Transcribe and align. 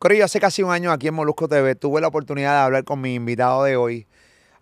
Corillo, 0.00 0.24
hace 0.24 0.40
casi 0.40 0.62
un 0.62 0.70
año 0.70 0.92
aquí 0.92 1.08
en 1.08 1.14
Molusco 1.14 1.46
TV 1.46 1.74
tuve 1.74 2.00
la 2.00 2.08
oportunidad 2.08 2.52
de 2.52 2.60
hablar 2.60 2.84
con 2.84 3.02
mi 3.02 3.16
invitado 3.16 3.64
de 3.64 3.76
hoy. 3.76 4.06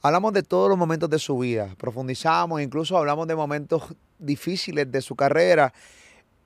Hablamos 0.03 0.33
de 0.33 0.43
todos 0.43 0.69
los 0.69 0.77
momentos 0.77 1.09
de 1.09 1.21
su 1.21 1.39
vida, 1.39 1.77
profundizamos, 1.79 2.61
incluso 2.61 2.99
hablamos 2.99 3.29
de 3.29 3.37
momentos 3.37 3.85
difíciles 4.19 4.91
de 4.91 5.01
su 5.01 5.15
carrera, 5.15 5.73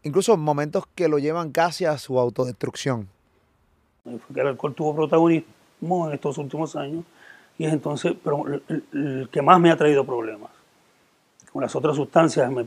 incluso 0.03 0.36
momentos 0.36 0.85
que 0.95 1.09
lo 1.09 1.18
llevan 1.18 1.53
casi 1.53 1.86
a 1.86 1.96
su 1.96 2.18
autodestrucción. 2.18 3.09
El 4.35 4.46
alcohol 4.46 4.75
tuvo 4.75 4.95
protagonismo 4.95 6.09
en 6.09 6.13
estos 6.13 6.36
últimos 6.36 6.77
años 6.77 7.03
y 7.57 7.64
es 7.64 7.72
entonces 7.72 8.13
pero 8.22 8.45
el, 8.46 8.85
el 8.93 9.29
que 9.32 9.40
más 9.40 9.59
me 9.59 9.71
ha 9.71 9.77
traído 9.79 10.04
problemas. 10.04 10.50
Con 11.50 11.63
las 11.63 11.75
otras 11.75 11.96
sustancias 11.96 12.53
me, 12.53 12.67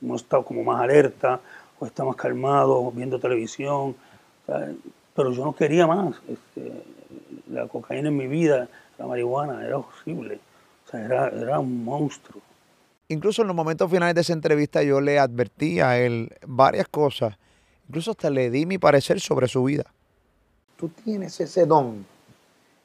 uno 0.00 0.16
está 0.16 0.42
como 0.42 0.64
más 0.64 0.80
alerta 0.80 1.40
o 1.78 1.84
está 1.84 2.04
más 2.04 2.16
calmado 2.16 2.90
viendo 2.90 3.20
televisión. 3.20 3.94
Pero 5.18 5.32
yo 5.32 5.44
no 5.44 5.52
quería 5.52 5.84
más. 5.84 6.14
Este, 6.28 6.84
la 7.50 7.66
cocaína 7.66 8.06
en 8.06 8.16
mi 8.16 8.28
vida, 8.28 8.68
la 8.98 9.06
marihuana, 9.08 9.66
era 9.66 9.78
horrible. 9.78 10.38
O 10.86 10.90
sea, 10.92 11.04
era, 11.04 11.28
era 11.30 11.58
un 11.58 11.82
monstruo. 11.84 12.40
Incluso 13.08 13.42
en 13.42 13.48
los 13.48 13.56
momentos 13.56 13.90
finales 13.90 14.14
de 14.14 14.20
esa 14.20 14.32
entrevista 14.32 14.80
yo 14.84 15.00
le 15.00 15.18
advertí 15.18 15.80
a 15.80 15.98
él 15.98 16.32
varias 16.46 16.86
cosas. 16.86 17.36
Incluso 17.88 18.12
hasta 18.12 18.30
le 18.30 18.48
di 18.48 18.64
mi 18.64 18.78
parecer 18.78 19.18
sobre 19.18 19.48
su 19.48 19.64
vida. 19.64 19.86
Tú 20.76 20.88
tienes 20.88 21.40
ese 21.40 21.66
don 21.66 22.06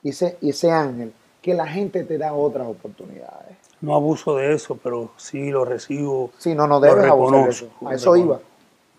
y 0.02 0.10
ese, 0.10 0.40
y 0.42 0.50
ese 0.50 0.72
ángel 0.72 1.14
que 1.40 1.54
la 1.54 1.68
gente 1.68 2.04
te 2.04 2.18
da 2.18 2.34
otras 2.34 2.66
oportunidades. 2.66 3.58
No 3.80 3.94
abuso 3.94 4.38
de 4.38 4.56
eso, 4.56 4.80
pero 4.82 5.12
sí 5.18 5.52
lo 5.52 5.66
recibo. 5.66 6.32
Sí, 6.40 6.56
no, 6.56 6.66
no 6.66 6.80
debes 6.80 7.06
abusar 7.06 7.44
de 7.44 7.50
eso. 7.52 7.70
A 7.86 7.94
eso 7.94 8.18
iba. 8.18 8.40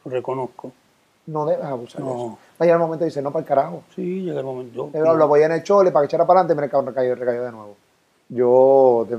Lo 0.05 0.11
reconozco. 0.13 0.73
No 1.27 1.47
debes 1.47 1.65
abusar 1.65 2.03
de 2.03 2.09
eso. 2.11 2.29
Va 2.31 2.37
a 2.59 2.65
llegar 2.65 2.77
el 2.81 2.85
momento 2.87 3.05
y 3.05 3.09
dice, 3.09 3.23
no, 3.23 3.31
para 3.33 3.41
el 3.43 3.49
carajo. 3.49 3.83
Sí, 3.95 4.23
llega 4.23 4.41
el 4.41 4.45
momento. 4.47 4.91
Yo, 4.93 5.05
Yo 5.05 5.15
lo 5.15 5.27
voy 5.29 5.43
en 5.43 5.53
el 5.53 5.63
chole 5.63 5.91
para 5.91 6.03
que 6.03 6.07
echara 6.07 6.27
para 6.27 6.41
adelante 6.41 6.53
y 6.53 6.57
me 6.57 6.63
recayó, 6.63 6.85
recayó, 6.85 7.15
recayó 7.15 7.45
de 7.45 7.53
nuevo. 7.53 7.77
Yo 8.29 9.07
te- 9.09 9.19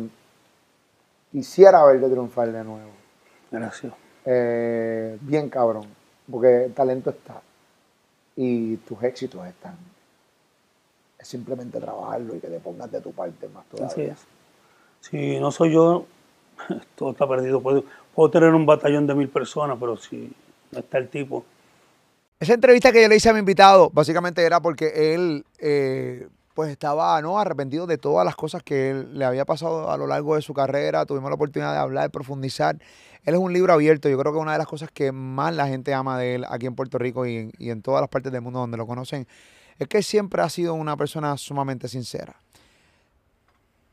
quisiera 1.32 1.84
verte 1.86 2.08
triunfar 2.10 2.52
de 2.52 2.64
nuevo. 2.64 2.90
Gracias. 3.52 3.94
Eh, 4.26 5.18
bien 5.22 5.50
cabrón, 5.50 5.86
porque 6.30 6.66
el 6.66 6.74
talento 6.74 7.10
está 7.10 7.42
y 8.36 8.78
tus 8.78 9.02
éxitos 9.04 9.46
están. 9.48 9.76
Es 11.20 11.28
simplemente 11.28 11.80
trabajarlo 11.80 12.36
y 12.36 12.40
que 12.40 12.48
te 12.48 12.60
pongas 12.60 12.92
de 12.92 13.02
tu 13.02 13.12
parte 13.12 13.48
más 13.50 13.66
Así 13.74 13.78
todavía. 13.78 14.14
es. 14.14 14.26
Si 15.02 15.40
no 15.40 15.52
soy 15.52 15.74
yo, 15.74 16.06
todo 16.96 17.12
está 17.12 17.28
perdido. 17.28 17.62
Puedo, 17.62 17.84
puedo 18.14 18.30
tener 18.32 18.54
un 18.54 18.66
batallón 18.66 19.08
de 19.08 19.16
mil 19.16 19.30
personas, 19.30 19.78
pero 19.80 19.98
si 19.98 20.32
no 20.72 20.80
está 20.80 20.98
el 20.98 21.10
tipo, 21.10 21.46
Esa 22.40 22.54
entrevista 22.54 22.92
que 22.92 23.02
yo 23.02 23.08
le 23.08 23.16
hice 23.16 23.30
a 23.30 23.34
mi 23.34 23.40
invitado, 23.40 23.90
básicamente 23.92 24.44
era 24.44 24.60
porque 24.60 25.14
él 25.14 25.46
eh, 25.58 26.28
pues 26.54 26.70
estaba 26.70 27.22
¿no? 27.22 27.40
arrepentido 27.40 27.88
de 27.88 27.98
todas 27.98 28.26
las 28.26 28.36
cosas 28.36 28.62
que 28.62 28.90
él- 28.90 29.18
le 29.18 29.24
había 29.24 29.46
pasado 29.46 29.90
a 29.90 29.98
lo 29.98 30.06
largo 30.06 30.36
de 30.36 30.42
su 30.42 30.54
carrera. 30.54 31.06
Tuvimos 31.06 31.30
la 31.30 31.36
oportunidad 31.36 31.72
de 31.72 31.80
hablar, 31.80 32.04
de 32.04 32.10
profundizar. 32.10 32.76
Él 33.24 33.36
es 33.36 33.40
un 33.40 33.54
libro 33.54 33.72
abierto. 33.72 34.10
Yo 34.10 34.18
creo 34.18 34.34
que 34.34 34.40
una 34.40 34.52
de 34.52 34.58
las 34.58 34.68
cosas 34.68 34.90
que 34.94 35.14
más 35.14 35.56
la 35.56 35.68
gente 35.68 35.94
ama 35.94 36.20
de 36.20 36.36
él 36.36 36.46
aquí 36.50 36.66
en 36.66 36.76
Puerto 36.76 36.98
Rico 36.98 37.26
y 37.26 37.52
en, 37.58 37.82
todas 37.82 38.02
las 38.02 38.10
partes 38.10 38.34
del 38.34 38.42
mundo 38.42 38.60
donde 38.60 38.78
lo 38.78 38.86
conocen 38.86 39.28
es 39.80 39.88
que 39.88 40.04
siempre 40.04 40.42
ha 40.42 40.50
sido 40.50 40.74
una 40.74 40.98
persona 40.98 41.38
sumamente 41.38 41.88
sincera. 41.88 42.36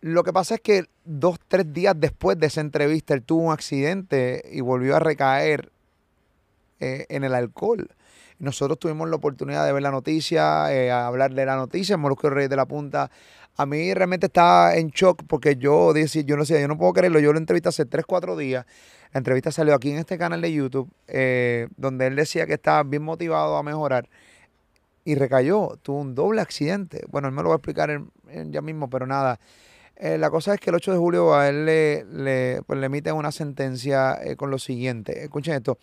Lo 0.00 0.24
que 0.24 0.32
pasa 0.32 0.56
es 0.56 0.60
que 0.60 0.86
dos, 1.04 1.38
tres 1.46 1.72
días 1.72 1.94
después 1.96 2.36
de 2.38 2.48
esa 2.48 2.60
entrevista, 2.60 3.14
él 3.14 3.22
tuvo 3.22 3.42
un 3.42 3.52
accidente 3.52 4.42
y 4.50 4.60
volvió 4.60 4.96
a 4.96 4.98
recaer 4.98 5.70
eh, 6.80 7.06
en 7.08 7.22
el 7.22 7.36
alcohol. 7.36 7.88
Nosotros 8.42 8.80
tuvimos 8.80 9.08
la 9.08 9.14
oportunidad 9.14 9.64
de 9.64 9.72
ver 9.72 9.84
la 9.84 9.92
noticia, 9.92 10.74
eh, 10.74 10.90
hablar 10.90 11.32
de 11.32 11.46
la 11.46 11.54
noticia 11.54 11.96
Molusco 11.96 12.28
Reyes 12.28 12.50
de 12.50 12.56
la 12.56 12.66
Punta. 12.66 13.08
A 13.56 13.66
mí 13.66 13.94
realmente 13.94 14.26
estaba 14.26 14.74
en 14.74 14.88
shock 14.88 15.22
porque 15.28 15.54
yo 15.54 15.92
decía, 15.92 16.22
yo 16.22 16.36
no 16.36 16.44
sé, 16.44 16.60
yo 16.60 16.66
no 16.66 16.76
puedo 16.76 16.92
creerlo. 16.92 17.20
Yo 17.20 17.32
lo 17.32 17.38
entrevisté 17.38 17.68
hace 17.68 17.86
3, 17.86 18.04
4 18.04 18.36
días. 18.36 18.66
La 19.12 19.18
entrevista 19.18 19.52
salió 19.52 19.76
aquí 19.76 19.92
en 19.92 19.98
este 19.98 20.18
canal 20.18 20.40
de 20.40 20.52
YouTube, 20.52 20.90
eh, 21.06 21.68
donde 21.76 22.08
él 22.08 22.16
decía 22.16 22.44
que 22.48 22.54
estaba 22.54 22.82
bien 22.82 23.04
motivado 23.04 23.56
a 23.56 23.62
mejorar 23.62 24.08
y 25.04 25.14
recayó. 25.14 25.78
Tuvo 25.80 26.00
un 26.00 26.16
doble 26.16 26.40
accidente. 26.40 27.04
Bueno, 27.10 27.28
él 27.28 27.34
me 27.34 27.44
lo 27.44 27.50
va 27.50 27.54
a 27.54 27.58
explicar 27.58 28.02
ya 28.50 28.60
mismo, 28.60 28.90
pero 28.90 29.06
nada. 29.06 29.38
Eh, 29.94 30.18
la 30.18 30.30
cosa 30.30 30.54
es 30.54 30.58
que 30.58 30.70
el 30.70 30.74
8 30.74 30.90
de 30.90 30.98
julio 30.98 31.32
a 31.32 31.48
él 31.48 31.64
le, 31.64 32.04
le, 32.10 32.62
pues, 32.66 32.80
le 32.80 32.86
emiten 32.86 33.14
una 33.14 33.30
sentencia 33.30 34.18
eh, 34.20 34.34
con 34.34 34.50
lo 34.50 34.58
siguiente. 34.58 35.22
Escuchen 35.22 35.54
esto. 35.54 35.78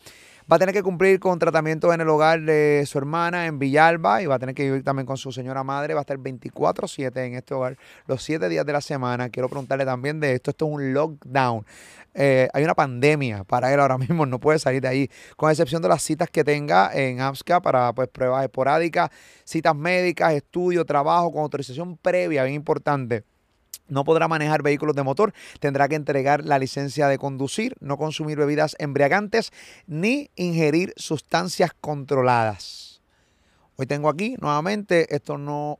Va 0.52 0.56
a 0.56 0.60
tener 0.60 0.74
que 0.74 0.82
cumplir 0.82 1.20
con 1.20 1.38
tratamiento 1.38 1.94
en 1.94 2.02
el 2.02 2.10
hogar 2.10 2.42
de 2.42 2.84
su 2.88 2.98
hermana 2.98 3.46
en 3.46 3.60
Villalba 3.60 4.24
y 4.24 4.26
va 4.26 4.34
a 4.34 4.40
tener 4.40 4.56
que 4.56 4.64
vivir 4.64 4.84
también 4.84 5.06
con 5.06 5.16
su 5.16 5.32
señora 5.32 5.64
madre. 5.64 5.94
Va 5.94 6.00
a 6.00 6.02
estar 6.02 6.18
24-7 6.18 7.16
en 7.18 7.36
este 7.36 7.54
hogar 7.54 7.78
los 8.08 8.24
7 8.24 8.50
días 8.50 8.66
de 8.66 8.74
la 8.74 8.82
semana. 8.82 9.30
Quiero 9.30 9.48
preguntarle 9.48 9.86
también 9.86 10.20
de 10.20 10.34
esto. 10.34 10.50
Esto 10.50 10.66
es 10.66 10.72
un 10.72 10.92
lockdown. 10.92 11.64
Eh, 12.16 12.50
hay 12.52 12.64
una 12.64 12.74
pandemia 12.74 13.44
para 13.44 13.72
él 13.72 13.80
ahora 13.80 13.98
mismo. 14.00 14.26
No 14.26 14.40
puede 14.40 14.58
salir 14.58 14.82
de 14.82 14.88
ahí. 14.88 15.12
Con 15.38 15.52
excepción 15.52 15.84
de 15.84 15.90
las 15.90 16.02
citas 16.02 16.32
que 16.32 16.44
tenga 16.44 16.90
en 16.96 17.22
APSCA 17.22 17.62
para 17.62 17.94
pues, 17.94 18.08
pruebas 18.08 18.44
esporádicas, 18.44 19.12
citas 19.44 19.76
médicas, 19.76 20.34
estudio, 20.34 20.84
trabajo, 20.84 21.32
con 21.32 21.44
autorización 21.44 21.96
previa, 21.96 22.42
bien 22.42 22.56
importante. 22.56 23.24
No 23.90 24.04
podrá 24.04 24.28
manejar 24.28 24.62
vehículos 24.62 24.96
de 24.96 25.04
motor, 25.04 25.34
tendrá 25.60 25.88
que 25.88 25.96
entregar 25.96 26.46
la 26.46 26.60
licencia 26.60 27.08
de 27.08 27.18
conducir, 27.18 27.76
no 27.80 27.98
consumir 27.98 28.38
bebidas 28.38 28.76
embriagantes 28.80 29.52
ni 29.88 30.30
ingerir 30.36 30.94
sustancias 30.96 31.72
controladas. 31.82 33.02
Hoy 33.76 33.86
tengo 33.86 34.10
aquí 34.10 34.36
nuevamente, 34.40 35.14
esto 35.16 35.38
no 35.38 35.80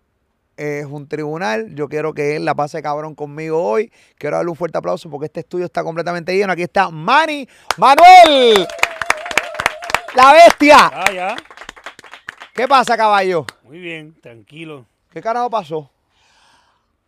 es 0.58 0.86
un 0.86 1.08
tribunal, 1.08 1.74
yo 1.76 1.88
quiero 1.88 2.14
que 2.14 2.36
él 2.36 2.46
la 2.46 2.56
pase 2.56 2.82
cabrón 2.82 3.16
conmigo 3.16 3.64
hoy, 3.64 3.92
quiero 4.18 4.38
darle 4.38 4.52
un 4.52 4.58
fuerte 4.58 4.78
aplauso 4.78 5.10
porque 5.10 5.28
este 5.28 5.42
estudio 5.42 5.66
está 5.66 5.84
completamente 5.84 6.36
lleno. 6.36 6.52
Aquí 6.52 6.64
está 6.64 6.90
Manny 6.90 7.48
Manuel, 7.78 8.68
la 10.16 10.34
bestia. 10.34 10.78
Ah, 10.94 11.12
ya. 11.14 11.36
¿Qué 12.54 12.68
pasa, 12.68 12.98
caballo? 12.98 13.46
Muy 13.64 13.80
bien, 13.80 14.16
tranquilo. 14.22 14.86
¿Qué 15.12 15.22
carajo 15.22 15.50
pasó? 15.50 15.90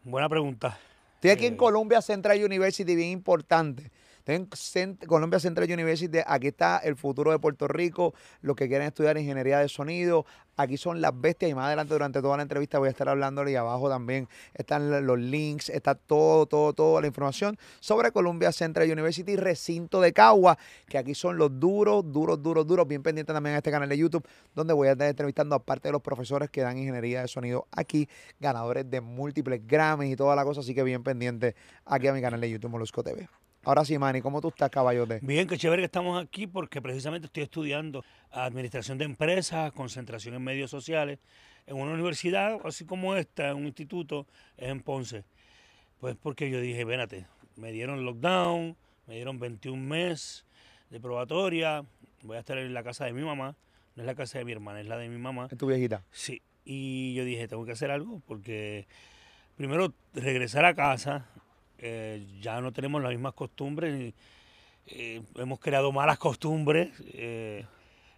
Buena 0.04 0.30
pregunta. 0.30 0.78
Estoy 1.22 1.30
aquí 1.30 1.46
en 1.46 1.54
Eh, 1.54 1.58
Columbia 1.58 2.02
Central 2.02 2.44
University, 2.44 2.96
bien 2.96 3.10
importante. 3.10 3.92
Estoy 4.22 4.36
en 4.36 4.50
Cent- 4.52 5.08
Columbia 5.08 5.40
Central 5.40 5.68
University, 5.72 6.20
aquí 6.28 6.50
está 6.50 6.78
el 6.78 6.96
futuro 6.96 7.32
de 7.32 7.40
Puerto 7.40 7.68
Rico, 7.68 8.14
los 8.42 8.56
que 8.56 8.68
quieren 8.68 8.86
estudiar 8.86 9.18
ingeniería 9.18 9.58
de 9.58 9.68
sonido. 9.68 10.28
Aquí 10.58 10.78
son 10.78 11.02
las 11.02 11.20
bestias 11.20 11.50
y 11.50 11.56
más 11.56 11.66
adelante 11.66 11.94
durante 11.96 12.22
toda 12.22 12.38
la 12.38 12.44
entrevista 12.44 12.78
voy 12.78 12.90
a 12.90 12.92
estar 12.92 13.10
hablándole 13.10 13.52
y 13.52 13.56
abajo 13.56 13.90
también 13.90 14.28
están 14.54 15.08
los 15.08 15.18
links, 15.18 15.70
está 15.70 15.96
todo, 15.96 16.46
todo, 16.46 16.74
toda 16.74 17.02
la 17.02 17.08
información 17.08 17.58
sobre 17.80 18.12
Columbia 18.12 18.52
Central 18.52 18.92
University, 18.92 19.36
recinto 19.38 20.02
de 20.02 20.14
Cagua, 20.14 20.60
que 20.88 21.00
aquí 21.00 21.16
son 21.16 21.38
los 21.40 21.60
duros, 21.60 22.04
duros, 22.12 22.44
duros, 22.44 22.68
duros. 22.68 22.88
Bien 22.88 23.02
pendiente 23.02 23.34
también 23.34 23.56
a 23.56 23.58
este 23.58 23.72
canal 23.72 23.90
de 23.90 23.98
YouTube, 23.98 24.24
donde 24.54 24.74
voy 24.76 24.90
a 24.90 24.92
estar 24.92 25.08
entrevistando 25.08 25.56
aparte 25.56 25.88
de 25.88 25.94
los 25.94 26.02
profesores 26.04 26.52
que 26.52 26.62
dan 26.62 26.78
ingeniería 26.78 27.22
de 27.22 27.28
sonido 27.28 27.66
aquí, 27.72 28.08
ganadores 28.40 28.88
de 28.88 29.02
múltiples 29.02 29.66
Grammys 29.66 30.12
y 30.14 30.16
toda 30.16 30.36
la 30.36 30.44
cosa, 30.44 30.60
así 30.60 30.76
que 30.76 30.84
bien 30.84 31.02
pendiente 31.02 31.56
aquí 31.86 32.06
a 32.08 32.14
mi 32.14 32.22
canal 32.22 32.40
de 32.40 32.52
YouTube 32.52 32.70
Molusco 32.70 33.02
TV. 33.02 33.28
Ahora 33.64 33.86
sí, 33.86 33.96
Manny, 34.00 34.22
¿cómo 34.22 34.42
tú 34.42 34.48
estás, 34.48 34.72
caballote? 34.72 35.20
Bien, 35.22 35.48
qué 35.48 35.56
chévere 35.56 35.84
que 35.84 35.86
estamos 35.86 36.22
aquí 36.22 36.48
porque 36.48 36.82
precisamente 36.82 37.28
estoy 37.28 37.44
estudiando 37.44 38.04
administración 38.32 38.98
de 38.98 39.06
empresas, 39.06 39.72
concentración 39.74 40.34
en 40.34 40.44
medios 40.44 40.72
sociales, 40.72 41.20
en 41.68 41.78
una 41.78 41.92
universidad 41.92 42.58
así 42.66 42.86
como 42.86 43.16
esta, 43.16 43.54
un 43.54 43.68
instituto 43.68 44.26
en 44.58 44.82
Ponce. 44.82 45.26
Pues 46.00 46.16
porque 46.16 46.50
yo 46.50 46.60
dije, 46.60 46.84
vénate, 46.86 47.28
me 47.56 47.72
dieron 47.72 48.04
lockdown, 48.04 48.76
me 49.06 49.16
dieron 49.16 49.40
21 49.40 49.80
meses 49.80 50.44
de 50.90 51.00
probatoria, 51.00 51.86
voy 52.24 52.38
a 52.38 52.40
estar 52.40 52.58
en 52.58 52.74
la 52.74 52.82
casa 52.82 53.06
de 53.06 53.14
mi 53.14 53.22
mamá, 53.22 53.56
no 53.96 54.02
es 54.02 54.08
la 54.08 54.16
casa 54.16 54.40
de 54.40 54.46
mi 54.46 54.54
hermana, 54.54 54.82
es 54.82 54.88
la 54.88 54.98
de 54.98 55.08
mi 55.08 55.20
mamá. 55.20 55.50
Es 55.52 55.58
tu 55.60 55.68
viejita. 55.68 56.04
Sí, 56.10 56.42
y 56.66 57.14
yo 57.14 57.26
dije, 57.26 57.48
tengo 57.48 57.64
que 57.64 57.74
hacer 57.74 57.92
algo 57.92 58.24
porque 58.26 58.88
primero 59.56 59.94
regresar 60.16 60.66
a 60.66 60.74
casa, 60.74 61.28
eh, 61.84 62.28
ya 62.40 62.62
no 62.62 62.72
tenemos 62.72 63.02
las 63.02 63.12
mismas 63.12 63.34
costumbres, 63.34 64.14
eh, 64.86 65.24
hemos 65.36 65.60
creado 65.60 65.92
malas 65.92 66.20
costumbres 66.20 66.92
eh, 67.14 67.66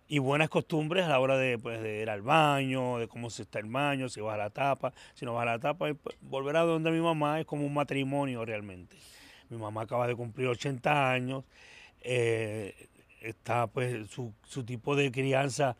y 0.10 0.20
buenas 0.20 0.50
costumbres 0.50 1.06
a 1.06 1.08
la 1.08 1.20
hora 1.22 1.38
de, 1.38 1.58
pues, 1.58 1.82
de 1.82 2.02
ir 2.02 2.10
al 2.10 2.22
baño, 2.22 2.98
de 2.98 3.08
cómo 3.08 3.30
se 3.30 3.44
está 3.44 3.60
el 3.60 3.68
baño, 3.68 4.10
si 4.10 4.20
vas 4.20 4.34
a 4.34 4.38
la 4.38 4.50
tapa, 4.50 4.94
si 5.14 5.24
no 5.24 5.34
vas 5.34 5.44
a 5.44 5.46
la 5.46 5.60
tapa, 5.60 5.94
pues, 5.94 6.18
volver 6.20 6.58
a 6.58 6.64
donde 6.64 6.92
mi 6.92 7.00
mamá 7.00 7.40
es 7.40 7.46
como 7.46 7.66
un 7.66 7.74
matrimonio 7.74 8.44
realmente. 8.44 8.98
Mi 9.50 9.58
mamá 9.58 9.84
acaba 9.84 10.08
de 10.08 10.16
cumplir 10.16 10.50
80 10.50 11.12
años, 11.12 11.46
está 13.22 13.68
pues 13.68 14.10
su, 14.10 14.34
tipo 14.66 14.98
de 14.98 15.10
crianza 15.10 15.78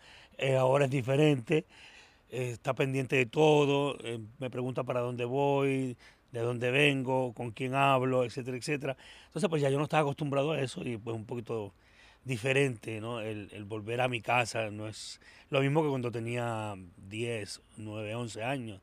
ahora 0.58 0.86
es 0.86 0.92
diferente, 0.92 1.66
está 2.30 2.74
pendiente 2.74 3.18
de 3.18 3.26
todo, 3.26 3.98
me 4.40 4.50
pregunta 4.50 4.84
para 4.84 5.02
dónde 5.02 5.26
voy, 5.26 5.98
de 6.34 6.42
dónde 6.42 6.72
vengo, 6.72 7.32
con 7.34 7.52
quién 7.52 7.76
hablo, 7.76 8.26
etcétera, 8.26 8.58
etcétera. 8.58 8.98
Entonces 9.28 9.50
pues 9.50 9.62
ya 9.62 9.70
yo 9.70 9.78
no 9.78 9.86
estaba 9.86 10.02
acostumbrado 10.02 10.52
a 10.52 10.60
eso 10.60 10.82
y 10.84 10.98
pues 10.98 11.16
un 11.16 11.26
poquito 11.26 11.74
diferente, 12.26 13.00
¿no? 13.00 13.22
El, 13.22 13.64
volver 13.66 14.02
a 14.02 14.08
mi 14.08 14.20
casa 14.20 14.72
no 14.72 14.88
es 14.88 15.22
lo 15.50 15.62
mismo 15.62 15.84
que 15.84 15.90
cuando 15.90 16.12
tenía 16.12 16.76
10, 17.10 17.62
9, 17.78 18.16
11 18.16 18.44
años. 18.44 18.82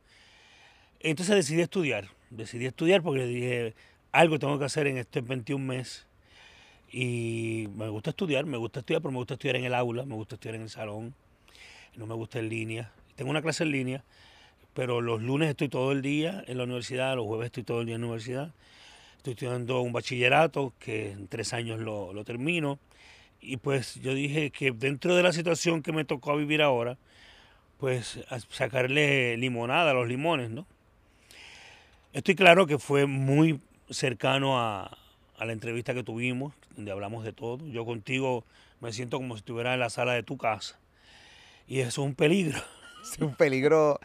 Entonces 1.01 1.35
decidí 1.35 1.61
estudiar, 1.61 2.09
decidí 2.31 2.67
estudiar 2.67 3.03
porque 3.03 3.27
dije, 3.27 3.75
algo 4.13 4.39
tengo 4.39 4.59
que 4.59 4.67
hacer 4.67 4.87
en 4.87 4.99
este 4.99 5.21
21 5.21 5.65
mes 5.65 6.07
y 6.93 7.69
me 7.75 7.89
gusta 7.89 8.11
estudiar, 8.11 8.47
me 8.47 8.59
gusta 8.59 8.81
estudiar, 8.81 9.03
pero 9.03 9.11
me 9.11 9.19
gusta 9.19 9.35
estudiar 9.35 9.57
en 9.57 9.65
el 9.65 9.75
aula, 9.75 10.05
me 10.05 10.15
gusta 10.15 10.37
estudiar 10.37 10.55
en 10.57 10.63
el 10.63 10.71
salón, 10.71 11.15
no 11.97 12.07
me 12.07 12.15
gusta 12.15 12.39
en 12.39 12.49
línea. 12.49 12.93
Tengo 13.17 13.31
una 13.31 13.43
clase 13.43 13.65
en 13.65 13.73
línea, 13.73 14.05
pero 14.75 15.01
los 15.01 15.23
lunes 15.23 15.51
estoy 15.51 15.69
todo 15.69 15.93
el 15.93 16.03
día 16.03 16.45
en 16.47 16.59
la 16.59 16.65
universidad, 16.65 17.17
los 17.17 17.27
jueves 17.27 17.47
estoy 17.47 17.65
todo 17.65 17.81
el 17.81 17.87
día 17.87 17.97
en 17.97 18.03
la 18.03 18.07
universidad. 18.09 18.53
Estoy 19.17 19.33
estudiando 19.35 19.81
un 19.81 19.93
bachillerato 19.93 20.73
que 20.79 21.11
en 21.11 21.29
tres 21.29 21.53
años 21.53 21.81
lo, 21.81 22.13
lo 22.13 22.25
termino 22.25 22.79
y 23.41 23.57
pues 23.57 23.95
yo 23.97 24.15
dije 24.15 24.51
que 24.51 24.71
dentro 24.71 25.15
de 25.15 25.23
la 25.23 25.33
situación 25.33 25.83
que 25.83 25.93
me 25.93 26.05
tocó 26.05 26.37
vivir 26.37 26.63
ahora, 26.63 26.99
pues 27.79 28.21
sacarle 28.51 29.37
limonada 29.39 29.93
a 29.93 29.95
los 29.95 30.07
limones, 30.07 30.51
¿no? 30.51 30.67
Estoy 32.13 32.35
claro 32.35 32.67
que 32.67 32.79
fue 32.79 33.07
muy 33.07 33.61
cercano 33.89 34.59
a, 34.59 34.97
a, 35.39 35.45
la 35.45 35.53
entrevista 35.53 35.95
que 35.95 36.03
tuvimos, 36.03 36.53
donde 36.77 36.91
hablamos 36.91 37.25
de 37.25 37.33
todo. 37.33 37.67
Yo 37.69 37.85
contigo 37.87 38.45
me 38.81 38.93
siento 38.93 39.17
como 39.19 39.35
si 39.35 39.39
estuviera 39.39 39.75
en 39.75 39.81
la 39.81 39.91
sala 39.91 40.13
de 40.13 40.23
tu 40.23 40.37
casa. 40.37 40.79
Y 41.67 41.79
eso 41.81 41.89
es 41.89 41.99
un 41.99 42.15
peligro. 42.15 42.61
Es 43.03 43.19
un 43.19 43.35
peligro 43.35 43.99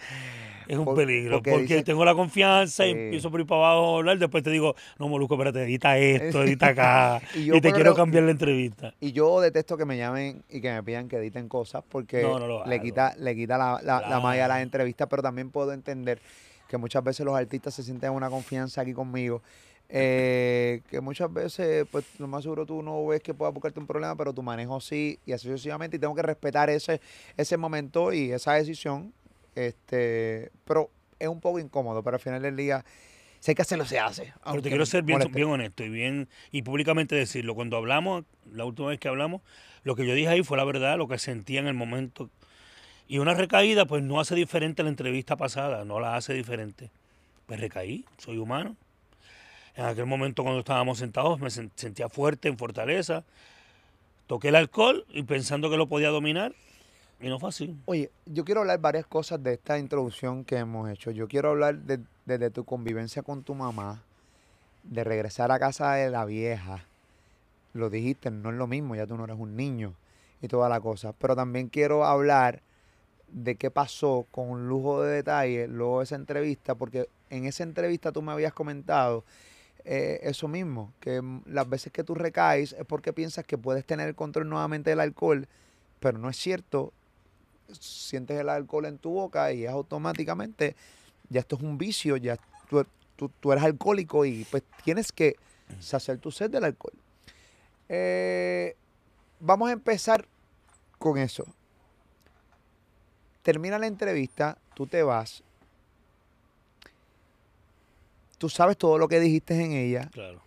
es 0.68 0.78
un 0.78 0.96
peligro, 0.96 1.42
porque, 1.42 1.84
tengo 1.84 2.04
la 2.06 2.16
confianza 2.16 2.86
y 2.88 2.92
empiezo 2.92 3.30
por 3.30 3.40
ir 3.40 3.46
para 3.46 3.62
abajo 3.62 3.96
a 3.96 3.98
hablar, 3.98 4.18
después 4.18 4.44
te 4.44 4.50
digo, 4.50 4.76
no, 4.98 5.08
Molusco, 5.08 5.36
espérate, 5.36 5.64
edita 5.64 5.98
esto, 5.98 6.44
edita 6.44 6.68
acá, 6.68 7.22
y, 7.36 7.60
te 7.62 7.72
quiero 7.72 7.94
cambiar 7.94 8.24
la 8.24 8.32
entrevista. 8.32 8.94
Y 9.00 9.12
yo 9.12 9.42
detesto 9.42 9.78
que 9.78 9.86
me 9.86 9.98
llamen 9.98 10.44
y 10.50 10.62
que 10.62 10.72
me 10.72 10.84
pidan 10.84 11.08
que 11.08 11.18
editen 11.18 11.48
cosas, 11.48 11.84
porque 11.88 12.26
le, 12.66 12.82
quita, 12.82 13.16
le 13.18 13.36
quita 13.36 13.58
la, 13.58 13.80
la, 13.84 14.20
malla 14.20 14.46
a 14.46 14.48
las 14.48 14.62
entrevistas, 14.62 15.08
pero 15.10 15.22
también 15.22 15.52
puedo 15.52 15.72
entender 15.74 16.20
que 16.68 16.78
muchas 16.78 17.04
veces 17.04 17.26
los 17.26 17.36
artistas 17.36 17.74
se 17.74 17.84
sienten 17.84 18.10
en 18.10 18.16
una 18.16 18.30
confianza 18.30 18.82
aquí 18.82 18.94
conmigo. 18.94 19.42
Eh, 19.88 20.82
que 20.90 21.00
muchas 21.00 21.32
veces, 21.32 21.86
pues 21.92 22.06
lo 22.20 22.28
más 22.28 22.44
seguro 22.44 22.66
tú 22.66 22.82
no 22.82 23.06
ves 23.06 23.22
que 23.22 23.34
pueda 23.34 23.52
buscarte 23.52 23.80
un 23.80 23.88
problema, 23.88 24.16
pero 24.16 24.34
tu 24.34 24.42
manejo 24.42 24.82
sí, 24.82 25.20
y 25.26 25.32
así 25.32 25.48
sucesivamente, 25.48 25.98
y 25.98 26.00
tengo 26.00 26.16
que 26.16 26.24
respetar 26.24 26.70
ese, 26.70 27.00
ese 27.38 27.56
momento 27.58 28.12
y 28.12 28.32
esa 28.32 28.54
decisión 28.54 29.14
este, 29.56 30.52
pero 30.66 30.92
es 31.18 31.28
un 31.28 31.40
poco 31.40 31.60
incómodo, 31.60 32.04
pero 32.04 32.18
al 32.18 32.22
final 32.22 32.42
del 32.42 32.56
día, 32.56 32.84
hay 33.48 33.56
que 33.56 33.62
hacerlo, 33.62 33.86
se 33.86 34.00
hace. 34.00 34.34
Pero 34.44 34.62
te 34.62 34.70
quiero 34.70 34.86
ser 34.86 35.04
bien, 35.04 35.20
bien 35.32 35.48
honesto 35.48 35.84
y 35.84 35.90
bien 35.90 36.28
y 36.52 36.64
públicamente 36.64 37.16
decirlo. 37.16 37.56
Cuando 37.56 37.78
hablamos, 37.78 38.26
la 38.52 38.66
última 38.66 38.90
vez 38.90 39.00
que 39.00 39.08
hablamos, 39.08 39.42
lo 39.84 39.96
que 39.96 40.06
yo 40.06 40.14
dije 40.14 40.30
ahí 40.30 40.44
fue 40.44 40.58
la 40.58 40.64
verdad, 40.66 40.98
lo 40.98 41.08
que 41.08 41.18
sentía 41.18 41.60
en 41.60 41.68
el 41.68 41.76
momento. 41.76 42.30
Y 43.08 43.20
una 43.20 43.36
recaída, 43.36 43.86
pues 43.86 44.04
no 44.04 44.20
hace 44.20 44.34
diferente 44.34 44.82
a 44.82 44.86
la 44.86 44.90
entrevista 44.90 45.38
pasada, 45.38 45.86
no 45.86 46.00
la 46.00 46.16
hace 46.16 46.34
diferente. 46.34 46.90
Pues 47.46 47.60
recaí, 47.60 48.04
soy 48.18 48.38
humano. 48.38 48.76
En 49.76 49.86
aquel 49.86 50.06
momento 50.06 50.44
cuando 50.44 50.60
estábamos 50.60 51.00
sentados 51.00 51.40
me 51.40 51.50
sentía 51.50 52.08
fuerte, 52.08 52.48
en 52.48 52.58
fortaleza. 52.58 53.24
Toqué 54.28 54.48
el 54.48 54.56
alcohol 54.56 55.06
y 55.10 55.24
pensando 55.24 55.70
que 55.70 55.78
lo 55.78 55.88
podía 55.88 56.10
dominar, 56.10 56.54
y 57.20 57.28
no 57.28 57.40
fue 57.40 57.50
así. 57.50 57.76
Oye, 57.86 58.10
yo 58.26 58.46
quiero 58.46 58.62
hablar 58.62 58.80
varias 58.80 59.06
cosas 59.06 59.42
de 59.44 59.54
esta 59.54 59.78
introducción 59.78 60.44
que 60.44 60.58
hemos 60.58 60.90
hecho. 60.90 61.12
Yo 61.12 61.28
quiero 61.28 61.52
hablar 61.52 61.78
de, 61.78 62.50
tu 62.50 62.64
convivencia 62.64 63.22
con 63.22 63.44
tu 63.44 63.54
mamá, 63.54 64.02
de 64.84 65.04
regresar 65.04 65.52
a 65.52 65.60
casa 65.60 65.94
de 65.94 66.10
la 66.10 66.26
vieja. 66.26 66.86
Lo 67.74 67.90
dijiste, 67.90 68.32
no 68.32 68.50
es 68.50 68.56
lo 68.56 68.68
mismo, 68.68 68.96
ya 68.96 69.06
tú 69.06 69.18
no 69.18 69.26
eres 69.26 69.38
un 69.38 69.56
niño 69.56 69.94
y 70.42 70.48
toda 70.48 70.70
la 70.70 70.80
cosa. 70.80 71.14
Pero 71.14 71.36
también 71.36 71.68
quiero 71.68 72.06
hablar 72.06 72.62
de 73.28 73.56
qué 73.56 73.70
pasó 73.72 74.26
con 74.32 74.50
un 74.50 74.68
lujo 74.68 75.04
de 75.04 75.16
detalle 75.16 75.68
luego 75.68 76.00
de 76.00 76.06
esa 76.06 76.16
entrevista, 76.16 76.76
porque 76.76 77.10
en 77.30 77.46
esa 77.46 77.64
entrevista 77.64 78.12
tú 78.12 78.22
me 78.22 78.32
habías 78.32 78.54
comentado 78.54 79.24
eh, 79.86 80.20
eso 80.24 80.48
mismo, 80.48 80.94
que 81.00 81.22
las 81.46 81.70
veces 81.70 81.94
que 81.94 82.04
tú 82.04 82.16
recaes 82.16 82.74
es 82.74 82.86
porque 82.86 83.14
piensas 83.14 83.46
que 83.46 83.58
puedes 83.58 83.86
tener 83.86 84.08
el 84.08 84.16
control 84.16 84.50
nuevamente 84.50 84.90
del 84.90 85.00
alcohol, 85.00 85.48
pero 86.00 86.18
no 86.18 86.30
es 86.30 86.38
cierto 86.38 86.92
sientes 87.72 88.40
el 88.40 88.50
alcohol 88.50 88.86
en 88.86 88.98
tu 88.98 89.12
boca 89.12 89.52
y 89.52 89.66
es 89.66 89.72
automáticamente, 89.72 90.76
ya 91.30 91.40
esto 91.40 91.56
es 91.56 91.64
un 91.64 91.78
vicio, 91.78 92.18
ya 92.18 92.38
tú, 92.70 93.52
eres 93.52 93.64
alcohólico 93.64 94.26
y 94.26 94.46
pues 94.52 94.64
tienes 94.84 95.12
que 95.12 95.36
saciar 95.80 96.18
tu 96.18 96.32
sed 96.32 96.50
del 96.50 96.66
alcohol. 96.66 96.94
Eh, 97.90 98.76
vamos 99.40 99.70
a 99.70 99.74
empezar 99.74 100.26
con 101.00 101.18
eso. 101.18 101.46
Termina 103.42 103.80
la 103.80 103.88
entrevista, 103.88 104.58
tú 104.74 104.88
te 104.88 105.04
vas. 105.04 105.44
Tú 108.46 108.50
sabes 108.50 108.78
todo 108.78 109.00
lo 109.00 109.08
que 109.08 109.20
dijiste 109.20 109.60
en 109.60 109.72
ella. 109.72 110.08
Claro 110.14 110.40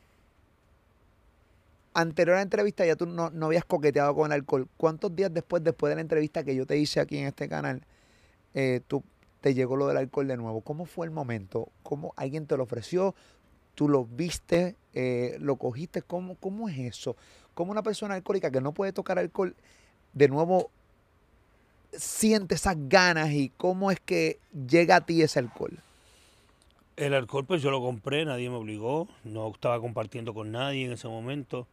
anterior 1.95 2.35
a 2.35 2.39
la 2.39 2.43
entrevista 2.43 2.87
ya 2.87 2.95
tú 2.95 3.07
no, 3.07 3.33
habías 3.45 3.65
coqueteado 3.65 4.15
con 4.15 4.27
el 4.27 4.35
alcohol. 4.35 4.69
¿Cuántos 4.77 5.17
días 5.17 5.35
después, 5.35 5.65
después 5.65 5.91
de 5.91 5.97
la 5.97 6.01
entrevista 6.01 6.45
que 6.45 6.55
yo 6.55 6.65
te 6.65 6.79
hice 6.79 7.01
aquí 7.01 7.19
en 7.19 7.27
este 7.27 7.49
canal, 7.49 7.83
eh, 8.55 8.83
tú 8.87 9.03
te 9.41 9.53
llegó 9.53 9.77
lo 9.77 9.89
del 9.89 9.97
alcohol 9.97 10.29
de 10.29 10.37
nuevo? 10.37 10.61
¿Cómo 10.61 10.87
fue 10.87 11.07
el 11.07 11.11
momento? 11.11 11.73
¿Cómo 11.83 12.15
alguien 12.15 12.47
te 12.47 12.57
lo 12.57 12.63
ofreció? 12.63 13.17
¿Tú 13.75 13.89
lo 13.89 14.05
viste? 14.05 14.77
Eh, 14.95 15.39
¿Lo 15.41 15.57
cogiste? 15.57 16.03
¿Cómo, 16.03 16.37
¿Cómo 16.37 16.69
es 16.69 16.79
eso? 16.79 17.17
¿Cómo 17.55 17.73
una 17.73 17.83
persona 17.83 18.15
alcohólica 18.15 18.53
que 18.53 18.61
no 18.61 18.71
puede 18.71 18.93
tocar 18.93 19.19
alcohol 19.19 19.57
de 20.13 20.29
nuevo 20.29 20.71
siente 21.91 22.55
esas 22.55 22.77
ganas 22.89 23.33
y 23.33 23.49
cómo 23.57 23.91
es 23.91 23.99
que 23.99 24.39
llega 24.69 24.95
a 24.95 25.01
ti 25.01 25.21
ese 25.21 25.41
alcohol? 25.41 25.83
El 26.99 27.15
alcohol 27.15 27.47
pues 27.47 27.63
yo 27.63 27.71
lo 27.71 27.81
compré, 27.81 28.25
nadie 28.25 28.51
me 28.51 28.57
obligó, 28.57 29.07
no 29.23 29.53
estaba 29.53 29.81
compartiendo 29.81 30.35
con 30.35 30.51
nadie 30.51 30.85
en 30.85 30.91
ese 30.91 31.07
momento. 31.07 31.69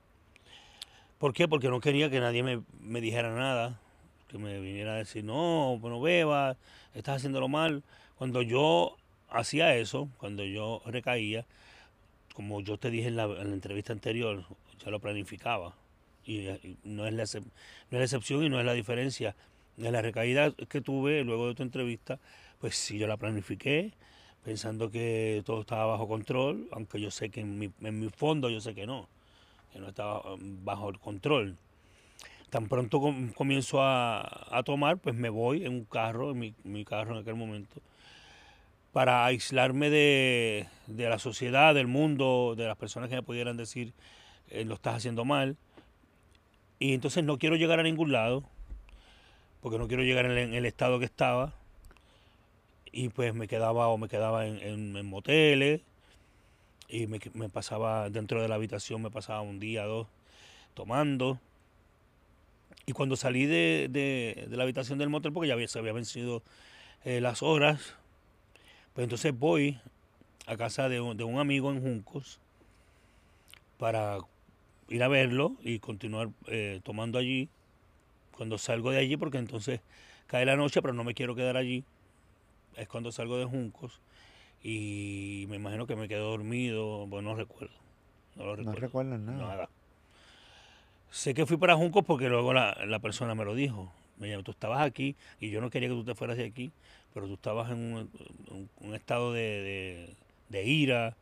¿Por 1.18 1.34
qué? 1.34 1.48
Porque 1.48 1.68
no 1.68 1.80
quería 1.80 2.12
que 2.12 2.20
nadie 2.20 2.44
me, 2.44 3.02
dijera 3.02 3.34
nada, 3.34 3.80
que 4.28 4.38
me 4.38 4.60
viniera 4.60 4.94
a 4.94 4.98
decir, 4.98 5.24
no, 5.24 5.80
no 5.82 6.00
bebas, 6.00 6.58
estás 6.94 7.16
haciéndolo 7.16 7.48
mal. 7.48 7.82
Cuando 8.20 8.44
yo 8.44 8.98
hacía 9.28 9.76
eso, 9.76 10.10
cuando 10.20 10.44
yo 10.44 10.84
recaía, 10.86 11.48
como 12.36 12.62
yo 12.62 12.78
te 12.78 12.92
dije 12.92 13.08
en 13.08 13.16
la, 13.16 13.24
entrevista 13.24 13.94
anterior, 13.94 14.46
ya 14.78 14.92
lo 14.92 15.00
planificaba. 15.00 15.74
Y, 16.24 16.50
no, 16.84 17.08
es 17.08 17.14
la, 17.16 17.24
no 17.24 17.40
es 17.40 17.98
la 17.98 18.04
excepción 18.04 18.44
y 18.44 18.50
no 18.50 18.60
es 18.60 18.66
la 18.68 18.74
diferencia. 18.74 19.36
En 19.80 19.92
la 19.92 20.04
recaída 20.04 20.52
que 20.52 20.82
tuve 20.82 21.24
luego 21.24 21.48
de 21.48 21.56
tu 21.56 21.64
entrevista, 21.64 22.20
pues 22.60 22.76
sí, 22.76 23.00
yo 23.00 23.08
la 23.08 23.18
planifiqué, 23.18 23.92
pensando 24.46 24.90
que 24.90 25.44
todo 25.46 25.62
estaba 25.62 25.88
bajo 25.88 26.08
control, 26.08 26.70
aunque 26.72 27.02
yo 27.02 27.12
sé 27.12 27.30
que 27.30 27.42
en 27.42 27.60
mi, 27.60 27.70
en 27.82 28.10
fondo 28.12 28.50
yo 28.50 28.62
sé 28.62 28.74
que 28.74 28.88
no 28.88 29.10
que 29.76 29.82
no 29.82 29.90
estaba 29.90 30.34
um, 30.34 30.64
bajo 30.64 30.90
el 30.90 31.00
control. 31.00 31.58
Tan 32.50 32.70
pronto 32.70 33.02
comienzo 33.36 33.80
a, 33.82 34.62
tomar, 34.64 34.98
pues 34.98 35.14
me 35.16 35.28
voy 35.28 35.66
en 35.66 35.74
un 35.74 35.84
carro, 35.84 36.32
en 36.32 36.56
mi, 36.64 36.86
carro 36.86 37.14
en 37.14 37.22
aquel 37.22 37.36
momento, 37.36 37.82
para 38.94 39.26
aislarme 39.26 39.90
de, 39.90 40.68
la 40.88 41.20
sociedad, 41.20 41.76
del 41.76 41.88
mundo, 41.88 42.54
de 42.56 42.68
las 42.68 42.78
personas 42.78 43.10
que 43.10 43.16
me 43.16 43.24
pudieran 43.24 43.58
decir, 43.58 43.92
eh, 44.50 44.64
lo 44.64 44.76
estás 44.76 44.96
haciendo 44.96 45.26
mal. 45.26 45.58
Y 46.80 46.94
entonces 46.94 47.26
no 47.26 47.38
quiero 47.38 47.58
llegar 47.58 47.82
a 47.82 47.84
ningún 47.84 48.14
lado, 48.14 48.46
porque 49.60 49.78
no 49.78 49.90
quiero 49.90 50.04
llegar 50.04 50.24
en 50.26 50.54
el, 50.54 50.66
estado 50.66 51.00
que 51.00 51.06
estaba. 51.06 51.54
Y 52.98 53.10
pues 53.10 53.34
me 53.34 53.50
quedaba 53.50 53.90
o 53.90 53.98
me 53.98 54.08
quedaba 54.08 54.48
en, 54.48 55.06
moteles, 55.06 55.82
y 56.88 57.08
me, 57.08 57.20
pasaba 57.50 58.10
dentro 58.10 58.42
de 58.42 58.48
la 58.48 58.56
habitación, 58.56 59.02
me 59.02 59.12
pasaba 59.12 59.42
un 59.42 59.60
día, 59.60 59.84
dos, 59.84 60.08
tomando. 60.76 61.38
Y 62.86 62.94
cuando 62.94 63.18
salí 63.18 63.48
de, 63.48 64.48
la 64.50 64.64
habitación 64.64 64.98
del 64.98 65.10
motel, 65.10 65.34
porque 65.34 65.50
ya 65.50 65.68
se 65.68 65.78
había 65.78 65.92
vencido 65.92 66.42
eh, 67.04 67.20
las 67.20 67.44
horas, 67.44 67.96
pues 68.94 69.04
entonces 69.04 69.38
voy 69.38 69.78
a 70.46 70.56
casa 70.56 70.88
de 70.88 71.02
un, 71.02 71.38
amigo 71.38 71.74
en 71.74 71.82
Juncos 71.82 72.40
para 73.78 74.20
ir 74.88 75.04
a 75.04 75.10
verlo 75.10 75.58
y 75.64 75.80
continuar 75.80 76.30
eh, 76.48 76.80
tomando 76.82 77.20
allí. 77.20 77.50
Cuando 78.38 78.58
salgo 78.58 78.92
de 78.92 79.00
allí, 79.00 79.18
porque 79.18 79.38
entonces 79.38 79.82
cae 80.28 80.46
la 80.46 80.56
noche, 80.56 80.82
pero 80.82 80.94
no 80.94 81.04
me 81.04 81.14
quiero 81.14 81.36
quedar 81.36 81.58
allí, 81.58 81.84
es 82.78 82.88
cuando 82.88 83.12
salgo 83.12 83.38
de 83.38 83.46
Juncos 83.46 84.02
y 84.64 85.46
me 85.50 85.58
imagino 85.58 85.86
que 85.86 85.96
me 85.96 86.08
quedé 86.08 86.20
dormido, 86.20 87.06
bueno, 87.08 87.30
no 87.30 87.36
recuerdo. 87.36 87.76
No 88.36 88.46
lo 88.46 88.56
recuerdo. 88.56 89.18
No 89.18 89.38
nada. 89.38 89.70
Sé 91.12 91.34
que 91.34 91.46
fui 91.46 91.58
para 91.58 91.76
Juncos 91.76 92.04
porque 92.04 92.28
luego 92.30 92.54
la, 92.54 93.00
persona 93.00 93.36
me 93.36 93.46
lo 93.46 93.56
dijo. 93.56 93.92
Me 94.18 94.28
dijo, 94.28 94.44
tú 94.44 94.52
estabas 94.52 94.82
aquí 94.82 95.16
y 95.40 95.50
yo 95.50 95.62
no 95.62 95.70
quería 95.70 95.90
que 95.90 95.96
tú 95.96 96.04
te 96.04 96.16
fueras 96.16 96.38
de 96.38 96.46
aquí, 96.46 96.72
pero 97.14 97.28
tú 97.28 97.36
estabas 97.36 97.72
en 97.72 98.10
un, 98.82 98.96
estado 98.96 99.34
de, 99.34 100.16
ira, 100.52 101.16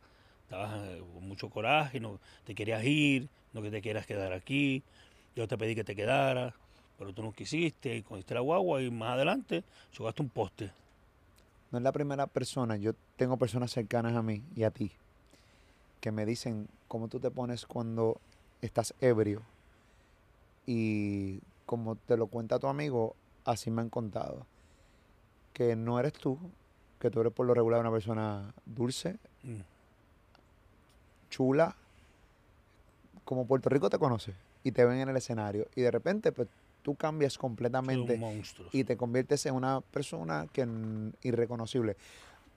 estabas 0.44 0.88
eh, 0.88 1.02
con 1.12 1.28
mucho 1.28 1.50
coraje, 1.50 2.00
no 2.00 2.20
te 2.44 2.54
querías 2.54 2.84
ir, 2.84 3.28
no 3.52 3.62
que 3.62 3.70
te 3.70 3.82
quieras 3.82 4.06
quedar 4.06 4.32
aquí. 4.32 4.82
Yo 5.36 5.46
te 5.48 5.58
pedí 5.58 5.74
que 5.74 5.84
te 5.84 5.94
quedaras, 5.94 6.54
pero 6.98 7.12
tú 7.12 7.22
no 7.22 7.32
quisiste, 7.32 7.96
y 7.96 8.02
cogiste 8.02 8.34
la 8.34 8.40
guagua 8.40 8.80
y 8.80 8.90
más 8.90 9.10
adelante 9.10 9.64
chocaste 9.92 10.22
un 10.22 10.28
poste. 10.28 10.70
No 11.74 11.78
es 11.78 11.82
la 11.82 11.90
primera 11.90 12.28
persona, 12.28 12.76
yo 12.76 12.92
tengo 13.16 13.36
personas 13.36 13.72
cercanas 13.72 14.14
a 14.14 14.22
mí 14.22 14.44
y 14.54 14.62
a 14.62 14.70
ti 14.70 14.92
que 16.00 16.12
me 16.12 16.24
dicen 16.24 16.68
cómo 16.86 17.08
tú 17.08 17.18
te 17.18 17.32
pones 17.32 17.66
cuando 17.66 18.20
estás 18.62 18.94
ebrio. 19.00 19.42
Y 20.66 21.40
como 21.66 21.96
te 21.96 22.16
lo 22.16 22.28
cuenta 22.28 22.60
tu 22.60 22.68
amigo, 22.68 23.16
así 23.44 23.72
me 23.72 23.82
han 23.82 23.90
contado. 23.90 24.46
Que 25.52 25.74
no 25.74 25.98
eres 25.98 26.12
tú, 26.12 26.38
que 27.00 27.10
tú 27.10 27.20
eres 27.22 27.32
por 27.32 27.44
lo 27.44 27.54
regular 27.54 27.80
una 27.80 27.90
persona 27.90 28.54
dulce, 28.64 29.18
Mm. 29.42 29.62
chula, 31.28 31.74
como 33.24 33.48
Puerto 33.48 33.68
Rico 33.68 33.90
te 33.90 33.98
conoce 33.98 34.32
y 34.62 34.70
te 34.70 34.84
ven 34.84 34.98
en 35.00 35.08
el 35.08 35.16
escenario. 35.16 35.66
Y 35.74 35.80
de 35.80 35.90
repente, 35.90 36.30
pues 36.30 36.46
tú 36.84 36.94
cambias 36.94 37.38
completamente 37.38 38.20
un 38.20 38.42
y 38.70 38.84
te 38.84 38.96
conviertes 38.96 39.46
en 39.46 39.54
una 39.54 39.80
persona 39.80 40.46
que 40.52 40.68
irreconocible. 41.22 41.96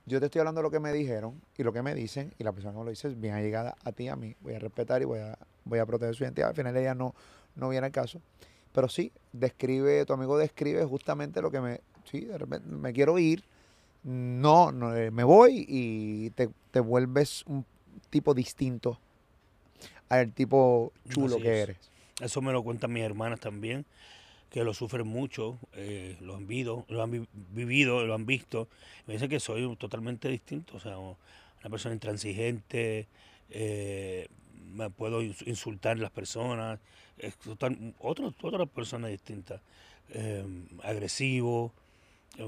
Yo 0.06 0.20
te 0.20 0.26
estoy 0.26 0.40
hablando 0.40 0.60
de 0.60 0.64
lo 0.64 0.72
que 0.72 0.82
me 0.82 0.92
dijeron 0.92 1.42
y 1.58 1.64
lo 1.64 1.72
que 1.72 1.82
me 1.82 1.96
dicen, 1.96 2.34
y 2.38 2.44
la 2.44 2.52
persona 2.52 2.74
que 2.74 2.80
me 2.80 2.84
lo 2.84 2.90
dice 2.90 3.08
es 3.08 3.20
bien 3.20 3.34
allegada 3.34 3.76
a 3.84 3.92
ti 3.94 4.04
y 4.04 4.08
a 4.10 4.18
mí. 4.18 4.36
Voy 4.42 4.54
a 4.54 4.60
respetar 4.60 5.02
y 5.02 5.06
voy 5.06 5.20
a, 5.20 5.38
voy 5.64 5.80
a 5.80 5.86
proteger 5.86 6.14
su 6.14 6.24
identidad. 6.24 6.50
Al 6.50 6.56
final 6.56 6.76
ella 6.76 6.94
no, 6.94 7.16
no 7.56 7.70
viene 7.70 7.86
al 7.86 7.92
caso. 7.94 8.22
Pero 8.74 8.90
sí, 8.90 9.14
describe, 9.32 10.06
tu 10.06 10.14
amigo 10.14 10.38
describe 10.38 10.84
justamente 10.86 11.42
lo 11.42 11.50
que 11.50 11.62
me. 11.62 11.82
Sí, 12.04 12.26
de 12.26 12.38
repente 12.38 12.68
me 12.68 12.92
quiero 12.92 13.18
ir. 13.18 13.44
No, 14.04 14.72
no 14.74 14.96
eh, 14.96 15.10
me 15.10 15.24
voy 15.24 15.66
y 15.68 16.30
te, 16.32 16.50
te 16.72 16.80
vuelves 16.82 17.44
un 17.48 17.66
tipo 18.10 18.34
distinto 18.34 19.00
al 20.10 20.32
tipo 20.34 20.94
chulo 21.10 21.36
Así 21.36 21.44
que 21.44 21.52
es. 21.54 21.70
eres. 21.70 21.78
Eso 22.22 22.42
me 22.42 22.52
lo 22.52 22.64
cuentan 22.64 22.92
mis 22.92 23.04
hermanas 23.04 23.40
también, 23.40 23.86
que 24.50 24.64
lo 24.64 24.74
sufren 24.74 25.06
mucho, 25.08 25.58
eh, 25.74 26.18
lo 26.22 26.36
han 26.36 26.48
vivido, 26.48 26.86
lo 26.90 27.04
han 27.04 27.12
vi- 27.12 27.28
vivido, 27.54 28.06
lo 28.06 28.14
han 28.14 28.26
visto. 28.26 28.68
Me 29.06 29.14
dicen 29.14 29.30
que 29.30 29.40
soy 29.40 29.76
totalmente 29.76 30.30
distinto, 30.30 30.78
o 30.78 30.80
sea, 30.80 30.98
una 30.98 31.70
persona 31.70 31.94
intransigente, 31.94 33.08
eh, 33.50 34.28
me 34.74 34.90
puedo 34.90 35.22
ins- 35.22 35.46
insultar 35.48 35.98
a 35.98 36.02
las 36.02 36.12
personas, 36.12 36.80
es 37.18 37.36
total- 37.38 37.94
otro- 38.00 38.34
otra 38.42 38.66
persona 38.66 39.08
distinta, 39.08 39.62
eh, 40.10 40.46
agresivo, 40.84 41.74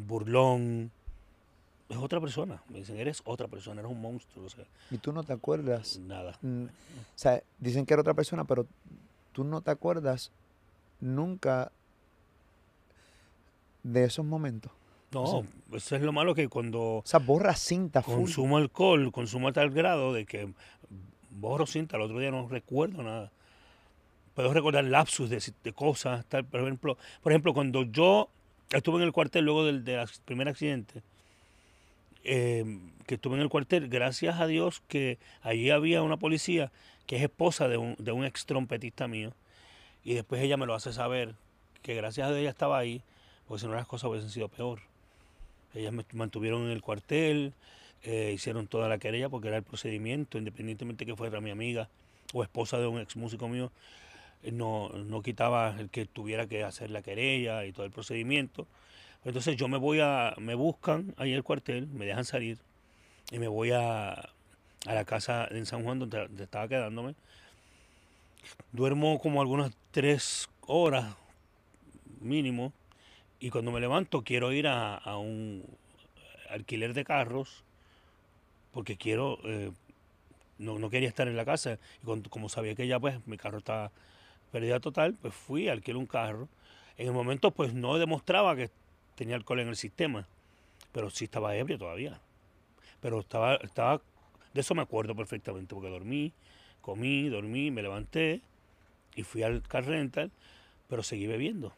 burlón. 0.03 0.91
Es 1.89 1.98
otra 1.98 2.22
persona, 2.22 2.62
me 2.70 2.79
dicen, 2.79 2.98
eres 3.00 3.22
otra 3.25 3.48
persona, 3.48 3.82
eres 3.82 3.91
un 3.91 4.00
monstruo, 4.00 4.46
o 4.46 4.50
sea, 4.50 4.63
Y 4.91 5.00
tú 5.00 5.12
no 5.12 5.24
te 5.24 5.34
acuerdas 5.34 5.98
nada. 5.98 6.38
Mm, 6.44 6.65
o 6.65 6.70
sea, 7.15 7.41
dicen 7.58 7.86
que 7.88 7.94
era 7.96 8.01
otra 8.01 8.13
persona, 8.13 8.44
pero 8.46 8.68
tú 9.34 9.44
no 9.44 9.62
te 9.62 9.72
acuerdas 9.72 10.32
nunca 11.01 11.72
de 13.84 14.04
esos 14.06 14.26
momentos. 14.26 14.72
No, 15.12 15.24
O 15.24 15.46
eso 15.74 15.96
es 15.96 16.02
lo 16.04 16.12
malo 16.12 16.36
que 16.36 16.48
cuando 16.50 16.80
O 16.98 17.04
sea, 17.06 17.20
borra 17.20 17.56
cinta 17.56 18.04
full. 18.04 18.14
consumo 18.16 18.58
alcohol, 18.58 19.12
consumo 19.12 19.48
a 19.48 19.54
tal 19.54 19.72
grado 19.72 20.14
de 20.14 20.26
que 20.26 20.52
borro 21.32 21.66
cinta, 21.66 21.98
el 21.98 22.04
otro 22.04 22.20
día 22.20 22.30
no 22.32 22.48
recuerdo 22.48 23.02
nada. 23.02 23.32
Puedo 24.36 24.54
recordar 24.54 24.84
lapsus 24.84 25.30
de, 25.30 25.40
si- 25.42 25.54
de 25.64 25.74
cosas, 25.74 26.26
tal, 26.28 26.46
por 26.46 26.62
ejemplo, 26.62 26.98
por 27.24 27.32
ejemplo, 27.32 27.54
cuando 27.54 27.84
yo 27.84 28.30
estuve 28.72 28.98
en 28.98 29.04
el 29.04 29.12
cuartel 29.12 29.46
luego 29.46 29.66
del, 29.66 29.84
primer 30.26 30.48
accidente, 30.48 31.02
eh, 32.24 32.80
que 33.08 33.16
estuve 33.16 33.36
en 33.36 33.42
el 33.42 33.50
cuartel, 33.50 33.90
gracias 33.90 34.40
a 34.40 34.46
Dios 34.48 34.82
que 34.88 35.18
allí 35.42 35.72
había 35.72 36.04
una 36.04 36.18
policía 36.18 36.72
que 37.08 37.16
es 37.16 37.24
esposa 37.24 37.68
de 37.68 37.78
un, 37.78 37.96
de 37.98 38.12
un 38.12 38.24
ex 38.26 38.46
trompetista 38.46 39.08
mío, 39.08 39.34
y 40.04 40.14
después 40.14 40.42
ella 40.42 40.58
me 40.58 40.68
lo 40.68 40.76
hace 40.76 40.94
saber 40.94 41.34
que 41.82 41.96
gracias 41.96 42.30
a 42.30 42.38
ella 42.38 42.50
estaba 42.50 42.78
ahí, 42.78 43.02
porque 43.50 43.62
si 43.62 43.68
no 43.68 43.74
las 43.74 43.88
cosas 43.88 44.12
hubiesen 44.12 44.29
sido 44.29 44.48
peor. 44.48 44.79
Ellas 45.74 45.91
me 45.91 46.06
mantuvieron 46.13 46.65
en 46.65 46.70
el 46.70 46.84
cuartel, 46.84 47.53
eh, 48.03 48.32
hicieron 48.32 48.68
toda 48.68 48.88
la 48.88 49.00
querella 49.00 49.27
porque 49.27 49.48
era 49.48 49.58
el 49.58 49.63
procedimiento, 49.63 50.38
independientemente 50.38 51.03
que 51.03 51.15
fuera 51.15 51.41
mi 51.41 51.50
amiga 51.50 51.89
o 52.32 52.44
esposa 52.44 52.77
de 52.77 52.86
un 52.86 53.00
ex 53.00 53.15
músico 53.15 53.50
mío, 53.50 53.72
eh, 54.44 54.51
no, 54.51 54.89
no 54.89 55.24
quitaba 55.24 55.75
el 55.79 55.89
que 55.89 56.06
tuviera 56.06 56.46
que 56.46 56.63
hacer 56.63 56.91
la 56.91 57.01
querella 57.01 57.65
y 57.65 57.72
todo 57.72 57.88
el 57.88 57.91
procedimiento. 57.91 58.68
Entonces 59.25 59.58
yo 59.58 59.68
me 59.68 59.77
voy 59.77 60.00
a, 60.00 60.36
me 60.38 60.53
buscan 60.53 61.15
ahí 61.18 61.34
el 61.34 61.44
cuartel, 61.44 61.88
me 61.88 62.06
dejan 62.06 62.25
salir 62.25 62.60
y 63.32 63.39
me 63.39 63.48
voy 63.48 63.72
a, 63.72 64.12
a 64.12 64.94
la 64.94 65.06
casa 65.06 65.48
en 65.50 65.65
San 65.65 65.84
Juan 65.84 65.98
donde, 65.98 66.20
donde 66.20 66.44
estaba 66.44 66.68
quedándome. 66.68 67.15
Duermo 68.74 69.20
como 69.20 69.41
algunas 69.41 69.72
tres 69.91 70.48
horas 70.68 71.15
mínimo 72.22 72.74
y 73.39 73.50
cuando 73.50 73.72
me 73.72 73.79
levanto 73.79 74.24
quiero 74.24 74.51
ir 74.51 74.67
a, 74.67 74.96
a 74.96 75.17
un 75.17 75.63
alquiler 76.50 76.93
de 76.93 77.03
carros 77.03 77.63
porque 78.72 78.98
quiero 78.98 79.39
eh, 79.43 79.72
no, 80.58 80.77
no 80.77 80.89
quería 80.89 81.08
estar 81.08 81.27
en 81.27 81.38
la 81.38 81.46
casa. 81.46 81.79
Y 82.03 82.29
como 82.29 82.50
sabía 82.50 82.75
que 82.75 82.88
ya 82.88 83.00
pues 83.00 83.25
mi 83.27 83.38
carro 83.38 83.60
estaba 83.60 83.91
pérdida 84.51 84.79
total 84.79 85.15
pues 85.22 85.34
fui 85.34 85.69
alquilé 85.69 85.98
un 85.98 86.05
carro. 86.05 86.48
En 86.98 87.08
el 87.08 87.13
momento 87.13 87.51
pues 87.51 87.74
no 87.74 87.98
demostraba 87.98 88.55
que 88.55 88.69
tenía 89.15 89.36
alcohol 89.36 89.62
en 89.62 89.69
el 89.69 89.75
sistema 89.75 90.27
pero 90.91 91.10
sí 91.10 91.25
estaba 91.25 91.55
ebrio 91.55 91.77
todavía. 91.77 92.19
Pero 93.01 93.19
estaba 93.19 93.55
estaba 93.55 94.01
de 94.53 94.62
eso 94.62 94.75
me 94.75 94.81
acuerdo 94.81 95.15
perfectamente 95.15 95.74
porque 95.74 95.89
dormí 95.89 96.34
comí 96.81 97.29
dormí 97.29 97.72
me 97.72 97.81
levanté 97.81 98.41
y 99.15 99.24
fui 99.24 99.43
al 99.43 99.62
car 99.62 99.86
rental 99.86 100.31
pero 100.88 101.03
seguí 101.03 101.27
bebiendo 101.27 101.74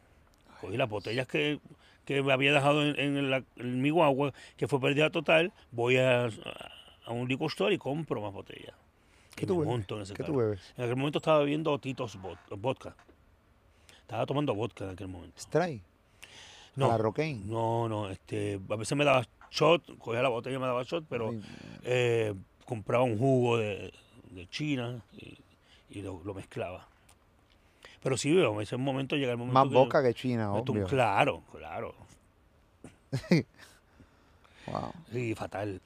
cogí 0.62 0.76
las 0.78 0.88
botellas 0.88 1.26
que, 1.26 1.58
que 2.06 2.22
me 2.22 2.32
había 2.32 2.52
dejado 2.54 2.82
en, 2.86 2.98
en 2.98 3.30
la- 3.30 3.42
en 3.56 3.82
mi 3.82 3.90
guagua, 3.90 4.32
que 4.56 4.66
fue 4.68 4.80
pérdida 4.80 5.10
total, 5.10 5.52
voy 5.72 5.96
a, 5.98 6.26
a 7.04 7.10
un 7.12 7.28
liquor 7.28 7.50
store 7.50 7.74
y 7.74 7.78
compro 7.78 8.22
más 8.22 8.32
botellas. 8.32 8.74
¿Qué 9.34 9.44
tú 9.46 9.60
bebes? 9.60 9.86
en 9.90 10.02
ese 10.02 10.14
¿Qué 10.14 10.22
tú 10.24 10.36
bebes? 10.36 10.60
En 10.76 10.84
aquel 10.84 10.96
momento 10.96 11.18
estaba 11.18 11.40
bebiendo 11.40 11.78
Titos 11.78 12.18
vod- 12.18 12.38
vodka. 12.58 12.94
Estaba 14.02 14.24
tomando 14.26 14.54
vodka 14.54 14.84
en 14.84 14.90
aquel 14.90 15.08
momento. 15.08 15.40
Stray. 15.40 15.82
No, 16.76 16.88
la 16.88 16.96
Rocaine. 16.98 17.42
no, 17.46 17.88
no, 17.88 18.08
este, 18.08 18.58
a 18.70 18.76
veces 18.76 18.96
me 18.96 19.04
daba 19.04 19.26
shot, 19.50 19.98
cogía 19.98 20.22
la 20.22 20.28
botella 20.30 20.56
y 20.56 20.58
me 20.58 20.66
daba 20.66 20.82
shot, 20.84 21.04
pero 21.08 21.34
eh, 21.84 22.32
compraba 22.64 23.04
un 23.04 23.18
jugo 23.18 23.58
de, 23.58 23.92
de 24.30 24.46
China 24.48 25.02
y, 25.12 25.36
y 25.90 26.02
lo, 26.02 26.22
lo 26.24 26.32
mezclaba. 26.34 26.88
Pero 28.02 28.16
sí, 28.16 28.30
en 28.30 28.60
ese 28.60 28.76
momento 28.76 29.16
llega 29.16 29.32
el 29.32 29.38
momento 29.38 29.54
Más 29.54 29.68
que 29.68 29.74
boca 29.74 30.02
que 30.02 30.14
China, 30.14 30.52
obvio. 30.52 30.86
Claro, 30.86 31.42
claro. 31.52 31.94
Wow. 34.64 34.92
Sí, 35.12 35.34
fatal. 35.34 35.80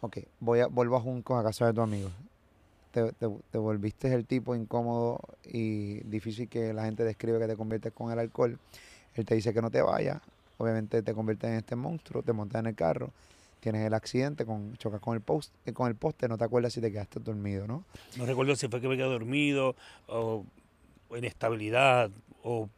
Ok, 0.00 0.18
voy 0.40 0.60
a, 0.60 0.68
vuelvo 0.68 0.96
a 0.96 1.00
Juncos 1.00 1.38
a 1.38 1.44
casa 1.44 1.66
de 1.66 1.74
tu 1.74 1.82
amigo. 1.82 2.08
Te, 2.90 3.12
te, 3.12 3.28
te 3.50 3.58
volviste 3.58 4.12
el 4.12 4.24
tipo 4.24 4.54
incómodo 4.54 5.20
y 5.44 6.00
difícil 6.00 6.48
que 6.48 6.72
la 6.72 6.86
gente 6.86 7.04
describe 7.04 7.38
que 7.38 7.46
te 7.46 7.56
conviertes 7.56 7.92
con 7.92 8.10
el 8.10 8.18
alcohol. 8.18 8.58
Él 9.14 9.24
te 9.26 9.34
dice 9.34 9.52
que 9.52 9.60
no 9.60 9.70
te 9.70 9.82
vayas. 9.82 10.22
Obviamente 10.58 11.02
te 11.02 11.12
conviertes 11.12 11.50
en 11.50 11.56
este 11.56 11.76
monstruo, 11.76 12.22
te 12.22 12.32
montas 12.32 12.60
en 12.60 12.66
el 12.66 12.74
carro, 12.74 13.10
tienes 13.60 13.86
el 13.86 13.92
accidente, 13.92 14.46
con, 14.46 14.76
chocas 14.76 15.00
con 15.00 15.14
el, 15.14 15.20
post, 15.20 15.52
eh, 15.66 15.72
con 15.72 15.88
el 15.88 15.94
poste, 15.94 16.28
no 16.28 16.38
te 16.38 16.44
acuerdas 16.44 16.72
si 16.72 16.80
te 16.80 16.90
quedaste 16.90 17.20
dormido, 17.20 17.66
¿no? 17.66 17.84
No 18.16 18.24
recuerdo 18.24 18.56
si 18.56 18.68
fue 18.68 18.80
que 18.80 18.88
me 18.88 18.96
quedé 18.96 19.06
dormido 19.06 19.76
o 20.06 20.44
o 21.08 21.16
inestabilidad 21.16 22.10
o 22.42 22.68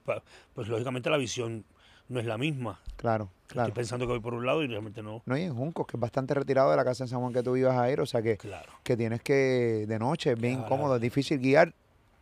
pues 0.54 0.68
lógicamente 0.68 1.10
la 1.10 1.16
visión 1.16 1.64
no 2.08 2.20
es 2.20 2.26
la 2.26 2.38
misma. 2.38 2.80
Claro, 2.96 3.30
claro. 3.46 3.68
Estoy 3.68 3.80
pensando 3.82 4.06
que 4.06 4.12
voy 4.12 4.20
por 4.20 4.34
un 4.34 4.46
lado 4.46 4.62
y 4.62 4.66
realmente 4.66 5.02
no. 5.02 5.22
No, 5.26 5.36
y 5.36 5.42
en 5.42 5.54
Juncos, 5.54 5.86
que 5.86 5.96
es 5.96 6.00
bastante 6.00 6.34
retirado 6.34 6.70
de 6.70 6.76
la 6.76 6.84
casa 6.84 7.04
en 7.04 7.08
San 7.08 7.20
Juan 7.20 7.32
que 7.32 7.42
tú 7.42 7.56
ibas 7.56 7.76
a 7.76 7.90
ir, 7.90 8.00
o 8.00 8.06
sea 8.06 8.22
que, 8.22 8.36
Claro. 8.38 8.72
que 8.82 8.96
tienes 8.96 9.22
que, 9.22 9.84
de 9.86 9.98
noche, 9.98 10.32
es 10.32 10.40
bien 10.40 10.54
Claro. 10.54 10.66
incómodo, 10.66 10.96
es 10.96 11.02
difícil 11.02 11.38
guiar 11.38 11.72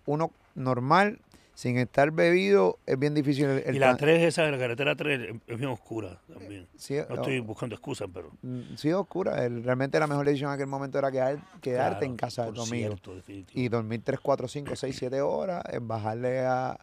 uno 0.07 0.31
normal, 0.55 1.19
sin 1.57 1.79
estar 1.79 2.11
bebido, 2.11 2.79
es 2.85 2.99
bien 2.99 3.15
difícil 3.15 3.47
el, 3.47 3.63
el 3.65 3.77
y 3.77 3.79
la 3.79 3.93
tran- 3.95 3.97
3, 4.01 4.23
esa, 4.25 4.43
la 4.51 4.59
carretera 4.59 4.95
3 4.95 5.35
es 5.47 5.57
bien 5.59 5.71
oscura 5.71 6.21
también. 6.31 6.69
Sí, 6.77 6.97
No 7.09 7.15
estoy 7.15 7.41
buscando 7.41 7.75
excusas, 7.75 8.09
pero... 8.13 8.31
Mm, 8.43 8.75
Sí, 8.77 8.93
oscura. 8.93 9.43
El- 9.43 9.65
realmente 9.65 9.99
la 9.99 10.07
mejor 10.07 10.27
decisión 10.27 10.51
en 10.51 10.55
aquel 10.57 10.67
momento 10.67 10.99
era 10.99 11.11
quedar, 11.11 11.39
quedarte 11.63 12.01
claro, 12.01 12.05
en 12.05 12.17
casa 12.17 12.45
de 12.45 12.53
tu 12.53 12.61
amigo. 12.61 12.95
Y 13.55 13.69
dormir 13.71 14.03
3, 14.05 14.21
4, 14.21 14.49
5, 14.49 14.77
6, 14.77 14.97
7 14.99 15.23
horas, 15.23 15.65
eh, 15.73 15.79
bajarle 15.81 16.41
a 16.41 16.79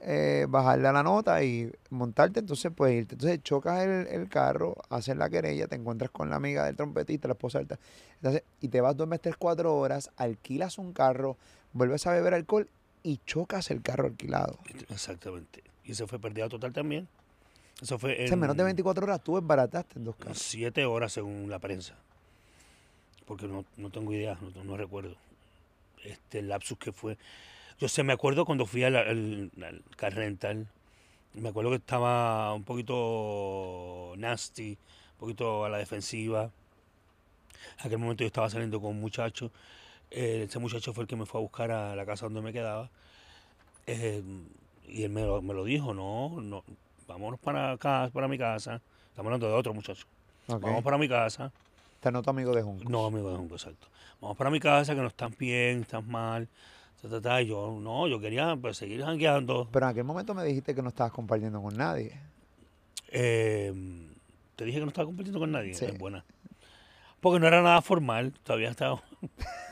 eh, 0.00 0.46
bajarle 0.48 0.86
a 0.86 0.92
la 0.92 1.02
nota 1.02 1.42
y 1.42 1.68
montarte, 1.90 2.38
entonces 2.38 2.70
pues 2.72 2.94
irte. 2.94 3.16
Entonces 3.16 3.42
chocas 3.42 3.82
el, 3.82 4.06
el 4.06 4.28
carro, 4.28 4.76
haces 4.90 5.16
la 5.16 5.28
querella, 5.28 5.66
te 5.66 5.74
encuentras 5.74 6.12
con 6.12 6.30
la 6.30 6.36
amiga 6.36 6.64
del 6.66 6.76
trompetista, 6.76 7.26
la 7.26 7.32
esposa 7.34 7.58
del 7.58 7.66
ta- 7.66 7.80
entonces, 8.14 8.44
y 8.60 8.68
te 8.68 8.80
vas, 8.80 8.96
duermes 8.96 9.20
3, 9.20 9.34
4 9.36 9.76
horas, 9.76 10.12
alquilas 10.16 10.78
un 10.78 10.92
carro, 10.92 11.36
vuelves 11.72 12.06
a 12.06 12.12
beber 12.12 12.34
alcohol 12.34 12.68
y 13.08 13.18
chocas 13.24 13.70
el 13.70 13.82
carro 13.82 14.06
alquilado. 14.06 14.58
Exactamente. 14.90 15.62
Y 15.84 15.92
eso 15.92 16.06
fue 16.06 16.18
pérdida 16.18 16.48
total 16.48 16.72
también. 16.72 17.08
Eso 17.80 17.98
fue 17.98 18.12
O 18.24 18.26
sea, 18.26 18.34
en 18.34 18.40
menos 18.40 18.56
de 18.56 18.62
en 18.62 18.66
24 18.66 19.04
horas 19.04 19.22
tú 19.22 19.36
desbarataste 19.36 19.98
en 19.98 20.04
dos 20.04 20.16
carros. 20.16 20.38
siete 20.38 20.84
horas 20.84 21.12
según 21.12 21.48
la 21.48 21.58
prensa. 21.58 21.94
Porque 23.24 23.46
no, 23.46 23.64
no 23.76 23.90
tengo 23.90 24.12
idea, 24.12 24.38
no, 24.54 24.64
no 24.64 24.76
recuerdo. 24.76 25.16
Este 26.04 26.40
el 26.40 26.48
lapsus 26.48 26.78
que 26.78 26.92
fue. 26.92 27.16
Yo 27.78 27.88
sé, 27.88 28.02
me 28.02 28.12
acuerdo 28.12 28.44
cuando 28.44 28.66
fui 28.66 28.84
al, 28.84 28.96
al, 28.96 29.50
al 29.62 29.82
car 29.96 30.14
rental, 30.14 30.66
me 31.34 31.48
acuerdo 31.50 31.70
que 31.70 31.76
estaba 31.76 32.52
un 32.54 32.64
poquito 32.64 34.14
nasty, 34.16 34.72
un 35.12 35.18
poquito 35.18 35.64
a 35.64 35.68
la 35.68 35.78
defensiva. 35.78 36.50
En 37.80 37.86
aquel 37.86 37.98
momento 37.98 38.24
yo 38.24 38.26
estaba 38.28 38.50
saliendo 38.50 38.80
con 38.80 38.90
un 38.90 39.00
muchacho. 39.00 39.52
Eh, 40.10 40.44
ese 40.48 40.58
muchacho 40.58 40.92
fue 40.92 41.02
el 41.02 41.08
que 41.08 41.16
me 41.16 41.26
fue 41.26 41.40
a 41.40 41.42
buscar 41.42 41.70
a 41.70 41.94
la 41.96 42.06
casa 42.06 42.26
donde 42.26 42.40
me 42.40 42.52
quedaba. 42.52 42.90
eh, 43.86 44.22
y 44.88 45.02
él 45.02 45.10
me 45.10 45.22
lo, 45.22 45.42
me 45.42 45.54
lo 45.54 45.64
dijo, 45.64 45.92
no, 45.92 46.40
no, 46.40 46.64
vámonos 47.06 47.38
para 47.40 47.72
acá, 47.72 48.10
para 48.12 48.28
mi 48.28 48.38
casa. 48.38 48.80
Estamos 49.10 49.26
hablando 49.26 49.48
de 49.48 49.54
otro 49.54 49.74
muchacho. 49.74 50.06
Vamos 50.46 50.82
para 50.82 50.96
mi 50.96 51.08
casa. 51.08 51.52
Te 52.00 52.10
noto 52.10 52.30
amigo 52.30 52.54
de 52.54 52.62
Junco. 52.62 52.88
No, 52.88 53.06
amigo 53.06 53.30
de 53.30 53.36
Junco, 53.36 53.56
exacto. 53.56 53.88
Vamos 54.20 54.36
para 54.36 54.50
mi 54.50 54.60
casa, 54.60 54.94
que 54.94 55.00
no 55.00 55.08
están 55.08 55.34
bien, 55.38 55.82
están 55.82 56.08
mal. 56.08 56.48
ta, 57.02 57.08
ta, 57.08 57.20
ta. 57.20 57.42
Y 57.42 57.48
yo, 57.48 57.78
no, 57.80 58.08
yo 58.08 58.20
quería 58.20 58.56
pues, 58.56 58.76
seguir 58.76 59.02
jangueando. 59.02 59.68
Pero 59.70 59.86
en 59.86 59.90
aquel 59.90 60.04
momento 60.04 60.34
me 60.34 60.44
dijiste 60.44 60.74
que 60.74 60.82
no 60.82 60.88
estabas 60.88 61.12
compartiendo 61.12 61.60
con 61.60 61.76
nadie. 61.76 62.18
Eh, 63.10 63.72
te 64.56 64.64
dije 64.64 64.78
que 64.78 64.84
no 64.84 64.88
estaba 64.88 65.06
compartiendo 65.06 65.38
con 65.38 65.52
nadie. 65.52 65.74
Sí. 65.74 65.84
Es 65.84 65.98
buena. 65.98 66.24
Porque 67.20 67.40
no 67.40 67.46
era 67.46 67.62
nada 67.62 67.82
formal, 67.82 68.32
todavía 68.44 68.70
estaba. 68.70 69.02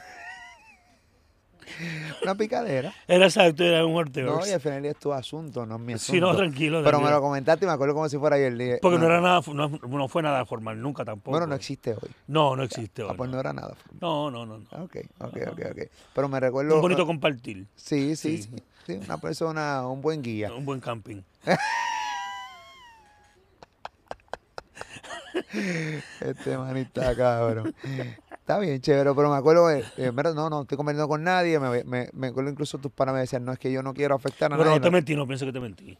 Una 2.23 2.35
picadera. 2.35 2.93
Era 3.09 3.27
exacto, 3.27 3.65
era 3.65 3.85
un 3.85 3.95
horteo. 3.97 4.27
No, 4.39 4.47
y 4.47 4.51
al 4.51 4.61
final 4.61 4.85
es 4.87 4.97
tu 4.97 5.13
asunto, 5.13 5.67
no 5.67 5.77
es 5.77 5.81
mi 5.81 5.93
asunto. 5.95 6.13
Sí, 6.13 6.21
no, 6.21 6.35
tranquilo. 6.37 6.83
Pero 6.85 7.01
me 7.01 7.11
lo 7.11 7.21
comentaste 7.21 7.65
y 7.65 7.69
me 7.69 7.75
acuerdo 7.75 7.95
como 7.95 8.09
si 8.09 8.19
fuera 8.19 8.37
ayer. 8.37 8.57
dije, 8.57 8.79
Porque 8.81 8.99
no 8.99 9.07
era 9.07 9.21
nada, 9.21 9.41
no, 9.53 9.69
no 9.69 10.09
fue 10.09 10.23
nada 10.23 10.45
formal, 10.47 10.81
nunca 10.81 11.05
tampoco. 11.05 11.33
Bueno, 11.33 11.47
no 11.47 11.55
existe 11.55 11.93
hoy. 11.93 12.11
No, 12.29 12.55
no 12.57 12.63
existe 12.63 13.03
Ah, 13.03 13.07
hoy, 13.11 13.17
pues 13.17 13.29
no. 13.31 13.35
no 13.37 13.41
era 13.41 13.53
nada 13.53 13.75
formal. 13.75 13.99
No, 14.01 14.31
no, 14.31 14.47
no. 14.47 14.59
no. 14.59 14.65
Ah, 14.73 14.83
Ok, 14.83 14.97
ok, 15.19 15.37
ok, 15.53 15.61
ok. 15.73 15.79
Pero 16.15 16.29
me 16.29 16.41
recuerdo. 16.41 16.75
Un 16.77 16.81
bonito 16.81 17.07
compartir, 17.07 17.67
Sí, 17.75 18.17
sí, 18.17 18.39
Sí. 18.39 18.43
sí. 18.43 18.63
sí, 18.87 18.93
una 19.05 19.19
persona, 19.19 19.87
un 19.89 20.01
buen 20.01 20.23
guía. 20.23 20.53
un 20.53 20.65
buen 20.65 20.81
camping. 20.81 21.23
Este 26.21 26.57
manita 26.57 27.15
cabrón. 27.15 27.75
Está 28.47 28.61
bien, 28.61 28.81
chévere, 28.81 29.13
pero 29.13 29.29
me 29.29 29.35
acuerdo, 29.37 29.69
eh, 29.73 29.83
no, 30.37 30.49
no 30.49 30.63
estoy 30.63 30.77
conversando 30.77 31.09
con 31.09 31.25
nadie. 31.25 31.59
Me, 31.59 31.83
me, 31.83 32.09
me 32.13 32.27
acuerdo 32.29 32.49
incluso 32.49 32.79
tus 32.79 32.93
panas 32.93 33.13
me 33.13 33.21
decían, 33.23 33.45
no 33.45 33.51
es 33.53 33.59
que 33.59 33.73
yo 33.73 33.83
no 33.83 33.93
quiero 33.93 34.15
afectar 34.15 34.53
a 34.53 34.57
Pero 34.57 34.67
nadie. 34.69 34.79
no 34.79 34.83
te 34.85 34.89
no". 34.89 34.93
mentí, 34.93 35.17
no 35.17 35.27
pienso 35.27 35.47
que 35.47 35.53
te 35.53 35.59
mentí. 35.59 35.99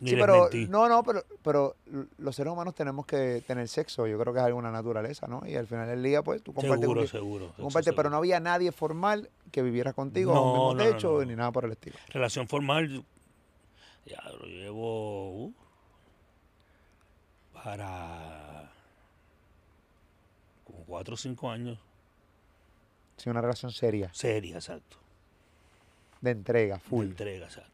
Ni 0.00 0.08
Sí, 0.08 0.16
les 0.16 0.24
pero 0.24 0.40
mentí. 0.44 0.66
no, 0.68 0.88
no, 0.88 1.02
pero, 1.02 1.22
pero 1.42 1.76
los 2.16 2.34
seres 2.34 2.50
humanos 2.54 2.74
tenemos 2.74 3.04
que 3.04 3.44
tener 3.46 3.68
sexo. 3.68 4.06
Yo 4.06 4.18
creo 4.18 4.32
que 4.32 4.40
es 4.40 4.46
alguna 4.46 4.70
naturaleza, 4.70 5.26
¿no? 5.26 5.42
Y 5.46 5.56
al 5.56 5.66
final 5.66 5.86
del 5.86 6.02
día, 6.02 6.22
pues, 6.22 6.42
tú 6.42 6.54
compartes 6.54 6.80
seguro, 6.80 7.00
con- 7.02 7.08
seguro. 7.08 7.52
tú 7.54 7.68
pero 7.94 8.08
no 8.08 8.16
había 8.16 8.40
nadie 8.40 8.72
formal 8.72 9.28
que 9.52 9.60
viviera 9.60 9.92
contigo 9.92 10.32
No, 10.32 10.38
a 10.38 10.42
un 10.42 10.52
mismo 10.52 10.74
no, 10.74 10.84
no, 10.84 10.90
techo 10.90 11.18
no. 11.18 11.24
ni 11.26 11.36
nada 11.36 11.52
por 11.52 11.66
el 11.66 11.72
estilo. 11.72 11.96
Relación 12.08 12.48
formal, 12.48 13.04
ya 14.06 14.22
lo 14.40 14.46
llevo 14.46 15.32
uh, 15.48 15.54
para 17.62 18.53
como 20.84 20.96
cuatro 20.96 21.14
o 21.14 21.16
cinco 21.16 21.50
años. 21.50 21.78
Sí, 23.16 23.30
una 23.30 23.40
relación 23.40 23.70
seria, 23.72 24.10
Seria, 24.12 24.56
exacto. 24.56 24.96
de 26.20 26.30
entrega, 26.32 26.74
De 26.76 26.80
full. 26.80 27.04
entrega, 27.06 27.46
exacto. 27.46 27.70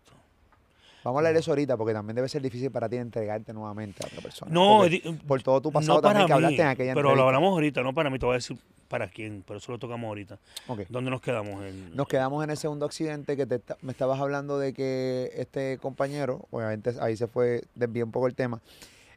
Vamos 1.02 1.16
a 1.16 1.20
hablar 1.20 1.32
de 1.32 1.40
eso 1.40 1.50
ahorita 1.52 1.78
porque 1.78 1.94
también 1.94 2.14
debe 2.14 2.28
ser 2.28 2.42
difícil 2.42 2.70
para 2.70 2.86
ti 2.86 2.96
entregarte 2.96 3.54
nuevamente 3.54 4.04
a 4.04 4.06
otra 4.06 4.20
persona. 4.20 4.50
No, 4.52 4.82
por 5.26 5.42
todo 5.42 5.62
tu 5.62 5.72
pasado 5.72 5.94
no 5.94 6.02
también 6.02 6.26
que 6.26 6.32
hablaste 6.34 6.56
mí, 6.56 6.60
en 6.62 6.66
aquella 6.68 6.94
pero 6.94 7.14
lo 7.16 7.22
hablamos 7.24 7.52
ahorita, 7.52 7.82
no 7.82 7.94
para 7.94 8.10
mí, 8.10 8.18
te 8.18 8.26
voy 8.26 8.34
a 8.34 8.36
decir 8.36 8.58
para 8.88 9.08
quién, 9.08 9.42
pero 9.46 9.58
eso 9.60 9.72
lo 9.72 9.78
tocamos 9.78 10.06
ahorita. 10.08 10.38
Ok. 10.66 10.80
¿Dónde 10.90 11.10
nos 11.10 11.22
quedamos? 11.22 11.64
En- 11.64 11.96
Nos 11.96 12.06
quedamos 12.06 12.44
en 12.44 12.50
el 12.50 12.58
segundo 12.58 12.84
accidente 12.84 13.34
que 13.34 13.46
te 13.46 13.62
me 13.80 13.92
estabas 13.92 14.20
hablando 14.20 14.58
de 14.58 14.74
que 14.74 15.30
este 15.36 15.78
compañero, 15.78 16.44
obviamente 16.50 16.92
ahí 17.00 17.16
se 17.16 17.28
fue, 17.28 17.62
desvió 17.74 18.04
un 18.04 18.12
poco 18.12 18.26
el 18.26 18.34
tema. 18.34 18.60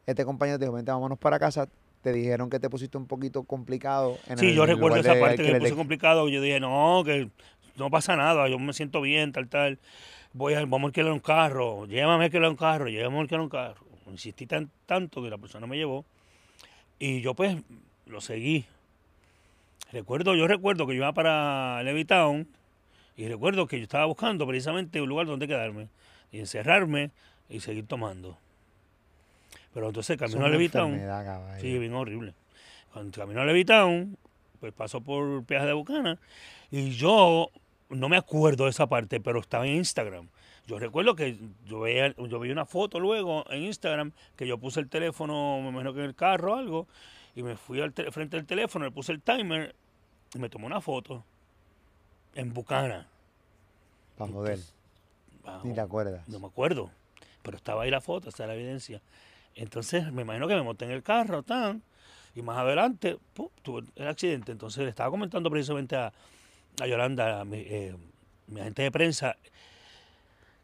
Este 0.05 0.23
compañero 0.23 0.57
te 0.59 0.65
dijo, 0.65 0.75
vente, 0.75 0.91
vámonos 0.91 1.17
para 1.19 1.37
casa. 1.37 1.67
Te 2.03 2.11
dijeron 2.11 2.49
que 2.49 2.59
te 2.59 2.69
pusiste 2.69 2.97
un 2.97 3.07
poquito 3.07 3.43
complicado 3.43 4.19
en 4.27 4.37
Sí, 4.37 4.49
el 4.49 4.55
yo 4.55 4.65
recuerdo 4.65 4.97
esa 4.97 5.15
de 5.15 5.21
parte 5.21 5.43
que 5.43 5.53
me 5.53 5.59
puse 5.59 5.73
complicado. 5.73 6.27
Yo 6.27 6.41
dije, 6.41 6.59
no, 6.59 7.01
que 7.05 7.29
no 7.77 7.89
pasa 7.89 8.17
nada, 8.17 8.47
yo 8.49 8.59
me 8.59 8.73
siento 8.73 8.99
bien, 8.99 9.31
tal, 9.31 9.47
tal. 9.47 9.79
Voy 10.33 10.53
a, 10.53 10.59
vamos 10.59 10.83
a 10.83 10.85
alquilar 10.87 11.13
un 11.13 11.19
carro, 11.19 11.85
llévame 11.85 12.23
a 12.23 12.25
alquilar 12.25 12.49
un 12.49 12.57
carro, 12.57 12.89
llévame 12.89 13.17
a 13.17 13.21
alquilar 13.21 13.41
un 13.41 13.49
carro. 13.49 13.85
Insistí 14.11 14.45
tan, 14.45 14.69
tanto 14.85 15.23
que 15.23 15.29
la 15.29 15.37
persona 15.37 15.65
me 15.65 15.77
llevó 15.77 16.05
y 16.99 17.21
yo 17.21 17.33
pues 17.33 17.57
lo 18.05 18.19
seguí. 18.21 18.65
Recuerdo, 19.91 20.35
yo 20.35 20.47
recuerdo 20.47 20.85
que 20.87 20.93
yo 20.93 21.03
iba 21.03 21.13
para 21.13 21.81
Levitown 21.83 22.47
y 23.15 23.27
recuerdo 23.27 23.67
que 23.67 23.77
yo 23.77 23.83
estaba 23.83 24.05
buscando 24.05 24.45
precisamente 24.45 25.01
un 25.01 25.07
lugar 25.07 25.27
donde 25.27 25.47
quedarme 25.47 25.87
y 26.31 26.39
encerrarme 26.39 27.11
y 27.49 27.59
seguir 27.59 27.85
tomando. 27.87 28.37
Pero 29.73 29.87
entonces 29.87 30.17
camino 30.17 30.39
a 30.45 30.49
Levitown. 30.57 30.93
Sí, 31.61 31.77
bien 31.79 31.93
horrible. 31.93 32.33
Cuando 32.91 33.11
camino 33.17 33.41
a 33.41 33.45
Levitown, 33.45 34.17
pues 34.59 34.73
paso 34.73 35.01
por 35.01 35.43
Peaje 35.45 35.65
de 35.65 35.73
Bucana 35.73 36.19
y 36.71 36.91
yo 36.91 37.49
no 37.89 38.09
me 38.09 38.17
acuerdo 38.17 38.65
de 38.65 38.69
esa 38.69 38.87
parte, 38.87 39.19
pero 39.19 39.39
estaba 39.39 39.65
en 39.67 39.75
Instagram. 39.75 40.27
Yo 40.67 40.79
recuerdo 40.79 41.15
que 41.15 41.37
yo 41.65 41.81
veía, 41.81 42.15
yo 42.15 42.39
vi 42.39 42.49
una 42.51 42.65
foto 42.65 42.99
luego 42.99 43.43
en 43.51 43.63
Instagram 43.63 44.11
que 44.37 44.47
yo 44.47 44.57
puse 44.57 44.79
el 44.79 44.87
teléfono, 44.89 45.59
me 45.61 45.69
imagino 45.69 45.93
que 45.93 45.99
en 45.99 46.05
el 46.05 46.15
carro 46.15 46.53
o 46.53 46.55
algo, 46.55 46.87
y 47.35 47.43
me 47.43 47.57
fui 47.57 47.81
al 47.81 47.93
te- 47.93 48.09
frente 48.11 48.37
al 48.37 48.45
teléfono, 48.45 48.85
le 48.85 48.91
puse 48.91 49.11
el 49.11 49.21
timer 49.21 49.75
y 50.33 50.39
me 50.39 50.49
tomé 50.49 50.65
una 50.67 50.79
foto 50.81 51.23
en 52.35 52.53
Bucana. 52.53 53.07
Para 54.17 54.31
joder. 54.31 54.59
Bajo- 55.43 55.67
Ni 55.67 55.73
te 55.73 55.81
acuerdas. 55.81 56.27
no 56.29 56.39
me 56.39 56.47
acuerdo, 56.47 56.89
pero 57.41 57.57
estaba 57.57 57.83
ahí 57.83 57.91
la 57.91 57.99
foto, 58.01 58.29
está 58.29 58.47
la 58.47 58.53
evidencia. 58.55 59.01
Entonces, 59.55 60.11
me 60.11 60.23
imagino 60.23 60.47
que 60.47 60.55
me 60.55 60.63
monté 60.63 60.85
en 60.85 60.91
el 60.91 61.03
carro, 61.03 61.43
tan, 61.43 61.83
y 62.35 62.41
más 62.41 62.57
adelante, 62.57 63.17
¡pum! 63.33 63.49
tuve 63.61 63.83
el 63.95 64.07
accidente. 64.07 64.51
Entonces, 64.51 64.83
le 64.83 64.89
estaba 64.89 65.11
comentando 65.11 65.49
precisamente 65.49 65.95
a, 65.95 66.11
a 66.81 66.87
Yolanda, 66.87 67.41
a 67.41 67.45
mi, 67.45 67.57
eh, 67.57 67.95
mi 68.47 68.61
agente 68.61 68.83
de 68.83 68.91
prensa, 68.91 69.37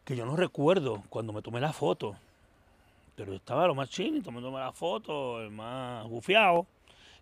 que 0.04 0.16
yo 0.16 0.26
no 0.26 0.36
recuerdo 0.36 1.02
cuando 1.08 1.32
me 1.32 1.42
tomé 1.42 1.60
la 1.60 1.72
foto, 1.72 2.16
pero 3.14 3.32
yo 3.32 3.36
estaba 3.36 3.66
lo 3.66 3.74
más 3.74 3.90
chini, 3.90 4.20
tomándome 4.20 4.58
la 4.58 4.72
foto, 4.72 5.40
el 5.40 5.50
más 5.50 6.08
bufiado, 6.08 6.66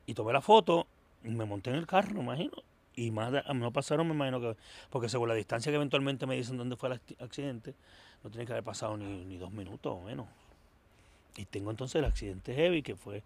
y 0.06 0.14
tomé 0.14 0.32
la 0.32 0.40
foto, 0.40 0.86
y 1.22 1.28
me 1.28 1.44
monté 1.44 1.70
en 1.70 1.76
el 1.76 1.86
carro, 1.86 2.14
me 2.14 2.20
imagino, 2.20 2.52
y 2.94 3.10
más 3.10 3.32
no 3.54 3.72
pasaron, 3.72 4.08
me 4.08 4.14
imagino 4.14 4.40
que, 4.40 4.56
porque 4.90 5.08
según 5.08 5.28
la 5.28 5.34
distancia 5.34 5.70
que 5.70 5.76
eventualmente 5.76 6.24
me 6.26 6.36
dicen 6.36 6.56
dónde 6.56 6.76
fue 6.76 6.88
el 6.90 7.00
accidente, 7.20 7.74
no 8.24 8.30
tiene 8.30 8.46
que 8.46 8.52
haber 8.52 8.64
pasado 8.64 8.96
ni 8.96 9.36
dos 9.36 9.52
minutos 9.52 9.92
o 9.94 10.00
menos. 10.00 10.26
Y 11.36 11.44
tengo 11.44 11.70
entonces 11.70 11.96
el 11.96 12.04
accidente 12.04 12.54
heavy, 12.54 12.82
que 12.82 12.96
fue 12.96 13.22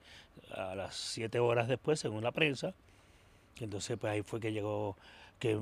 a 0.54 0.74
las 0.74 0.94
siete 0.94 1.38
horas 1.38 1.68
después, 1.68 2.00
según 2.00 2.22
la 2.22 2.32
prensa. 2.32 2.74
entonces, 3.60 3.96
pues 3.98 4.12
ahí 4.12 4.22
fue 4.22 4.40
que 4.40 4.52
llegó, 4.52 4.96
que 5.38 5.60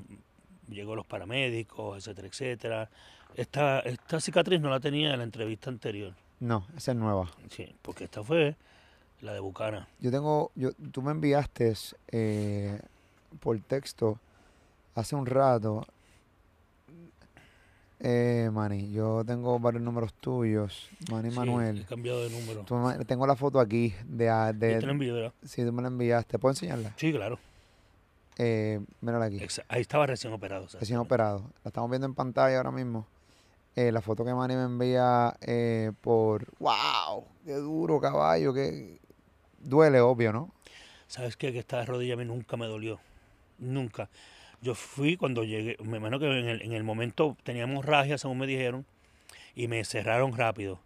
llegó 0.68 0.96
los 0.96 1.06
paramédicos, 1.06 1.98
etcétera, 1.98 2.28
etcétera. 2.28 2.90
Esta, 3.36 3.80
esta 3.80 4.20
cicatriz 4.20 4.60
no 4.60 4.70
la 4.70 4.80
tenía 4.80 5.12
en 5.12 5.18
la 5.18 5.24
entrevista 5.24 5.70
anterior. 5.70 6.14
No, 6.40 6.66
esa 6.76 6.92
es 6.92 6.96
nueva. 6.96 7.30
Sí, 7.50 7.74
porque 7.82 8.04
esta 8.04 8.24
fue 8.24 8.56
la 9.20 9.32
de 9.32 9.40
Bucana. 9.40 9.88
Yo 10.00 10.10
tengo, 10.10 10.50
yo, 10.54 10.72
tú 10.90 11.02
me 11.02 11.10
enviaste 11.10 11.74
eh, 12.08 12.80
por 13.40 13.58
texto 13.60 14.18
hace 14.94 15.14
un 15.14 15.26
rato. 15.26 15.86
Eh, 18.02 18.48
Manny, 18.52 18.90
yo 18.92 19.22
tengo 19.26 19.58
varios 19.58 19.82
números 19.82 20.14
tuyos. 20.14 20.88
Manny 21.10 21.30
Sí, 21.30 21.36
Manuel. 21.36 21.80
he 21.82 21.84
cambiado 21.84 22.22
de 22.24 22.30
número. 22.30 22.62
Tú 22.64 22.76
tengo 23.06 23.26
la 23.26 23.36
foto 23.36 23.60
aquí 23.60 23.94
de, 24.06 24.24
Yo 24.24 24.30
te 24.30 24.32
la 24.32 24.52
de 24.52 24.76
envío, 24.90 25.14
¿verdad? 25.14 25.32
si 25.44 25.62
tú 25.64 25.72
me 25.72 25.82
la 25.82 25.88
enviaste. 25.88 26.38
¿Puedo 26.38 26.52
enseñarla? 26.52 26.94
Sí, 26.96 27.12
claro. 27.12 27.38
Eh, 28.38 28.80
mírala 29.02 29.26
aquí. 29.26 29.38
Exa- 29.38 29.64
Ahí 29.68 29.82
estaba 29.82 30.06
recién 30.06 30.32
operado. 30.32 30.66
Recién 30.78 30.98
operado. 30.98 31.42
La 31.62 31.68
estamos 31.68 31.90
viendo 31.90 32.06
en 32.06 32.14
pantalla 32.14 32.56
ahora 32.56 32.70
mismo. 32.70 33.06
Eh, 33.76 33.92
la 33.92 34.00
foto 34.00 34.24
que 34.24 34.32
Manny 34.32 34.54
me 34.56 34.62
envía 34.64 35.36
eh, 35.42 35.92
por... 36.00 36.46
¡Wow! 36.58 37.26
¡Qué 37.44 37.52
duro, 37.52 38.00
caballo! 38.00 38.54
que 38.54 38.98
Duele, 39.58 40.00
obvio, 40.00 40.32
¿no? 40.32 40.50
¿Sabes 41.06 41.36
qué? 41.36 41.52
Que 41.52 41.58
esta 41.58 41.84
rodilla 41.84 42.14
a 42.14 42.16
mí 42.16 42.24
nunca 42.24 42.56
me 42.56 42.66
dolió. 42.66 42.98
Nunca. 43.58 44.08
Yo 44.62 44.74
fui 44.74 45.16
cuando 45.16 45.42
llegué, 45.44 45.76
me 45.82 45.96
imagino 45.96 46.18
que 46.18 46.26
en 46.26 46.48
el, 46.48 46.62
en 46.62 46.72
el 46.72 46.84
momento 46.84 47.36
teníamos 47.44 47.72
hemorragia, 47.84 48.18
según 48.18 48.38
me 48.38 48.46
dijeron, 48.46 48.84
y 49.54 49.68
me 49.68 49.84
cerraron 49.84 50.36
rápido. 50.36 50.78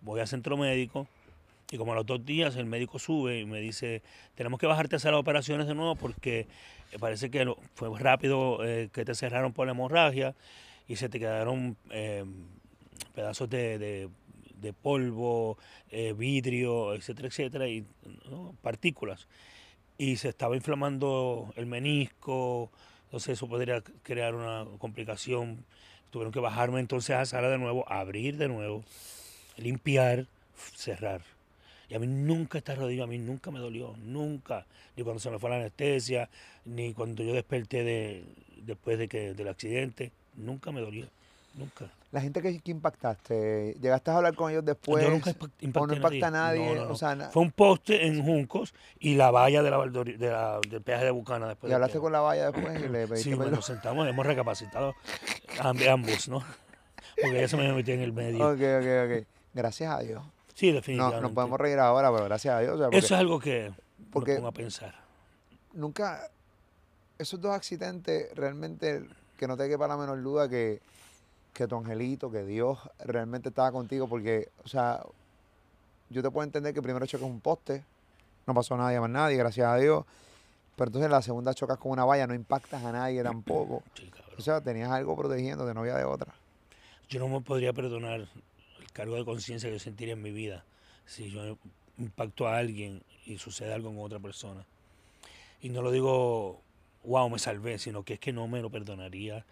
Voy 0.00 0.20
al 0.20 0.26
centro 0.26 0.56
médico 0.56 1.06
y 1.70 1.78
como 1.78 1.92
a 1.92 1.94
los 1.94 2.06
dos 2.06 2.24
días 2.26 2.56
el 2.56 2.66
médico 2.66 2.98
sube 2.98 3.40
y 3.40 3.44
me 3.46 3.60
dice, 3.60 4.02
tenemos 4.34 4.58
que 4.58 4.66
bajarte 4.66 4.96
a 4.96 4.98
hacer 4.98 5.12
las 5.12 5.20
operaciones 5.20 5.66
de 5.68 5.74
nuevo 5.74 5.94
porque 5.94 6.40
eh, 6.40 6.98
parece 6.98 7.30
que 7.30 7.54
fue 7.74 7.96
rápido 7.98 8.64
eh, 8.64 8.88
que 8.92 9.04
te 9.04 9.14
cerraron 9.14 9.52
por 9.52 9.66
la 9.66 9.72
hemorragia 9.72 10.34
y 10.88 10.96
se 10.96 11.08
te 11.08 11.20
quedaron 11.20 11.76
eh, 11.90 12.24
pedazos 13.14 13.48
de, 13.48 13.78
de- 13.78 14.08
polvo, 14.80 15.58
vidrio, 16.16 16.94
etcétera, 16.94 17.26
etcétera, 17.26 17.68
y 17.68 17.84
partículas. 18.62 19.26
Y 20.02 20.16
se 20.16 20.30
estaba 20.30 20.56
inflamando 20.56 21.52
el 21.54 21.66
menisco, 21.66 22.70
entonces 23.04 23.34
eso 23.34 23.46
podría 23.46 23.82
crear 24.02 24.34
una 24.34 24.66
complicación 24.78 25.64
Tuvieron 26.10 26.32
que 26.32 26.40
bajarme 26.40 26.80
entonces 26.80 27.16
a 27.16 27.20
la 27.20 27.24
sala 27.24 27.48
de 27.48 27.56
nuevo, 27.56 27.90
abrir 27.90 28.36
de 28.36 28.46
nuevo, 28.46 28.84
limpiar, 29.56 30.26
cerrar. 30.74 31.22
Y 31.88 31.94
a 31.94 32.00
mí 32.00 32.06
nunca 32.06 32.58
esta 32.58 32.74
rodilla, 32.74 33.04
a 33.04 33.06
mí 33.06 33.16
nunca 33.16 33.50
me 33.52 33.60
dolió, 33.60 33.94
nunca. 33.96 34.66
Ni 34.94 35.04
cuando 35.04 35.20
se 35.20 35.30
me 35.30 35.38
fue 35.38 35.48
la 35.48 35.56
anestesia, 35.56 36.28
ni 36.64 36.92
cuando 36.92 37.22
yo 37.22 37.32
desperté 37.32 37.84
de, 37.84 38.24
después 38.58 38.98
de 38.98 39.08
que, 39.08 39.32
del 39.32 39.48
accidente, 39.48 40.12
nunca 40.34 40.70
me 40.70 40.82
dolió, 40.82 41.06
nunca. 41.54 41.90
La 42.10 42.20
gente 42.20 42.42
que, 42.42 42.60
que 42.60 42.70
impactaste, 42.70 43.74
¿llegaste 43.80 44.10
a 44.10 44.16
hablar 44.18 44.34
con 44.34 44.50
ellos 44.50 44.64
después? 44.64 45.02
yo 45.02 45.10
nunca 45.10 45.30
impa- 45.30 45.46
¿O 45.46 45.64
impacté 45.64 45.86
no 45.88 45.94
impacta 45.94 46.26
a 46.26 46.30
nadie? 46.30 46.66
No, 46.66 46.74
no, 46.74 46.84
no. 46.88 46.92
O 46.92 46.94
sea, 46.96 47.14
na- 47.16 47.30
Fue 47.30 47.42
un 47.42 47.52
poste 47.52 48.06
en 48.06 48.22
Juncos 48.22 48.74
y 48.98 49.14
la 49.14 49.30
valla 49.30 49.62
de 49.62 49.70
la, 49.70 49.78
de 49.86 50.28
la- 50.28 50.60
del 50.68 50.82
peaje 50.82 51.04
de 51.06 51.10
Bucana 51.10 51.48
después. 51.48 51.70
y 51.70 51.74
hablaste 51.74 51.98
con 52.00 52.12
la 52.12 52.20
valla 52.20 52.50
después 52.50 52.78
y 52.80 52.88
le 52.88 53.06
pediste 53.06 53.30
Sí, 53.30 53.34
bueno, 53.34 53.52
nos 53.52 53.64
sentamos, 53.64 54.06
hemos 54.06 54.26
recapacitado 54.26 54.94
amb- 55.58 55.88
ambos, 55.90 56.28
¿no? 56.28 56.40
Porque 57.20 57.38
ella 57.38 57.48
se 57.48 57.56
me 57.56 57.72
metió 57.72 57.94
en 57.94 58.00
el 58.00 58.12
medio. 58.12 58.46
Ok, 58.46 58.60
ok, 58.60 59.20
ok. 59.20 59.26
Gracias 59.54 59.90
a 59.94 60.00
Dios. 60.00 60.22
Sí, 60.54 60.68
No, 60.68 60.74
definitivamente. 60.76 61.22
nos 61.22 61.32
podemos 61.32 61.58
reír 61.60 61.78
ahora, 61.78 62.12
pero 62.12 62.24
gracias 62.26 62.54
a 62.54 62.60
Dios. 62.60 62.74
o 62.74 62.76
sea, 62.78 62.86
porque 62.86 62.98
Eso 62.98 63.14
es 63.14 63.20
algo 63.20 63.40
que 63.40 63.72
porque- 64.12 64.32
me 64.32 64.36
pongo 64.38 64.48
a 64.48 64.52
pensar. 64.52 64.94
nunca, 65.72 66.28
esos 67.18 67.40
dos 67.40 67.52
accidentes 67.54 68.34
realmente, 68.34 69.02
que 69.38 69.46
no 69.48 69.56
te 69.56 69.66
quepa 69.68 69.88
la 69.88 69.96
menor 69.96 70.22
duda 70.22 70.48
que, 70.48 70.80
que 71.52 71.66
tu 71.66 71.76
angelito, 71.76 72.30
que 72.30 72.44
Dios 72.44 72.78
realmente 72.98 73.50
estaba 73.50 73.70
contigo, 73.72 74.08
porque, 74.08 74.48
o 74.64 74.68
sea, 74.68 75.02
yo 76.10 76.22
te 76.22 76.30
puedo 76.30 76.44
entender 76.44 76.74
que 76.74 76.82
primero 76.82 77.06
chocas 77.06 77.26
un 77.26 77.40
poste, 77.40 77.84
no 78.46 78.54
pasó 78.54 78.76
nada 78.76 78.98
más 79.00 79.10
nadie, 79.10 79.36
gracias 79.36 79.66
a 79.66 79.76
Dios, 79.76 80.04
pero 80.76 80.88
entonces 80.88 81.10
la 81.10 81.22
segunda 81.22 81.54
chocas 81.54 81.78
con 81.78 81.92
una 81.92 82.04
valla, 82.04 82.26
no 82.26 82.34
impactas 82.34 82.82
a 82.84 82.92
nadie 82.92 83.22
tampoco. 83.22 83.82
Sí. 83.94 84.10
O 84.38 84.40
sea, 84.40 84.62
tenías 84.62 84.90
algo 84.90 85.14
protegiéndote, 85.14 85.74
no 85.74 85.80
había 85.80 85.94
de 85.96 86.04
otra. 86.04 86.32
Yo 87.10 87.20
no 87.20 87.28
me 87.28 87.42
podría 87.42 87.74
perdonar 87.74 88.20
el 88.20 88.92
cargo 88.94 89.14
de 89.16 89.26
conciencia 89.26 89.68
que 89.68 89.74
yo 89.74 89.78
sentiría 89.78 90.14
en 90.14 90.22
mi 90.22 90.30
vida 90.30 90.64
si 91.04 91.30
yo 91.30 91.58
impacto 91.98 92.48
a 92.48 92.56
alguien 92.56 93.02
y 93.26 93.38
sucede 93.38 93.74
algo 93.74 93.90
con 93.90 94.00
otra 94.00 94.18
persona. 94.18 94.64
Y 95.60 95.68
no 95.68 95.82
lo 95.82 95.90
digo, 95.90 96.60
wow, 97.04 97.28
me 97.28 97.38
salvé, 97.38 97.78
sino 97.78 98.02
que 98.02 98.14
es 98.14 98.20
que 98.20 98.32
no 98.32 98.48
me 98.48 98.62
lo 98.62 98.70
perdonaría. 98.70 99.44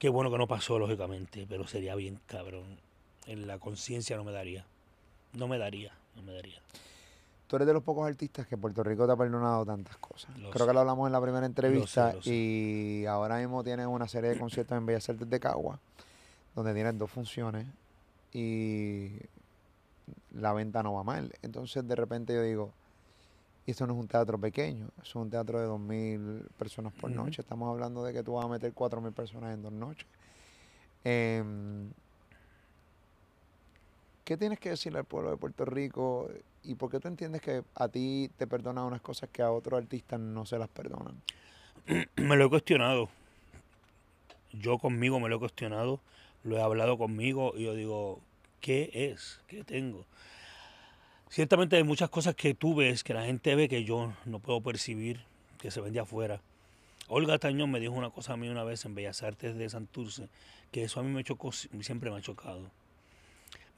Qué 0.00 0.08
bueno 0.08 0.30
que 0.30 0.38
no 0.38 0.48
pasó, 0.48 0.78
lógicamente, 0.78 1.46
pero 1.46 1.66
sería 1.68 1.94
bien 1.94 2.18
cabrón. 2.26 2.64
En 3.26 3.46
la 3.46 3.58
conciencia 3.58 4.16
no 4.16 4.24
me 4.24 4.32
daría. 4.32 4.64
No 5.34 5.46
me 5.46 5.58
daría, 5.58 5.92
no 6.16 6.22
me 6.22 6.32
daría. 6.32 6.58
Tú 7.46 7.56
eres 7.56 7.68
de 7.68 7.74
los 7.74 7.82
pocos 7.82 8.08
artistas 8.08 8.46
que 8.46 8.56
Puerto 8.56 8.82
Rico 8.82 9.06
te 9.06 9.12
ha 9.12 9.16
perdonado 9.16 9.66
tantas 9.66 9.98
cosas. 9.98 10.30
Lo 10.38 10.50
Creo 10.50 10.64
sé. 10.64 10.70
que 10.70 10.72
lo 10.74 10.80
hablamos 10.80 11.06
en 11.06 11.12
la 11.12 11.20
primera 11.20 11.44
entrevista 11.44 12.14
lo 12.14 12.22
sé. 12.22 12.30
y 12.34 13.04
ahora 13.04 13.36
mismo 13.38 13.62
tienes 13.62 13.86
una 13.86 14.08
serie 14.08 14.30
de 14.30 14.38
conciertos 14.38 14.78
en 14.78 14.86
Bellas 14.86 15.06
Artes 15.10 15.28
de 15.28 15.38
Cagua, 15.38 15.78
donde 16.54 16.72
tienes 16.72 16.96
dos 16.96 17.10
funciones 17.10 17.66
y 18.32 19.10
la 20.32 20.54
venta 20.54 20.82
no 20.82 20.94
va 20.94 21.04
mal. 21.04 21.30
Entonces 21.42 21.86
de 21.86 21.94
repente 21.94 22.32
yo 22.32 22.42
digo, 22.42 22.72
y 23.70 23.72
esto 23.72 23.86
no 23.86 23.92
es 23.92 24.00
un 24.00 24.08
teatro 24.08 24.36
pequeño, 24.36 24.88
es 25.00 25.14
un 25.14 25.30
teatro 25.30 25.60
de 25.60 25.68
2.000 25.68 26.48
personas 26.58 26.92
por 26.92 27.08
noche. 27.08 27.40
Estamos 27.40 27.70
hablando 27.70 28.02
de 28.02 28.12
que 28.12 28.24
tú 28.24 28.32
vas 28.32 28.44
a 28.44 28.48
meter 28.48 28.74
4.000 28.74 29.12
personas 29.12 29.54
en 29.54 29.62
dos 29.62 29.70
noches. 29.70 30.08
Em, 31.04 31.88
¿Qué 34.24 34.36
tienes 34.36 34.58
que 34.58 34.70
decirle 34.70 34.98
al 34.98 35.04
pueblo 35.04 35.30
de 35.30 35.36
Puerto 35.36 35.64
Rico 35.64 36.28
y 36.64 36.74
por 36.74 36.90
qué 36.90 36.98
tú 36.98 37.06
entiendes 37.06 37.42
que 37.42 37.62
a 37.76 37.86
ti 37.86 38.28
te 38.36 38.48
perdonan 38.48 38.86
unas 38.86 39.02
cosas 39.02 39.30
que 39.32 39.40
a 39.40 39.52
otros 39.52 39.80
artistas 39.80 40.18
no 40.18 40.44
se 40.44 40.58
las 40.58 40.68
perdonan? 40.68 41.14
me 42.16 42.36
lo 42.36 42.46
he 42.46 42.50
cuestionado. 42.50 43.08
Yo 44.52 44.78
conmigo 44.78 45.20
me 45.20 45.28
lo 45.28 45.36
he 45.36 45.38
cuestionado, 45.38 46.00
lo 46.42 46.56
he 46.56 46.60
hablado 46.60 46.98
conmigo 46.98 47.52
y 47.54 47.66
yo 47.66 47.74
digo, 47.74 48.18
¿qué 48.60 48.90
es? 48.92 49.40
¿Qué 49.46 49.62
tengo? 49.62 50.06
Ciertamente 51.30 51.76
hay 51.76 51.84
muchas 51.84 52.10
cosas 52.10 52.34
que 52.34 52.54
tú 52.54 52.74
ves, 52.74 53.04
que 53.04 53.14
la 53.14 53.24
gente 53.24 53.54
ve 53.54 53.68
que 53.68 53.84
yo 53.84 54.12
no 54.24 54.40
puedo 54.40 54.60
percibir, 54.60 55.20
que 55.60 55.70
se 55.70 55.80
ven 55.80 55.92
de 55.92 56.00
afuera. 56.00 56.40
Olga 57.08 57.38
Tañón 57.38 57.70
me 57.70 57.80
dijo 57.80 57.92
una 57.94 58.10
cosa 58.10 58.32
a 58.32 58.36
mí 58.36 58.48
una 58.48 58.64
vez 58.64 58.84
en 58.84 58.94
Bellas 58.94 59.22
Artes 59.22 59.56
de 59.56 59.68
Santurce, 59.68 60.28
que 60.72 60.82
eso 60.84 61.00
a 61.00 61.02
mí 61.02 61.10
me 61.10 61.22
chocó, 61.24 61.52
siempre 61.52 62.10
me 62.10 62.16
ha 62.18 62.20
chocado. 62.20 62.60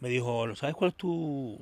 Me 0.00 0.08
dijo, 0.08 0.54
¿sabes 0.56 0.74
cuál 0.74 0.90
es 0.90 0.96
tu, 0.96 1.58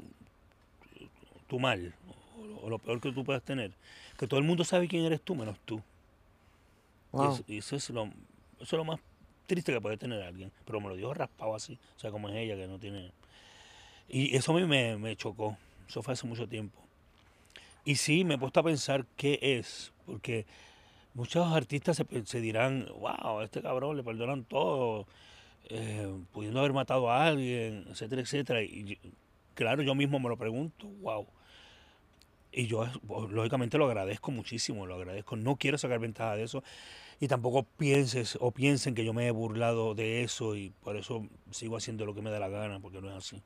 tu 1.49 1.59
mal? 1.59 1.93
O, 2.41 2.47
lo- 2.47 2.59
o 2.61 2.71
lo 2.71 2.79
peor 2.79 3.01
que 3.01 3.13
tú 3.13 3.25
puedas 3.25 3.43
tener. 3.43 3.73
Que 4.17 4.27
todo 4.27 4.39
el 4.39 4.47
mundo 4.47 4.65
sabe 4.65 4.89
quién 4.89 5.05
eres 5.05 5.21
tú, 5.21 5.35
menos 5.35 5.59
tú. 5.65 5.83
Y 7.13 7.17
Wow. 7.17 7.33
eso, 7.35 7.45
y 7.49 7.59
eso 7.59 7.77
es 7.77 7.91
lo, 7.91 8.05
eso 8.05 8.13
es 8.61 8.73
lo 8.73 8.85
más 8.85 9.01
triste 9.47 9.73
que 9.73 9.81
puede 9.81 9.97
tener 9.97 10.23
alguien. 10.23 10.53
Pero 10.65 10.81
me 10.81 10.89
lo 10.89 10.95
dijo 10.97 11.13
raspado 11.13 11.55
así. 11.57 11.77
O 11.97 12.01
sea, 12.01 12.11
como 12.13 12.29
es 12.29 12.37
ella 12.37 12.55
que 12.57 12.67
no 12.69 12.79
tiene. 12.79 13.11
Y 14.09 14.37
eso 14.37 14.53
a 14.53 14.55
mí 14.57 14.65
me, 14.65 14.97
me 14.97 15.17
chocó. 15.17 15.57
Eso 15.91 16.05
fue 16.05 16.15
hace 16.15 16.25
mucho 16.25 16.49
tiempo. 16.49 16.79
Y 17.85 17.97
sí, 17.97 18.23
me 18.25 18.35
he 18.35 18.39
puesto 18.39 18.61
a 18.61 18.63
pensar 18.63 19.07
qué 19.17 19.41
es. 19.43 19.93
Porque 20.07 20.47
muchos 21.15 21.53
artistas 21.53 22.01
se, 22.25 22.41
dirán, 22.41 22.87
wow, 23.01 23.41
este 23.41 23.61
cabrón 23.61 23.97
le 23.97 24.05
perdonan 24.05 24.45
todo. 24.45 25.09
eh, 25.69 26.09
pudiendo 26.33 26.61
haber 26.61 26.73
matado 26.73 27.11
a 27.11 27.27
alguien, 27.27 27.87
etcétera, 27.91 28.23
etcétera. 28.23 28.63
Y 28.63 28.99
claro, 29.55 29.83
yo 29.83 29.97
mismo 29.97 30.21
me 30.21 30.29
lo 30.29 30.37
pregunto, 30.37 30.87
wow. 31.03 31.27
Y 32.53 32.69
yo, 32.69 32.87
pues, 33.07 33.31
lógicamente, 33.31 33.77
lo 33.77 33.87
agradezco 33.87 34.31
muchísimo, 34.31 34.87
lo 34.87 34.95
agradezco. 34.95 35.35
No 35.37 35.57
quiero 35.57 35.77
sacar 35.77 35.99
ventaja 35.99 36.37
de 36.37 36.45
eso. 36.45 36.63
Y 37.19 37.27
tampoco 37.27 37.65
pienses 37.65 38.39
o 38.41 38.53
piensen 38.53 38.95
que 38.95 39.05
yo 39.05 39.13
me 39.13 39.27
he 39.27 39.31
burlado 39.33 39.97
de 39.97 40.23
eso 40.23 40.55
y 40.55 40.71
por 40.85 40.97
eso 40.97 41.27
sigo 41.51 41.77
haciendo 41.77 42.07
lo 42.07 42.15
que 42.15 42.23
me 42.23 42.31
da 42.31 42.39
la 42.39 42.49
gana, 42.49 42.79
porque 42.79 43.01
no 43.01 43.11
es 43.11 43.17
así. 43.17 43.43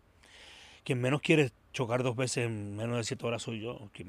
Quien 0.84 1.00
menos 1.00 1.20
quiere 1.20 1.50
chocar 1.72 2.02
dos 2.02 2.14
veces 2.14 2.46
en 2.46 2.76
menos 2.76 2.96
de 2.96 3.04
siete 3.04 3.26
horas 3.26 3.42
soy 3.42 3.60
yo. 3.60 3.88
Quien 3.92 4.08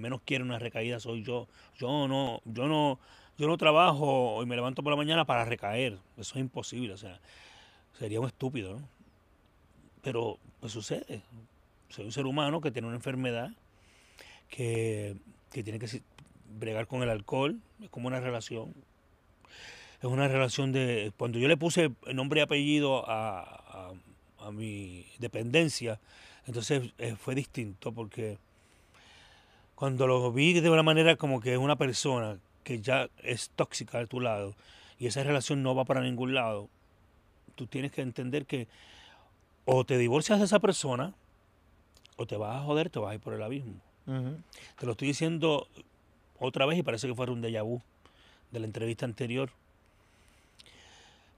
menos, 0.00 0.20
quiere 0.24 0.44
una 0.44 0.58
recaída 0.58 1.00
soy 1.00 1.22
yo. 1.22 1.48
Yo 1.76 2.08
no, 2.08 2.40
yo 2.44 2.66
no, 2.66 2.98
yo 3.36 3.46
no 3.48 3.58
trabajo 3.58 4.40
y 4.42 4.46
me 4.46 4.56
levanto 4.56 4.82
por 4.82 4.92
la 4.92 4.96
mañana 4.96 5.24
para 5.24 5.44
recaer. 5.44 5.98
Eso 6.16 6.34
es 6.36 6.40
imposible, 6.40 6.92
o 6.92 6.96
sea, 6.96 7.20
sería 7.98 8.20
un 8.20 8.26
estúpido, 8.26 8.74
¿no? 8.74 8.88
Pero 10.02 10.38
pues 10.60 10.72
sucede. 10.72 11.22
Soy 11.88 12.04
un 12.04 12.12
ser 12.12 12.26
humano 12.26 12.60
que 12.60 12.70
tiene 12.70 12.88
una 12.88 12.96
enfermedad 12.96 13.50
que, 14.48 15.16
que 15.50 15.62
tiene 15.62 15.78
que 15.78 16.02
bregar 16.58 16.86
con 16.86 17.02
el 17.02 17.10
alcohol, 17.10 17.60
es 17.82 17.90
como 17.90 18.06
una 18.08 18.20
relación. 18.20 18.72
Es 20.00 20.10
una 20.10 20.28
relación 20.28 20.70
de... 20.72 21.12
Cuando 21.16 21.38
yo 21.38 21.48
le 21.48 21.56
puse 21.56 21.90
nombre 22.12 22.40
y 22.40 22.42
apellido 22.42 23.08
a- 23.08 23.92
a 24.44 24.52
mi 24.52 25.06
dependencia, 25.18 25.98
entonces 26.46 26.92
eh, 26.98 27.16
fue 27.16 27.34
distinto 27.34 27.92
porque 27.92 28.38
cuando 29.74 30.06
lo 30.06 30.32
vi 30.32 30.60
de 30.60 30.70
una 30.70 30.82
manera 30.82 31.16
como 31.16 31.40
que 31.40 31.52
es 31.52 31.58
una 31.58 31.76
persona 31.76 32.38
que 32.62 32.80
ya 32.80 33.08
es 33.22 33.50
tóxica 33.56 33.98
de 33.98 34.06
tu 34.06 34.20
lado 34.20 34.54
y 34.98 35.06
esa 35.06 35.22
relación 35.22 35.62
no 35.62 35.74
va 35.74 35.84
para 35.84 36.00
ningún 36.00 36.34
lado, 36.34 36.68
tú 37.54 37.66
tienes 37.66 37.92
que 37.92 38.02
entender 38.02 38.46
que 38.46 38.68
o 39.64 39.84
te 39.84 39.98
divorcias 39.98 40.38
de 40.38 40.44
esa 40.44 40.60
persona 40.60 41.14
o 42.16 42.26
te 42.26 42.36
vas 42.36 42.56
a 42.56 42.64
joder, 42.64 42.90
te 42.90 42.98
vas 42.98 43.12
a 43.12 43.14
ir 43.14 43.20
por 43.20 43.34
el 43.34 43.42
abismo. 43.42 43.74
Te 44.78 44.86
lo 44.86 44.92
estoy 44.92 45.08
diciendo 45.08 45.66
otra 46.38 46.66
vez 46.66 46.78
y 46.78 46.82
parece 46.82 47.06
que 47.08 47.14
fuera 47.14 47.32
un 47.32 47.42
déjà 47.42 47.62
vu 47.62 47.80
de 48.50 48.60
la 48.60 48.66
entrevista 48.66 49.06
anterior. 49.06 49.50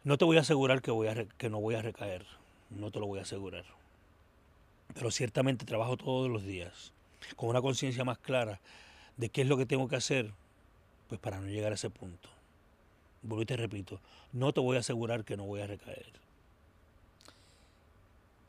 No 0.05 0.19
te 0.19 0.25
voy 0.25 0.37
a 0.37 0.41
asegurar 0.41 0.83
que, 0.83 0.91
voy 0.91 1.09
a 1.09 1.25
que 1.39 1.49
no 1.49 1.61
voy 1.61 1.77
a 1.77 1.83
recaer, 1.83 2.27
no 2.71 2.91
te 2.91 3.01
lo 3.01 3.07
voy 3.07 3.19
a 3.19 3.23
asegurar. 3.23 3.65
Pero 4.95 5.11
ciertamente 5.11 5.65
trabajo 5.65 5.97
todos 5.97 6.31
los 6.31 6.45
días 6.45 6.93
con 7.35 7.49
una 7.49 7.61
conciencia 7.61 8.05
más 8.05 8.19
clara 8.19 8.61
de 9.17 9.29
qué 9.29 9.43
es 9.43 9.49
lo 9.49 9.57
que 9.57 9.67
tengo 9.67 9.89
que 9.89 9.97
hacer, 9.97 10.33
pues 11.09 11.21
para 11.21 11.41
no 11.41 11.49
llegar 11.49 11.73
a 11.73 11.75
ese 11.75 11.91
punto. 11.91 12.29
Vuelvo 13.23 13.43
y 13.43 13.47
te 13.47 13.57
repito, 13.57 14.01
no 14.33 14.53
te 14.53 14.61
voy 14.61 14.77
a 14.77 14.81
asegurar 14.81 15.25
que 15.25 15.37
no 15.37 15.45
voy 15.45 15.61
a 15.61 15.67
recaer. 15.67 16.07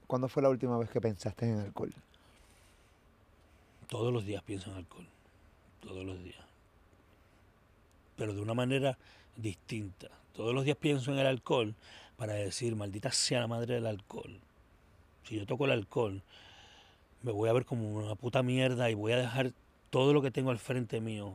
¿Cuándo 0.06 0.30
fue 0.30 0.44
la 0.44 0.50
última 0.50 0.78
vez 0.78 0.90
que 0.90 1.02
pensaste 1.02 1.50
en 1.50 1.60
alcohol? 1.60 1.94
Todos 3.88 4.14
los 4.14 4.26
días 4.26 4.44
pienso 4.44 4.70
en 4.70 4.78
alcohol. 4.78 5.08
Todos 5.82 6.06
los 6.06 6.24
días. 6.24 6.46
Pero 8.16 8.34
de 8.34 8.42
una 8.42 8.54
manera 8.54 8.98
distinta. 9.36 10.08
Todos 10.34 10.54
los 10.54 10.66
días 10.66 10.78
pienso 10.78 11.12
en 11.12 11.20
el 11.20 11.28
alcohol 11.28 11.74
para 12.18 12.34
decir, 12.34 12.76
maldita 12.76 13.12
sea 13.12 13.42
la 13.42 13.48
madre 13.48 13.76
del 13.76 13.86
alcohol. 13.86 14.40
Si 15.24 15.36
yo 15.36 15.46
toco 15.46 15.66
el 15.66 15.72
alcohol, 15.72 16.24
me 17.22 17.32
voy 17.32 17.48
a 17.50 17.54
ver 17.54 17.66
como 17.66 17.90
una 17.94 18.16
puta 18.16 18.44
mierda 18.44 18.90
y 18.90 18.96
voy 18.96 19.14
a 19.14 19.18
dejar 19.18 19.54
todo 19.90 20.14
lo 20.14 20.22
que 20.22 20.32
tengo 20.32 20.52
al 20.52 20.58
frente 20.58 21.00
mío 21.00 21.34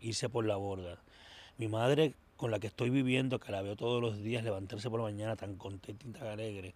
irse 0.00 0.28
por 0.28 0.44
la 0.46 0.56
borda. 0.56 0.98
Mi 1.58 1.68
madre, 1.68 2.14
con 2.36 2.50
la 2.50 2.60
que 2.60 2.68
estoy 2.68 2.90
viviendo, 2.90 3.40
que 3.40 3.52
la 3.52 3.62
veo 3.62 3.76
todos 3.76 4.00
los 4.00 4.22
días 4.22 4.44
levantarse 4.44 4.88
por 4.88 5.00
la 5.00 5.04
mañana 5.04 5.36
tan 5.36 5.56
contenta 5.56 6.06
y 6.06 6.10
tan 6.12 6.26
alegre, 6.28 6.74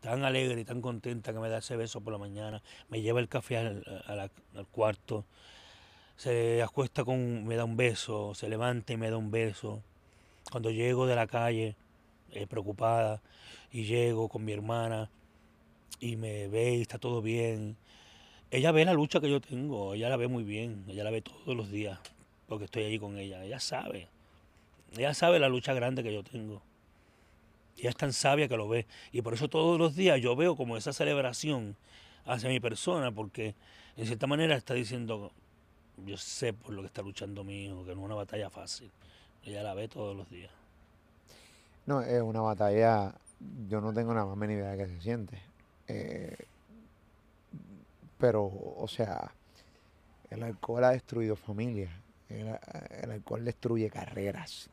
tan 0.00 0.24
alegre 0.24 0.60
y 0.60 0.64
tan 0.64 0.80
contenta 0.80 1.32
que 1.32 1.40
me 1.40 1.48
da 1.48 1.58
ese 1.58 1.76
beso 1.76 2.00
por 2.00 2.12
la 2.12 2.18
mañana, 2.18 2.62
me 2.88 3.00
lleva 3.02 3.20
el 3.20 3.28
café 3.28 3.58
al, 3.58 4.02
a 4.06 4.14
la- 4.14 4.30
al 4.54 4.66
cuarto, 4.66 5.24
se 6.16 6.62
acuesta 6.62 7.04
con, 7.04 7.44
me 7.46 7.56
da 7.56 7.64
un 7.64 7.76
beso, 7.76 8.34
se 8.34 8.48
levanta 8.48 8.92
y 8.92 8.96
me 8.96 9.10
da 9.10 9.16
un 9.16 9.30
beso. 9.30 9.82
Cuando 10.50 10.70
llego 10.70 11.06
de 11.06 11.16
la 11.16 11.26
calle, 11.26 11.76
eh, 12.32 12.46
preocupada 12.46 13.22
y 13.72 13.84
llego 13.84 14.28
con 14.28 14.44
mi 14.44 14.52
hermana 14.52 15.10
y 16.00 16.16
me 16.16 16.48
ve 16.48 16.76
y 16.76 16.82
está 16.82 16.98
todo 16.98 17.22
bien. 17.22 17.76
Ella 18.50 18.72
ve 18.72 18.84
la 18.84 18.94
lucha 18.94 19.20
que 19.20 19.30
yo 19.30 19.40
tengo, 19.40 19.94
ella 19.94 20.08
la 20.08 20.16
ve 20.16 20.28
muy 20.28 20.44
bien, 20.44 20.84
ella 20.88 21.04
la 21.04 21.10
ve 21.10 21.22
todos 21.22 21.56
los 21.56 21.70
días, 21.70 21.98
porque 22.48 22.66
estoy 22.66 22.84
allí 22.84 22.98
con 22.98 23.18
ella, 23.18 23.44
ella 23.44 23.58
sabe, 23.58 24.08
ella 24.96 25.14
sabe 25.14 25.38
la 25.38 25.48
lucha 25.48 25.74
grande 25.74 26.02
que 26.02 26.12
yo 26.12 26.22
tengo. 26.22 26.62
Ella 27.76 27.90
es 27.90 27.96
tan 27.96 28.12
sabia 28.12 28.48
que 28.48 28.56
lo 28.56 28.68
ve. 28.68 28.86
Y 29.12 29.20
por 29.20 29.34
eso 29.34 29.48
todos 29.48 29.78
los 29.78 29.94
días 29.94 30.20
yo 30.20 30.34
veo 30.34 30.56
como 30.56 30.76
esa 30.76 30.92
celebración 30.92 31.76
hacia 32.24 32.48
mi 32.48 32.60
persona, 32.60 33.12
porque 33.12 33.54
en 33.96 34.06
cierta 34.06 34.26
manera 34.26 34.56
está 34.56 34.74
diciendo, 34.74 35.32
yo 36.06 36.16
sé 36.16 36.52
por 36.52 36.72
lo 36.72 36.82
que 36.82 36.86
está 36.86 37.02
luchando 37.02 37.44
mi 37.44 37.66
hijo, 37.66 37.84
que 37.84 37.94
no 37.94 38.00
es 38.00 38.04
una 38.06 38.14
batalla 38.14 38.48
fácil. 38.48 38.90
Ella 39.44 39.62
la 39.62 39.74
ve 39.74 39.88
todos 39.88 40.16
los 40.16 40.30
días. 40.30 40.50
No, 41.86 42.02
es 42.02 42.20
una 42.20 42.40
batalla, 42.40 43.14
yo 43.68 43.80
no 43.80 43.92
tengo 43.92 44.12
nada 44.12 44.34
más 44.34 44.48
ni 44.48 44.54
idea 44.54 44.72
de 44.72 44.76
qué 44.76 44.88
se 44.88 45.00
siente. 45.00 45.40
Eh, 45.86 46.36
pero, 48.18 48.44
o 48.44 48.88
sea, 48.88 49.30
el 50.30 50.42
alcohol 50.42 50.84
ha 50.84 50.90
destruido 50.90 51.36
familias, 51.36 51.92
el, 52.28 52.58
el 53.02 53.10
alcohol 53.10 53.44
destruye 53.44 53.88
carreras. 53.88 54.68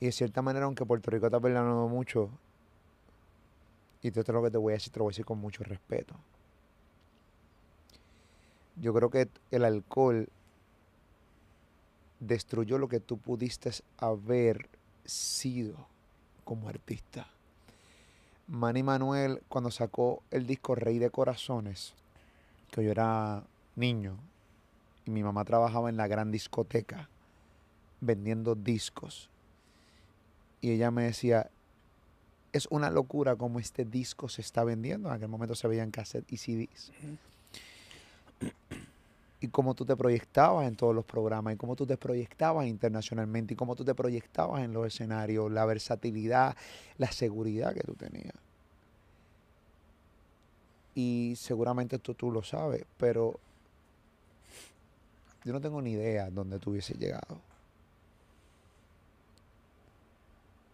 Y 0.00 0.06
de 0.06 0.12
cierta 0.12 0.42
manera, 0.42 0.64
aunque 0.64 0.84
Puerto 0.84 1.10
Rico 1.10 1.30
te 1.30 1.36
ha 1.36 1.40
perdonado 1.40 1.86
mucho, 1.88 2.30
y 4.02 4.08
esto 4.08 4.20
es 4.20 4.28
lo 4.28 4.42
que 4.42 4.50
te 4.50 4.58
voy 4.58 4.72
a 4.72 4.76
decir, 4.76 4.92
te 4.92 4.98
lo 4.98 5.04
voy 5.04 5.10
a 5.10 5.12
decir 5.12 5.24
con 5.24 5.38
mucho 5.38 5.62
respeto. 5.62 6.16
Yo 8.76 8.94
creo 8.94 9.10
que 9.10 9.28
el 9.50 9.64
alcohol 9.64 10.28
destruyó 12.18 12.78
lo 12.78 12.88
que 12.88 12.98
tú 12.98 13.18
pudiste 13.18 13.70
haber 13.98 14.68
sido 15.04 15.89
como 16.50 16.68
artista. 16.68 17.28
Manny 18.48 18.82
Manuel, 18.82 19.40
cuando 19.48 19.70
sacó 19.70 20.24
el 20.32 20.48
disco 20.48 20.74
Rey 20.74 20.98
de 20.98 21.08
Corazones, 21.08 21.94
que 22.72 22.82
yo 22.82 22.90
era 22.90 23.44
niño 23.76 24.16
y 25.06 25.12
mi 25.12 25.22
mamá 25.22 25.44
trabajaba 25.44 25.90
en 25.90 25.96
la 25.96 26.08
gran 26.08 26.32
discoteca 26.32 27.08
vendiendo 28.00 28.56
discos. 28.56 29.30
Y 30.60 30.72
ella 30.72 30.90
me 30.90 31.04
decía, 31.04 31.52
es 32.52 32.66
una 32.72 32.90
locura 32.90 33.36
como 33.36 33.60
este 33.60 33.84
disco 33.84 34.28
se 34.28 34.40
está 34.40 34.64
vendiendo. 34.64 35.08
En 35.08 35.14
aquel 35.14 35.28
momento 35.28 35.54
se 35.54 35.68
veían 35.68 35.92
cassette 35.92 36.32
y 36.32 36.36
CDs. 36.36 36.90
Y 39.40 39.48
cómo 39.48 39.74
tú 39.74 39.86
te 39.86 39.96
proyectabas 39.96 40.68
en 40.68 40.76
todos 40.76 40.94
los 40.94 41.04
programas, 41.04 41.54
y 41.54 41.56
cómo 41.56 41.74
tú 41.74 41.86
te 41.86 41.96
proyectabas 41.96 42.66
internacionalmente, 42.66 43.54
y 43.54 43.56
cómo 43.56 43.74
tú 43.74 43.84
te 43.84 43.94
proyectabas 43.94 44.62
en 44.62 44.72
los 44.72 44.86
escenarios, 44.86 45.50
la 45.50 45.64
versatilidad, 45.64 46.56
la 46.98 47.10
seguridad 47.10 47.72
que 47.72 47.80
tú 47.80 47.94
tenías. 47.94 48.34
Y 50.94 51.34
seguramente 51.36 51.96
esto 51.96 52.14
tú 52.14 52.30
lo 52.30 52.42
sabes, 52.42 52.84
pero 52.98 53.40
yo 55.44 55.52
no 55.52 55.60
tengo 55.60 55.80
ni 55.80 55.92
idea 55.92 56.30
dónde 56.30 56.58
tú 56.58 56.72
hubiese 56.72 56.94
llegado. 56.94 57.40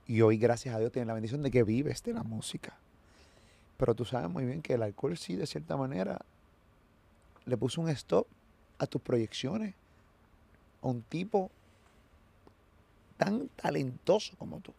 Y 0.09 0.21
hoy, 0.23 0.39
gracias 0.39 0.75
a 0.75 0.79
Dios, 0.79 0.93
tienes 0.93 1.09
la 1.09 1.15
bendición 1.15 1.43
de 1.43 1.51
que 1.51 1.63
vives 1.63 2.03
de 2.03 2.15
la 2.15 2.23
música. 2.23 2.77
Pero 3.77 3.95
tú 3.95 4.05
sabes 4.05 4.31
muy 4.31 4.45
bien 4.45 4.63
que 4.63 4.75
el 4.75 4.83
alcohol 4.83 5.17
sí, 5.17 5.37
de 5.37 5.47
cierta 5.47 5.77
manera, 5.77 6.21
le 7.45 7.57
puso 7.57 7.81
un 7.81 7.89
stop 7.91 8.27
a 8.79 8.87
tus 8.87 9.01
proyecciones. 9.01 9.75
A 10.83 10.89
un 10.89 11.03
tipo 11.03 11.51
tan 13.17 13.49
talentoso 13.49 14.37
como 14.37 14.61
tú. 14.61 14.73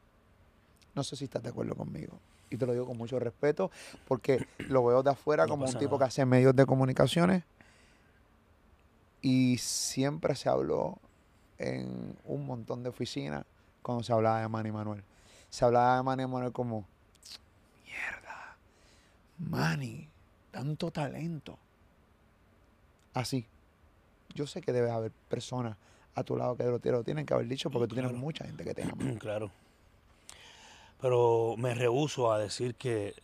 No 0.95 1.03
sé 1.03 1.15
si 1.15 1.25
estás 1.25 1.43
de 1.43 1.49
acuerdo 1.49 1.75
conmigo. 1.75 2.19
Y 2.49 2.57
te 2.57 2.65
lo 2.65 2.73
digo 2.73 2.85
con 2.85 2.97
mucho 2.97 3.19
respeto, 3.19 3.71
porque 4.07 4.47
lo 4.69 4.85
veo 4.85 5.03
de 5.03 5.11
afuera 5.11 5.43
No 5.43 5.49
como 5.49 5.65
un 5.65 5.73
tipo 5.73 5.95
nada. 5.95 5.97
que 5.99 6.03
hace 6.05 6.25
medios 6.25 6.55
de 6.55 6.65
comunicaciones. 6.65 7.43
Y 9.21 9.57
siempre 9.57 10.35
se 10.35 10.47
habló 10.47 10.99
en 11.57 12.15
un 12.25 12.45
montón 12.45 12.83
de 12.83 12.89
oficinas 12.89 13.45
cuando 13.81 14.03
se 14.03 14.13
hablaba 14.13 14.41
de 14.41 14.47
Manny 14.47 14.71
Manuel. 14.71 15.03
Se 15.49 15.65
hablaba 15.65 15.97
de 15.97 16.03
Manny 16.03 16.27
Manuel 16.27 16.51
como, 16.51 16.85
mierda, 17.85 18.55
Manny, 19.39 20.07
tanto 20.51 20.91
talento. 20.91 21.57
Así. 23.13 23.45
Yo 24.37 24.45
sé 24.45 24.61
que 24.61 24.71
debe 24.71 24.91
haber 24.91 25.11
personas 25.29 25.77
a 26.13 26.23
tu 26.23 26.37
lado 26.37 26.55
que 26.55 26.63
lo, 26.63 26.77
te 26.77 26.91
lo 26.91 27.03
tienen 27.03 27.25
que 27.25 27.33
haber 27.33 27.47
dicho 27.47 27.71
porque 27.71 27.87
tú 27.87 27.95
tienes 27.95 28.13
mucha 28.13 28.45
gente 28.45 28.63
que 28.63 28.75
te 28.75 28.83
ama. 28.83 28.93
Claro. 29.19 29.49
Pero 31.01 31.55
me 31.57 31.73
rehuso 31.73 32.31
a 32.31 32.37
decir 32.37 32.75
que, 32.75 33.15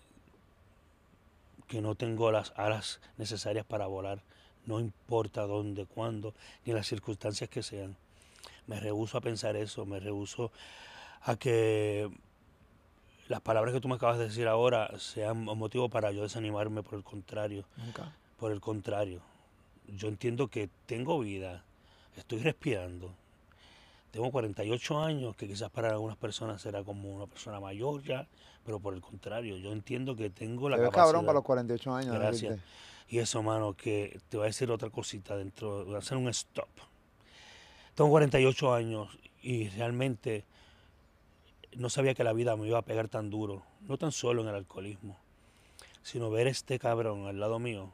que 1.67 1.82
no 1.82 1.93
tengo 1.93 2.32
las 2.32 2.52
alas 2.56 2.99
necesarias 3.17 3.63
para 3.63 3.86
volar. 3.86 4.23
No 4.65 4.80
importa 4.80 5.43
dónde, 5.43 5.86
cuándo, 5.86 6.34
ni 6.65 6.73
las 6.73 6.88
circunstancias 6.88 7.47
que 7.47 7.62
sean. 7.62 7.95
Me 8.65 8.80
rehuso 8.80 9.19
a 9.19 9.21
pensar 9.21 9.56
eso, 9.56 9.86
me 9.86 9.99
rehuso 9.99 10.52
a 11.21 11.36
que 11.36 12.10
las 13.28 13.41
palabras 13.41 13.71
que 13.71 13.82
tú 13.82 13.88
me 13.88 13.95
acabas 13.95 14.17
de 14.17 14.26
decir 14.26 14.47
ahora 14.47 14.91
sean 14.97 15.47
un 15.47 15.60
motivo 15.60 15.89
para 15.89 16.12
yo 16.12 16.23
desanimarme, 16.23 16.82
por 16.82 16.95
el 16.95 17.04
contrario. 17.04 17.65
Nunca. 17.78 18.15
Por 18.39 18.52
el 18.52 18.62
contrario, 18.62 19.21
yo 19.88 20.08
entiendo 20.08 20.48
que 20.48 20.69
tengo 20.86 21.19
vida, 21.19 21.63
estoy 22.17 22.39
respirando. 22.39 23.13
Tengo 24.12 24.32
48 24.32 25.00
años, 25.02 25.36
que 25.36 25.48
quizás 25.48 25.69
para 25.72 25.89
algunas 25.89 26.17
personas 26.17 26.62
será 26.62 26.84
como 26.84 27.12
una 27.12 27.26
persona 27.26 27.60
mayor 27.60 28.04
ya, 28.04 28.28
pero 28.63 28.80
por 28.80 28.93
el 28.93 29.02
contrario, 29.02 29.58
yo 29.58 29.72
entiendo 29.72 30.15
que 30.15 30.30
tengo 30.30 30.69
la 30.69 30.78
Te 30.78 30.84
capacidad. 30.84 31.06
cabrón 31.06 31.26
para 31.26 31.36
los 31.36 31.43
48 31.43 31.96
años. 31.96 32.15
Gracias. 32.15 32.60
Y 33.10 33.17
eso, 33.19 33.41
mano, 33.41 33.74
que 33.74 34.19
te 34.30 34.38
voy 34.38 34.46
a 34.46 34.48
decir 34.48 34.69
otra 34.72 34.89
cosita 34.89 35.36
dentro, 35.36 35.86
voy 35.86 35.96
a 35.96 35.98
hacer 35.98 36.17
un 36.17 36.30
stop. 36.30 36.69
Tengo 37.96 38.10
48 38.12 38.74
años 38.74 39.10
y 39.41 39.69
realmente 39.69 40.46
no 41.76 41.89
sabía 41.89 42.13
que 42.13 42.24
la 42.24 42.34
vida 42.34 42.56
me 42.56 42.67
iba 42.67 42.78
a 42.78 42.84
pegar 42.84 43.10
tan 43.10 43.30
duro, 43.30 43.63
no 43.82 43.98
tan 43.98 44.12
solo 44.12 44.43
en 44.43 44.48
el 44.48 44.56
alcoholismo, 44.56 45.17
sino 46.04 46.30
ver 46.30 46.48
este 46.48 46.80
cabrón 46.80 47.26
al 47.26 47.39
lado 47.39 47.60
mío 47.60 47.91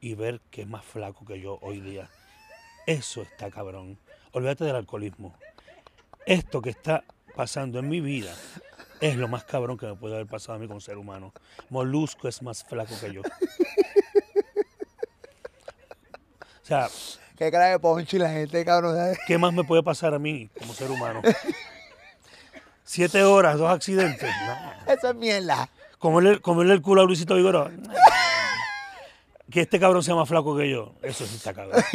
y 0.00 0.14
ver 0.14 0.40
que 0.50 0.62
es 0.62 0.68
más 0.68 0.84
flaco 0.84 1.24
que 1.24 1.40
yo 1.40 1.58
hoy 1.62 1.80
día. 1.80 2.08
Eso 2.86 3.22
está 3.22 3.50
cabrón. 3.50 3.98
Olvídate 4.32 4.64
del 4.64 4.76
alcoholismo. 4.76 5.34
Esto 6.26 6.60
que 6.62 6.70
está 6.70 7.04
pasando 7.34 7.78
en 7.78 7.88
mi 7.88 8.00
vida 8.00 8.34
es 9.00 9.16
lo 9.16 9.28
más 9.28 9.44
cabrón 9.44 9.78
que 9.78 9.86
me 9.86 9.94
puede 9.94 10.14
haber 10.14 10.26
pasado 10.26 10.54
a 10.54 10.58
mí 10.58 10.66
como 10.66 10.80
ser 10.80 10.98
humano. 10.98 11.32
Molusco 11.70 12.28
es 12.28 12.42
más 12.42 12.64
flaco 12.64 12.94
que 13.00 13.12
yo. 13.12 13.22
O 16.62 16.66
sea, 16.68 16.88
Qué 17.38 17.52
cara 17.52 17.66
de 17.66 17.78
poncho 17.78 18.16
y 18.16 18.18
la 18.18 18.30
gente, 18.30 18.64
cabrón. 18.64 18.96
¿sabes? 18.96 19.16
¿qué 19.28 19.38
más 19.38 19.52
me 19.52 19.62
puede 19.62 19.84
pasar 19.84 20.12
a 20.12 20.18
mí 20.18 20.50
como 20.58 20.74
ser 20.74 20.90
humano? 20.90 21.22
Siete 22.82 23.22
horas, 23.22 23.56
dos 23.58 23.70
accidentes. 23.70 24.28
Eso 24.88 25.10
es 25.10 25.14
mierda. 25.14 25.68
Comerle, 26.00 26.40
comerle 26.40 26.74
el 26.74 26.82
culo 26.82 27.02
a 27.02 27.04
Luisito 27.04 27.36
Vigoró. 27.36 27.70
Que 29.50 29.62
este 29.62 29.80
cabrón 29.80 30.02
sea 30.02 30.14
más 30.14 30.28
flaco 30.28 30.56
que 30.56 30.70
yo. 30.70 30.94
Eso 31.02 31.26
sí 31.26 31.36
está 31.36 31.54
cabrón. 31.54 31.82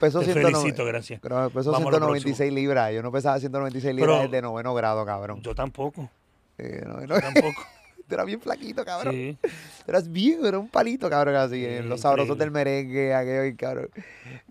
Peso 0.00 0.18
Te 0.18 0.24
109 0.26 0.52
felicito, 0.58 0.84
gracias. 0.84 1.20
Pero 1.20 1.50
peso 1.50 1.70
Vamos 1.70 1.86
a 1.86 1.98
lo 1.98 2.06
196 2.06 2.52
libras. 2.52 2.92
Yo 2.92 3.02
no 3.02 3.12
pesaba 3.12 3.38
196 3.38 3.94
libras 3.94 4.16
Pero- 4.18 4.28
desde 4.28 4.42
noveno 4.42 4.74
grado, 4.74 5.06
cabrón. 5.06 5.40
Yo 5.42 5.54
tampoco. 5.54 6.10
No, 6.58 6.94
no, 7.00 7.06
Yo 7.06 7.20
tampoco. 7.20 7.62
tú 8.08 8.14
eras 8.14 8.26
bien 8.26 8.40
flaquito, 8.40 8.84
cabrón. 8.84 9.14
Sí. 9.14 9.36
Tú 9.42 9.48
eras 9.88 10.10
bien, 10.10 10.44
era 10.44 10.58
un 10.58 10.68
palito, 10.68 11.08
cabrón, 11.10 11.36
así. 11.36 11.64
Sí, 11.64 11.82
los 11.84 12.00
sabrosos 12.00 12.36
del 12.38 12.50
merengue, 12.50 13.14
aquello, 13.14 13.56
cabrón. 13.56 13.88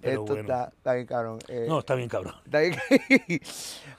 Pero 0.01 0.21
Esto 0.21 0.33
bueno. 0.33 0.41
está, 0.41 0.71
está 0.75 0.93
bien, 0.93 1.07
cabrón. 1.07 1.39
Eh, 1.47 1.65
No, 1.67 1.79
está 1.79 1.95
bien, 1.95 2.09
cabrón. 2.09 2.35
está 2.45 2.59
bien. 2.59 2.75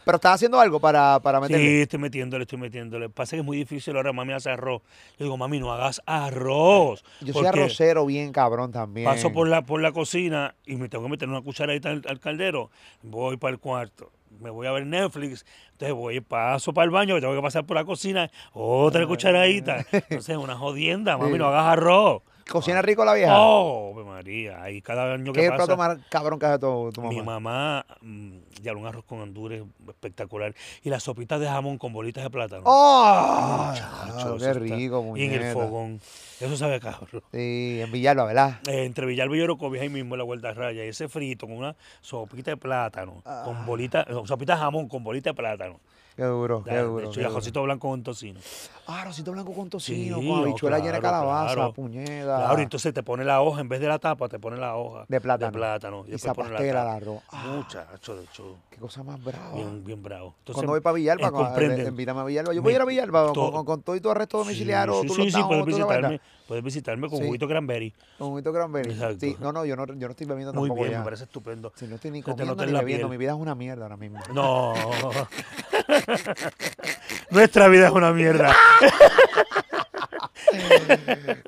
Pero 0.05 0.17
estás 0.17 0.35
haciendo 0.35 0.61
algo 0.61 0.81
para, 0.81 1.19
para 1.21 1.41
meterle. 1.41 1.65
Sí, 1.67 1.81
estoy 1.83 1.99
metiéndole, 1.99 2.43
estoy 2.43 2.59
metiéndole. 2.59 3.09
Pasa 3.09 3.37
que 3.37 3.41
es 3.41 3.45
muy 3.45 3.57
difícil 3.57 3.97
ahora, 3.97 4.13
mami 4.13 4.35
hace 4.35 4.51
arroz. 4.51 4.83
Yo 5.19 5.25
digo, 5.25 5.37
mami, 5.39 5.59
no 5.61 5.73
hagas 5.73 6.03
arroz. 6.05 7.03
Yo 7.23 7.33
soy 7.33 7.47
arrocero 7.47 8.05
bien, 8.05 8.31
cabrón, 8.33 8.71
también. 8.71 9.07
Paso 9.07 9.33
por 9.33 9.49
la, 9.49 9.63
por 9.63 9.81
la 9.81 9.93
cocina 9.93 10.55
y 10.67 10.77
me 10.77 10.89
tengo 10.91 11.05
que 11.05 11.11
meter 11.11 11.29
una 11.29 11.41
cucharadita 11.41 11.91
al, 11.91 12.03
al 12.07 12.21
caldero. 12.21 12.71
Voy 13.03 13.39
para 13.39 13.53
el 13.53 13.59
cuarto. 13.61 14.11
Me 14.41 14.51
voy 14.51 14.67
a 14.67 14.73
ver 14.73 14.87
Netflix. 14.87 15.45
Entonces 15.73 15.95
voy, 15.95 16.21
paso 16.21 16.73
para 16.73 16.85
el 16.85 16.91
baño, 16.91 17.19
tengo 17.21 17.35
que 17.35 17.43
pasar 17.43 17.65
por 17.65 17.77
la 17.77 17.85
cocina. 17.85 18.31
Otra 18.53 19.07
cucharadita. 19.07 19.85
Entonces, 19.93 20.37
una 20.37 20.57
jodienda, 20.57 21.17
mami, 21.19 21.33
Sí. 21.33 21.39
no 21.39 21.47
hagas 21.49 21.67
arroz. 21.67 22.23
¿Cocina 22.51 22.83
rico 22.83 23.05
la 23.05 23.15
vieja? 23.15 23.35
Oh, 23.39 23.93
Ave 23.95 24.05
María. 24.05 24.63
Ahí 24.63 24.83
cada 24.83 25.15
año 25.15 25.33
¿Qué 25.33 25.41
que 25.41 25.47
es 25.47 25.51
el 25.51 25.57
plato 25.57 25.77
pasa. 25.77 25.95
más 25.97 26.07
cabrón 26.09 26.39
que 26.39 26.47
hace 26.47 26.59
tu, 26.59 26.91
tu 26.93 27.01
Mi 27.03 27.17
mamá? 27.17 27.41
mamá, 27.41 27.87
mm, 28.03 28.33
ya 28.63 28.73
un 28.75 28.87
arroz 28.87 29.05
con 29.05 29.21
andures 29.21 29.63
espectacular. 29.89 30.55
Y 30.83 30.91
las 30.91 31.03
sopitas 31.03 31.41
de 31.41 31.47
jamón 31.49 31.79
con 31.79 31.93
bolitas 31.93 32.23
de 32.23 32.31
plátano. 32.31 32.63
¡Oh! 32.65 33.73
Muchacho, 34.07 34.37
qué 34.39 34.53
rico, 34.55 35.17
Y 35.17 35.25
en 35.25 35.33
el 35.33 35.41
muñeca. 35.41 35.53
fogón. 35.53 36.01
Eso 36.41 36.57
sabe 36.57 36.81
cabrón. 36.81 37.23
Sí, 37.33 37.81
en 37.83 37.91
Villalba, 37.91 38.25
¿verdad? 38.25 38.59
Eh, 38.69 38.85
entre 38.85 39.07
Villalba 39.07 39.37
y 39.37 39.41
Orocovis 39.41 39.81
ahí 39.81 39.89
mismo 39.89 40.15
en 40.15 40.19
la 40.19 40.25
vuelta 40.25 40.53
raya. 40.53 40.83
Ese 40.85 41.09
frito 41.09 41.47
con 41.47 41.57
una 41.57 41.75
sopita 42.01 42.51
de 42.51 42.57
plátano, 42.57 43.23
Ah. 43.25 43.43
con 43.45 43.65
bolita, 43.67 44.05
no, 44.11 44.27
sopita 44.27 44.55
de 44.55 44.61
jamón 44.61 44.89
con 44.89 45.03
bolita 45.03 45.31
de 45.31 45.35
plátano. 45.35 45.81
Qué 46.17 46.23
duro, 46.23 46.63
qué 46.63 46.79
duro. 46.79 47.01
De 47.01 47.07
hecho, 47.07 47.21
y 47.21 47.25
arrocito 47.25 47.63
blanco 47.65 47.89
con 47.89 48.03
tocino. 48.05 48.39
Ah, 48.87 49.01
arrocito 49.03 49.33
blanco 49.33 49.53
con 49.53 49.69
tocino, 49.69 50.21
Sí, 50.21 50.29
con 50.29 50.39
habichuela 50.43 50.79
llena 50.79 50.93
de 50.93 51.01
claro, 51.01 51.17
calabaza, 51.19 51.55
claro. 51.55 51.73
puñeda. 51.73 52.37
Claro, 52.37 52.59
y 52.61 52.63
entonces 52.63 52.95
te 52.95 53.03
pone 53.03 53.25
la 53.25 53.41
hoja, 53.43 53.61
en 53.61 53.69
vez 53.69 53.81
de 53.81 53.89
la 53.89 53.99
tapa, 53.99 54.29
te 54.29 54.39
pone 54.39 54.57
la 54.57 54.77
hoja. 54.77 55.07
De 55.09 55.21
plátano. 55.21 55.51
De 55.51 55.59
plátano. 55.59 56.05
Y 56.07 56.13
después 56.13 56.35
pone 56.35 56.49
zapatela 56.51 56.81
tapa. 56.85 56.95
arroz. 56.95 57.23
Ah. 57.33 57.53
Muchacho, 57.57 58.15
de 58.17 58.25
hecho, 58.25 58.57
Qué 58.71 58.77
cosa 58.77 59.03
más 59.03 59.23
brava. 59.25 59.55
bien, 59.57 59.83
bien 59.85 60.03
bravo. 60.05 60.35
Entonces, 60.39 60.55
Cuando 60.55 60.73
voy 60.73 60.81
para 60.83 60.95
Villalba, 60.95 61.27
eh, 61.29 61.31
con- 61.33 61.45
comprende. 61.47 61.83
eh, 61.83 61.89
invítame 61.89 62.21
a 62.21 62.25
Villalba. 62.25 62.53
Yo 62.55 62.63
voy 62.63 62.73
a 62.73 62.77
ir 62.77 62.83
a 62.83 62.85
Villalba 62.85 63.25
con, 63.25 63.33
todo- 63.33 63.53
con, 63.53 63.65
con 63.65 63.83
todo 63.83 63.97
y 63.97 64.01
tu 64.01 64.11
arresto 64.11 64.39
domiciliario, 64.39 65.01
Sí, 65.03 65.09
sí, 65.09 65.15
sí, 65.25 65.31
damos, 65.33 65.49
puedes 65.49 65.67
visitarme, 65.67 66.21
puedes 66.47 66.63
visitarme 66.65 67.09
con 67.09 67.19
Sí. 67.19 67.27
juguito 67.27 67.49
cranberry. 67.49 67.95
Con 68.19 68.29
juguito 68.31 68.53
cranberry. 68.53 68.93
Exacto. 68.93 69.19
Sí, 69.21 69.37
no, 69.41 69.53
no, 69.53 69.65
yo 69.65 69.77
no, 69.77 69.87
yo 69.87 69.95
no 69.95 70.11
estoy 70.11 70.27
bebiendo 70.27 70.53
Muy 70.53 70.69
tampoco 70.69 70.83
bien, 70.83 70.93
ya. 70.93 70.99
me 70.99 71.05
parece 71.05 71.25
estupendo. 71.25 71.73
Si 71.77 71.87
no 71.87 71.95
estoy 71.97 72.11
ni 72.11 72.19
Se 72.21 72.25
te 72.27 72.31
comiendo 72.33 72.53
nota 72.53 72.63
en 72.65 72.69
ni 72.69 72.73
la 72.75 72.81
bebiendo, 72.81 73.09
piel. 73.09 73.19
mi 73.19 73.25
vida 73.25 73.33
es 73.33 73.39
una 73.39 73.55
mierda 73.55 73.83
ahora 73.85 73.97
mismo. 73.97 74.21
No. 74.33 74.75
Nuestra 77.31 77.69
vida 77.69 77.87
es 77.87 77.93
una 77.93 78.13
mierda. 78.13 78.55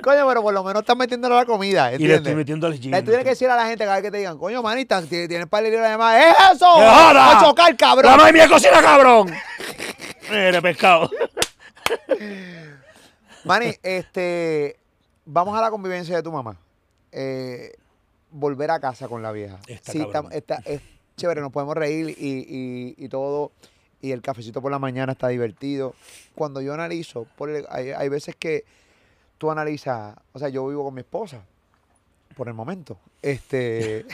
Coño, 0.03 0.27
pero 0.29 0.43
por 0.43 0.55
lo 0.55 0.65
menos 0.65 0.83
estás 0.83 0.97
metiéndole 0.97 1.35
a 1.35 1.39
la 1.39 1.45
comida, 1.45 1.89
y 1.89 1.91
le 1.91 1.95
¿entiendes? 1.95 2.19
estoy 2.19 2.35
metiendo 2.35 2.67
al 2.67 2.75
gym. 2.79 2.93
Tienes 2.93 3.25
que 3.25 3.31
decir 3.31 3.49
a 3.49 3.57
la 3.57 3.67
gente 3.67 3.85
cada 3.85 3.97
vez 3.97 4.05
que 4.05 4.11
te 4.11 4.19
digan, 4.19 4.39
coño, 4.39 4.63
manita, 4.63 5.01
ti- 5.03 5.29
tienes 5.29 5.47
par 5.47 5.63
de 5.63 5.71
libras 5.71 5.91
de 5.91 5.97
más. 5.99 6.17
¡Es 6.25 6.57
eso! 6.57 6.67
¡Que 6.77 6.89
joda! 6.89 7.13
¡Va 7.13 7.39
a 7.39 7.45
chocar, 7.45 7.77
cabrón! 7.77 8.11
¡La 8.13 8.17
madre 8.17 8.33
mía 8.33 8.49
cocina, 8.49 8.81
cabrón! 8.83 9.33
Mire, 10.31 10.63
pescado. 10.63 11.11
Manny, 13.45 13.75
este, 13.83 14.77
vamos 15.27 15.57
a 15.59 15.61
la 15.61 15.71
convivencia 15.71 16.17
de 16.17 16.23
tu 16.23 16.33
mamá. 16.33 16.57
Eh, 17.13 17.73
volver 18.31 18.71
a 18.71 18.81
casa 18.81 19.07
con 19.09 19.23
la 19.23 19.33
vieja. 19.33 19.59
Está 19.67 19.93
sí, 19.93 20.01
está- 20.01 20.25
está- 20.31 20.63
es 20.65 20.81
chévere, 21.17 21.41
nos 21.41 21.53
podemos 21.53 21.77
reír 21.77 22.11
y, 22.11 22.15
y- 22.19 22.95
y 23.05 23.09
todo. 23.09 23.53
Y 24.03 24.13
el 24.13 24.21
cafecito 24.23 24.61
por 24.63 24.71
la 24.71 24.79
mañana 24.79 25.13
está 25.13 25.29
divertido. 25.29 25.95
Cuando 26.35 26.61
yo 26.61 26.75
analizo, 26.75 27.27
por 27.37 27.51
el- 27.51 27.67
hay, 27.71 27.91
hay 27.91 28.09
veces 28.09 28.37
que 28.37 28.65
tú 29.39 29.51
analizas, 29.51 30.17
o 30.33 30.39
sea, 30.39 30.49
yo 30.49 30.67
vivo 30.69 30.85
con 30.85 30.95
mi 30.95 31.01
esposa 31.01 31.43
por 32.37 32.49
el 32.49 32.55
momento. 32.55 32.99
Este. 33.23 34.05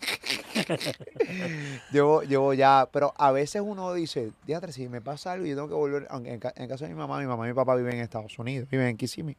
llevo, 1.92 2.22
llevo 2.22 2.54
ya, 2.54 2.88
pero 2.92 3.14
a 3.16 3.32
veces 3.32 3.62
uno 3.64 3.92
dice, 3.94 4.32
diatre, 4.46 4.72
si 4.72 4.88
me 4.88 5.00
pasa 5.00 5.32
algo 5.32 5.46
y 5.46 5.50
yo 5.50 5.56
tengo 5.56 5.68
que 5.68 5.74
volver, 5.74 6.06
aunque 6.10 6.32
en, 6.34 6.40
en 6.54 6.68
caso 6.68 6.84
de 6.84 6.90
mi 6.90 6.96
mamá, 6.96 7.18
mi 7.18 7.26
mamá 7.26 7.46
y 7.46 7.48
mi 7.50 7.54
papá 7.54 7.74
viven 7.76 7.94
en 7.94 8.00
Estados 8.00 8.38
Unidos, 8.38 8.68
viven 8.70 8.88
en 8.88 8.96
Kissimmee. 8.96 9.36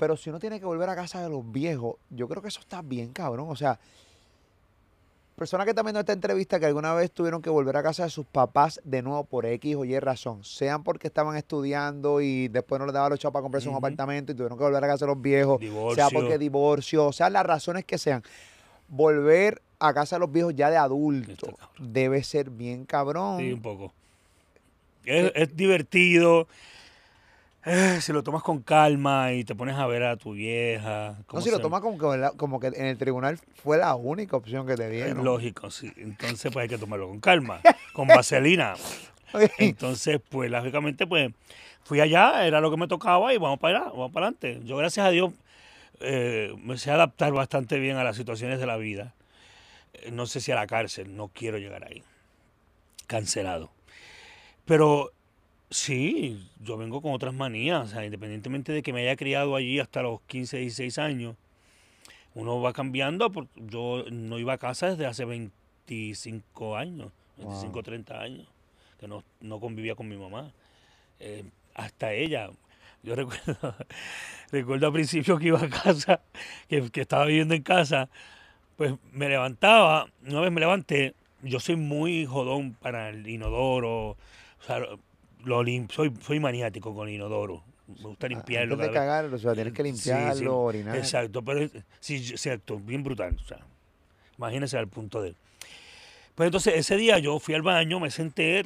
Pero 0.00 0.16
si 0.16 0.30
uno 0.30 0.38
tiene 0.38 0.58
que 0.58 0.64
volver 0.64 0.88
a 0.88 0.96
casa 0.96 1.22
de 1.22 1.28
los 1.28 1.52
viejos, 1.52 1.96
yo 2.08 2.26
creo 2.26 2.40
que 2.40 2.48
eso 2.48 2.60
está 2.60 2.80
bien, 2.80 3.12
cabrón. 3.12 3.50
O 3.50 3.54
sea, 3.54 3.78
personas 5.36 5.66
que 5.66 5.72
están 5.72 5.84
viendo 5.84 6.00
esta 6.00 6.14
entrevista 6.14 6.58
que 6.58 6.64
alguna 6.64 6.94
vez 6.94 7.10
tuvieron 7.10 7.42
que 7.42 7.50
volver 7.50 7.76
a 7.76 7.82
casa 7.82 8.04
de 8.04 8.10
sus 8.10 8.24
papás 8.24 8.80
de 8.82 9.02
nuevo 9.02 9.24
por 9.24 9.44
X 9.44 9.76
o 9.76 9.84
Y 9.84 9.98
razón, 9.98 10.42
sean 10.42 10.84
porque 10.84 11.08
estaban 11.08 11.36
estudiando 11.36 12.22
y 12.22 12.48
después 12.48 12.78
no 12.78 12.86
les 12.86 12.94
daba 12.94 13.10
los 13.10 13.18
chavos 13.18 13.34
para 13.34 13.42
comprarse 13.42 13.68
un 13.68 13.74
apartamento 13.74 14.32
y 14.32 14.34
tuvieron 14.34 14.56
que 14.56 14.64
volver 14.64 14.82
a 14.82 14.86
casa 14.86 15.04
de 15.04 15.12
los 15.12 15.20
viejos, 15.20 15.60
sea 15.60 15.68
Divorcio. 15.68 16.08
porque 16.14 16.38
divorcio, 16.38 17.04
o 17.04 17.12
sea, 17.12 17.28
las 17.28 17.44
razones 17.44 17.84
que 17.84 17.98
sean. 17.98 18.22
Volver 18.88 19.60
a 19.80 19.92
casa 19.92 20.16
de 20.16 20.20
los 20.20 20.32
viejos 20.32 20.54
ya 20.56 20.70
de 20.70 20.78
adulto 20.78 21.58
debe 21.78 22.24
ser 22.24 22.48
bien 22.48 22.86
cabrón. 22.86 23.40
Sí, 23.40 23.52
un 23.52 23.60
poco. 23.60 23.92
Es, 25.04 25.30
es 25.34 25.54
divertido. 25.54 26.48
Eh, 27.66 27.98
si 28.00 28.12
lo 28.12 28.22
tomas 28.22 28.42
con 28.42 28.62
calma 28.62 29.32
y 29.34 29.44
te 29.44 29.54
pones 29.54 29.76
a 29.76 29.86
ver 29.86 30.02
a 30.04 30.16
tu 30.16 30.32
vieja. 30.32 31.18
no, 31.32 31.40
si 31.42 31.50
lo 31.50 31.60
tomas 31.60 31.82
como 31.82 31.98
que, 31.98 32.30
como 32.38 32.58
que 32.58 32.68
en 32.68 32.86
el 32.86 32.96
tribunal 32.96 33.38
fue 33.62 33.76
la 33.76 33.94
única 33.96 34.36
opción 34.36 34.66
que 34.66 34.76
te 34.76 34.86
Es 34.86 34.90
dieron. 34.92 35.24
lógico, 35.24 35.70
sí. 35.70 35.92
Entonces, 35.96 36.50
pues 36.50 36.62
hay 36.64 36.68
que 36.68 36.78
tomarlo 36.78 37.08
con 37.08 37.20
calma, 37.20 37.60
con 37.92 38.08
vaselina. 38.08 38.74
Entonces, 39.58 40.20
pues 40.28 40.50
lógicamente, 40.50 41.06
pues 41.06 41.32
fui 41.84 42.00
allá, 42.00 42.46
era 42.46 42.60
lo 42.62 42.70
que 42.70 42.78
me 42.78 42.88
tocaba 42.88 43.32
y 43.34 43.38
vamos 43.38 43.58
para 43.58 43.78
allá, 43.80 43.90
vamos 43.90 44.10
para 44.10 44.28
adelante. 44.28 44.60
Yo, 44.64 44.76
gracias 44.78 45.06
a 45.06 45.10
Dios, 45.10 45.32
eh, 46.00 46.54
me 46.62 46.78
sé 46.78 46.90
adaptar 46.90 47.32
bastante 47.32 47.78
bien 47.78 47.96
a 47.98 48.04
las 48.04 48.16
situaciones 48.16 48.58
de 48.58 48.66
la 48.66 48.78
vida. 48.78 49.12
Eh, 49.92 50.10
No 50.10 50.24
sé 50.24 50.40
si 50.40 50.50
a 50.50 50.54
la 50.54 50.66
cárcel, 50.66 51.14
no 51.14 51.28
quiero 51.28 51.58
llegar 51.58 51.84
ahí. 51.84 52.02
Cancelado. 53.06 53.70
Pero 54.64 55.12
sí, 55.70 56.48
yo 56.60 56.76
vengo 56.76 57.00
con 57.00 57.12
otras 57.12 57.32
manías, 57.32 57.84
o 57.84 57.88
sea, 57.88 58.04
independientemente 58.04 58.72
de 58.72 58.82
que 58.82 58.92
me 58.92 59.02
haya 59.02 59.16
criado 59.16 59.56
allí 59.56 59.78
hasta 59.78 60.02
los 60.02 60.20
15, 60.22 60.58
16 60.58 60.98
años, 60.98 61.36
uno 62.34 62.60
va 62.60 62.72
cambiando. 62.72 63.30
Porque 63.30 63.50
yo 63.56 64.04
no 64.10 64.38
iba 64.38 64.54
a 64.54 64.58
casa 64.58 64.90
desde 64.90 65.06
hace 65.06 65.24
25 65.24 66.76
años, 66.76 67.12
25, 67.38 67.72
Wow. 67.72 67.82
30 67.82 68.20
años, 68.20 68.48
que 68.98 69.08
no, 69.08 69.24
no 69.40 69.60
convivía 69.60 69.94
con 69.94 70.08
mi 70.08 70.16
mamá. 70.16 70.52
Eh, 71.20 71.44
hasta 71.74 72.12
ella. 72.12 72.50
Yo 73.02 73.14
recuerdo, 73.16 73.74
recuerdo 74.50 74.86
al 74.86 74.92
principio 74.92 75.38
que 75.38 75.46
iba 75.48 75.62
a 75.62 75.68
casa, 75.68 76.20
que, 76.68 76.90
que 76.90 77.00
estaba 77.00 77.24
viviendo 77.24 77.54
en 77.54 77.62
casa, 77.62 78.10
pues 78.76 78.94
me 79.12 79.28
levantaba, 79.28 80.08
una 80.26 80.40
vez 80.40 80.52
me 80.52 80.60
levanté, 80.60 81.14
yo 81.42 81.60
soy 81.60 81.76
muy 81.76 82.26
jodón 82.26 82.74
para 82.74 83.08
el 83.08 83.26
inodoro, 83.26 84.10
o 84.10 84.16
sea, 84.66 84.80
lo 85.44 85.62
soy, 85.90 86.12
soy 86.20 86.40
maniático 86.40 86.94
con 86.94 87.08
el 87.08 87.14
inodoro, 87.14 87.62
me 87.86 88.08
gusta 88.08 88.28
limpiarlo. 88.28 88.74
Ah, 88.74 88.84
Antes 88.84 88.88
de 88.88 88.92
cada 88.92 89.06
vez. 89.06 89.22
cagar, 89.22 89.34
o 89.34 89.38
sea, 89.38 89.54
tienes 89.54 89.72
que 89.72 89.82
Sí, 89.82 89.88
limpiarlo, 89.90 90.34
sí, 90.34 90.46
orinar. 90.48 90.96
Exacto, 90.96 91.42
pero 91.42 91.68
sí, 92.00 92.16
exacto, 92.30 92.78
bien 92.78 93.02
brutal. 93.02 93.36
O 93.42 93.46
sea, 93.46 93.58
imagínense 94.38 94.78
al 94.78 94.88
punto 94.88 95.22
de. 95.22 95.34
Pues 96.34 96.46
entonces 96.46 96.74
ese 96.76 96.96
día 96.96 97.18
yo 97.18 97.38
fui 97.38 97.54
al 97.54 97.62
baño, 97.62 98.00
me 98.00 98.10
senté, 98.10 98.62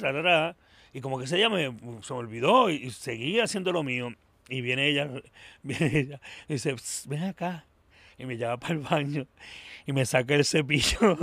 y 0.93 1.01
como 1.01 1.17
que 1.17 1.25
ese 1.25 1.35
día 1.35 1.49
me, 1.49 1.75
se 2.01 2.13
me 2.13 2.19
olvidó 2.19 2.69
y, 2.69 2.75
y 2.75 2.91
seguí 2.91 3.39
haciendo 3.39 3.71
lo 3.71 3.83
mío. 3.83 4.13
Y 4.47 4.61
viene 4.61 4.87
ella, 4.87 5.09
viene 5.63 5.91
ella 5.97 6.21
y 6.47 6.53
dice, 6.53 6.73
"Psst, 6.75 7.07
ven 7.07 7.23
acá. 7.23 7.65
Y 8.17 8.25
me 8.25 8.37
lleva 8.37 8.57
para 8.59 8.75
el 8.75 8.79
baño 8.79 9.27
y 9.85 9.91
me 9.91 10.05
saca 10.05 10.35
el 10.35 10.45
cepillo. 10.45 11.17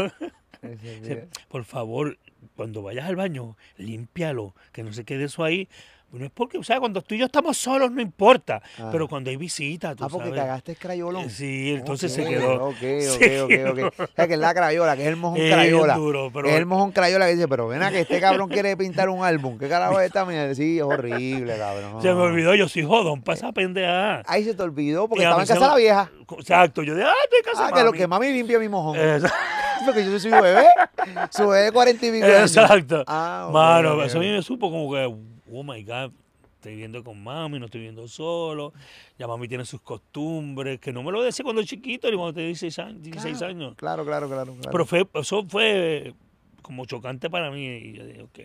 Por 1.48 1.64
favor, 1.64 2.18
cuando 2.56 2.82
vayas 2.82 3.06
al 3.06 3.16
baño, 3.16 3.56
límpialo, 3.76 4.54
que 4.72 4.82
no 4.82 4.92
se 4.92 5.04
quede 5.04 5.24
eso 5.24 5.44
ahí. 5.44 5.68
No 6.12 6.26
es 6.26 6.30
porque, 6.30 6.58
o 6.58 6.62
sea, 6.62 6.78
cuando 6.78 7.00
tú 7.00 7.14
y 7.14 7.18
yo 7.18 7.24
estamos 7.24 7.56
solos 7.56 7.90
no 7.90 8.00
importa, 8.02 8.60
Ah. 8.78 8.90
pero 8.92 9.08
cuando 9.08 9.30
hay 9.30 9.36
visita, 9.36 9.94
tú 9.94 10.04
Ah, 10.04 10.08
porque 10.10 10.28
sabes. 10.28 10.42
cagaste 10.42 10.76
crayolón. 10.76 11.24
Eh, 11.24 11.30
Sí, 11.30 11.72
entonces 11.72 12.12
se 12.12 12.22
quedó. 12.26 12.66
Ok, 12.66 12.76
ok, 13.14 13.22
ok, 13.44 13.52
ok. 13.88 14.00
O 14.02 14.06
sea, 14.14 14.26
que 14.28 14.34
es 14.34 14.38
la 14.38 14.52
crayola, 14.52 14.94
que 14.94 15.02
es 15.02 15.08
el 15.08 15.16
mojón 15.16 15.40
Eh, 15.40 15.50
crayola. 15.50 15.94
duro, 15.94 16.30
pero- 16.30 16.48
Es 16.48 16.54
el 16.56 16.66
mojón 16.66 16.92
crayola 16.92 17.24
que 17.26 17.32
dice, 17.34 17.48
pero 17.48 17.66
ven 17.66 17.82
a 17.82 17.90
que 17.90 18.00
este 18.00 18.20
cabrón 18.20 18.50
quiere 18.50 18.76
pintar 18.76 19.08
un 19.08 19.24
álbum. 19.24 19.56
¿Qué 19.58 19.68
carajo 19.68 19.98
es 20.00 20.06
esta? 20.06 20.26
Mira, 20.26 20.54
sí, 20.54 20.76
es 20.78 20.84
horrible, 20.84 21.56
cabrón. 21.56 22.02
Se 22.02 22.08
me 22.12 22.20
olvidó, 22.20 22.54
yo 22.54 22.68
soy 22.68 22.82
jodón 22.84 23.22
para 23.22 23.36
esa 23.38 23.52
pendeja. 23.52 24.22
Ahí 24.26 24.44
se 24.44 24.52
te 24.54 24.62
olvidó 24.62 25.08
porque 25.08 25.22
Y 25.22 25.26
estaba 25.26 25.42
en 25.42 25.48
casa 25.48 25.66
la 25.68 25.76
vieja. 25.76 26.10
Exacto, 26.38 26.82
yo 26.82 26.94
de, 26.94 27.04
ah, 27.04 27.12
estoy 27.24 27.38
en 27.38 27.44
casa 27.44 27.66
Ah, 27.68 27.72
que 27.72 27.80
lo 27.80 27.86
mami". 27.86 27.98
que 27.98 28.06
mami 28.06 28.32
limpia 28.32 28.58
mi 28.58 28.68
mojón. 28.68 28.96
Exacto. 28.98 29.36
Porque 29.86 30.04
yo 30.04 30.10
soy 30.16 30.30
su 30.30 30.40
bebé. 30.40 30.66
Su 31.32 31.48
bebé 31.48 31.64
de 31.64 31.72
cuarenta 31.72 32.06
y 32.06 32.12
pico. 32.12 32.24
Exacto. 32.26 33.02
Ah, 33.08 33.46
ok, 33.48 33.52
Mano, 33.52 34.02
eso 34.04 34.18
a 34.18 34.20
mí 34.20 34.30
me 34.30 34.40
supo 34.40 34.70
como 34.70 34.92
que, 34.92 35.12
oh 35.52 35.62
my 35.62 35.82
God, 35.84 36.12
estoy 36.54 36.72
viviendo 36.72 37.02
con 37.04 37.22
mami, 37.22 37.58
no 37.58 37.66
estoy 37.66 37.80
viviendo 37.80 38.06
solo. 38.08 38.72
Ya 39.18 39.26
mami 39.26 39.48
tiene 39.48 39.64
sus 39.64 39.80
costumbres, 39.80 40.78
que 40.80 40.92
no 40.92 41.02
me 41.02 41.12
lo 41.12 41.22
decía 41.22 41.42
cuando 41.44 41.62
chiquito, 41.64 42.10
ni 42.10 42.16
cuando 42.16 42.34
tenía 42.34 42.48
16 42.48 42.78
años. 42.78 43.02
16 43.02 43.38
Claro, 43.38 43.50
años. 43.50 43.74
Claro, 43.76 44.04
claro, 44.04 44.28
claro. 44.28 44.54
claro. 44.54 44.70
Pero 44.70 44.86
fue, 44.86 45.06
eso 45.14 45.44
fue 45.48 46.14
como 46.62 46.84
chocante 46.86 47.28
para 47.30 47.50
mí. 47.50 47.66
Y 47.66 47.92
yo 47.94 48.06
dije, 48.06 48.22
ok. 48.22 48.38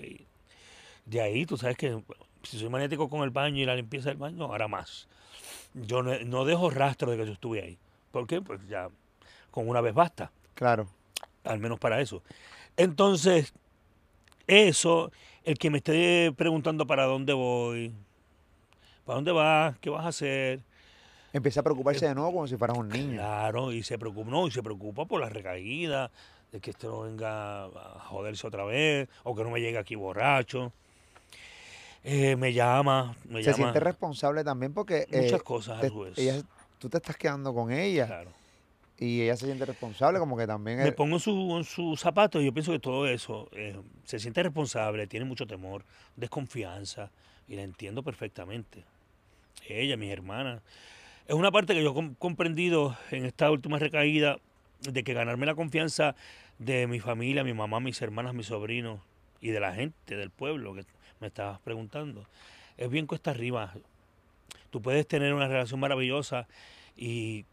De 1.05 1.21
ahí, 1.21 1.45
tú 1.45 1.57
sabes 1.57 1.77
que 1.77 1.97
si 2.43 2.59
soy 2.59 2.69
magnético 2.69 3.07
con 3.09 3.21
el 3.23 3.29
baño 3.29 3.61
y 3.61 3.65
la 3.65 3.75
limpieza 3.75 4.09
del 4.09 4.17
baño, 4.17 4.43
ahora 4.45 4.67
más. 4.67 5.07
Yo 5.73 6.01
no, 6.01 6.17
no 6.25 6.43
dejo 6.45 6.69
rastro 6.69 7.11
de 7.11 7.17
que 7.17 7.25
yo 7.27 7.33
estuve 7.33 7.61
ahí. 7.61 7.77
¿Por 8.11 8.25
qué? 8.25 8.41
Pues 8.41 8.59
ya 8.67 8.89
con 9.51 9.69
una 9.69 9.79
vez 9.81 9.93
basta, 9.93 10.31
Claro. 10.55 10.87
al 11.43 11.59
menos 11.59 11.79
para 11.79 12.01
eso. 12.01 12.23
Entonces, 12.77 13.53
eso, 14.47 15.12
el 15.48 15.58
que 15.58 15.69
me 15.69 15.77
esté 15.77 16.33
preguntando 16.35 16.85
para 16.85 17.06
dónde 17.06 17.31
voy, 17.31 17.93
para 19.06 19.15
dónde 19.15 19.31
vas, 19.31 19.79
qué 19.79 19.89
vas 19.89 20.06
a 20.06 20.10
hacer, 20.10 20.60
Empieza 21.33 21.60
a 21.60 21.63
preocuparse 21.63 22.06
de 22.08 22.15
nuevo 22.15 22.31
como 22.33 22.48
si 22.48 22.58
fueras 22.58 22.77
un 22.77 22.89
niño. 22.89 23.13
Claro, 23.15 23.71
y 23.71 23.83
se 23.83 23.98
preocupa, 24.00 24.29
no, 24.31 24.48
y 24.48 24.52
se 24.52 24.62
preocupa 24.63 25.06
por 25.06 25.21
la 25.21 25.29
recaída, 25.29 26.10
de 26.52 26.60
que 26.60 26.71
este 26.71 26.87
no 26.87 27.02
venga 27.02 27.65
a 27.65 28.00
joderse 28.08 28.48
otra 28.48 28.63
vez, 28.65 29.08
o 29.23 29.35
que 29.35 29.43
no 29.43 29.50
me 29.52 29.60
llegue 29.62 29.77
aquí 29.77 29.95
borracho. 29.95 30.71
Eh, 32.04 32.35
me 32.37 32.54
llama, 32.54 33.15
me 33.25 33.41
Se 33.43 33.52
llama. 33.52 33.56
siente 33.58 33.79
responsable 33.81 34.43
también 34.43 34.73
porque 34.73 35.06
Muchas 35.12 35.39
eh, 35.41 35.43
cosas 35.43 35.79
te- 35.81 35.91
ella- 36.17 36.41
tú 36.77 36.89
te 36.89 36.98
estás 36.98 37.15
quedando 37.17 37.54
con 37.54 37.71
ella 37.71 38.06
Claro. 38.08 38.31
Y 39.00 39.21
ella 39.21 39.35
se 39.37 39.45
siente 39.45 39.65
responsable 39.65 40.19
como 40.19 40.35
que 40.37 40.48
también 40.48 40.79
Me 40.79 40.89
es- 40.89 40.93
pongo 40.95 41.15
en 41.17 41.19
su, 41.19 41.58
en 41.58 41.63
sus 41.63 42.00
zapatos 42.00 42.41
y 42.41 42.45
yo 42.45 42.54
pienso 42.54 42.71
que 42.71 42.79
todo 42.79 43.08
eso 43.08 43.48
eh, 43.52 43.79
se 44.06 44.19
siente 44.19 44.41
responsable, 44.43 45.06
tiene 45.08 45.25
mucho 45.25 45.45
temor, 45.45 45.83
desconfianza, 46.15 47.12
y 47.48 47.56
la 47.56 47.62
entiendo 47.63 48.04
perfectamente. 48.04 48.83
Ella, 49.67 49.98
mis 49.98 50.12
hermanas. 50.12 50.62
Es 51.27 51.35
una 51.35 51.52
parte 51.52 51.73
que 51.73 51.83
yo 51.83 51.91
he 51.91 51.93
com- 51.93 52.15
comprendido 52.15 52.98
en 53.12 53.25
esta 53.25 53.52
última 53.52 53.79
recaída, 53.79 54.37
de 54.81 55.04
que 55.04 55.13
ganarme 55.13 55.45
la 55.45 55.56
confianza 55.56 56.15
de 56.60 56.87
mi 56.87 57.00
familia, 57.00 57.43
mi 57.43 57.54
mamá, 57.54 57.79
mis 57.79 58.02
hermanas, 58.02 58.33
mis 58.33 58.48
sobrinos 58.48 59.00
y 59.41 59.50
de 59.50 59.60
la 59.60 59.73
gente 59.73 60.15
del 60.15 60.29
pueblo, 60.29 60.73
que 60.73 60.83
me 61.19 61.27
estabas 61.27 61.60
preguntando. 61.60 62.25
Es 62.77 62.89
bien 62.89 63.08
cuesta 63.08 63.31
arriba. 63.31 63.73
Tú 64.69 64.81
puedes 64.81 65.08
tener 65.08 65.33
una 65.33 65.48
relación 65.48 65.79
maravillosa 65.79 66.48
y 66.95 67.45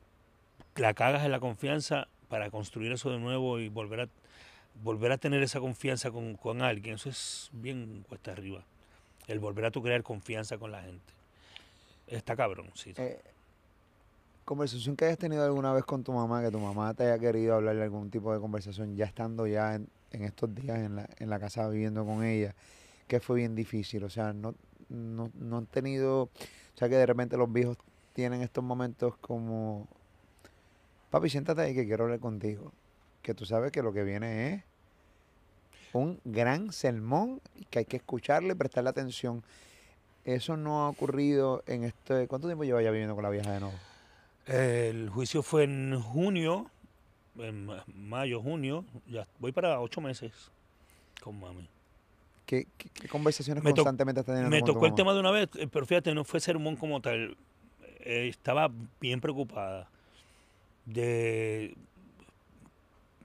la 0.76 0.94
cagas 0.94 1.24
en 1.24 1.30
la 1.30 1.40
confianza 1.40 2.08
para 2.28 2.50
construir 2.50 2.92
eso 2.92 3.10
de 3.10 3.18
nuevo 3.18 3.58
y 3.60 3.68
volver 3.68 4.00
a 4.00 4.08
volver 4.82 5.12
a 5.12 5.18
tener 5.18 5.42
esa 5.42 5.60
confianza 5.60 6.10
con, 6.10 6.34
con 6.36 6.62
alguien. 6.62 6.96
Eso 6.96 7.08
es 7.08 7.50
bien 7.52 8.04
cuesta 8.08 8.32
arriba. 8.32 8.64
El 9.26 9.38
volver 9.38 9.64
a 9.66 9.70
tu 9.70 9.82
crear 9.82 10.02
confianza 10.02 10.58
con 10.58 10.72
la 10.72 10.82
gente. 10.82 11.12
Está 12.06 12.36
cabrón, 12.36 12.70
sí. 12.74 12.92
Eh, 12.96 13.20
conversación 14.44 14.96
que 14.96 15.06
hayas 15.06 15.18
tenido 15.18 15.44
alguna 15.44 15.72
vez 15.72 15.84
con 15.84 16.04
tu 16.04 16.12
mamá, 16.12 16.42
que 16.42 16.50
tu 16.50 16.58
mamá 16.58 16.92
te 16.92 17.04
haya 17.04 17.18
querido 17.18 17.54
hablar 17.54 17.76
de 17.76 17.84
algún 17.84 18.10
tipo 18.10 18.32
de 18.34 18.40
conversación, 18.40 18.96
ya 18.96 19.06
estando 19.06 19.46
ya 19.46 19.76
en, 19.76 19.88
en 20.10 20.24
estos 20.24 20.54
días 20.54 20.78
en 20.78 20.96
la, 20.96 21.08
en 21.18 21.30
la 21.30 21.38
casa 21.38 21.68
viviendo 21.68 22.04
con 22.04 22.22
ella, 22.22 22.54
que 23.08 23.20
fue 23.20 23.36
bien 23.36 23.54
difícil. 23.54 24.04
O 24.04 24.10
sea, 24.10 24.32
no, 24.32 24.54
no, 24.88 25.30
no 25.34 25.58
han 25.58 25.66
tenido, 25.66 26.24
o 26.24 26.30
sea, 26.74 26.88
que 26.88 26.96
de 26.96 27.06
repente 27.06 27.36
los 27.36 27.50
viejos 27.50 27.78
tienen 28.12 28.42
estos 28.42 28.62
momentos 28.62 29.16
como, 29.16 29.88
papi, 31.14 31.30
siéntate 31.30 31.60
ahí 31.60 31.74
que 31.74 31.86
quiero 31.86 32.04
hablar 32.04 32.18
contigo. 32.18 32.72
Que 33.22 33.34
tú 33.34 33.46
sabes 33.46 33.70
que 33.70 33.82
lo 33.82 33.92
que 33.92 34.02
viene 34.02 34.54
es 34.54 34.62
un 35.92 36.20
gran 36.24 36.72
sermón 36.72 37.40
que 37.70 37.78
hay 37.80 37.84
que 37.84 37.98
escucharle 37.98 38.52
y 38.52 38.56
prestarle 38.56 38.90
atención. 38.90 39.44
Eso 40.24 40.56
no 40.56 40.82
ha 40.84 40.88
ocurrido 40.88 41.62
en 41.66 41.84
este... 41.84 42.26
¿Cuánto 42.26 42.48
tiempo 42.48 42.64
lleva 42.64 42.82
ya 42.82 42.90
viviendo 42.90 43.14
con 43.14 43.22
la 43.22 43.30
vieja 43.30 43.52
de 43.52 43.60
nuevo? 43.60 43.74
El 44.46 45.08
juicio 45.08 45.42
fue 45.44 45.64
en 45.64 46.00
junio, 46.00 46.68
en 47.38 47.66
ma- 47.66 47.84
mayo, 47.94 48.40
junio. 48.42 48.84
Ya 49.06 49.26
voy 49.38 49.52
para 49.52 49.80
ocho 49.80 50.00
meses 50.00 50.32
con 51.22 51.38
mami. 51.38 51.68
¿Qué, 52.44 52.66
qué- 52.76 52.88
qué 52.90 53.08
conversaciones 53.08 53.62
Me 53.62 53.70
constantemente 53.72 54.20
estás 54.20 54.34
teniendo 54.34 54.50
Me 54.50 54.60
con 54.62 54.66
tu 54.66 54.72
tocó 54.72 54.86
el 54.86 54.90
mamá? 54.90 54.96
tema 54.96 55.12
de 55.14 55.20
una 55.20 55.30
vez, 55.30 55.48
eh, 55.54 55.68
pero 55.70 55.86
fíjate, 55.86 56.12
no 56.12 56.24
fue 56.24 56.40
sermón 56.40 56.74
como 56.76 57.00
tal. 57.00 57.36
Eh, 58.00 58.26
estaba 58.28 58.70
bien 59.00 59.20
preocupada 59.20 59.88
de 60.86 61.74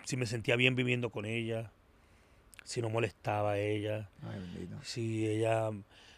si 0.05 0.17
me 0.17 0.25
sentía 0.25 0.55
bien 0.55 0.75
viviendo 0.75 1.09
con 1.11 1.25
ella, 1.25 1.71
si 2.63 2.81
no 2.81 2.89
molestaba 2.89 3.51
a 3.53 3.59
ella, 3.59 4.09
Ay, 4.23 4.67
si 4.83 5.27
ella 5.27 5.69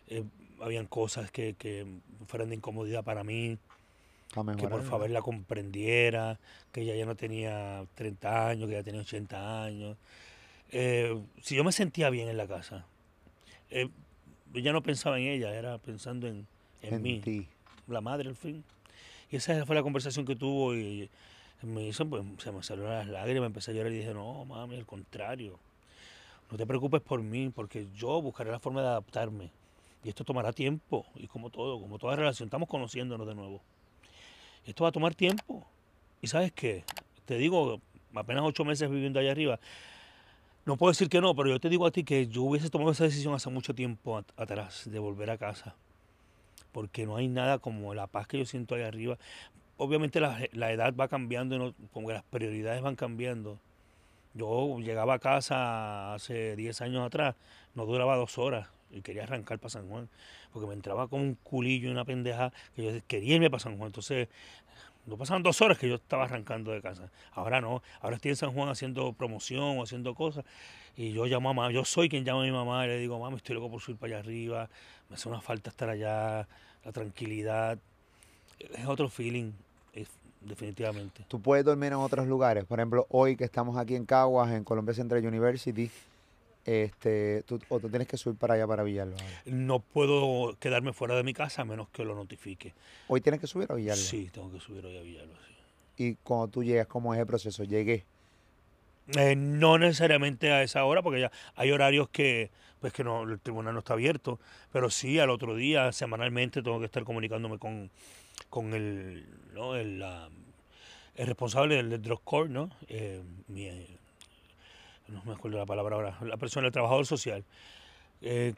eh, 0.07 0.23
habían 0.61 0.85
cosas 0.85 1.29
que, 1.31 1.55
que 1.57 1.85
fueran 2.27 2.49
de 2.49 2.55
incomodidad 2.55 3.03
para 3.03 3.23
mí, 3.23 3.57
que 4.55 4.67
por 4.69 4.83
favor 4.89 5.09
la 5.09 5.21
comprendiera, 5.21 6.39
que 6.71 6.81
ella 6.81 6.95
ya 6.95 7.05
no 7.05 7.15
tenía 7.15 7.85
30 7.95 8.47
años, 8.49 8.67
que 8.69 8.75
ya 8.75 8.83
tenía 8.83 9.01
80 9.01 9.63
años. 9.65 9.97
Eh, 10.71 11.19
si 11.41 11.55
yo 11.55 11.65
me 11.65 11.73
sentía 11.73 12.09
bien 12.09 12.29
en 12.29 12.37
la 12.37 12.47
casa, 12.47 12.85
eh, 13.69 13.89
ya 14.53 14.71
no 14.71 14.81
pensaba 14.83 15.19
en 15.19 15.27
ella, 15.27 15.53
era 15.53 15.77
pensando 15.79 16.27
en, 16.27 16.47
en, 16.81 16.93
En 16.93 17.01
mí, 17.01 17.19
ti. 17.19 17.47
la 17.87 17.99
madre 17.99 18.29
al 18.29 18.35
fin. 18.37 18.63
Y 19.29 19.35
esa 19.35 19.65
fue 19.65 19.75
la 19.75 19.83
conversación 19.83 20.25
que 20.25 20.35
tuvo 20.37 20.75
y 20.75 21.09
me 21.67 21.83
hizo, 21.87 22.05
pues, 22.07 22.23
se 22.39 22.51
me 22.51 22.63
salieron 22.63 22.91
las 22.91 23.07
lágrimas, 23.07 23.47
empecé 23.47 23.71
a 23.71 23.73
llorar 23.73 23.91
y 23.91 23.97
dije, 23.97 24.13
no, 24.13 24.45
mami, 24.45 24.75
al 24.75 24.85
contrario, 24.85 25.59
no 26.49 26.57
te 26.57 26.65
preocupes 26.65 27.01
por 27.01 27.21
mí, 27.21 27.49
porque 27.49 27.87
yo 27.95 28.21
buscaré 28.21 28.51
la 28.51 28.59
forma 28.59 28.81
de 28.81 28.87
adaptarme. 28.87 29.51
Y 30.03 30.09
esto 30.09 30.23
tomará 30.23 30.51
tiempo, 30.51 31.05
y 31.15 31.27
como 31.27 31.49
todo, 31.49 31.79
como 31.79 31.99
toda 31.99 32.15
relación, 32.15 32.47
estamos 32.47 32.67
conociéndonos 32.67 33.27
de 33.27 33.35
nuevo. 33.35 33.61
Esto 34.65 34.83
va 34.83 34.89
a 34.89 34.91
tomar 34.91 35.15
tiempo. 35.15 35.65
Y 36.21 36.27
sabes 36.27 36.51
qué, 36.51 36.83
te 37.25 37.37
digo, 37.37 37.79
apenas 38.13 38.43
ocho 38.43 38.65
meses 38.65 38.89
viviendo 38.89 39.19
allá 39.19 39.31
arriba, 39.31 39.59
no 40.65 40.77
puedo 40.77 40.91
decir 40.91 41.09
que 41.09 41.21
no, 41.21 41.35
pero 41.35 41.49
yo 41.49 41.59
te 41.59 41.69
digo 41.69 41.87
a 41.87 41.91
ti 41.91 42.03
que 42.03 42.27
yo 42.27 42.43
hubiese 42.43 42.69
tomado 42.69 42.91
esa 42.91 43.03
decisión 43.03 43.33
hace 43.33 43.49
mucho 43.49 43.73
tiempo 43.73 44.17
at- 44.17 44.31
atrás, 44.37 44.89
de 44.89 44.99
volver 44.99 45.31
a 45.31 45.37
casa. 45.37 45.75
Porque 46.71 47.05
no 47.05 47.17
hay 47.17 47.27
nada 47.27 47.57
como 47.57 47.93
la 47.93 48.07
paz 48.07 48.27
que 48.27 48.37
yo 48.37 48.45
siento 48.45 48.75
allá 48.75 48.87
arriba. 48.87 49.17
Obviamente 49.83 50.19
la, 50.19 50.39
la 50.53 50.71
edad 50.71 50.93
va 50.95 51.07
cambiando, 51.07 51.55
y 51.55 51.59
no- 51.59 51.73
como 51.93 52.11
las 52.11 52.23
prioridades 52.23 52.81
van 52.81 52.95
cambiando. 52.95 53.59
Yo 54.33 54.79
llegaba 54.79 55.15
a 55.15 55.19
casa 55.19 56.13
hace 56.13 56.55
10 56.55 56.81
años 56.81 57.05
atrás, 57.05 57.35
no 57.75 57.85
duraba 57.85 58.15
dos 58.15 58.37
horas 58.37 58.69
y 58.91 59.01
quería 59.01 59.23
arrancar 59.23 59.59
para 59.59 59.69
San 59.71 59.89
Juan, 59.89 60.09
porque 60.53 60.67
me 60.67 60.73
entraba 60.73 61.07
como 61.07 61.23
un 61.23 61.35
culillo 61.35 61.89
y 61.89 61.91
una 61.91 62.05
pendeja 62.05 62.53
que 62.75 62.83
yo 62.83 63.01
quería 63.07 63.35
irme 63.35 63.49
para 63.49 63.59
San 63.61 63.77
Juan. 63.77 63.87
Entonces, 63.87 64.29
no 65.07 65.17
pasaban 65.17 65.43
dos 65.43 65.61
horas 65.61 65.77
que 65.79 65.89
yo 65.89 65.95
estaba 65.95 66.25
arrancando 66.25 66.71
de 66.71 66.81
casa. 66.81 67.09
Ahora 67.33 67.61
no, 67.61 67.81
ahora 68.01 68.17
estoy 68.17 68.31
en 68.31 68.37
San 68.37 68.53
Juan 68.53 68.69
haciendo 68.69 69.13
promoción 69.13 69.79
o 69.79 69.83
haciendo 69.83 70.15
cosas. 70.15 70.45
Y 70.97 71.13
yo 71.13 71.25
llamo 71.25 71.49
a 71.49 71.53
mamá, 71.53 71.71
yo 71.71 71.85
soy 71.85 72.09
quien 72.09 72.25
llama 72.25 72.41
a 72.43 72.45
mi 72.45 72.51
mamá 72.51 72.85
y 72.85 72.89
le 72.89 72.99
digo, 72.99 73.19
mami, 73.19 73.37
estoy 73.37 73.55
loco 73.55 73.71
por 73.71 73.81
subir 73.81 73.97
para 73.97 74.15
allá 74.15 74.19
arriba, 74.19 74.69
me 75.09 75.15
hace 75.15 75.29
una 75.29 75.41
falta 75.41 75.69
estar 75.71 75.89
allá, 75.89 76.47
la 76.85 76.91
tranquilidad. 76.91 77.79
Es 78.59 78.85
otro 78.87 79.09
feeling, 79.09 79.51
definitivamente. 80.41 81.25
Tú 81.27 81.41
puedes 81.41 81.65
dormir 81.65 81.87
en 81.87 81.99
otros 81.99 82.27
lugares. 82.27 82.65
Por 82.65 82.79
ejemplo, 82.79 83.05
hoy 83.09 83.35
que 83.35 83.43
estamos 83.43 83.77
aquí 83.77 83.95
en 83.95 84.05
Caguas, 84.05 84.51
en 84.51 84.63
Columbia 84.63 84.93
Central 84.93 85.25
University, 85.25 85.89
este, 86.65 87.43
tú, 87.43 87.59
o 87.69 87.79
tú 87.79 87.89
tienes 87.89 88.07
que 88.07 88.17
subir 88.17 88.37
para 88.37 88.55
allá 88.55 88.67
para 88.67 88.83
Villalba. 88.83 89.17
No 89.45 89.79
puedo 89.79 90.57
quedarme 90.59 90.93
fuera 90.93 91.15
de 91.15 91.23
mi 91.23 91.33
casa 91.33 91.63
a 91.63 91.65
menos 91.65 91.89
que 91.89 92.05
lo 92.05 92.15
notifique. 92.15 92.73
Hoy 93.07 93.21
tienes 93.21 93.39
que 93.39 93.47
subir 93.47 93.71
a 93.71 93.75
Villalba. 93.75 94.01
Sí, 94.01 94.29
tengo 94.33 94.51
que 94.51 94.59
subir 94.59 94.85
hoy 94.85 94.97
a 94.97 95.01
Villalba. 95.01 95.35
sí. 95.47 95.53
Y 96.03 96.15
cuando 96.23 96.47
tú 96.47 96.63
llegas, 96.63 96.87
¿cómo 96.87 97.13
es 97.13 97.19
el 97.19 97.27
proceso? 97.27 97.63
Llegué. 97.63 98.05
Eh, 99.17 99.35
no 99.35 99.77
necesariamente 99.77 100.51
a 100.51 100.63
esa 100.63 100.85
hora, 100.85 101.01
porque 101.01 101.21
ya 101.21 101.31
hay 101.55 101.71
horarios 101.71 102.09
que 102.09 102.49
pues 102.81 102.93
que 102.93 103.03
no 103.03 103.23
el 103.23 103.39
tribunal 103.39 103.73
no 103.73 103.79
está 103.79 103.93
abierto, 103.93 104.39
pero 104.71 104.89
sí 104.89 105.19
al 105.19 105.29
otro 105.29 105.55
día, 105.55 105.91
semanalmente, 105.91 106.63
tengo 106.63 106.79
que 106.79 106.85
estar 106.85 107.03
comunicándome 107.03 107.59
con, 107.59 107.91
con 108.49 108.73
el, 108.73 109.25
¿no? 109.53 109.75
el, 109.75 109.99
la- 109.99 110.29
el 111.15 111.27
responsable 111.27 111.75
del, 111.75 112.01
drug 112.01 112.21
court, 112.23 112.49
¿no? 112.49 112.69
Eh, 112.87 113.21
eh, 113.55 113.97
no 115.07 115.21
me 115.25 115.33
acuerdo 115.33 115.57
la 115.57 115.65
palabra 115.65 115.95
ahora, 115.95 116.17
la 116.21 116.37
persona, 116.37 116.67
el 116.67 116.73
trabajador 116.73 117.05
social. 117.05 117.43
Eh, 118.21 118.53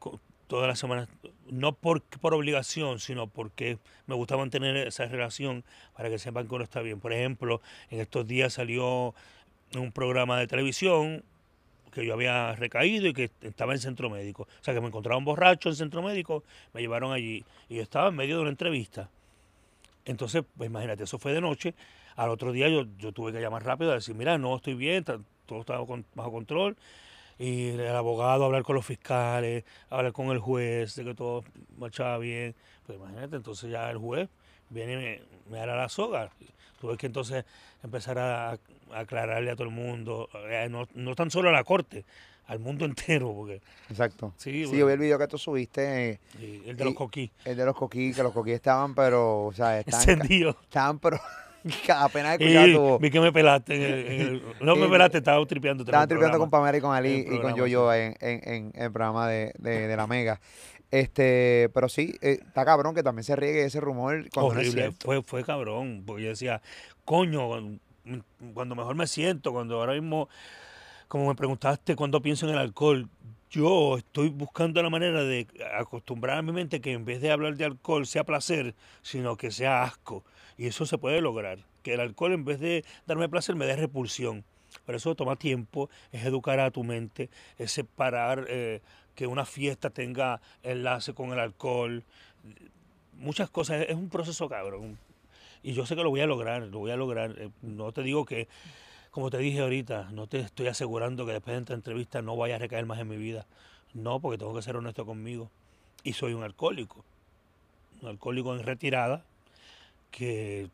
todas 0.47 0.67
las 0.67 0.77
semanas, 0.77 1.09
no 1.49 1.73
por, 1.73 2.01
por 2.03 2.33
obligación, 2.33 2.99
sino 2.99 3.27
porque 3.27 3.79
me 4.05 4.13
gusta 4.15 4.37
mantener 4.37 4.75
esa 4.87 5.05
relación 5.05 5.63
para 5.95 6.09
que 6.09 6.19
sepan 6.19 6.47
que 6.47 6.55
uno 6.55 6.63
está 6.63 6.81
bien. 6.81 6.99
Por 6.99 7.11
ejemplo, 7.11 7.61
en 7.89 8.01
estos 8.01 8.27
días 8.27 8.53
salió 8.53 9.15
un 9.75 9.91
programa 9.91 10.37
de 10.37 10.47
televisión 10.47 11.23
que 11.91 12.05
yo 12.05 12.13
había 12.13 12.55
recaído 12.55 13.07
y 13.07 13.13
que 13.13 13.31
estaba 13.41 13.73
en 13.73 13.79
centro 13.79 14.09
médico. 14.09 14.43
O 14.43 14.63
sea, 14.63 14.73
que 14.73 14.81
me 14.81 14.87
encontraba 14.87 15.17
un 15.17 15.25
borracho 15.25 15.69
en 15.69 15.75
centro 15.75 16.01
médico, 16.03 16.43
me 16.73 16.81
llevaron 16.81 17.11
allí 17.13 17.43
y 17.69 17.75
yo 17.75 17.81
estaba 17.81 18.09
en 18.09 18.15
medio 18.15 18.35
de 18.35 18.41
una 18.41 18.51
entrevista. 18.51 19.09
Entonces, 20.05 20.43
pues 20.57 20.69
imagínate, 20.69 21.03
eso 21.03 21.17
fue 21.17 21.33
de 21.33 21.41
noche. 21.41 21.73
Al 22.15 22.29
otro 22.29 22.51
día 22.51 22.69
yo, 22.69 22.85
yo 22.97 23.11
tuve 23.11 23.31
que 23.31 23.41
llamar 23.41 23.63
rápido 23.63 23.91
a 23.91 23.95
decir, 23.95 24.15
mira, 24.15 24.37
no 24.37 24.55
estoy 24.55 24.75
bien, 24.75 25.03
todo 25.03 25.59
está 25.61 25.77
bajo 25.77 26.31
control. 26.31 26.77
Y 27.39 27.69
el 27.69 27.95
abogado, 27.95 28.45
hablar 28.45 28.63
con 28.63 28.75
los 28.75 28.85
fiscales, 28.85 29.63
hablar 29.89 30.13
con 30.13 30.27
el 30.27 30.39
juez 30.39 30.95
de 30.95 31.03
que 31.03 31.15
todo 31.15 31.43
marchaba 31.77 32.17
bien. 32.17 32.55
Pues 32.85 32.99
imagínate, 32.99 33.35
entonces 33.35 33.71
ya 33.71 33.89
el 33.89 33.97
juez 33.97 34.29
viene 34.69 34.93
y 34.93 34.97
me, 34.97 35.21
me 35.49 35.59
hará 35.59 35.75
la 35.75 35.89
soga. 35.89 36.29
Tuve 36.79 36.97
que 36.97 37.07
entonces 37.07 37.45
empezar 37.81 38.19
a, 38.19 38.51
a 38.51 38.59
aclararle 38.93 39.51
a 39.51 39.55
todo 39.55 39.67
el 39.67 39.73
mundo, 39.73 40.29
eh, 40.49 40.67
no, 40.69 40.87
no 40.93 41.15
tan 41.15 41.31
solo 41.31 41.49
a 41.49 41.51
la 41.51 41.63
corte, 41.63 42.05
al 42.53 42.59
mundo 42.59 42.85
entero, 42.85 43.33
porque 43.33 43.61
Exacto. 43.89 44.33
Sí, 44.37 44.51
Sí, 44.51 44.65
bueno. 44.65 44.79
yo 44.79 44.85
vi 44.87 44.93
el 44.93 44.99
video 44.99 45.19
que 45.19 45.27
tú 45.27 45.37
subiste, 45.37 46.11
eh, 46.11 46.19
el 46.65 46.77
de 46.77 46.85
los 46.85 46.93
coquí, 46.93 47.31
el 47.45 47.57
de 47.57 47.65
los 47.65 47.75
coquí, 47.75 48.13
que 48.13 48.23
los 48.23 48.31
coquí 48.33 48.51
estaban, 48.51 48.95
pero, 48.95 49.45
o 49.45 49.53
sea, 49.53 49.79
estaban, 49.81 50.09
encendido. 50.09 50.57
estaban 50.63 50.99
pero 50.99 51.19
apenas 51.97 52.37
tu 52.37 52.99
vi 52.99 53.09
que 53.09 53.19
me 53.21 53.31
pelaste. 53.31 53.75
en 53.75 53.81
el- 53.81 54.05
en 54.07 54.21
el- 54.21 54.43
no 54.61 54.75
me 54.75 54.87
pelaste, 54.89 55.19
estaba 55.19 55.45
tripeando. 55.45 55.83
Estaban 55.83 56.07
tripeando 56.07 56.37
con 56.39 56.49
Pamela 56.49 56.77
y 56.77 56.81
con 56.81 56.93
Ali 56.95 57.25
y 57.29 57.39
con 57.39 57.55
Yo-Yo 57.55 57.93
en, 57.93 58.15
en, 58.19 58.41
en- 58.53 58.71
el 58.75 58.91
programa 58.91 59.27
de, 59.29 59.53
de, 59.59 59.87
de 59.87 59.95
la 59.97 60.05
Mega. 60.07 60.39
Este, 60.91 61.71
pero 61.73 61.89
sí, 61.89 62.15
eh, 62.21 62.39
está 62.45 62.65
cabrón 62.65 62.93
que 62.93 63.01
también 63.01 63.23
se 63.23 63.35
riegue 63.35 63.63
ese 63.65 63.79
rumor 63.79 64.25
no 64.35 64.43
Horrible, 64.45 64.91
fue, 64.99 65.23
fue 65.23 65.43
cabrón, 65.43 66.03
porque 66.05 66.23
yo 66.23 66.29
decía, 66.29 66.61
coño, 67.03 67.49
cuando 68.53 68.75
mejor 68.75 68.95
me 68.95 69.07
siento, 69.07 69.51
cuando 69.53 69.79
ahora 69.79 69.93
mismo, 69.93 70.29
como 71.13 71.27
me 71.27 71.35
preguntaste, 71.35 71.95
cuando 71.95 72.23
pienso 72.23 72.47
en 72.47 72.53
el 72.53 72.57
alcohol, 72.57 73.07
yo 73.51 73.99
estoy 73.99 74.29
buscando 74.29 74.81
la 74.81 74.89
manera 74.89 75.23
de 75.23 75.45
acostumbrar 75.77 76.39
a 76.39 76.41
mi 76.41 76.51
mente 76.51 76.81
que 76.81 76.91
en 76.91 77.05
vez 77.05 77.21
de 77.21 77.29
hablar 77.29 77.55
de 77.55 77.65
alcohol 77.65 78.07
sea 78.07 78.23
placer, 78.23 78.73
sino 79.03 79.37
que 79.37 79.51
sea 79.51 79.83
asco. 79.83 80.23
Y 80.57 80.65
eso 80.65 80.87
se 80.87 80.97
puede 80.97 81.21
lograr, 81.21 81.59
que 81.83 81.93
el 81.93 81.99
alcohol 81.99 82.33
en 82.33 82.45
vez 82.45 82.59
de 82.59 82.83
darme 83.05 83.29
placer 83.29 83.55
me 83.55 83.67
dé 83.67 83.75
repulsión. 83.75 84.43
Pero 84.87 84.97
eso 84.97 85.13
toma 85.13 85.35
tiempo, 85.35 85.87
es 86.11 86.25
educar 86.25 86.59
a 86.59 86.71
tu 86.71 86.83
mente, 86.83 87.29
es 87.59 87.71
separar 87.71 88.47
eh, 88.49 88.81
que 89.13 89.27
una 89.27 89.45
fiesta 89.45 89.91
tenga 89.91 90.41
enlace 90.63 91.13
con 91.13 91.31
el 91.31 91.37
alcohol, 91.37 92.03
muchas 93.19 93.51
cosas, 93.51 93.85
es 93.87 93.95
un 93.95 94.09
proceso 94.09 94.49
cabrón. 94.49 94.97
Y 95.61 95.73
yo 95.73 95.85
sé 95.85 95.95
que 95.95 96.01
lo 96.01 96.09
voy 96.09 96.21
a 96.21 96.25
lograr, 96.25 96.63
lo 96.63 96.79
voy 96.79 96.89
a 96.89 96.97
lograr. 96.97 97.35
Eh, 97.37 97.49
No 97.61 97.91
te 97.91 98.01
digo 98.01 98.25
que, 98.25 98.47
como 99.13 99.29
te 99.29 99.37
dije 99.37 99.59
ahorita, 99.59 100.09
no 100.11 100.25
te 100.25 100.39
estoy 100.39 100.65
asegurando 100.65 101.27
que 101.27 101.33
después 101.33 101.55
de 101.55 101.61
esta 101.61 101.75
entrevista 101.75 102.23
no 102.23 102.35
vaya 102.35 102.55
a 102.55 102.57
recaer 102.57 102.87
más 102.87 102.97
en 102.99 103.07
mi 103.07 103.15
vida. 103.15 103.45
No, 103.93 104.19
porque 104.19 104.39
tengo 104.39 104.55
que 104.55 104.63
ser 104.63 104.75
honesto 104.75 105.05
conmigo. 105.05 105.51
Y 106.03 106.13
soy 106.13 106.33
un 106.33 106.41
alcohólico. 106.41 107.05
Un 108.01 108.09
alcohólico 108.09 108.55
en 108.55 108.63
retirada 108.63 109.23
que 110.09 110.67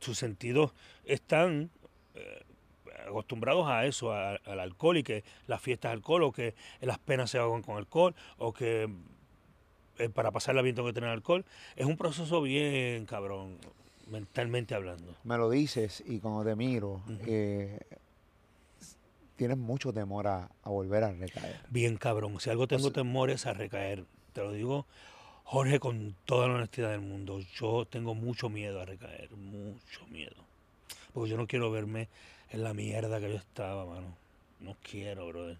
sus 0.00 0.16
sentidos 0.16 0.72
están 1.04 1.68
eh, 2.14 2.44
acostumbrados 3.08 3.68
a 3.68 3.84
eso, 3.84 4.10
al 4.10 4.58
alcohol 4.58 4.96
y 4.96 5.02
que 5.02 5.22
las 5.46 5.60
fiestas 5.60 5.92
alcohol 5.92 6.22
o 6.22 6.32
que 6.32 6.54
las 6.80 6.98
penas 6.98 7.30
se 7.30 7.38
hagan 7.38 7.60
con 7.60 7.76
alcohol 7.76 8.14
o 8.38 8.54
que 8.54 8.88
eh, 9.98 10.08
para 10.08 10.30
pasarla 10.30 10.62
bien 10.62 10.74
tengo 10.74 10.88
que 10.88 10.94
tener 10.94 11.10
alcohol. 11.10 11.44
Es 11.76 11.84
un 11.84 11.98
proceso 11.98 12.40
bien 12.40 13.04
cabrón, 13.04 13.58
mentalmente 14.06 14.74
hablando. 14.74 15.14
Me 15.24 15.36
lo 15.36 15.50
dices 15.50 16.02
y 16.06 16.20
cuando 16.20 16.44
te 16.44 16.56
miro, 16.56 17.02
eh, 17.26 17.78
tienes 19.36 19.58
mucho 19.58 19.92
temor 19.92 20.26
a, 20.26 20.50
a 20.62 20.70
volver 20.70 21.04
a 21.04 21.12
recaer. 21.12 21.60
Bien 21.70 21.96
cabrón. 21.96 22.40
Si 22.40 22.50
algo 22.50 22.66
tengo 22.66 22.90
temor 22.92 23.30
es 23.30 23.46
a 23.46 23.52
recaer. 23.52 24.04
Te 24.32 24.42
lo 24.42 24.52
digo, 24.52 24.86
Jorge, 25.44 25.80
con 25.80 26.14
toda 26.24 26.48
la 26.48 26.54
honestidad 26.54 26.90
del 26.90 27.00
mundo. 27.00 27.40
Yo 27.54 27.86
tengo 27.86 28.14
mucho 28.14 28.48
miedo 28.48 28.80
a 28.80 28.84
recaer. 28.84 29.30
Mucho 29.32 30.06
miedo. 30.08 30.36
Porque 31.12 31.30
yo 31.30 31.36
no 31.36 31.46
quiero 31.46 31.70
verme 31.70 32.08
en 32.50 32.62
la 32.62 32.74
mierda 32.74 33.20
que 33.20 33.30
yo 33.30 33.36
estaba, 33.36 33.86
mano. 33.86 34.16
No 34.60 34.76
quiero, 34.82 35.28
brother. 35.28 35.58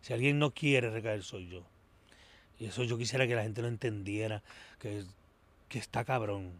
Si 0.00 0.12
alguien 0.12 0.38
no 0.38 0.52
quiere 0.52 0.90
recaer, 0.90 1.22
soy 1.22 1.48
yo. 1.48 1.62
Y 2.58 2.66
eso 2.66 2.82
yo 2.84 2.98
quisiera 2.98 3.26
que 3.26 3.34
la 3.34 3.42
gente 3.42 3.62
lo 3.62 3.68
entendiera. 3.68 4.42
Que, 4.78 5.04
que 5.68 5.78
está 5.78 6.04
cabrón. 6.04 6.52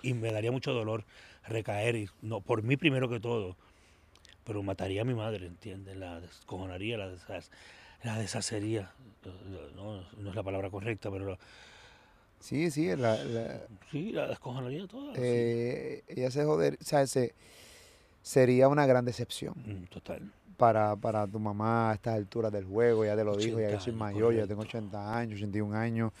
Y 0.00 0.14
me 0.14 0.32
daría 0.32 0.50
mucho 0.52 0.72
dolor 0.72 1.04
recaer. 1.46 1.96
Y 1.96 2.08
no, 2.22 2.40
por 2.40 2.62
mí 2.62 2.76
primero 2.76 3.08
que 3.08 3.20
todo. 3.20 3.56
Pero 4.44 4.62
mataría 4.62 5.02
a 5.02 5.04
mi 5.04 5.14
madre, 5.14 5.46
¿entiendes? 5.46 5.96
La 5.96 6.20
descojonaría, 6.20 6.96
la, 6.96 7.08
desha- 7.12 7.48
la 8.02 8.18
deshacería. 8.18 8.90
No, 9.76 10.02
no 10.18 10.30
es 10.30 10.34
la 10.34 10.42
palabra 10.42 10.70
correcta, 10.70 11.10
pero 11.10 11.30
la- 11.30 11.38
Sí, 12.40 12.72
sí, 12.72 12.88
la- 12.96 13.22
la- 13.22 13.60
sí, 13.92 14.10
la 14.10 14.26
descojonaría 14.26 14.88
toda. 14.88 15.14
sí. 15.14 15.20
eh, 15.22 16.02
ella 16.08 16.28
se 16.32 16.44
joder, 16.44 16.76
o 16.80 16.84
sea, 16.84 17.06
se- 17.06 17.34
sería 18.20 18.66
una 18.66 18.84
gran 18.86 19.04
decepción 19.04 19.54
Mm, 19.64 19.84
Total. 19.84 20.32
para, 20.56 20.96
para 20.96 21.24
tu 21.28 21.38
mamá 21.38 21.92
a 21.92 21.94
estas 21.94 22.14
alturas 22.16 22.50
del 22.50 22.64
juego, 22.64 23.04
ya 23.04 23.14
te 23.14 23.22
lo 23.22 23.36
dijo, 23.36 23.60
ya 23.60 23.70
yo 23.70 23.76
80 23.76 23.80
soy 23.80 23.90
años, 23.92 24.00
mayor, 24.00 24.34
ya 24.34 24.46
tengo 24.48 24.56
correcto. 24.62 24.78
80 24.78 25.16
años, 25.16 25.36
81 25.38 25.74
años, 25.76 26.12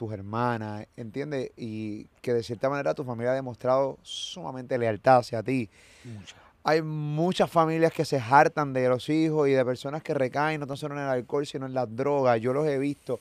tus 0.00 0.14
hermanas, 0.14 0.86
¿entiendes? 0.96 1.50
Y 1.58 2.06
que 2.22 2.32
de 2.32 2.42
cierta 2.42 2.70
manera 2.70 2.94
tu 2.94 3.04
familia 3.04 3.32
ha 3.32 3.34
demostrado 3.34 3.98
sumamente 4.02 4.78
lealtad 4.78 5.18
hacia 5.18 5.42
ti. 5.42 5.68
Mucha. 6.04 6.36
Hay 6.64 6.80
muchas 6.80 7.50
familias 7.50 7.92
que 7.92 8.06
se 8.06 8.18
hartan 8.18 8.72
de 8.72 8.88
los 8.88 9.10
hijos 9.10 9.46
y 9.46 9.52
de 9.52 9.62
personas 9.62 10.02
que 10.02 10.14
recaen 10.14 10.58
no 10.60 10.66
tan 10.66 10.78
solo 10.78 10.94
en 10.94 11.02
el 11.02 11.08
alcohol, 11.08 11.46
sino 11.46 11.66
en 11.66 11.74
las 11.74 11.94
drogas. 11.94 12.40
Yo 12.40 12.54
los 12.54 12.66
he 12.66 12.78
visto. 12.78 13.20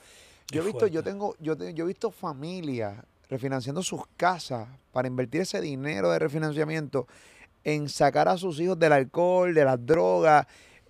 Yo 0.50 0.62
he 0.62 0.66
visto, 0.66 0.88
yo 0.88 1.04
tengo, 1.04 1.36
yo, 1.42 1.58
te- 1.58 1.74
yo 1.74 1.84
he 1.84 1.88
visto 1.88 2.12
familias 2.12 2.96
refinanciando 3.30 3.84
sus 3.84 4.04
casas 4.16 4.70
para 4.94 5.10
invertir 5.10 5.42
ese 5.42 5.60
dinero 5.60 6.10
de 6.12 6.18
refinanciamiento 6.20 7.08
en 7.66 7.90
sacar 7.90 8.30
a 8.30 8.38
sus 8.38 8.58
hijos 8.62 8.80
del 8.80 8.94
alcohol, 8.94 9.54
de 9.54 9.66
las 9.66 9.86
drogas, 9.86 10.48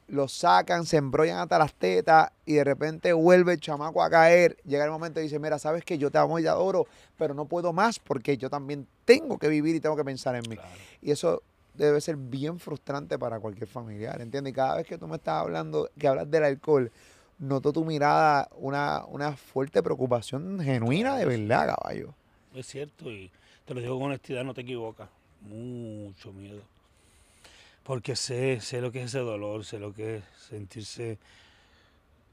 los 0.10 0.34
sacan, 0.34 0.86
se 0.86 0.98
embrollan 0.98 1.40
hasta 1.40 1.58
las 1.58 1.74
tetas 1.74 2.32
y 2.46 2.54
de 2.54 2.64
repente 2.64 3.14
vuelve 3.14 3.54
el 3.54 3.60
chamaco 3.60 4.04
a 4.04 4.10
caer. 4.10 4.58
Llega 4.66 4.84
el 4.84 4.92
momento 4.92 5.20
y 5.20 5.24
dice, 5.24 5.40
mira, 5.40 5.60
sabes 5.60 5.84
que 5.84 5.98
yo 5.98 6.12
te 6.12 6.18
amo 6.18 6.40
y 6.40 6.44
te 6.44 6.50
adoro, 6.50 6.88
pero 7.18 7.34
no 7.34 7.46
puedo 7.46 7.74
más 7.74 8.00
porque 8.00 8.38
yo 8.38 8.50
también 8.50 8.88
tengo 9.06 9.38
que 9.38 9.48
vivir 9.48 9.76
y 9.76 9.80
tengo 9.80 9.96
que 9.96 10.04
pensar 10.04 10.36
en 10.36 10.44
mí. 10.50 10.56
Claro. 10.56 10.72
Y 11.02 11.12
eso 11.12 11.44
debe 11.76 12.02
ser 12.02 12.18
bien 12.18 12.60
frustrante 12.60 13.18
para 13.18 13.40
cualquier 13.40 13.68
familiar, 13.68 14.20
¿entiendes? 14.22 14.52
Y 14.52 14.56
cada 14.56 14.76
vez 14.76 14.86
que 14.86 14.98
tú 14.98 15.08
me 15.08 15.16
estás 15.16 15.42
hablando, 15.42 15.90
que 15.98 16.08
hablas 16.08 16.30
del 16.30 16.44
alcohol, 16.44 16.92
noto 17.38 17.72
tu 17.72 17.86
mirada 17.86 18.50
una, 18.58 19.06
una 19.06 19.38
fuerte 19.38 19.82
preocupación 19.82 20.60
genuina 20.60 21.16
de 21.18 21.26
verdad, 21.26 21.76
caballo. 21.76 22.14
Es 22.54 22.68
cierto, 22.68 23.12
y 23.12 23.32
te 23.66 23.74
lo 23.74 23.80
digo 23.80 23.98
con 23.98 24.08
honestidad, 24.08 24.44
no 24.44 24.54
te 24.54 24.62
equivocas. 24.62 25.10
Mucho 25.42 26.34
miedo. 26.34 26.62
Porque 27.90 28.16
sé, 28.16 28.62
sé 28.62 28.82
lo 28.82 28.92
que 28.92 29.00
es 29.00 29.06
ese 29.06 29.18
dolor, 29.18 29.66
sé 29.66 29.80
lo 29.80 29.92
que 29.92 30.18
es 30.18 30.24
sentirse, 30.48 31.18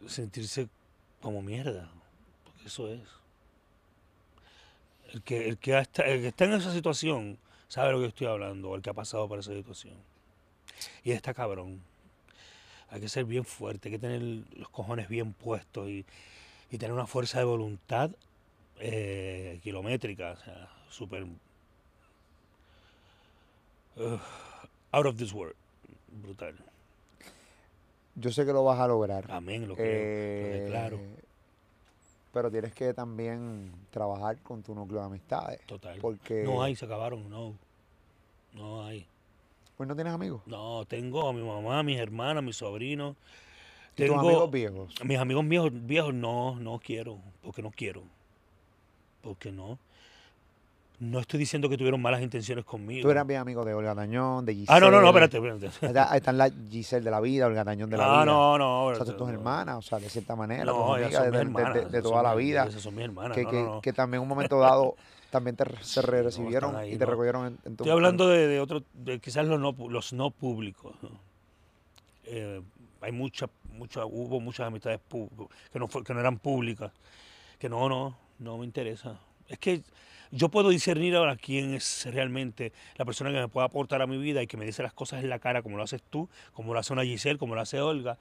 sentirse 0.07 0.69
como 1.23 1.41
mierda. 1.41 1.89
Porque 2.45 2.67
eso 2.67 2.93
es. 2.93 3.01
El 5.15 5.23
que, 5.23 5.49
el 5.49 5.57
que, 5.57 5.79
está, 5.79 6.03
el 6.03 6.21
que 6.21 6.29
está 6.29 6.45
en 6.45 6.53
esa 6.53 6.71
situación 6.71 7.39
sabe 7.69 7.93
lo 7.93 8.01
que 8.01 8.09
estoy 8.09 8.27
hablando, 8.27 8.75
el 8.75 8.83
que 8.83 8.91
ha 8.91 8.93
pasado 8.93 9.27
por 9.29 9.39
esa 9.39 9.55
situación. 9.55 9.95
Y 11.03 11.13
está 11.13 11.33
cabrón. 11.33 11.81
Hay 12.91 13.01
que 13.01 13.09
ser 13.09 13.25
bien 13.25 13.47
fuerte, 13.47 13.89
hay 13.89 13.95
que 13.95 13.99
tener 13.99 14.21
los 14.59 14.69
cojones 14.69 15.09
bien 15.09 15.33
puestos 15.33 15.89
y, 15.89 16.05
y 16.71 16.77
tener 16.77 16.93
una 16.93 17.07
fuerza 17.07 17.39
de 17.39 17.47
voluntad 17.47 18.11
eh, 18.79 19.59
kilométrica, 19.63 20.33
o 20.33 20.37
sea, 20.37 20.69
súper 20.91 21.27
out 24.97 25.07
of 25.07 25.17
this 25.17 25.33
world, 25.33 25.55
brutal. 26.23 26.55
Yo 28.15 28.31
sé 28.33 28.47
que 28.47 28.53
lo 28.53 28.65
vas 28.65 28.81
a 28.81 28.89
lograr. 28.89 29.31
Amén, 29.31 29.69
lo 29.69 29.75
creo, 29.77 29.87
lo 30.91 30.97
eh, 30.97 31.01
pero 32.33 32.51
tienes 32.51 32.73
que 32.75 32.93
también 32.95 33.73
trabajar 33.91 34.39
con 34.43 34.63
tu 34.63 34.75
núcleo 34.75 35.01
de 35.01 35.07
amistades. 35.07 35.61
total. 35.67 35.99
Porque 36.01 36.43
No 36.45 36.63
hay, 36.63 36.77
se 36.77 36.85
acabaron, 36.85 37.29
no, 37.31 37.55
no 38.53 38.85
hay. 38.85 39.07
pues 39.77 39.89
no 39.89 39.95
tienes 39.95 40.13
amigos. 40.13 40.43
No, 40.47 40.85
tengo 40.87 41.29
a 41.29 41.33
mi 41.33 41.43
mamá, 41.43 41.79
a 41.81 41.83
mis 41.83 41.99
hermanas, 41.99 42.39
a 42.39 42.43
mis 42.43 42.57
sobrinos. 42.57 43.17
¿Y 43.97 44.05
tus 44.05 44.07
Tengo 44.07 44.21
amigos 44.21 44.51
viejos. 44.51 44.95
mis 45.05 45.19
amigos 45.19 45.49
viejos, 45.49 45.71
viejos, 45.73 46.13
no, 46.15 46.57
no 46.61 46.79
quiero, 46.79 47.19
porque 47.43 47.63
no 47.63 47.71
quiero, 47.71 48.03
porque 49.23 49.51
no. 49.53 49.79
No 50.99 51.19
estoy 51.21 51.39
diciendo 51.39 51.69
que 51.69 51.77
tuvieron 51.77 52.01
malas 52.01 52.23
intenciones 52.23 52.65
conmigo. 52.65 53.03
Tú 53.03 53.11
eras 53.11 53.27
bien 53.27 53.41
amigo 53.41 53.65
de 53.67 53.75
Olga 53.75 53.95
Tañón, 53.95 54.47
de 54.47 54.55
Giselle. 54.55 54.77
ah, 54.77 54.81
no, 54.81 54.91
no, 54.91 55.03
no, 55.03 55.09
espérate, 55.09 55.37
espérate. 55.37 55.67
Ahí 55.67 55.89
está- 55.89 56.11
ahí 56.13 56.17
están 56.19 56.39
la 56.39 56.51
Giselle 56.71 57.05
de 57.05 57.11
la 57.11 57.21
vida, 57.21 57.47
Olga 57.47 57.65
Tañón 57.67 57.91
de 57.91 57.99
la 57.99 58.05
Ah, 58.05 58.23
vida. 58.23 58.25
no, 58.33 58.57
no. 58.59 58.85
O 58.85 58.89
sea, 58.89 58.93
espérate, 59.03 59.19
tus 59.19 59.29
no. 59.29 59.35
hermanas, 59.35 59.77
o 59.77 59.83
sea, 59.83 59.99
de 59.99 60.09
cierta 60.09 60.35
manera, 60.37 60.65
No, 60.65 60.73
tus 60.87 60.97
amigas 60.97 61.11
de, 61.13 61.19
mis 61.19 61.21
de- 61.21 61.31
de- 61.31 61.39
hermanas, 61.43 61.93
de 61.93 62.03
toda 62.03 62.23
la 62.23 62.35
mis- 62.35 62.45
vida, 62.47 62.67
Esas 62.67 62.81
son 62.83 62.95
mis 62.95 63.05
hermanas. 63.05 63.35
que, 63.37 63.43
no, 63.45 63.51
que- 63.51 63.79
que 63.83 63.93
también 63.93 64.21
en 64.21 64.23
un 64.23 64.29
momento 64.29 64.59
dado 64.59 64.97
también 65.31 65.55
te, 65.55 65.65
recibieron 65.65 66.77
ahí, 66.77 66.95
y 66.95 66.97
te 66.97 67.05
recogieron 67.05 67.47
en, 67.49 67.59
en 67.67 67.77
tu 67.77 67.83
Estoy 67.85 67.91
hablando 67.91 68.29
de, 68.29 68.59
otros, 68.59 68.85
de 68.95 69.19
quizás 69.21 69.45
los 69.47 69.61
no, 69.61 69.75
los 69.91 70.15
no 70.15 70.31
públicos. 70.31 70.95
Eh, 72.25 72.63
hay 73.03 73.13
muchas, 73.13 73.51
muchas, 73.73 74.05
hubo 74.09 74.41
muchas 74.41 74.67
amistades 74.67 75.01
que 75.11 75.79
no, 75.79 75.89
que 75.89 76.15
no 76.15 76.21
eran 76.21 76.39
públicas, 76.39 76.91
que 77.59 77.69
no, 77.69 77.89
no, 77.89 78.17
no 78.39 78.57
me 78.59 78.65
interesa. 78.65 79.19
Es 79.49 79.59
que 79.59 79.83
yo 80.31 80.49
puedo 80.49 80.69
discernir 80.71 81.17
ahora 81.17 81.37
quién 81.37 81.75
es 81.75 82.07
realmente 82.11 82.73
la 82.97 83.05
persona 83.05 83.31
que 83.31 83.39
me 83.39 83.49
puede 83.49 83.67
aportar 83.67 84.03
a 84.03 84.07
mi 84.07 84.19
vida 84.19 84.43
y 84.43 84.47
que 84.47 84.57
me 84.57 84.65
dice 84.65 84.83
las 84.83 84.93
cosas 84.93 85.23
en 85.23 85.31
la 85.31 85.39
cara, 85.39 85.63
como 85.63 85.77
lo 85.77 85.83
haces 85.83 86.03
tú, 86.09 86.29
como 86.53 86.73
lo 86.73 86.81
hace 86.81 86.93
una 86.93 87.05
Giselle, 87.05 87.39
como 87.39 87.55
lo 87.55 87.61
hace 87.61 87.81
Olga, 87.81 88.19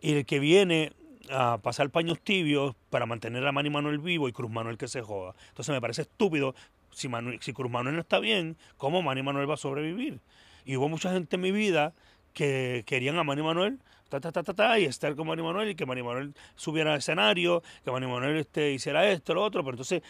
y 0.00 0.12
el 0.12 0.26
que 0.26 0.38
viene 0.38 0.92
a 1.30 1.58
pasar 1.58 1.90
paños 1.90 2.20
tibios 2.20 2.74
para 2.90 3.06
mantener 3.06 3.46
a 3.46 3.52
Manny 3.52 3.70
Manuel 3.70 3.98
vivo 3.98 4.28
y 4.28 4.32
Cruz 4.32 4.50
Manuel 4.50 4.78
que 4.78 4.88
se 4.88 5.02
joda. 5.02 5.34
Entonces 5.48 5.72
me 5.72 5.80
parece 5.80 6.02
estúpido, 6.02 6.54
si, 6.90 7.08
si 7.40 7.52
Cruz 7.52 7.70
Manuel 7.70 7.96
no 7.96 8.00
está 8.00 8.18
bien, 8.18 8.56
¿cómo 8.76 9.02
Manny 9.02 9.22
Manuel 9.22 9.48
va 9.48 9.54
a 9.54 9.58
sobrevivir? 9.58 10.20
Y 10.64 10.76
hubo 10.76 10.88
mucha 10.88 11.12
gente 11.12 11.36
en 11.36 11.42
mi 11.42 11.50
vida 11.50 11.94
que 12.32 12.84
querían 12.86 13.18
a 13.18 13.24
Manny 13.24 13.42
Manuel, 13.42 13.80
ta, 14.08 14.20
ta, 14.20 14.32
ta, 14.32 14.42
ta, 14.42 14.54
ta, 14.54 14.78
y 14.78 14.84
estar 14.84 15.14
con 15.14 15.26
Manny 15.26 15.42
Manuel, 15.42 15.70
y 15.70 15.74
que 15.74 15.86
Manny 15.86 16.02
Manuel 16.02 16.34
subiera 16.56 16.92
al 16.92 16.98
escenario, 16.98 17.62
que 17.84 17.90
Manny 17.90 18.06
Manuel 18.06 18.36
este, 18.38 18.72
hiciera 18.72 19.08
esto, 19.08 19.34
lo 19.34 19.42
otro, 19.42 19.62
pero 19.62 19.74
entonces 19.74 20.02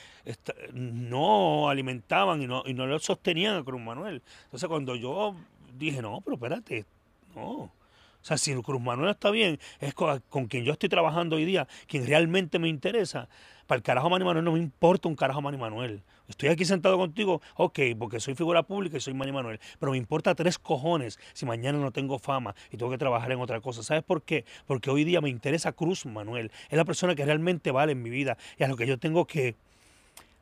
no 0.72 1.68
alimentaban 1.68 2.42
y 2.42 2.46
no, 2.46 2.62
y 2.66 2.74
no 2.74 2.86
lo 2.86 2.98
sostenían 2.98 3.56
a 3.56 3.64
Cruz 3.64 3.80
Manuel. 3.80 4.22
Entonces 4.44 4.68
cuando 4.68 4.94
yo 4.94 5.34
dije, 5.76 6.02
no, 6.02 6.20
pero 6.24 6.34
espérate, 6.36 6.86
no. 7.34 7.72
O 8.20 8.24
sea, 8.28 8.36
si 8.36 8.54
Cruz 8.62 8.80
Manuel 8.80 9.10
está 9.10 9.30
bien, 9.30 9.58
es 9.80 9.94
con, 9.94 10.22
con 10.28 10.46
quien 10.46 10.64
yo 10.64 10.72
estoy 10.72 10.88
trabajando 10.88 11.36
hoy 11.36 11.44
día, 11.44 11.68
quien 11.86 12.06
realmente 12.06 12.58
me 12.58 12.68
interesa. 12.68 13.28
Para 13.66 13.76
el 13.76 13.82
carajo 13.82 14.10
Manny 14.10 14.24
Manuel 14.24 14.44
no 14.44 14.52
me 14.52 14.58
importa 14.58 15.08
un 15.08 15.14
carajo 15.14 15.40
Manny 15.40 15.58
Manuel. 15.58 16.02
Estoy 16.28 16.50
aquí 16.50 16.66
sentado 16.66 16.98
contigo, 16.98 17.40
ok, 17.56 17.78
porque 17.98 18.20
soy 18.20 18.34
figura 18.34 18.62
pública 18.62 18.98
y 18.98 19.00
soy 19.00 19.14
Manny 19.14 19.32
Manuel, 19.32 19.60
pero 19.80 19.92
me 19.92 19.98
importa 19.98 20.34
tres 20.34 20.58
cojones 20.58 21.18
si 21.32 21.46
mañana 21.46 21.78
no 21.78 21.90
tengo 21.90 22.18
fama 22.18 22.54
y 22.70 22.76
tengo 22.76 22.90
que 22.90 22.98
trabajar 22.98 23.32
en 23.32 23.40
otra 23.40 23.62
cosa. 23.62 23.82
¿Sabes 23.82 24.04
por 24.04 24.22
qué? 24.22 24.44
Porque 24.66 24.90
hoy 24.90 25.04
día 25.04 25.22
me 25.22 25.30
interesa 25.30 25.72
Cruz 25.72 26.04
Manuel. 26.04 26.52
Es 26.68 26.76
la 26.76 26.84
persona 26.84 27.14
que 27.14 27.24
realmente 27.24 27.70
vale 27.70 27.92
en 27.92 28.02
mi 28.02 28.10
vida 28.10 28.36
y 28.58 28.64
a 28.64 28.68
lo 28.68 28.76
que 28.76 28.86
yo 28.86 28.98
tengo 28.98 29.26
que, 29.26 29.56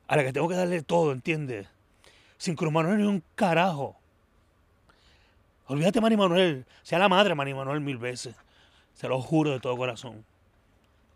a 0.07 0.17
la 0.17 0.25
que 0.25 0.33
tengo 0.33 0.49
que 0.49 0.55
darle 0.55 0.81
todo, 0.81 1.13
¿entiendes? 1.13 1.67
Sin 2.37 2.55
Cruz 2.55 2.71
Manuel 2.71 2.97
ni 2.97 3.05
un 3.05 3.23
carajo. 3.35 3.95
Olvídate, 5.67 6.01
Manny 6.01 6.17
Manuel. 6.17 6.65
Sea 6.83 6.99
la 6.99 7.07
madre, 7.07 7.33
Manny 7.33 7.53
Manuel, 7.53 7.79
mil 7.79 7.97
veces. 7.97 8.35
Se 8.93 9.07
lo 9.07 9.21
juro 9.21 9.51
de 9.51 9.59
todo 9.61 9.77
corazón. 9.77 10.25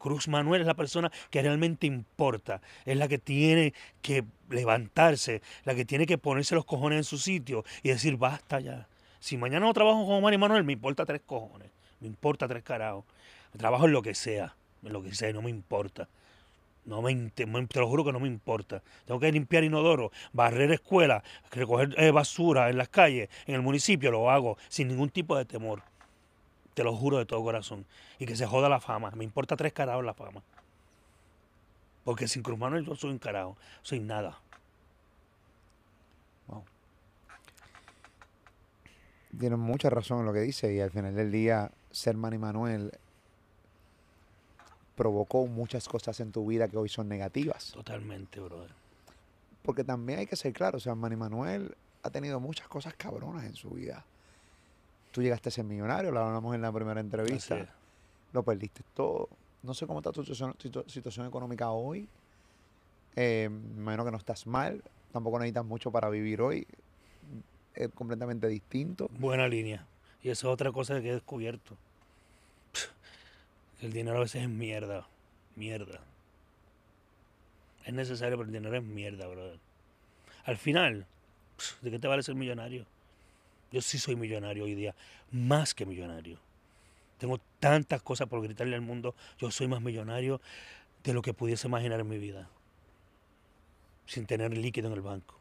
Cruz 0.01 0.27
Manuel 0.27 0.61
es 0.61 0.67
la 0.67 0.73
persona 0.73 1.11
que 1.29 1.41
realmente 1.41 1.85
importa. 1.85 2.61
Es 2.85 2.97
la 2.97 3.07
que 3.07 3.19
tiene 3.19 3.73
que 4.01 4.23
levantarse, 4.49 5.41
la 5.63 5.75
que 5.75 5.85
tiene 5.85 6.07
que 6.07 6.17
ponerse 6.17 6.55
los 6.55 6.65
cojones 6.65 6.97
en 6.97 7.03
su 7.03 7.17
sitio 7.17 7.63
y 7.83 7.89
decir, 7.89 8.17
basta 8.17 8.59
ya. 8.59 8.87
Si 9.19 9.37
mañana 9.37 9.67
no 9.67 9.73
trabajo 9.73 10.03
como 10.05 10.19
Manny 10.19 10.39
Manuel, 10.39 10.63
me 10.63 10.73
importa 10.73 11.05
tres 11.05 11.21
cojones. 11.23 11.69
Me 11.99 12.07
importa 12.07 12.47
tres 12.47 12.63
carajos. 12.63 13.05
Trabajo 13.55 13.85
en 13.85 13.91
lo 13.91 14.01
que 14.01 14.15
sea. 14.15 14.55
lo 14.81 15.03
que 15.03 15.09
dice 15.09 15.31
no 15.33 15.43
me 15.43 15.51
importa. 15.51 16.09
No 16.83 17.03
me, 17.03 17.13
te 17.29 17.45
lo 17.45 17.87
juro 17.87 18.03
que 18.03 18.11
no 18.11 18.19
me 18.19 18.27
importa. 18.27 18.81
Tengo 19.05 19.19
que 19.19 19.31
limpiar 19.31 19.63
inodoro, 19.63 20.11
barrer 20.33 20.71
escuelas, 20.71 21.21
recoger 21.51 21.93
eh, 21.97 22.09
basura 22.09 22.71
en 22.71 22.77
las 22.77 22.89
calles, 22.89 23.29
en 23.45 23.53
el 23.53 23.61
municipio, 23.61 24.09
lo 24.09 24.31
hago 24.31 24.57
sin 24.67 24.87
ningún 24.87 25.11
tipo 25.11 25.37
de 25.37 25.45
temor. 25.45 25.83
Te 26.73 26.83
lo 26.83 26.95
juro 26.95 27.17
de 27.17 27.25
todo 27.25 27.43
corazón. 27.43 27.85
Y 28.19 28.25
que 28.25 28.35
se 28.35 28.45
joda 28.45 28.69
la 28.69 28.79
fama. 28.79 29.11
Me 29.11 29.23
importa 29.23 29.55
tres 29.55 29.73
carajos 29.73 30.05
la 30.05 30.13
fama. 30.13 30.41
Porque 32.03 32.27
sin 32.27 32.43
Cruz 32.43 32.57
Manuel 32.57 32.85
yo 32.85 32.95
soy 32.95 33.11
un 33.11 33.19
carajo. 33.19 33.57
Soy 33.81 33.99
nada. 33.99 34.39
Wow. 36.47 36.63
Tienes 39.37 39.59
mucha 39.59 39.89
razón 39.89 40.19
en 40.19 40.25
lo 40.25 40.33
que 40.33 40.41
dice. 40.41 40.73
Y 40.73 40.79
al 40.79 40.91
final 40.91 41.15
del 41.15 41.31
día, 41.31 41.71
ser 41.91 42.15
Manny 42.15 42.37
Manuel 42.37 42.91
provocó 44.95 45.47
muchas 45.47 45.87
cosas 45.87 46.19
en 46.19 46.31
tu 46.31 46.45
vida 46.45 46.67
que 46.67 46.77
hoy 46.77 46.89
son 46.89 47.07
negativas. 47.07 47.71
Totalmente, 47.71 48.39
brother. 48.39 48.69
Porque 49.63 49.83
también 49.83 50.19
hay 50.19 50.27
que 50.27 50.35
ser 50.35 50.53
claro, 50.53 50.77
o 50.77 50.79
sea, 50.79 50.95
Manny 50.95 51.15
Manuel 51.15 51.75
ha 52.03 52.09
tenido 52.09 52.39
muchas 52.39 52.67
cosas 52.67 52.93
cabronas 52.95 53.45
en 53.45 53.55
su 53.55 53.71
vida. 53.71 54.05
Tú 55.11 55.21
llegaste 55.21 55.49
a 55.49 55.51
ser 55.51 55.65
millonario, 55.65 56.11
lo 56.11 56.21
hablamos 56.21 56.55
en 56.55 56.61
la 56.61 56.71
primera 56.71 56.99
entrevista. 57.01 57.67
Lo 58.31 58.43
perdiste 58.43 58.81
todo. 58.93 59.29
No 59.63 59.73
sé 59.73 59.85
cómo 59.85 59.99
está 59.99 60.11
tu 60.11 60.23
situación, 60.23 61.27
económica 61.27 61.69
hoy. 61.71 62.07
Eh, 63.15 63.49
imagino 63.77 64.05
que 64.05 64.11
no 64.11 64.17
estás 64.17 64.47
mal. 64.47 64.81
Tampoco 65.11 65.37
necesitas 65.37 65.65
mucho 65.65 65.91
para 65.91 66.09
vivir 66.09 66.41
hoy. 66.41 66.65
Es 67.75 67.89
completamente 67.89 68.47
distinto. 68.47 69.09
Buena 69.19 69.47
línea. 69.47 69.85
Y 70.23 70.29
esa 70.29 70.47
es 70.47 70.53
otra 70.53 70.71
cosa 70.71 71.01
que 71.01 71.09
he 71.09 71.13
descubierto. 71.13 71.75
El 73.81 73.91
dinero 73.91 74.17
a 74.17 74.21
veces 74.21 74.43
es 74.43 74.49
mierda. 74.49 75.07
Mierda. 75.55 75.99
Es 77.85 77.93
necesario, 77.93 78.37
pero 78.37 78.47
el 78.47 78.53
dinero 78.53 78.77
es 78.77 78.83
mierda, 78.83 79.27
brother. 79.27 79.59
Al 80.45 80.57
final, 80.57 81.05
¿de 81.81 81.91
qué 81.91 81.99
te 81.99 82.07
vale 82.07 82.23
ser 82.23 82.35
millonario? 82.35 82.85
Yo 83.71 83.81
sí 83.81 83.97
soy 83.97 84.15
millonario 84.15 84.65
hoy 84.65 84.75
día, 84.75 84.95
más 85.31 85.73
que 85.73 85.85
millonario. 85.85 86.37
Tengo 87.17 87.39
tantas 87.59 88.01
cosas 88.01 88.27
por 88.27 88.41
gritarle 88.41 88.75
al 88.75 88.81
mundo. 88.81 89.15
Yo 89.37 89.51
soy 89.51 89.67
más 89.67 89.81
millonario 89.81 90.41
de 91.03 91.13
lo 91.13 91.21
que 91.21 91.33
pudiese 91.33 91.67
imaginar 91.67 91.99
en 91.99 92.09
mi 92.09 92.17
vida. 92.17 92.49
Sin 94.05 94.25
tener 94.25 94.55
líquido 94.57 94.87
en 94.87 94.93
el 94.93 95.01
banco. 95.01 95.35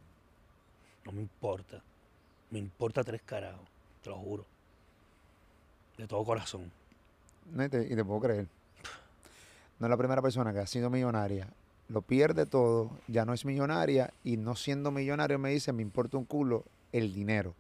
No 1.04 1.12
me 1.12 1.22
importa. 1.22 1.82
Me 2.50 2.58
importa 2.58 3.02
tres 3.02 3.22
carajos, 3.22 3.66
te 4.02 4.10
lo 4.10 4.16
juro. 4.16 4.44
De 5.96 6.06
todo 6.06 6.24
corazón 6.24 6.70
y 7.52 7.68
te 7.68 8.04
puedo 8.04 8.20
creer. 8.20 8.46
No 9.78 9.86
es 9.86 9.90
la 9.90 9.96
primera 9.96 10.22
persona 10.22 10.52
que 10.52 10.58
ha 10.58 10.66
sido 10.66 10.90
millonaria, 10.90 11.48
lo 11.88 12.02
pierde 12.02 12.46
todo, 12.46 12.90
ya 13.08 13.24
no 13.24 13.32
es 13.32 13.44
millonaria 13.44 14.12
y 14.22 14.36
no 14.36 14.54
siendo 14.54 14.90
millonario 14.90 15.38
me 15.38 15.50
dice, 15.50 15.72
me 15.72 15.82
importa 15.82 16.18
un 16.18 16.24
culo 16.24 16.64
el 16.92 17.12
dinero. 17.12 17.54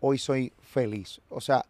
Hoy 0.00 0.18
soy 0.18 0.52
feliz. 0.62 1.20
O 1.28 1.40
sea, 1.40 1.64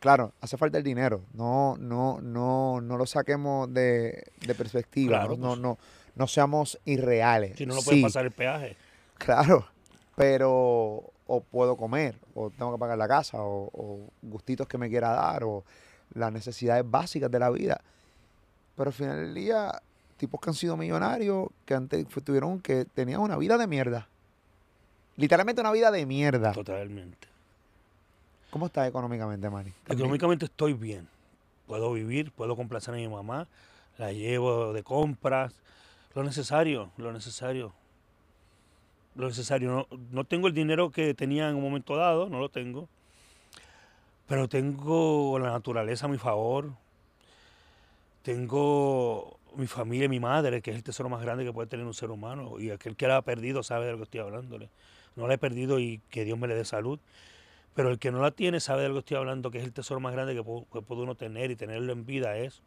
claro, 0.00 0.32
hace 0.40 0.56
falta 0.56 0.78
el 0.78 0.84
dinero. 0.84 1.22
No, 1.34 1.76
no, 1.78 2.20
no, 2.20 2.80
no 2.80 2.96
lo 2.96 3.06
saquemos 3.06 3.72
de, 3.72 4.24
perspectiva. 4.56 5.20
no, 5.22 5.26
pues. 5.28 5.38
no, 5.38 5.78
no, 6.14 6.26
seamos 6.26 6.78
irreales. 6.84 7.56
Si 7.56 7.66
no, 7.66 7.74
no 7.74 7.82
puedes 7.82 8.02
pasar 8.02 8.24
el 8.24 8.32
peaje. 8.32 8.76
Claro, 9.18 9.66
pero 10.16 11.10
o 11.26 11.40
puedo 11.40 11.76
comer, 11.76 12.16
o 12.34 12.50
tengo 12.50 12.72
que 12.72 12.78
pagar 12.78 12.98
la 12.98 13.08
casa, 13.08 13.42
o, 13.42 13.70
o 13.72 14.00
gustitos 14.22 14.66
que 14.66 14.76
me 14.76 14.90
quiera 14.90 15.10
dar, 15.10 15.44
o 15.44 15.64
las 16.14 16.32
necesidades 16.32 16.84
básicas 16.88 17.30
de 17.30 17.38
la 17.38 17.50
vida. 17.50 17.80
Pero 18.76 18.88
al 18.88 18.94
final 18.94 19.16
del 19.16 19.34
día, 19.34 19.80
tipos 20.16 20.40
que 20.40 20.50
han 20.50 20.54
sido 20.54 20.76
millonarios, 20.76 21.48
que 21.64 21.74
antes 21.74 22.06
tuvieron, 22.24 22.60
que 22.60 22.84
tenían 22.84 23.20
una 23.20 23.36
vida 23.36 23.58
de 23.58 23.66
mierda. 23.66 24.08
Literalmente 25.16 25.60
una 25.60 25.72
vida 25.72 25.90
de 25.90 26.06
mierda. 26.06 26.52
Totalmente. 26.52 27.31
¿Cómo 28.52 28.66
estás 28.66 28.88
económicamente, 28.88 29.50
Manny? 29.50 29.72
Económicamente 29.88 30.44
estoy 30.44 30.74
bien. 30.74 31.08
Puedo 31.66 31.92
vivir, 31.92 32.30
puedo 32.30 32.54
complacer 32.54 32.94
a 32.94 32.98
mi 32.98 33.08
mamá, 33.08 33.48
la 33.98 34.12
llevo 34.12 34.72
de 34.72 34.84
compras, 34.84 35.52
lo 36.14 36.22
necesario, 36.22 36.92
lo 36.96 37.12
necesario. 37.12 37.72
Lo 39.16 39.26
necesario. 39.26 39.70
No, 39.90 39.98
no 40.12 40.24
tengo 40.24 40.46
el 40.46 40.54
dinero 40.54 40.90
que 40.90 41.14
tenía 41.14 41.48
en 41.48 41.56
un 41.56 41.62
momento 41.62 41.96
dado, 41.96 42.28
no 42.28 42.38
lo 42.38 42.48
tengo 42.48 42.88
pero 44.32 44.48
tengo 44.48 45.38
la 45.38 45.50
naturaleza 45.50 46.06
a 46.06 46.08
mi 46.08 46.16
favor. 46.16 46.72
Tengo 48.22 49.38
mi 49.56 49.66
familia, 49.66 50.08
mi 50.08 50.20
madre, 50.20 50.62
que 50.62 50.70
es 50.70 50.76
el 50.78 50.82
tesoro 50.82 51.10
más 51.10 51.20
grande 51.20 51.44
que 51.44 51.52
puede 51.52 51.68
tener 51.68 51.84
un 51.84 51.92
ser 51.92 52.10
humano. 52.10 52.58
Y 52.58 52.70
aquel 52.70 52.96
que 52.96 53.06
la 53.06 53.18
ha 53.18 53.22
perdido 53.22 53.62
sabe 53.62 53.84
de 53.84 53.92
lo 53.92 53.98
que 53.98 54.04
estoy 54.04 54.20
hablándole. 54.20 54.70
No 55.16 55.26
la 55.26 55.34
he 55.34 55.38
perdido 55.38 55.78
y 55.78 56.00
que 56.08 56.24
Dios 56.24 56.38
me 56.38 56.48
le 56.48 56.54
dé 56.54 56.64
salud. 56.64 56.98
Pero 57.74 57.90
el 57.90 57.98
que 57.98 58.10
no 58.10 58.20
la 58.20 58.30
tiene 58.30 58.60
sabe 58.60 58.82
de 58.82 58.88
lo 58.88 58.94
que 58.94 59.00
estoy 59.00 59.16
hablando, 59.16 59.50
que 59.50 59.58
es 59.58 59.64
el 59.64 59.72
tesoro 59.72 60.00
más 60.00 60.12
grande 60.12 60.34
que 60.34 60.42
puede 60.42 61.02
uno 61.02 61.14
tener 61.14 61.50
y 61.50 61.56
tenerlo 61.56 61.92
en 61.92 62.04
vida 62.04 62.36
es 62.36 62.62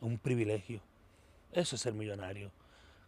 un 0.00 0.18
privilegio. 0.18 0.80
Eso 1.52 1.76
es 1.76 1.82
ser 1.82 1.94
millonario 1.94 2.50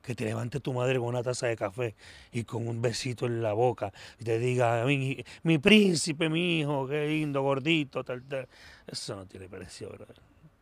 que 0.06 0.14
te 0.14 0.24
levante 0.24 0.60
tu 0.60 0.72
madre 0.72 0.98
con 1.00 1.08
una 1.08 1.22
taza 1.22 1.48
de 1.48 1.56
café 1.56 1.96
y 2.30 2.44
con 2.44 2.68
un 2.68 2.80
besito 2.80 3.26
en 3.26 3.42
la 3.42 3.52
boca 3.54 3.92
y 4.20 4.24
te 4.24 4.38
diga, 4.38 4.84
mi, 4.84 5.24
mi 5.42 5.58
príncipe, 5.58 6.28
mi 6.28 6.60
hijo, 6.60 6.86
qué 6.86 7.08
lindo, 7.08 7.42
gordito, 7.42 8.04
tal, 8.04 8.22
tal. 8.22 8.46
Eso 8.86 9.16
no 9.16 9.26
tiene 9.26 9.48
precio, 9.48 9.90
¿verdad? 9.90 10.14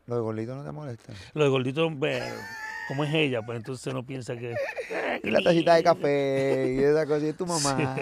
¿Lo 0.06 0.16
de 0.16 0.20
gordito 0.22 0.54
no 0.54 0.64
te 0.64 0.72
molesta? 0.72 1.12
Lo 1.34 1.44
de 1.44 1.50
gordito, 1.50 1.90
como 2.88 3.04
es 3.04 3.14
ella, 3.14 3.42
pues 3.42 3.58
entonces 3.58 3.86
uno 3.92 4.04
piensa 4.04 4.34
que... 4.34 4.54
y 5.22 5.30
la 5.30 5.42
tacita 5.42 5.74
de 5.74 5.82
café 5.82 6.74
y 6.74 6.82
esa 6.82 7.04
cosa, 7.04 7.28
y 7.28 7.32
tu 7.34 7.46
mamá. 7.46 7.96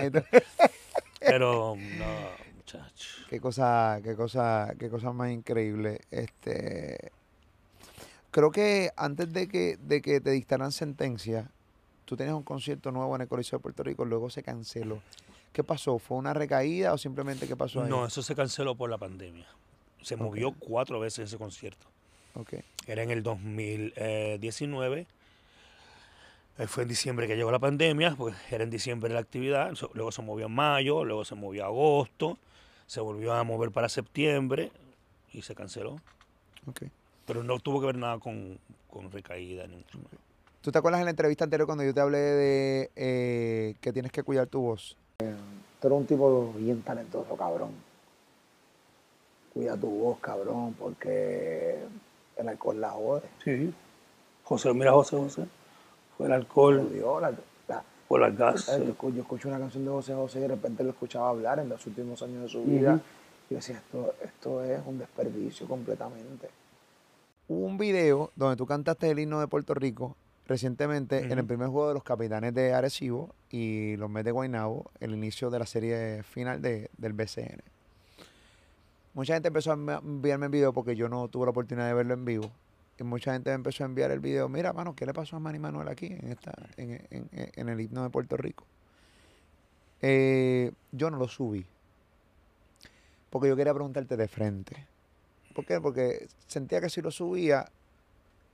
Pero 1.19 1.77
no, 1.77 2.07
Qué 3.29 3.41
cosa, 3.41 4.01
qué 4.03 4.15
cosa, 4.15 4.75
qué 4.79 4.89
cosa 4.89 5.13
más 5.13 5.31
increíble. 5.31 6.01
Este 6.11 7.13
creo 8.33 8.51
que 8.51 8.91
antes 8.97 9.33
de 9.33 9.47
que, 9.47 9.77
de 9.77 10.03
que 10.03 10.21
te 10.21 10.31
dictaran 10.31 10.73
sentencia, 10.73 11.49
tú 12.05 12.17
tenías 12.17 12.35
un 12.35 12.43
concierto 12.43 12.91
nuevo 12.91 13.15
en 13.15 13.23
el 13.23 13.29
Coliseo 13.29 13.59
de 13.59 13.63
Puerto 13.63 13.85
Rico, 13.85 14.05
luego 14.05 14.29
se 14.31 14.43
canceló. 14.43 15.01
¿Qué 15.53 15.63
pasó? 15.63 15.99
¿Fue 15.99 16.17
una 16.17 16.35
recaída 16.35 16.93
o 16.93 16.99
simplemente 16.99 17.47
qué 17.47 17.55
pasó 17.55 17.83
ahí? 17.83 17.91
No, 17.91 18.07
eso 18.07 18.23
se 18.23 18.35
canceló 18.35 18.75
por 18.75 18.91
la 18.91 18.99
pandemia. 18.99 19.47
Se 20.01 20.17
movió 20.17 20.53
cuatro 20.53 20.99
veces 20.99 21.29
ese 21.29 21.39
concierto. 21.39 21.87
Okay. 22.35 22.63
Era 22.87 23.03
en 23.03 23.11
el 23.11 23.23
2019. 23.23 25.07
Eh, 26.59 26.67
fue 26.67 26.83
en 26.85 26.89
diciembre 26.89 27.27
que 27.27 27.37
llegó 27.37 27.51
la 27.51 27.59
pandemia, 27.59 28.15
pues 28.17 28.35
era 28.51 28.65
en 28.65 28.71
diciembre 28.71 29.13
la 29.13 29.21
actividad. 29.21 29.73
Luego 29.93 30.11
se 30.11 30.23
movió 30.23 30.47
en 30.47 30.53
mayo, 30.53 31.05
luego 31.05 31.25
se 31.25 31.35
movió 31.35 31.65
a 31.65 31.67
agosto, 31.67 32.39
se 32.93 33.01
volvió 33.01 33.33
a 33.33 33.43
mover 33.43 33.71
para 33.71 33.89
septiembre 33.89 34.71
y 35.33 35.41
se 35.41 35.55
canceló. 35.55 35.97
Okay. 36.67 36.91
Pero 37.25 37.43
no 37.43 37.59
tuvo 37.59 37.81
que 37.81 37.87
ver 37.87 37.97
nada 37.97 38.19
con, 38.19 38.59
recaída. 39.11 39.67
Ni 39.67 39.83
¿Tú 40.61 40.71
te 40.71 40.77
acuerdas 40.77 41.01
en 41.01 41.07
la 41.07 41.11
entrevista 41.13 41.45
anterior 41.45 41.65
cuando 41.65 41.85
yo 41.85 41.95
te 41.95 42.03
hablé 42.03 42.19
de 42.19 42.91
eh, 42.95 43.77
que 43.81 43.95
tienes 43.95 44.13
que 44.13 44.23
cuidar 44.23 44.47
tu 44.47 44.61
voz? 44.61 44.99
tú 45.17 45.87
eres 45.87 45.99
un 45.99 46.07
tipo 46.07 46.53
bien 46.53 46.83
talentoso, 46.83 47.35
cabrón. 47.35 47.71
Cuida 49.55 49.75
tu 49.75 49.89
voz, 49.89 50.19
cabrón, 50.19 50.75
porque 50.79 51.79
el 52.37 52.49
alcohol 52.49 52.79
la 52.79 52.91
jode. 52.91 53.23
Sí. 53.43 53.73
José, 54.45 54.75
mira 54.75 54.93
José, 54.93 55.17
José. 55.17 55.47
Fue 56.19 56.27
el 56.27 56.33
alcohol. 56.35 56.87
Las 58.21 58.37
gas. 58.37 58.67
Yo, 58.67 59.09
escucho 59.21 59.49
una 59.49 59.59
canción 59.59 59.85
de 59.85 59.91
José 59.91 60.15
José 60.15 60.39
y 60.39 60.43
de 60.43 60.49
repente 60.49 60.85
lo 60.85 60.91
escuchaba 60.91 61.29
hablar 61.31 61.59
en 61.59 61.69
los 61.69 61.87
últimos 61.87 62.23
años 62.23 62.43
de 62.43 62.49
su 62.49 62.65
vida. 62.65 63.01
Y 63.51 63.55
decía, 63.55 63.77
esto, 63.77 64.15
esto 64.23 64.65
es 64.65 64.81
un 64.87 64.99
desperdicio 64.99 65.67
completamente 65.67 66.49
hubo 67.53 67.67
un 67.67 67.79
video 67.79 68.31
donde 68.37 68.57
tú 68.57 68.67
cantaste 68.67 69.11
el 69.11 69.19
himno 69.19 69.41
de 69.41 69.47
Puerto 69.47 69.75
Rico 69.75 70.17
recientemente 70.47 71.19
en 71.19 71.39
el 71.39 71.45
primer 71.45 71.69
juego 71.69 71.89
de 71.89 71.95
los 71.95 72.03
capitanes 72.03 72.55
de 72.55 72.75
Arecibo 72.75 73.35
y 73.49 73.97
los 73.97 74.11
Mets 74.11 74.25
de 74.25 74.33
Guaynabo, 74.33 74.91
el 75.01 75.13
inicio 75.13 75.51
de 75.51 75.59
la 75.59 75.67
serie 75.67 76.23
final 76.25 76.61
del 76.61 77.13
BCN. 77.13 77.61
Mucha 79.15 79.35
gente 79.35 79.49
empezó 79.49 79.71
a 79.73 79.75
enviarme 79.75 80.47
el 80.47 80.53
video 80.53 80.73
porque 80.73 80.97
yo 80.97 81.09
no 81.09 81.29
tuve 81.29 81.47
la 81.47 81.51
oportunidad 81.51 81.87
de 81.87 81.95
verlo 81.95 82.15
en 82.15 82.25
vivo. 82.25 82.51
Y 82.99 83.05
mucha 83.05 83.33
gente 83.33 83.51
me 83.51 83.55
empezó 83.55 83.85
a 83.85 83.87
enviar 83.87 84.11
el 84.11 84.21
video. 84.21 84.49
Mira, 84.49 84.73
mano, 84.73 84.95
¿qué 84.95 85.07
le 85.07 85.13
pasó 85.13 85.37
a 85.37 85.41
Manny 85.41 85.59
Manuel 85.59 85.89
aquí 85.89 86.07
en, 86.07 86.31
esta, 86.31 86.53
en, 86.77 87.69
el 87.69 87.81
himno 87.81 88.03
de 88.03 88.11
Puerto 88.11 88.37
Rico? 88.37 88.67
Eh, 90.03 90.73
yo 90.93 91.11
no 91.11 91.17
lo 91.17 91.29
subí. 91.29 91.65
Porque 93.31 93.49
yo 93.49 93.57
quería 93.57 93.73
preguntarte 93.73 94.17
de 94.17 94.29
frente. 94.29 94.87
¿Por 95.55 95.65
qué? 95.65 95.81
Porque 95.81 96.29
sentía 96.47 96.81
que 96.81 96.91
si 96.91 97.01
lo 97.01 97.11
subía, 97.11 97.71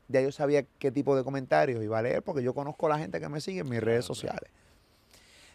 ya 0.08 0.20
yo 0.20 0.30
sabía 0.32 0.64
qué 0.78 0.90
tipo 0.90 1.16
de 1.16 1.24
comentarios 1.24 1.82
iba 1.82 1.98
a 1.98 2.02
leer, 2.02 2.22
porque 2.22 2.42
yo 2.42 2.54
conozco 2.54 2.86
a 2.86 2.90
la 2.90 2.98
gente 2.98 3.20
que 3.20 3.28
me 3.28 3.40
sigue 3.40 3.60
en 3.60 3.68
mis 3.68 3.80
redes 3.80 4.04
sociales. 4.04 4.50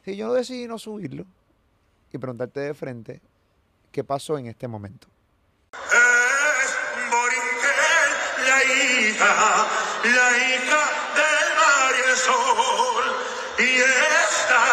Y 0.05 0.15
yo 0.15 0.33
decidí 0.33 0.67
no 0.67 0.77
subirlo 0.77 1.25
y 2.11 2.17
preguntarte 2.17 2.59
de 2.59 2.73
frente 2.73 3.21
qué 3.91 4.03
pasó 4.03 4.37
en 4.37 4.47
este 4.47 4.67
momento. 4.67 5.07
La 9.11 10.37
hija 10.37 10.81
de 11.17 11.31
María 11.59 12.15
Sol. 12.15 13.05
Y 13.59 13.81
esta 13.81 14.63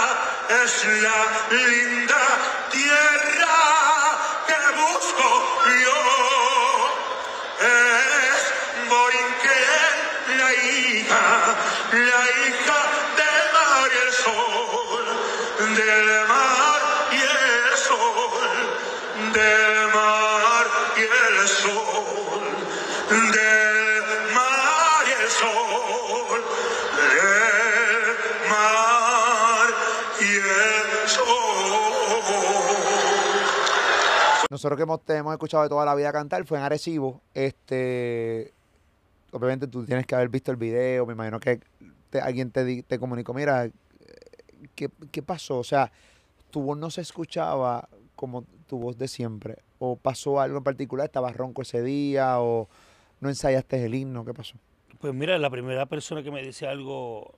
es 0.62 0.84
la 1.02 1.20
linda 1.50 2.24
tierra 2.70 3.58
que 4.46 4.60
busco 4.80 5.28
yo. 5.84 6.02
Es 7.60 8.42
Borinquen, 8.88 10.38
la 10.38 10.52
hija, 10.54 11.24
la 11.92 12.22
hija 12.46 12.78
de 13.18 13.30
María 13.52 14.02
el 14.06 14.12
Sol, 14.12 15.06
del 15.76 16.28
mar 16.28 16.80
y 17.10 17.14
el 17.16 17.76
sol, 17.76 19.32
del 19.32 19.69
Nosotros 34.60 34.76
que 34.76 34.82
hemos, 34.82 35.00
hemos 35.08 35.32
escuchado 35.32 35.62
de 35.62 35.70
toda 35.70 35.86
la 35.86 35.94
vida 35.94 36.12
cantar 36.12 36.44
fue 36.44 36.58
en 36.58 36.64
Arecibo. 36.64 37.22
Este, 37.32 38.52
obviamente 39.30 39.66
tú 39.66 39.86
tienes 39.86 40.04
que 40.04 40.14
haber 40.14 40.28
visto 40.28 40.50
el 40.50 40.58
video. 40.58 41.06
Me 41.06 41.14
imagino 41.14 41.40
que 41.40 41.60
alguien 42.20 42.50
te, 42.50 42.82
te 42.82 42.98
comunicó, 42.98 43.32
mira, 43.32 43.64
eh, 43.64 43.72
¿qué, 44.74 44.90
¿qué 45.10 45.22
pasó? 45.22 45.60
O 45.60 45.64
sea, 45.64 45.90
tu 46.50 46.60
voz 46.60 46.76
no 46.76 46.90
se 46.90 47.00
escuchaba 47.00 47.88
como 48.14 48.44
tu 48.66 48.78
voz 48.78 48.98
de 48.98 49.08
siempre. 49.08 49.56
¿O 49.78 49.96
pasó 49.96 50.40
algo 50.40 50.58
en 50.58 50.64
particular? 50.64 51.06
¿Estabas 51.06 51.34
ronco 51.34 51.62
ese 51.62 51.82
día? 51.82 52.38
¿O 52.38 52.68
no 53.20 53.30
ensayaste 53.30 53.82
el 53.82 53.94
himno? 53.94 54.26
¿Qué 54.26 54.34
pasó? 54.34 54.58
Pues 55.00 55.14
mira, 55.14 55.38
la 55.38 55.48
primera 55.48 55.86
persona 55.86 56.22
que 56.22 56.30
me 56.30 56.42
dice 56.42 56.66
algo 56.66 57.34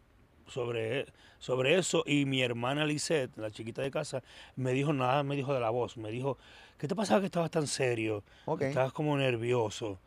sobre, 0.49 1.07
sobre 1.39 1.79
eso 1.79 2.03
y 2.07 2.25
mi 2.25 2.43
hermana 2.43 2.85
Lisette, 2.85 3.37
la 3.37 3.51
chiquita 3.51 3.83
de 3.83 3.91
casa, 3.91 4.23
me 4.57 4.73
dijo 4.73 4.93
nada, 4.93 5.23
me 5.23 5.37
dijo 5.37 5.55
de 5.55 5.61
la 5.61 5.71
voz, 5.71 5.97
me 5.97 6.11
dijo, 6.11 6.39
¿qué 6.79 6.89
te 6.89 6.95
pasaba 6.95 7.21
que 7.21 7.27
estabas 7.27 7.51
tan 7.51 7.67
serio? 7.67 8.23
Estabas 8.69 8.93
como 8.93 9.17
nervioso. 9.17 9.99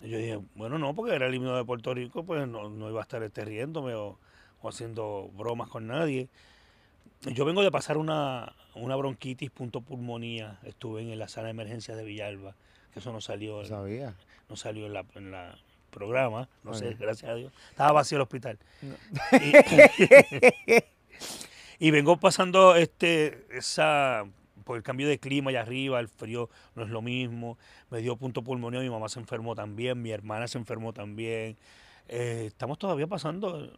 Y 0.00 0.08
yo 0.10 0.18
dije, 0.18 0.38
bueno, 0.54 0.78
no, 0.78 0.94
porque 0.94 1.14
era 1.14 1.26
el 1.26 1.34
himno 1.34 1.56
de 1.56 1.64
Puerto 1.64 1.94
Rico, 1.94 2.24
pues 2.24 2.46
no, 2.46 2.68
no 2.68 2.90
iba 2.90 3.00
a 3.00 3.02
estar 3.02 3.22
este, 3.22 3.44
riéndome 3.44 3.94
o, 3.94 4.18
o 4.60 4.68
haciendo 4.68 5.30
bromas 5.34 5.68
con 5.68 5.86
nadie. 5.86 6.28
Yo 7.22 7.44
vengo 7.44 7.62
de 7.62 7.70
pasar 7.70 7.96
una, 7.96 8.54
una 8.74 8.94
bronquitis 8.94 9.50
punto 9.50 9.80
pulmonía. 9.80 10.58
Estuve 10.64 11.00
en 11.00 11.18
la 11.18 11.28
sala 11.28 11.46
de 11.46 11.52
emergencias 11.52 11.96
de 11.96 12.04
Villalba, 12.04 12.54
que 12.92 13.00
eso 13.00 13.10
no 13.12 13.20
salió, 13.20 13.62
No 13.62 13.64
sabía. 13.64 14.14
no 14.48 14.56
salió 14.56 14.86
en 14.86 14.92
la, 14.92 15.04
en 15.14 15.30
la 15.30 15.58
programa, 15.90 16.46
no 16.62 16.74
sé, 16.74 16.94
gracias 17.00 17.30
a 17.30 17.34
Dios. 17.34 17.52
Estaba 17.70 17.92
vacío 17.92 18.16
el 18.16 18.22
hospital. 18.22 18.58
No. 18.82 18.94
Y, 19.40 19.52
y 21.86 21.90
vengo 21.90 22.18
pasando 22.18 22.76
este 22.76 23.46
esa 23.50 24.24
por 24.66 24.76
el 24.76 24.82
cambio 24.82 25.06
de 25.08 25.18
clima 25.20 25.50
allá 25.50 25.60
arriba, 25.60 26.00
el 26.00 26.08
frío 26.08 26.50
no 26.74 26.82
es 26.82 26.90
lo 26.90 27.00
mismo. 27.00 27.56
Me 27.88 28.00
dio 28.00 28.16
punto 28.16 28.42
pulmonía, 28.42 28.80
mi 28.80 28.90
mamá 28.90 29.08
se 29.08 29.20
enfermó 29.20 29.54
también, 29.54 30.02
mi 30.02 30.10
hermana 30.10 30.48
se 30.48 30.58
enfermó 30.58 30.92
también. 30.92 31.56
Eh, 32.08 32.44
estamos 32.48 32.76
todavía 32.76 33.06
pasando 33.06 33.70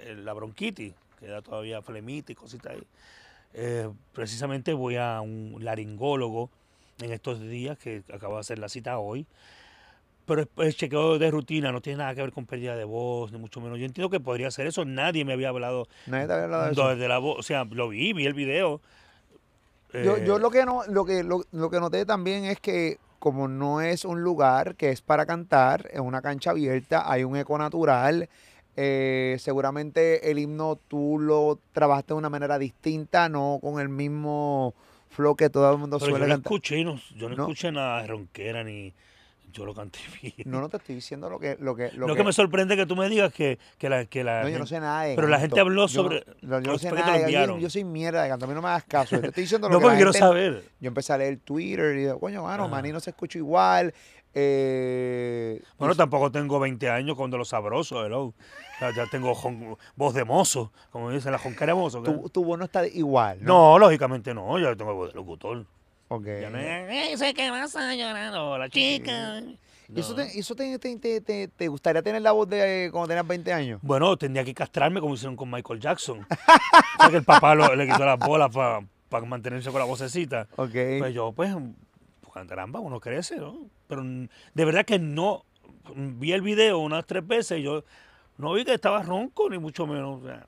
eh, 0.00 0.14
la 0.14 0.34
bronquitis, 0.34 0.92
queda 1.18 1.40
todavía 1.40 1.80
flemita 1.80 2.30
y 2.30 2.34
cositas 2.34 2.74
ahí. 2.74 2.82
Eh, 3.54 3.88
precisamente 4.12 4.74
voy 4.74 4.96
a 4.96 5.22
un 5.22 5.56
laringólogo 5.62 6.50
en 7.00 7.10
estos 7.12 7.40
días, 7.40 7.78
que 7.78 8.02
acabo 8.12 8.34
de 8.34 8.40
hacer 8.40 8.58
la 8.58 8.68
cita 8.68 8.98
hoy. 8.98 9.24
Pero 10.26 10.46
es- 10.58 10.76
chequeo 10.76 11.18
de 11.18 11.30
rutina 11.30 11.72
no 11.72 11.80
tiene 11.80 12.00
nada 12.00 12.14
que 12.14 12.20
ver 12.20 12.32
con 12.32 12.44
pérdida 12.44 12.76
de 12.76 12.84
voz, 12.84 13.32
ni 13.32 13.38
mucho 13.38 13.62
menos. 13.62 13.78
Yo 13.78 13.86
entiendo 13.86 14.10
que 14.10 14.20
podría 14.20 14.50
ser 14.50 14.66
eso. 14.66 14.84
Nadie 14.84 15.24
me 15.24 15.32
había 15.32 15.48
hablado 15.48 15.88
Nadie 16.06 16.26
te 16.26 16.32
había 16.34 16.44
hablado 16.44 16.64
de 16.66 16.72
eso. 16.72 16.96
de 16.96 17.08
la 17.08 17.16
voz. 17.18 17.38
O 17.38 17.42
sea, 17.42 17.64
lo 17.64 17.88
vi, 17.88 18.12
vi 18.12 18.26
el 18.26 18.34
video. 18.34 18.82
Yo, 19.92 20.16
Eh, 20.16 20.24
yo 20.26 20.38
lo 20.38 20.50
que 20.50 20.64
no, 20.66 20.82
lo 20.86 21.04
que 21.04 21.22
lo, 21.22 21.44
lo 21.52 21.70
que 21.70 21.80
noté 21.80 22.04
también 22.06 22.44
es 22.44 22.60
que 22.60 22.98
como 23.18 23.48
no 23.48 23.80
es 23.80 24.04
un 24.04 24.22
lugar 24.22 24.76
que 24.76 24.90
es 24.90 25.00
para 25.02 25.26
cantar, 25.26 25.88
es 25.92 25.98
una 26.00 26.22
cancha 26.22 26.50
abierta, 26.50 27.10
hay 27.10 27.24
un 27.24 27.36
eco 27.36 27.58
natural. 27.58 28.28
eh, 28.80 29.36
seguramente 29.40 30.30
el 30.30 30.38
himno 30.38 30.78
tú 30.86 31.18
lo 31.18 31.58
trabajaste 31.72 32.14
de 32.14 32.18
una 32.18 32.30
manera 32.30 32.58
distinta, 32.58 33.28
no 33.28 33.58
con 33.60 33.80
el 33.80 33.88
mismo 33.88 34.72
flow 35.08 35.34
que 35.34 35.50
todo 35.50 35.72
el 35.72 35.78
mundo 35.78 35.98
pero 35.98 36.12
yo 36.12 36.16
suele 36.16 36.26
no 36.26 36.34
cantar. 36.34 36.52
escuché, 36.52 36.84
no, 36.84 37.00
yo 37.16 37.28
no, 37.28 37.34
¿No? 37.34 37.42
escuché 37.44 37.72
nada 37.72 38.02
de 38.02 38.06
ronquera 38.08 38.62
ni 38.62 38.94
yo 39.52 39.64
lo 39.64 39.74
canté 39.74 39.98
bien. 40.22 40.34
No, 40.44 40.60
no 40.60 40.68
te 40.68 40.76
estoy 40.78 40.94
diciendo 40.94 41.28
lo 41.30 41.38
que 41.38 41.56
lo 41.60 41.74
que 41.74 41.90
Lo, 41.92 42.14
que, 42.14 42.24
me 42.24 42.32
sorprende 42.32 42.76
que 42.76 42.86
tú 42.86 42.96
me 42.96 43.08
digas 43.08 43.32
que, 43.32 43.58
que 43.78 43.88
la, 43.88 44.04
que 44.06 44.22
la 44.24 44.42
no, 44.42 44.48
yo 44.48 44.58
no 44.58 44.66
sé 44.66 44.78
nada 44.80 45.02
de 45.04 45.14
pero 45.16 45.28
la 45.28 45.38
gente 45.40 45.58
habló 45.60 45.86
Yo 45.86 46.02
no- 46.02 46.08
sobre- 46.08 46.24
no, 46.42 46.60
yo 46.60 46.72
no 46.72 46.78
sé 46.78 46.92
nada 46.92 47.18
lo 47.18 47.24
de- 47.26 47.32
yo, 47.32 47.58
yo 47.58 47.70
soy 47.70 47.84
mierda 47.84 48.22
de 48.22 48.28
canto, 48.28 48.44
a 48.44 48.48
mí 48.48 48.54
no 48.54 48.62
me 48.62 48.68
hagas 48.68 48.84
caso. 48.84 49.16
Yo 49.16 49.22
te 49.22 49.28
estoy 49.28 49.42
diciendo 49.44 49.68
lo 49.68 49.74
No, 49.74 49.78
que 49.80 49.84
la 49.84 49.88
porque 49.90 49.96
quiero 49.96 50.12
gente- 50.12 50.26
saber. 50.26 50.64
Yo 50.80 50.88
empecé 50.88 51.12
a 51.12 51.18
leer 51.18 51.38
Twitter 51.40 51.96
y 51.96 52.00
digo, 52.02 52.18
coño, 52.20 52.42
mano. 52.42 52.68
Manny 52.68 52.92
no 52.92 53.00
se 53.00 53.10
escucha 53.10 53.38
igual. 53.38 53.92
Eh, 54.34 55.60
Bueno, 55.78 55.94
tampoco 55.94 56.30
tengo 56.30 56.60
20 56.60 56.88
años 56.90 57.16
con 57.16 57.30
de 57.30 57.38
los 57.38 57.48
sabrosos, 57.48 58.04
hello. 58.06 58.34
Sea, 58.78 58.94
ya 58.94 59.06
tengo 59.06 59.34
voz 59.96 60.14
de 60.14 60.24
mozo, 60.24 60.72
como 60.90 61.10
dicen 61.10 61.32
la 61.32 61.38
jonquera 61.38 61.74
mozo. 61.74 62.02
tu, 62.02 62.28
tu 62.28 62.44
voz 62.44 62.58
no 62.58 62.64
está 62.66 62.86
igual, 62.86 63.38
¿no? 63.42 63.72
No, 63.72 63.78
lógicamente 63.80 64.32
no, 64.34 64.56
ya 64.58 64.76
tengo 64.76 64.94
voz 64.94 65.08
de 65.12 65.14
locutor. 65.16 65.66
Ok. 66.08 66.26
No 66.50 66.58
es, 66.58 67.12
"Ese 67.12 67.34
que 67.34 67.50
vas 67.50 67.74
a 67.76 67.94
llorando, 67.94 68.56
la 68.58 68.68
chica. 68.68 69.40
¿Y 69.94 70.00
eso, 70.00 70.10
No. 70.10 70.16
te, 70.16 70.38
eso 70.38 70.54
te, 70.54 70.78
te, 70.78 71.20
te- 71.22 71.48
te- 71.48 71.68
gustaría 71.68 72.02
tener 72.02 72.20
la 72.20 72.32
voz 72.32 72.46
de 72.48 72.88
cuando 72.92 73.08
tenías 73.08 73.26
20 73.26 73.52
años? 73.54 73.80
Bueno, 73.82 74.16
tendría 74.18 74.44
que 74.44 74.52
castrarme 74.52 75.00
como 75.00 75.14
hicieron 75.14 75.34
con 75.36 75.50
Michael 75.50 75.80
Jackson. 75.80 76.26
O 76.30 77.00
sea, 77.00 77.10
que 77.10 77.16
el 77.16 77.24
papá 77.24 77.54
lo- 77.54 77.74
le 77.74 77.86
quitó 77.86 78.04
las 78.04 78.18
bolas 78.18 78.50
para 79.08 79.24
mantenerse 79.26 79.70
con 79.70 79.78
la 79.78 79.86
vocecita. 79.86 80.46
Ok. 80.56 80.74
Pues 80.98 81.14
yo, 81.14 81.32
pues, 81.32 81.54
pues, 82.20 82.46
caramba, 82.46 82.80
uno 82.80 83.00
crece, 83.00 83.36
¿no? 83.36 83.56
Pero 83.86 84.02
de 84.02 84.64
verdad 84.64 84.84
que 84.84 84.98
no. 84.98 85.44
Vi 85.94 86.32
el 86.32 86.42
video 86.42 86.80
unas 86.80 87.06
tres 87.06 87.26
veces 87.26 87.58
y 87.60 87.62
yo 87.62 87.82
no 88.36 88.52
vi 88.52 88.64
que 88.66 88.74
estaba 88.74 89.02
ronco, 89.02 89.48
ni 89.48 89.56
mucho 89.58 89.86
menos. 89.86 90.22
o 90.22 90.26
sea. 90.26 90.46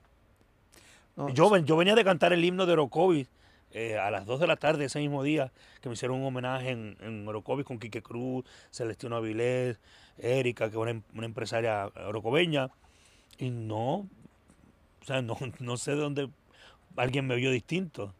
No, 1.17 1.29
yo, 1.31 1.49
ven- 1.49 1.65
yo 1.65 1.77
venía 1.77 1.95
de 1.95 2.05
cantar 2.05 2.35
el 2.35 2.45
himno 2.45 2.67
de 2.67 2.75
Orocovis 2.75 3.27
eh, 3.73 3.99
a 3.99 4.11
las 4.11 4.27
2 4.27 4.41
de 4.41 4.47
la 4.47 4.57
tarde 4.57 4.85
ese 4.87 4.99
mismo 4.99 5.23
día, 5.23 5.53
que 5.81 5.89
me 5.89 5.95
hicieron 5.95 6.19
un 6.19 6.27
homenaje 6.27 6.71
en, 6.71 6.97
en 7.01 7.27
Orocovis 7.27 7.67
con 7.67 7.79
Quique 7.79 8.03
Cruz, 8.03 8.45
Celestino 8.71 9.17
Avilés, 9.17 9.79
Erika, 10.19 10.67
que 10.67 10.77
es 10.77 10.83
una, 10.83 10.91
em- 10.91 11.03
una 11.15 11.27
empresaria 11.27 11.87
orocobeña. 12.07 12.71
Y 13.39 13.51
no, 13.51 14.09
o 15.01 15.05
sea, 15.05 15.23
no, 15.23 15.37
no 15.61 15.77
sé 15.77 15.93
de 15.93 15.99
dónde 15.99 16.29
alguien 16.97 17.27
me 17.27 17.37
vio 17.37 17.51
distinto. 17.51 18.15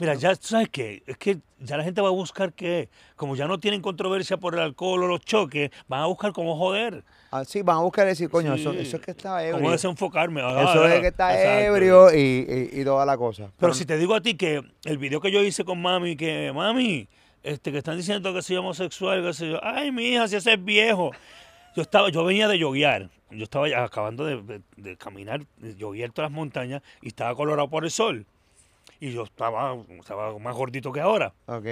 Mira, 0.00 0.14
ya, 0.14 0.34
¿tú 0.34 0.46
¿sabes 0.46 0.70
qué? 0.70 1.02
Es 1.06 1.18
que 1.18 1.40
ya 1.58 1.76
la 1.76 1.84
gente 1.84 2.00
va 2.00 2.08
a 2.08 2.12
buscar 2.12 2.54
que, 2.54 2.88
como 3.16 3.36
ya 3.36 3.46
no 3.46 3.60
tienen 3.60 3.82
controversia 3.82 4.38
por 4.38 4.54
el 4.54 4.60
alcohol 4.60 5.02
o 5.04 5.06
los 5.06 5.20
choques, 5.20 5.70
van 5.88 6.00
a 6.00 6.06
buscar 6.06 6.32
cómo 6.32 6.56
joder, 6.56 7.04
Ah, 7.32 7.44
sí, 7.44 7.62
van 7.62 7.76
a 7.76 7.80
buscar 7.80 8.06
decir, 8.06 8.28
coño, 8.28 8.54
eso, 8.54 8.72
Sí. 8.72 8.78
eso 8.80 8.96
es 8.96 9.02
que 9.04 9.12
está 9.12 9.40
ebrio. 9.42 9.58
cómo 9.58 9.70
desenfocarme. 9.70 10.40
Ah, 10.42 10.62
Eso 10.68 10.84
es 10.86 11.00
que 11.00 11.06
está 11.08 11.32
exacto. 11.34 11.64
ebrio 11.76 12.12
y, 12.14 12.18
y- 12.74 12.80
y 12.80 12.84
toda 12.84 13.06
la 13.06 13.16
cosa. 13.16 13.52
Pero 13.58 13.72
si 13.72 13.84
te 13.84 13.96
digo 13.98 14.14
a 14.14 14.20
ti 14.20 14.34
que 14.34 14.62
el 14.84 14.98
video 14.98 15.20
que 15.20 15.30
yo 15.30 15.40
hice 15.42 15.64
con 15.64 15.80
mami, 15.80 16.16
que 16.16 16.50
mami, 16.52 17.06
este, 17.44 17.70
que 17.70 17.78
están 17.78 17.96
diciendo 17.96 18.34
que 18.34 18.42
soy 18.42 18.56
homosexual, 18.56 19.22
que 19.22 19.32
soy 19.32 19.50
yo, 19.52 19.60
ay, 19.62 19.92
mi 19.92 20.06
hija, 20.06 20.26
si 20.26 20.36
ese 20.36 20.54
es 20.54 20.64
viejo. 20.64 21.12
Yo 21.76 21.82
estaba, 21.82 22.08
yo 22.08 22.24
venía 22.24 22.48
de 22.48 22.58
yoguear, 22.58 23.08
yo 23.30 23.44
estaba 23.44 23.68
ya 23.68 23.84
acabando 23.84 24.24
de, 24.24 24.42
de- 24.42 24.60
de 24.76 24.96
caminar, 24.96 25.42
de 25.58 25.76
yoguear 25.76 26.10
todas 26.10 26.32
las 26.32 26.36
montañas 26.36 26.82
y 27.00 27.08
estaba 27.08 27.32
colorado 27.36 27.68
por 27.70 27.84
el 27.84 27.92
sol. 27.92 28.26
Y 28.98 29.12
yo 29.12 29.22
estaba, 29.22 29.76
estaba 30.00 30.36
más 30.40 30.54
gordito 30.56 30.90
que 30.92 31.00
ahora. 31.00 31.32
Ok. 31.46 31.64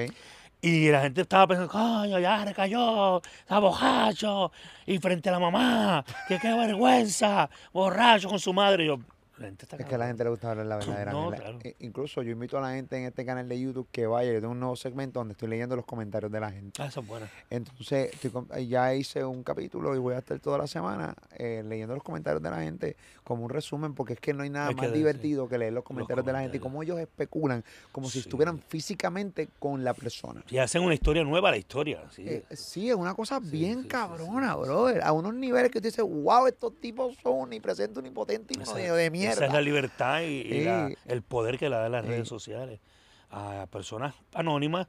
Y 0.61 0.91
la 0.91 1.03
gente 1.03 1.21
estaba 1.21 1.47
pensando, 1.47 1.71
coño, 1.71 2.19
ya 2.19 2.45
recayó, 2.45 3.23
está 3.23 3.61
borracho, 3.61 4.51
y 4.87 4.99
frente 4.99 5.29
a 5.29 5.33
la 5.33 5.39
mamá, 5.39 6.05
que 6.27 6.39
qué 6.39 6.53
vergüenza, 6.53 7.49
borracho 7.73 8.29
con 8.29 8.41
su 8.41 8.53
madre. 8.53 8.87
Yo, 8.87 8.99
la 9.39 9.47
gente 9.47 9.64
está 9.64 9.76
Es 9.76 9.84
que 9.86 9.95
a 9.95 9.99
la 9.99 10.07
gente 10.07 10.24
le 10.24 10.30
gusta 10.30 10.51
hablar 10.51 10.66
la 10.66 10.76
verdadera 10.76 11.12
No, 11.12 11.30
mierda. 11.30 11.36
claro. 11.45 11.59
I- 11.64 11.76
Incluso 11.86 12.22
yo 12.22 12.32
invito 12.32 12.59
a 12.59 12.61
la 12.61 12.72
gente 12.74 12.97
en 12.97 13.05
este 13.05 13.24
canal 13.24 13.49
de 13.49 13.61
YouTube 13.61 13.89
que 13.93 14.07
vaya, 14.07 14.32
yo 14.32 14.41
tengo 14.41 14.53
un 14.53 14.61
nuevo 14.61 14.76
segmento 14.76 15.20
donde 15.20 15.32
estoy 15.32 15.49
leyendo 15.49 15.76
los 15.76 15.84
comentarios 15.86 16.30
de 16.32 16.41
la 16.41 16.51
gente. 16.51 16.82
Ah, 16.82 16.86
eso 16.86 17.01
es 17.01 17.07
buena. 17.07 17.28
Entonces, 17.51 18.11
estoy 18.14 18.30
con- 18.30 18.49
ya 18.68 18.95
hice 18.95 19.24
un 19.24 19.43
capítulo 19.43 19.95
y 19.95 19.99
voy 19.99 20.14
a 20.14 20.18
estar 20.18 20.39
toda 20.41 20.59
la 20.59 20.66
semana 20.66 21.14
eh, 21.36 21.62
leyendo 21.66 21.95
los 21.95 22.03
comentarios 22.03 22.43
de 22.43 22.51
la 22.51 22.61
gente 22.62 22.97
como 23.24 23.45
un 23.45 23.51
resumen, 23.51 23.95
porque 23.95 24.14
es 24.14 24.20
que 24.20 24.32
no 24.32 24.43
hay 24.43 24.51
nada 24.51 24.68
Hay 24.68 24.74
que 24.74 24.80
más 24.82 24.91
decir, 24.91 24.99
divertido 24.99 25.49
que 25.49 25.59
leer 25.59 25.72
los 25.72 25.84
comentarios 25.84 26.24
de 26.24 26.32
la 26.32 26.41
gente 26.41 26.57
y 26.57 26.61
cómo 26.61 26.82
ellos 26.82 26.99
especulan, 26.99 27.62
como 27.93 28.09
si 28.09 28.20
estuvieran 28.20 28.59
físicamente 28.59 29.49
con 29.59 29.84
la 29.84 29.93
persona. 29.95 30.43
Y 30.49 30.59
hacen 30.59 30.82
una 30.82 30.95
historia 30.95 31.22
nueva 31.24 31.51
la 31.51 31.59
historia. 31.59 32.03
Sí. 32.11 32.24
Eh, 32.26 32.45
sí, 32.53 32.89
es 32.89 32.97
una 32.97 33.14
cosa 33.14 33.39
bien 33.39 33.82
sí, 33.82 33.89
cabrona, 33.89 34.57
brother. 34.57 35.03
A 35.03 35.12
unos 35.12 35.34
niveles 35.34 35.70
que 35.70 35.80
tú 35.80 35.89
dices, 35.89 36.05
wow, 36.05 36.47
estos 36.47 36.80
tipos 36.80 37.16
son 37.22 37.43
omnipresentes, 37.43 37.99
omnipotentes 37.99 38.57
y 38.57 38.61
uno 38.61 38.70
Esa- 38.70 38.74
Esa 39.33 39.47
es 39.47 39.53
la 39.53 39.61
libertad 39.61 40.20
y, 40.22 40.24
y 40.43 40.61
la- 40.64 40.91
el 41.07 41.22
poder 41.22 41.59
que 41.59 41.68
le 41.68 41.76
dan 41.76 41.93
las 41.93 42.05
redes 42.05 42.29
sociales 42.29 42.81
a 43.31 43.66
personas 43.70 44.14
anónimas 44.35 44.87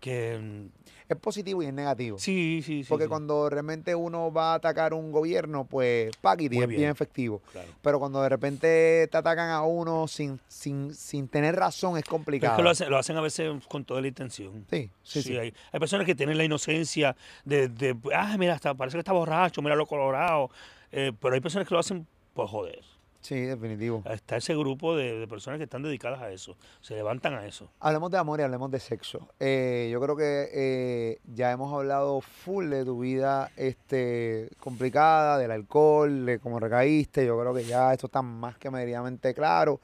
que 0.00 0.38
mm, 0.38 0.66
Es 1.12 1.16
positivo 1.18 1.62
y 1.62 1.66
es 1.66 1.74
negativo. 1.74 2.18
sí, 2.18 2.62
sí, 2.64 2.82
sí. 2.84 2.88
Porque 2.88 3.04
sí, 3.04 3.08
cuando 3.10 3.50
realmente 3.50 3.94
uno 3.94 4.32
va 4.32 4.52
a 4.52 4.54
atacar 4.54 4.94
un 4.94 5.12
gobierno, 5.12 5.64
pues 5.66 6.10
paquiti 6.22 6.56
Muy 6.56 6.64
es 6.64 6.68
bien 6.68 6.88
efectivo. 6.90 7.42
claro. 7.52 7.68
Pero 7.82 7.98
cuando 7.98 8.22
de 8.22 8.28
repente 8.30 9.08
te 9.10 9.16
atacan 9.18 9.50
a 9.50 9.62
uno 9.62 10.08
sin, 10.08 10.40
sin, 10.48 10.94
sin 10.94 11.28
tener 11.28 11.56
razón, 11.56 11.98
es 11.98 12.04
complicado. 12.04 12.52
es 12.54 12.56
que 12.56 12.62
lo 12.62 12.70
hacen, 12.70 12.90
lo 12.90 12.96
hacen 12.96 13.16
a 13.18 13.20
veces 13.20 13.50
con 13.68 13.84
toda 13.84 14.00
la 14.00 14.08
intención. 14.08 14.64
Sí, 14.70 14.90
sí, 15.02 15.22
sí. 15.22 15.36
Hay, 15.36 15.52
hay 15.72 15.80
personas 15.80 16.06
que 16.06 16.14
tienen 16.14 16.38
la 16.38 16.44
inocencia 16.44 17.14
de, 17.44 17.68
de 17.68 17.94
ah, 18.14 18.36
mira, 18.38 18.54
hasta, 18.54 18.72
parece 18.72 18.96
que 18.96 19.00
está 19.00 19.12
borracho, 19.12 19.60
mira 19.60 19.76
lo 19.76 19.84
colorado. 19.86 20.50
Eh, 20.92 21.12
pero 21.20 21.34
hay 21.34 21.40
personas 21.40 21.68
que 21.68 21.74
lo 21.74 21.80
hacen 21.80 22.06
por 22.32 22.46
joder. 22.48 22.80
Sí, 23.20 23.38
definitivo. 23.42 24.02
Está 24.06 24.36
ese 24.38 24.54
grupo 24.56 24.96
de, 24.96 25.18
de 25.18 25.28
personas 25.28 25.58
que 25.58 25.64
están 25.64 25.82
dedicadas 25.82 26.20
a 26.20 26.30
eso, 26.30 26.56
se 26.80 26.94
levantan 26.94 27.34
a 27.34 27.46
eso. 27.46 27.68
Hablemos 27.78 28.10
de 28.10 28.18
amor 28.18 28.40
y 28.40 28.42
hablemos 28.42 28.70
de 28.70 28.80
sexo. 28.80 29.28
Eh, 29.38 29.88
yo 29.92 30.00
creo 30.00 30.16
que 30.16 30.48
eh, 30.52 31.18
ya 31.34 31.52
hemos 31.52 31.72
hablado 31.72 32.22
full 32.22 32.70
de 32.70 32.84
tu 32.84 33.00
vida 33.00 33.50
este, 33.56 34.48
complicada, 34.58 35.36
del 35.38 35.50
alcohol, 35.50 36.24
de 36.24 36.38
cómo 36.38 36.58
recaíste. 36.58 37.26
Yo 37.26 37.38
creo 37.38 37.52
que 37.52 37.64
ya 37.64 37.92
esto 37.92 38.06
está 38.06 38.22
más 38.22 38.56
que 38.56 38.70
medianamente 38.70 39.34
claro. 39.34 39.80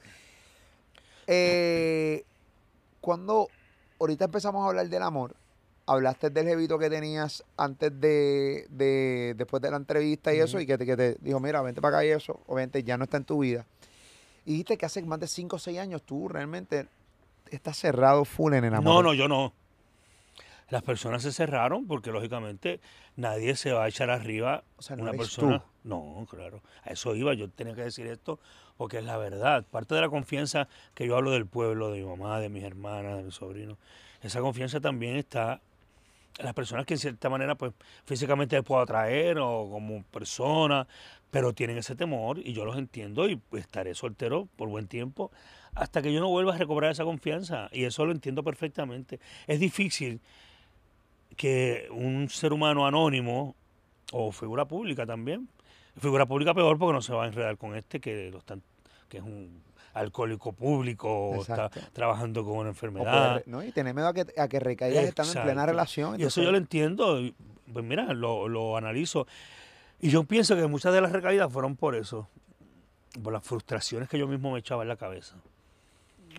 Eh, 1.27 2.23
cuando 3.01 3.49
ahorita 3.99 4.25
empezamos 4.25 4.65
a 4.65 4.69
hablar 4.69 4.89
del 4.89 5.03
amor, 5.03 5.35
hablaste 5.87 6.29
del 6.29 6.45
jevito 6.47 6.77
que 6.77 6.89
tenías 6.89 7.43
antes 7.55 7.99
de, 7.99 8.67
de- 8.69 9.33
después 9.37 9.61
de 9.63 9.71
la 9.71 9.77
entrevista 9.77 10.33
y 10.33 10.39
eso, 10.39 10.59
y 10.59 10.65
que 10.67 10.77
te, 10.77 10.85
que 10.85 10.95
te 10.97 11.17
dijo, 11.21 11.39
mira, 11.39 11.61
vente 11.61 11.81
para 11.81 11.97
acá 11.97 12.05
y 12.05 12.09
eso, 12.09 12.39
obviamente 12.47 12.83
ya 12.83 12.97
no 12.97 13.05
está 13.05 13.17
en 13.17 13.23
tu 13.25 13.39
vida. 13.39 13.65
Y 14.45 14.51
dijiste 14.51 14.77
que 14.77 14.85
hace 14.85 15.01
más 15.03 15.19
de 15.19 15.27
5 15.27 15.55
o 15.55 15.59
6 15.59 15.79
años 15.79 16.03
tú 16.03 16.27
realmente 16.27 16.87
estás 17.49 17.77
cerrado 17.77 18.23
full 18.25 18.53
en 18.53 18.65
el 18.65 18.73
amor. 18.75 18.83
No, 18.95 19.01
no, 19.03 19.13
yo 19.13 19.27
no. 19.27 19.53
Las 20.69 20.83
personas 20.83 21.21
se 21.23 21.31
cerraron 21.31 21.87
porque 21.87 22.11
lógicamente 22.11 22.81
nadie 23.15 23.55
se 23.55 23.71
va 23.71 23.85
a 23.85 23.87
echar 23.87 24.09
arriba 24.09 24.63
O 24.77 24.81
sea, 24.81 24.97
no 24.97 25.03
una 25.03 25.13
persona. 25.13 25.59
tú. 25.59 25.65
No, 25.87 26.27
claro. 26.29 26.61
A 26.83 26.89
eso 26.91 27.15
iba. 27.15 27.33
Yo 27.33 27.49
tenía 27.49 27.73
que 27.73 27.83
decir 27.83 28.05
esto 28.07 28.39
porque 28.75 28.97
es 28.97 29.05
la 29.05 29.15
verdad. 29.17 29.65
Parte 29.71 29.95
de 29.95 30.01
la 30.01 30.09
confianza 30.09 30.67
que 30.93 31.07
yo 31.07 31.15
hablo 31.15 31.31
del 31.31 31.45
pueblo, 31.45 31.91
de 31.91 31.99
mi 32.01 32.05
mamá, 32.05 32.41
de 32.41 32.49
mis 32.49 32.63
hermanas, 32.65 33.15
de 33.17 33.23
mis 33.23 33.35
sobrinos, 33.35 33.77
esa 34.21 34.41
confianza 34.41 34.81
también 34.81 35.15
está 35.15 35.61
las 36.39 36.53
personas 36.53 36.85
que 36.85 36.93
en 36.93 36.99
cierta 36.99 37.29
manera 37.29 37.55
pues 37.55 37.73
físicamente 38.05 38.55
les 38.55 38.65
puedo 38.65 38.81
atraer 38.81 39.39
o 39.39 39.69
como 39.69 40.03
persona, 40.03 40.87
pero 41.31 41.53
tienen 41.53 41.77
ese 41.77 41.95
temor 41.95 42.39
y 42.39 42.53
yo 42.53 42.65
los 42.65 42.77
entiendo 42.77 43.27
y 43.27 43.35
pues, 43.35 43.63
estaré 43.63 43.93
soltero 43.95 44.47
por 44.55 44.69
buen 44.69 44.87
tiempo 44.87 45.31
hasta 45.73 46.01
que 46.01 46.11
yo 46.11 46.19
no 46.19 46.29
vuelva 46.29 46.55
a 46.55 46.57
recobrar 46.57 46.91
esa 46.91 47.03
confianza 47.03 47.69
y 47.71 47.83
eso 47.83 48.05
lo 48.05 48.11
entiendo 48.11 48.43
perfectamente. 48.43 49.19
Es 49.45 49.59
difícil 49.59 50.21
que 51.35 51.87
un 51.91 52.29
ser 52.29 52.53
humano 52.53 52.87
anónimo 52.87 53.55
o 54.11 54.31
figura 54.31 54.65
pública 54.65 55.05
también, 55.05 55.47
figura 55.99 56.25
pública 56.25 56.53
peor 56.53 56.77
porque 56.77 56.93
no 56.93 57.01
se 57.01 57.13
va 57.13 57.25
a 57.25 57.27
enredar 57.27 57.57
con 57.57 57.75
este 57.75 57.99
que 57.99 58.31
lo 58.31 58.41
que 59.09 59.17
es 59.17 59.23
un 59.23 59.61
alcohólico 59.99 60.51
público 60.53 61.09
o 61.29 61.41
está 61.41 61.69
trabajando 61.93 62.43
con 62.43 62.57
una 62.57 62.69
enfermedad. 62.69 63.43
¿no? 63.45 63.63
Y 63.63 63.71
tener 63.71 63.93
miedo 63.93 64.07
a 64.07 64.13
que, 64.13 64.25
a 64.37 64.47
que 64.47 64.59
recaigas 64.59 65.03
estando 65.05 65.33
en 65.33 65.43
plena 65.43 65.65
relación. 65.65 66.19
Y 66.19 66.23
eso 66.23 66.41
yo 66.41 66.51
lo 66.51 66.57
entiendo. 66.57 67.19
Pues 67.71 67.83
mira, 67.85 68.13
lo, 68.13 68.47
lo 68.47 68.77
analizo. 68.77 69.27
Y 69.99 70.09
yo 70.09 70.23
pienso 70.23 70.55
que 70.55 70.67
muchas 70.67 70.93
de 70.93 71.01
las 71.01 71.11
recaídas 71.11 71.51
fueron 71.51 71.75
por 71.75 71.95
eso. 71.95 72.27
Por 73.23 73.33
las 73.33 73.43
frustraciones 73.43 74.07
que 74.09 74.19
yo 74.19 74.27
mismo 74.27 74.51
me 74.51 74.59
echaba 74.59 74.83
en 74.83 74.89
la 74.89 74.95
cabeza. 74.95 75.35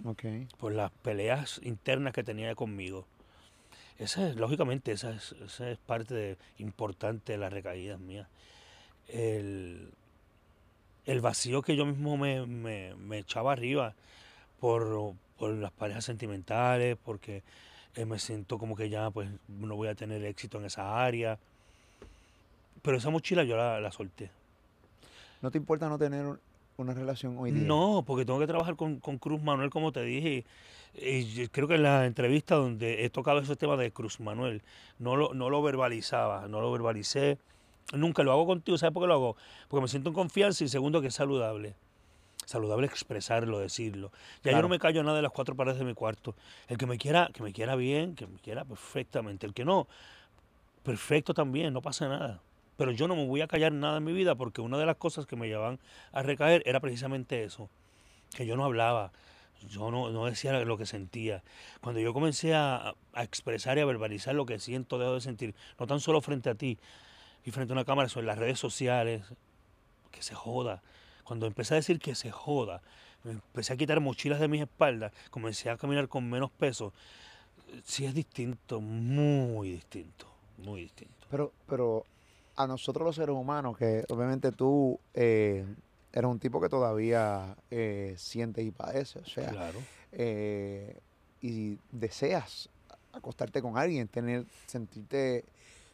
Ok. 0.05 0.25
Por 0.59 0.73
las 0.73 0.91
peleas 0.91 1.61
internas 1.65 2.13
que 2.13 2.23
tenía 2.23 2.55
conmigo. 2.55 3.07
Esa 3.99 4.29
es, 4.29 4.37
lógicamente, 4.37 4.93
esa 4.93 5.11
es, 5.11 5.33
esa 5.45 5.69
es 5.71 5.77
parte 5.79 6.15
de- 6.15 6.37
importante 6.59 7.33
de 7.33 7.39
las 7.39 7.53
recaídas 7.53 7.99
mías. 7.99 8.29
El, 9.09 9.91
el 11.09 11.21
vacío 11.21 11.63
que 11.63 11.75
yo 11.75 11.85
mismo 11.87 12.17
me, 12.17 12.47
me- 12.47 12.95
me 12.97 13.19
echaba 13.19 13.53
arriba 13.53 13.95
por, 14.61 15.15
por 15.39 15.51
las 15.51 15.73
parejas 15.73 16.05
sentimentales, 16.05 16.97
porque 17.05 17.43
eh, 17.97 18.05
me 18.05 18.19
siento 18.19 18.59
como 18.59 18.77
que 18.77 18.89
ya 18.91 19.11
pues 19.11 19.29
no 19.49 19.75
voy 19.75 19.89
a 19.89 19.95
tener 19.95 20.25
éxito 20.25 20.59
en 20.59 20.67
esa 20.67 21.03
área. 21.05 21.39
Pero 22.83 22.97
esa 22.97 23.11
mochila 23.11 23.43
yo 23.45 23.57
la, 23.57 23.81
la 23.81 23.91
solté. 23.91 24.31
¿No 25.43 25.51
te 25.51 25.59
importa 25.59 25.89
no 25.89 25.99
tener 25.99 26.25
un- 26.27 26.41
una 26.77 26.95
relación 26.95 27.37
hoy 27.39 27.53
día? 27.53 27.63
No, 27.67 28.05
porque 28.07 28.25
tengo 28.25 28.39
que 28.39 28.47
trabajar 28.47 28.77
con, 28.77 29.01
con 29.01 29.19
Cruz 29.19 29.43
Manuel, 29.43 29.71
como 29.71 29.93
te 29.93 30.03
dije. 30.03 30.45
Y 30.95 31.25
yo 31.35 31.51
creo 31.51 31.69
que 31.69 31.75
en 31.77 31.83
la 31.85 32.07
entrevista 32.07 32.55
donde 32.55 33.05
he 33.05 33.11
tocado 33.11 33.39
esos 33.41 33.59
temas 33.59 33.79
de 33.79 33.91
Cruz 33.93 34.21
Manuel, 34.21 34.63
no 34.99 35.17
lo, 35.17 35.35
no 35.35 35.49
lo 35.51 35.63
verbalizaba, 35.63 36.49
no 36.49 36.61
lo 36.61 36.71
verbalicé. 36.71 37.39
Nunca 37.93 38.23
lo 38.23 38.33
hago 38.33 38.47
contigo. 38.47 38.77
¿Sabes 38.77 38.93
por 38.93 39.03
qué 39.03 39.07
lo 39.09 39.15
hago? 39.15 39.37
Porque 39.69 39.83
me 39.83 39.89
siento 39.89 40.11
en 40.11 40.15
confianza 40.15 40.65
y 40.65 40.69
segundo 40.69 41.01
que 41.01 41.09
es 41.09 41.15
saludable. 41.15 41.75
Saludable 42.45 42.87
expresarlo, 42.87 43.59
decirlo. 43.59 44.11
Ya 44.43 44.53
yo 44.53 44.63
no 44.63 44.69
me 44.69 44.79
callo 44.79 45.03
nada 45.03 45.17
de 45.17 45.23
las 45.23 45.33
cuatro 45.33 45.55
paredes 45.55 45.79
de 45.79 45.85
mi 45.85 45.95
cuarto. 45.95 46.35
El 46.69 46.79
que 46.79 46.87
me 46.87 46.99
quiera, 46.99 47.31
que 47.33 47.43
me 47.43 47.53
quiera 47.53 47.77
bien, 47.77 48.15
que 48.15 48.27
me 48.27 48.39
quiera 48.39 48.65
perfectamente. 48.65 49.47
El 49.47 49.55
que 49.55 49.65
no, 49.65 49.87
perfecto 50.83 51.35
también, 51.35 51.73
no 51.73 51.83
pasa 51.83 52.09
nada. 52.09 52.41
Pero 52.77 52.93
yo 52.93 53.09
no 53.09 53.17
me 53.17 53.27
voy 53.27 53.41
a 53.41 53.49
callar 53.49 53.73
nada 53.73 53.99
en 53.99 54.05
mi 54.05 54.13
vida 54.13 54.35
porque 54.35 54.61
una 54.61 54.79
de 54.79 54.87
las 54.87 54.97
cosas 54.97 55.27
que 55.27 55.37
me 55.37 55.49
llevaban 55.49 55.79
a 56.13 56.23
recaer 56.23 56.63
era 56.65 56.81
precisamente 56.81 57.43
eso, 57.43 57.69
que 58.37 58.47
yo 58.47 58.57
no 58.57 58.65
hablaba, 58.65 59.11
yo 59.69 59.91
no, 59.91 60.11
no 60.11 60.27
decía 60.27 60.53
lo 60.53 60.79
que 60.79 60.87
sentía. 60.87 61.43
Cuando 61.81 62.01
yo 62.01 62.15
comencé 62.15 62.55
a, 62.55 62.95
a 63.15 63.25
expresar 63.25 63.79
y 63.79 63.81
a 63.81 63.85
verbalizar 63.85 64.35
lo 64.35 64.47
que 64.47 64.61
siento, 64.61 64.99
dejo 64.99 65.15
de 65.15 65.21
sentir, 65.21 65.55
no 65.79 65.89
tan 65.89 65.99
solo 65.99 66.21
frente 66.21 66.51
a 66.51 66.55
ti 66.55 66.79
y 67.49 67.51
frente 67.51 67.73
a 67.73 67.77
una 67.77 67.85
cámara, 67.87 68.09
sino 68.11 68.21
en 68.21 68.27
las 68.27 68.39
redes 68.39 68.59
sociales, 68.59 69.23
que 70.11 70.23
se 70.23 70.35
joda. 70.35 70.83
Cuando 71.25 71.47
empecé 71.47 71.75
a 71.75 71.77
decir 71.77 71.99
que 71.99 72.15
se 72.15 72.31
joda, 72.31 72.83
me 73.25 73.33
empecé 73.33 73.73
a 73.73 73.77
quitar 73.77 74.01
mochilas 74.01 74.39
de 74.39 74.49
mis 74.49 74.61
espaldas, 74.61 75.13
comencé 75.31 75.71
a 75.71 75.77
caminar 75.79 76.09
con 76.09 76.29
menos 76.29 76.51
peso, 76.51 76.93
sí 77.85 78.05
es 78.05 78.15
distinto, 78.15 78.81
muy 78.83 79.71
distinto, 79.73 80.27
muy 80.59 80.83
distinto. 80.83 81.27
Pero, 81.31 81.53
pero 81.67 82.05
a 82.57 82.67
nosotros 82.67 83.05
los 83.07 83.17
seres 83.17 83.35
humanos, 83.35 83.79
que 83.79 84.05
obviamente 84.11 84.53
tú 84.53 85.01
eh, 85.15 85.65
eres 86.13 86.31
un 86.31 86.39
tipo 86.39 86.61
que 86.61 86.69
todavía 86.69 87.57
eh, 87.71 88.15
siente 88.19 88.63
y 88.63 88.71
padece, 88.71 89.21
o 89.21 89.27
sea, 89.27 89.49
Claro. 89.51 89.83
eh, 90.13 90.99
y 91.41 91.79
deseas 91.93 92.69
acostarte 93.13 93.63
con 93.63 93.79
alguien, 93.79 94.07
tener, 94.09 94.45
sentirte 94.67 95.45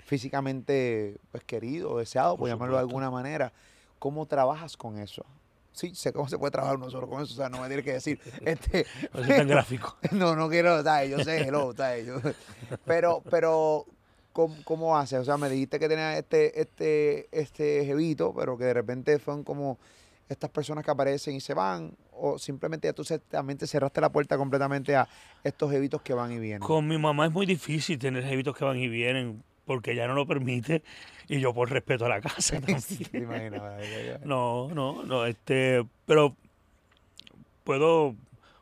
físicamente 0.05 1.17
pues 1.33 1.45
querido, 1.45 1.99
deseado, 1.99 2.37
por, 2.37 2.49
llamarlo 2.49 2.77
de 2.77 2.81
alguna 2.81 3.11
manera, 3.11 3.53
¿cómo 3.99 4.27
trabajas 4.27 4.77
con 4.77 4.99
eso? 4.99 5.25
Sí, 5.73 5.95
sé 5.95 6.13
cómo 6.13 6.29
se 6.29 6.39
puede 6.39 6.53
trabajar 6.53 6.77
uno 6.77 6.89
solo 6.91 7.09
con 7.09 7.23
eso, 7.23 7.33
o 7.33 7.37
sea, 7.37 7.49
no 7.49 7.61
me 7.61 7.67
tienes 7.67 7.85
que 7.85 7.95
decir, 7.95 8.21
este, 8.45 8.87
No 9.13 9.21
es 9.23 9.29
tan 9.29 9.49
gráfico. 9.49 9.97
no, 10.13 10.37
no 10.37 10.49
quiero, 10.49 10.83
¿sabes? 10.83 11.11
Yo 11.11 11.19
sé, 11.21 11.49
hello, 11.49 11.73
¿sabes? 11.77 12.07
Yo- 12.07 12.21
pero, 12.85 13.23
pero, 13.29 13.87
¿cómo, 14.33 14.55
cómo 14.65 14.97
haces? 14.97 15.19
O 15.21 15.25
sea, 15.25 15.37
me 15.37 15.49
dijiste 15.49 15.81
que 15.81 15.89
tenías 15.89 16.17
este, 16.17 16.61
este, 16.61 17.29
este 17.33 17.85
jevito, 17.85 18.33
pero 18.35 18.57
que 18.57 18.65
de 18.65 18.75
repente 18.75 19.19
son 19.19 19.43
como 19.43 19.79
estas 20.29 20.51
personas 20.51 20.85
que 20.85 20.91
aparecen 20.91 21.35
y 21.35 21.41
se 21.41 21.55
van, 21.55 21.97
o 22.13 22.39
simplemente 22.39 22.89
ya 22.89 22.93
tú 22.93 23.05
también 23.29 23.59
te 23.59 23.67
cerraste 23.67 24.01
la 24.01 24.11
puerta 24.11 24.37
completamente 24.37 24.95
a 24.95 25.09
estos 25.43 25.71
jevitos 25.71 26.03
que 26.03 26.15
van 26.15 26.31
y 26.31 26.39
vienen. 26.39 26.61
Con 26.61 26.87
mi 26.87 26.99
mamá 26.99 27.27
es 27.27 27.33
muy 27.33 27.47
difícil 27.47 27.99
tener 27.99 28.25
jevitos 28.25 28.57
que 28.57 28.65
van 28.65 28.77
y 28.77 28.89
vienen 28.89 29.43
porque 29.65 29.93
ella 29.93 30.07
no 30.07 30.15
lo 30.15 30.27
permite 30.27 30.83
y 31.29 31.41
yo 31.41 31.55
por 31.55 31.71
respeto 31.71 32.07
a 32.07 32.09
la 32.09 32.21
casa 32.21 32.55
también. 32.61 32.81
¿Te 33.11 33.19
imaginas? 33.19 33.63
No, 34.25 34.69
no, 34.73 35.03
no, 35.05 35.27
este, 35.27 35.85
pero 36.07 36.35
puedo, 37.65 38.15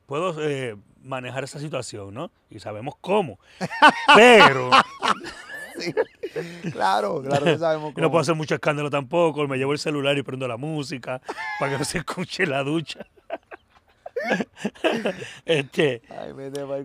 puedo 0.07 0.35
eh, 0.43 0.77
manejar 1.03 1.45
esa 1.45 1.59
situación, 1.59 2.15
¿no? 2.15 2.31
Y 2.51 2.61
sabemos 2.61 2.95
cómo. 3.01 3.39
Pero 4.17 4.71
Sí. 5.79 5.93
Claro, 6.71 7.23
claro 7.23 7.45
que 7.47 7.59
sabemos 7.59 7.89
no 7.91 7.95
cómo. 7.95 8.11
puedo 8.11 8.21
hacer 8.21 8.35
mucho 8.35 8.55
escándalo 8.55 8.91
tampoco. 8.91 9.49
Me 9.49 9.57
llevo 9.57 9.73
el 9.73 9.79
celular 9.79 10.17
y 10.19 10.23
prendo 10.23 10.47
la 10.47 10.59
música 10.59 11.21
para 11.59 11.73
que 11.73 11.79
no 11.79 11.85
se 11.85 11.99
escuche 11.99 12.47
la 12.47 12.63
ducha. 12.63 13.07
este, 15.45 16.03
Ay, 16.09 16.33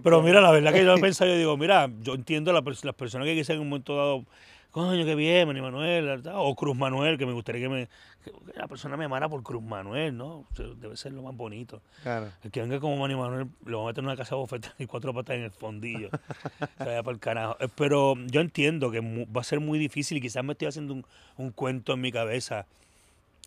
Pero 0.04 0.22
mira, 0.22 0.42
la 0.42 0.52
verdad 0.52 0.74
que 0.74 0.84
yo 0.84 0.96
he 0.96 1.02
pensado, 1.02 1.30
yo 1.30 1.38
digo, 1.38 1.58
mira, 1.58 1.90
yo 2.02 2.14
entiendo 2.16 2.52
la 2.54 2.62
pers- 2.62 2.84
las 2.84 2.96
personas 2.96 3.26
que 3.26 3.34
dicen 3.34 3.56
en 3.56 3.62
un 3.62 3.70
momento 3.70 3.96
dado, 3.96 4.26
coño, 4.72 5.06
qué 5.06 5.16
bien, 5.16 5.48
Manny 5.48 5.62
Manuel, 5.62 6.22
o 6.34 6.56
Cruz 6.56 6.76
Manuel, 6.78 7.18
que 7.18 7.26
me 7.26 7.34
gustaría 7.34 7.62
que, 7.62 7.70
me, 7.70 7.88
que 8.24 8.32
la 8.56 8.68
persona 8.68 8.96
me 8.98 9.06
amara 9.06 9.28
por 9.28 9.42
Cruz 9.44 9.64
Manuel, 9.64 10.16
¿no? 10.16 10.28
O 10.28 10.48
sea, 10.56 10.66
debe 10.80 10.96
ser 10.98 11.14
lo 11.14 11.22
más 11.24 11.36
bonito. 11.36 11.82
Claro. 12.04 12.28
El 12.44 12.52
que 12.52 12.62
venga 12.62 12.80
como 12.80 12.98
Manny 12.98 13.16
Manuel, 13.16 13.48
lo 13.66 13.80
va 13.80 13.84
a 13.86 13.88
meter 13.88 14.04
en 14.04 14.08
una 14.10 14.18
casa 14.18 14.36
bofetada 14.36 14.76
y 14.78 14.86
cuatro 14.86 15.14
patas 15.14 15.36
en 15.38 15.44
el 15.44 15.52
fondillo. 15.52 16.10
Se 16.78 16.84
vaya 16.86 17.02
para 17.04 17.14
el 17.14 17.20
carajo. 17.20 17.58
Eh, 17.60 17.68
Pero 17.76 18.16
yo 18.28 18.42
entiendo 18.42 18.92
que 18.92 19.00
va 19.02 19.42
a 19.42 19.44
ser 19.44 19.60
muy 19.60 19.80
difícil 19.80 20.18
y 20.18 20.22
quizás 20.22 20.44
me 20.44 20.54
estoy 20.54 20.68
haciendo 20.68 20.94
un, 20.94 21.06
un 21.38 21.52
cuento 21.52 21.94
en 21.94 22.02
mi 22.02 22.12
cabeza 22.12 22.66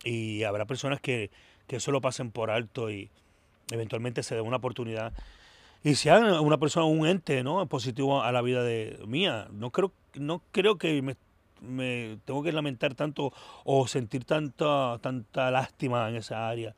y 0.02 0.42
habrá 0.44 0.64
personas 0.64 1.00
que, 1.00 1.30
que 1.66 1.76
eso 1.76 1.92
lo 1.92 2.00
pasen 2.00 2.30
por 2.30 2.50
alto 2.50 2.90
y 2.90 3.10
eventualmente 3.70 4.22
se 4.22 4.34
den 4.34 4.46
una 4.46 4.56
oportunidad. 4.56 5.12
y 5.82 5.94
sean 5.94 6.24
una 6.40 6.58
persona, 6.58 6.86
un 6.86 7.06
ente, 7.06 7.42
¿no? 7.42 7.66
Positivo 7.66 8.22
a 8.22 8.32
la 8.32 8.42
vida 8.42 8.62
de 8.62 8.98
mía. 9.06 9.48
No 9.52 9.70
creo, 9.70 9.92
no 10.14 10.42
creo 10.52 10.76
que 10.78 11.00
me, 11.02 11.16
me 11.60 12.18
tengo 12.24 12.42
que 12.42 12.52
lamentar 12.52 12.94
tanto 12.94 13.32
o 13.64 13.86
sentir 13.86 14.24
tanta, 14.24 14.98
tanta 15.00 15.50
lástima 15.50 16.08
en 16.08 16.16
esa 16.16 16.48
área. 16.48 16.74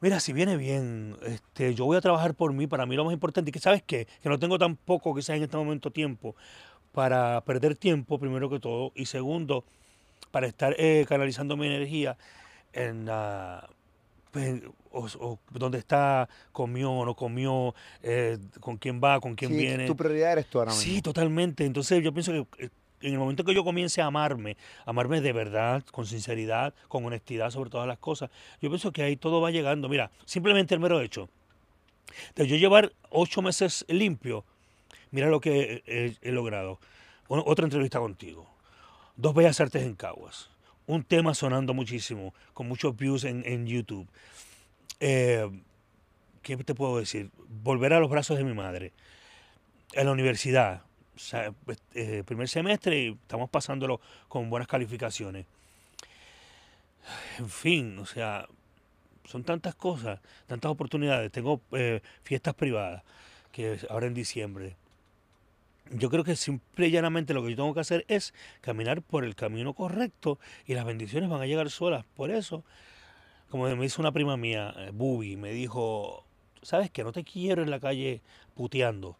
Mira, 0.00 0.20
si 0.20 0.32
viene 0.32 0.56
bien, 0.56 1.16
este, 1.22 1.74
yo 1.74 1.84
voy 1.84 1.96
a 1.96 2.00
trabajar 2.00 2.34
por 2.34 2.52
mí, 2.52 2.68
para 2.68 2.86
mí 2.86 2.94
lo 2.94 3.04
más 3.04 3.12
importante, 3.12 3.50
y 3.50 3.52
que 3.52 3.58
sabes 3.58 3.82
qué, 3.82 4.06
que 4.22 4.28
no 4.28 4.38
tengo 4.38 4.56
tampoco 4.56 5.12
quizás 5.14 5.36
en 5.36 5.42
este 5.42 5.56
momento 5.56 5.90
tiempo 5.90 6.36
para 6.92 7.40
perder 7.42 7.74
tiempo, 7.74 8.18
primero 8.18 8.48
que 8.48 8.60
todo, 8.60 8.92
y 8.94 9.06
segundo, 9.06 9.64
para 10.30 10.46
estar 10.46 10.74
eh, 10.78 11.04
canalizando 11.08 11.56
mi 11.56 11.66
energía 11.66 12.16
en 12.72 13.10
pues, 14.30 14.62
o, 14.98 15.06
o 15.26 15.38
dónde 15.50 15.78
está, 15.78 16.28
comió 16.52 16.90
o 16.92 17.04
no 17.04 17.14
comió, 17.14 17.74
eh, 18.02 18.38
con 18.60 18.76
quién 18.76 19.00
va, 19.02 19.20
con 19.20 19.34
quién 19.34 19.50
Sí, 19.52 19.56
viene. 19.56 19.86
Tu 19.86 19.96
prioridad 19.96 20.32
eres 20.32 20.46
tú 20.46 20.58
ahora 20.58 20.70
mismo. 20.72 20.82
Sí, 20.82 21.00
totalmente. 21.02 21.64
Entonces 21.64 22.02
yo 22.02 22.12
pienso 22.12 22.32
que 22.32 22.64
eh, 22.64 22.70
en 23.00 23.12
el 23.12 23.18
momento 23.18 23.44
que 23.44 23.54
yo 23.54 23.62
comience 23.64 24.02
a 24.02 24.06
amarme, 24.06 24.56
amarme 24.84 25.20
de 25.20 25.32
verdad, 25.32 25.84
con 25.92 26.04
sinceridad, 26.06 26.74
con 26.88 27.04
honestidad 27.04 27.50
sobre 27.50 27.70
todas 27.70 27.86
las 27.86 27.98
cosas, 27.98 28.30
yo 28.60 28.68
pienso 28.70 28.90
que 28.92 29.02
ahí 29.02 29.16
todo 29.16 29.40
va 29.40 29.50
llegando. 29.52 29.88
Mira, 29.88 30.10
simplemente 30.24 30.74
el 30.74 30.80
mero 30.80 31.00
hecho 31.00 31.28
de 32.34 32.46
yo 32.46 32.56
llevar 32.56 32.92
ocho 33.10 33.42
meses 33.42 33.84
limpio, 33.88 34.44
mira 35.10 35.28
lo 35.28 35.40
que 35.40 35.82
he, 35.86 36.06
he- 36.06 36.16
he 36.22 36.32
logrado. 36.32 36.78
O- 37.28 37.42
Otra 37.50 37.64
entrevista 37.64 37.98
contigo. 38.00 38.48
Dos 39.16 39.34
Bellas 39.34 39.60
Artes 39.60 39.82
en 39.82 39.94
Caguas. 39.94 40.48
Un 40.86 41.04
tema 41.04 41.34
sonando 41.34 41.74
muchísimo, 41.74 42.32
con 42.54 42.66
muchos 42.66 42.96
views 42.96 43.24
en, 43.24 43.42
en 43.46 43.66
YouTube. 43.66 44.08
Eh, 45.00 45.48
¿Qué 46.42 46.56
te 46.56 46.74
puedo 46.74 46.98
decir? 46.98 47.30
Volver 47.48 47.92
a 47.92 48.00
los 48.00 48.10
brazos 48.10 48.38
de 48.38 48.44
mi 48.44 48.54
madre. 48.54 48.92
En 49.92 50.06
la 50.06 50.12
universidad, 50.12 50.82
o 51.14 51.18
sea, 51.18 51.52
eh, 51.94 52.22
primer 52.24 52.48
semestre 52.48 52.98
y 52.98 53.08
estamos 53.10 53.50
pasándolo 53.50 54.00
con 54.28 54.50
buenas 54.50 54.68
calificaciones. 54.68 55.46
En 57.38 57.48
fin, 57.48 57.98
o 57.98 58.06
sea, 58.06 58.46
son 59.24 59.44
tantas 59.44 59.74
cosas, 59.74 60.20
tantas 60.46 60.70
oportunidades. 60.70 61.30
Tengo 61.32 61.60
eh, 61.72 62.00
fiestas 62.22 62.54
privadas, 62.54 63.02
que 63.52 63.78
ahora 63.90 64.06
en 64.06 64.14
diciembre. 64.14 64.76
Yo 65.90 66.10
creo 66.10 66.22
que 66.22 66.36
simple 66.36 66.88
y 66.88 66.90
llanamente 66.90 67.32
lo 67.32 67.42
que 67.42 67.50
yo 67.50 67.56
tengo 67.56 67.74
que 67.74 67.80
hacer 67.80 68.04
es 68.08 68.34
caminar 68.60 69.00
por 69.00 69.24
el 69.24 69.34
camino 69.34 69.72
correcto 69.72 70.38
y 70.66 70.74
las 70.74 70.84
bendiciones 70.84 71.30
van 71.30 71.40
a 71.40 71.46
llegar 71.46 71.70
solas. 71.70 72.04
Por 72.14 72.30
eso, 72.30 72.62
como 73.50 73.64
me 73.68 73.82
dice 73.82 74.00
una 74.00 74.12
prima 74.12 74.36
mía, 74.36 74.74
eh, 74.76 74.90
Bubi, 74.92 75.36
me 75.36 75.50
dijo, 75.52 76.24
¿sabes 76.62 76.90
que 76.90 77.04
No 77.04 77.12
te 77.12 77.24
quiero 77.24 77.62
en 77.62 77.70
la 77.70 77.80
calle 77.80 78.22
puteando, 78.54 79.16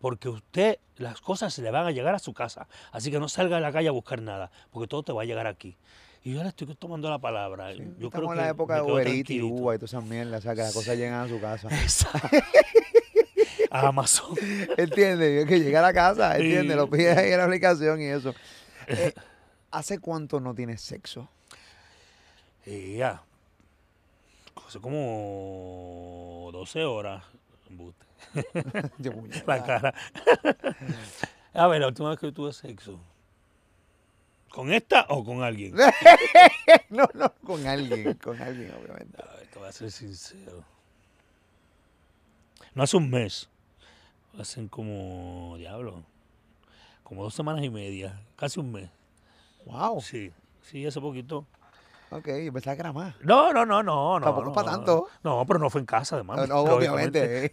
porque 0.00 0.28
usted, 0.28 0.78
las 0.96 1.20
cosas 1.20 1.52
se 1.52 1.62
le 1.62 1.70
van 1.70 1.86
a 1.86 1.90
llegar 1.90 2.14
a 2.14 2.18
su 2.18 2.32
casa, 2.32 2.68
así 2.92 3.10
que 3.10 3.18
no 3.18 3.28
salga 3.28 3.56
a 3.56 3.60
la 3.60 3.72
calle 3.72 3.88
a 3.88 3.92
buscar 3.92 4.22
nada, 4.22 4.50
porque 4.70 4.88
todo 4.88 5.02
te 5.02 5.12
va 5.12 5.22
a 5.22 5.24
llegar 5.24 5.46
aquí. 5.46 5.76
Y 6.22 6.32
yo 6.32 6.42
le 6.42 6.48
estoy 6.48 6.74
tomando 6.76 7.10
la 7.10 7.18
palabra. 7.18 7.72
Sí, 7.72 7.78
yo 7.98 8.06
Estamos 8.06 8.10
creo 8.10 8.24
en 8.24 8.30
que 8.30 8.36
la 8.36 8.48
época 8.48 8.74
me 8.74 8.80
de 8.80 8.86
quedo 8.86 8.94
Uber 8.94 9.08
Eats 9.08 9.30
y 9.30 9.36
y 9.36 9.40
todas 9.58 9.82
esas 9.82 10.04
mierdas, 10.04 10.38
o 10.38 10.42
sea, 10.42 10.54
que 10.54 10.62
las 10.62 10.72
cosas 10.72 10.96
llegan 10.96 11.20
a 11.20 11.28
su 11.28 11.38
casa. 11.38 11.68
Exacto. 11.70 12.28
A 13.70 13.88
Amazon. 13.88 14.36
¿Entiendes? 14.76 15.42
Es 15.42 15.48
que 15.48 15.58
llega 15.58 15.80
a 15.80 15.82
la 15.82 15.92
casa, 15.92 16.36
¿entiendes? 16.36 16.70
Sí. 16.70 16.76
Lo 16.76 16.88
pides 16.88 17.18
ahí 17.18 17.32
en 17.32 17.38
la 17.38 17.44
aplicación 17.44 18.00
y 18.00 18.06
eso. 18.06 18.34
Eh, 18.86 19.14
¿Hace 19.70 19.98
cuánto 19.98 20.40
no 20.40 20.54
tienes 20.54 20.82
sexo? 20.82 21.26
Ya. 22.66 23.22
Hace 24.74 24.80
como 24.80 26.50
12 26.52 26.84
horas. 26.84 27.22
La 29.46 29.64
cara. 29.64 29.94
A 31.54 31.68
ver, 31.68 31.80
la 31.80 31.86
última 31.86 32.10
vez 32.10 32.18
que 32.18 32.32
tuve 32.32 32.52
sexo. 32.52 32.98
¿Con 34.50 34.72
esta 34.72 35.06
o 35.10 35.24
con 35.24 35.44
alguien? 35.44 35.76
No, 36.90 37.08
no, 37.14 37.32
con 37.44 37.64
alguien, 37.68 38.14
con 38.14 38.42
alguien, 38.42 38.74
obviamente. 38.74 39.16
A 39.22 39.36
ver, 39.36 39.46
te 39.46 39.58
voy 39.60 39.68
a 39.68 39.72
ser 39.72 39.92
sincero. 39.92 40.64
No 42.74 42.82
hace 42.82 42.96
un 42.96 43.08
mes. 43.10 43.48
Hacen 44.36 44.66
como, 44.66 45.54
diablo, 45.56 46.02
como 47.04 47.22
dos 47.22 47.34
semanas 47.34 47.62
y 47.62 47.70
media. 47.70 48.20
Casi 48.34 48.58
un 48.58 48.72
mes. 48.72 48.90
Wow. 49.66 50.00
Sí, 50.00 50.32
sí, 50.62 50.84
hace 50.84 51.00
poquito. 51.00 51.46
Ok, 52.10 52.28
yo 52.44 52.52
pensaba 52.52 52.76
que 52.76 52.80
era 52.82 52.92
más. 52.92 53.14
No, 53.22 53.52
no, 53.52 53.66
no, 53.66 53.82
no. 53.82 54.20
no 54.20 54.24
Tampoco 54.24 54.46
no, 54.48 54.52
pa' 54.52 54.62
no, 54.62 54.70
tanto. 54.70 55.08
No, 55.22 55.38
no, 55.38 55.46
pero 55.46 55.58
no 55.58 55.70
fue 55.70 55.80
en 55.80 55.86
casa, 55.86 56.16
además. 56.16 56.36
No, 56.36 56.46
no, 56.46 56.66
lógicamente. 56.66 57.50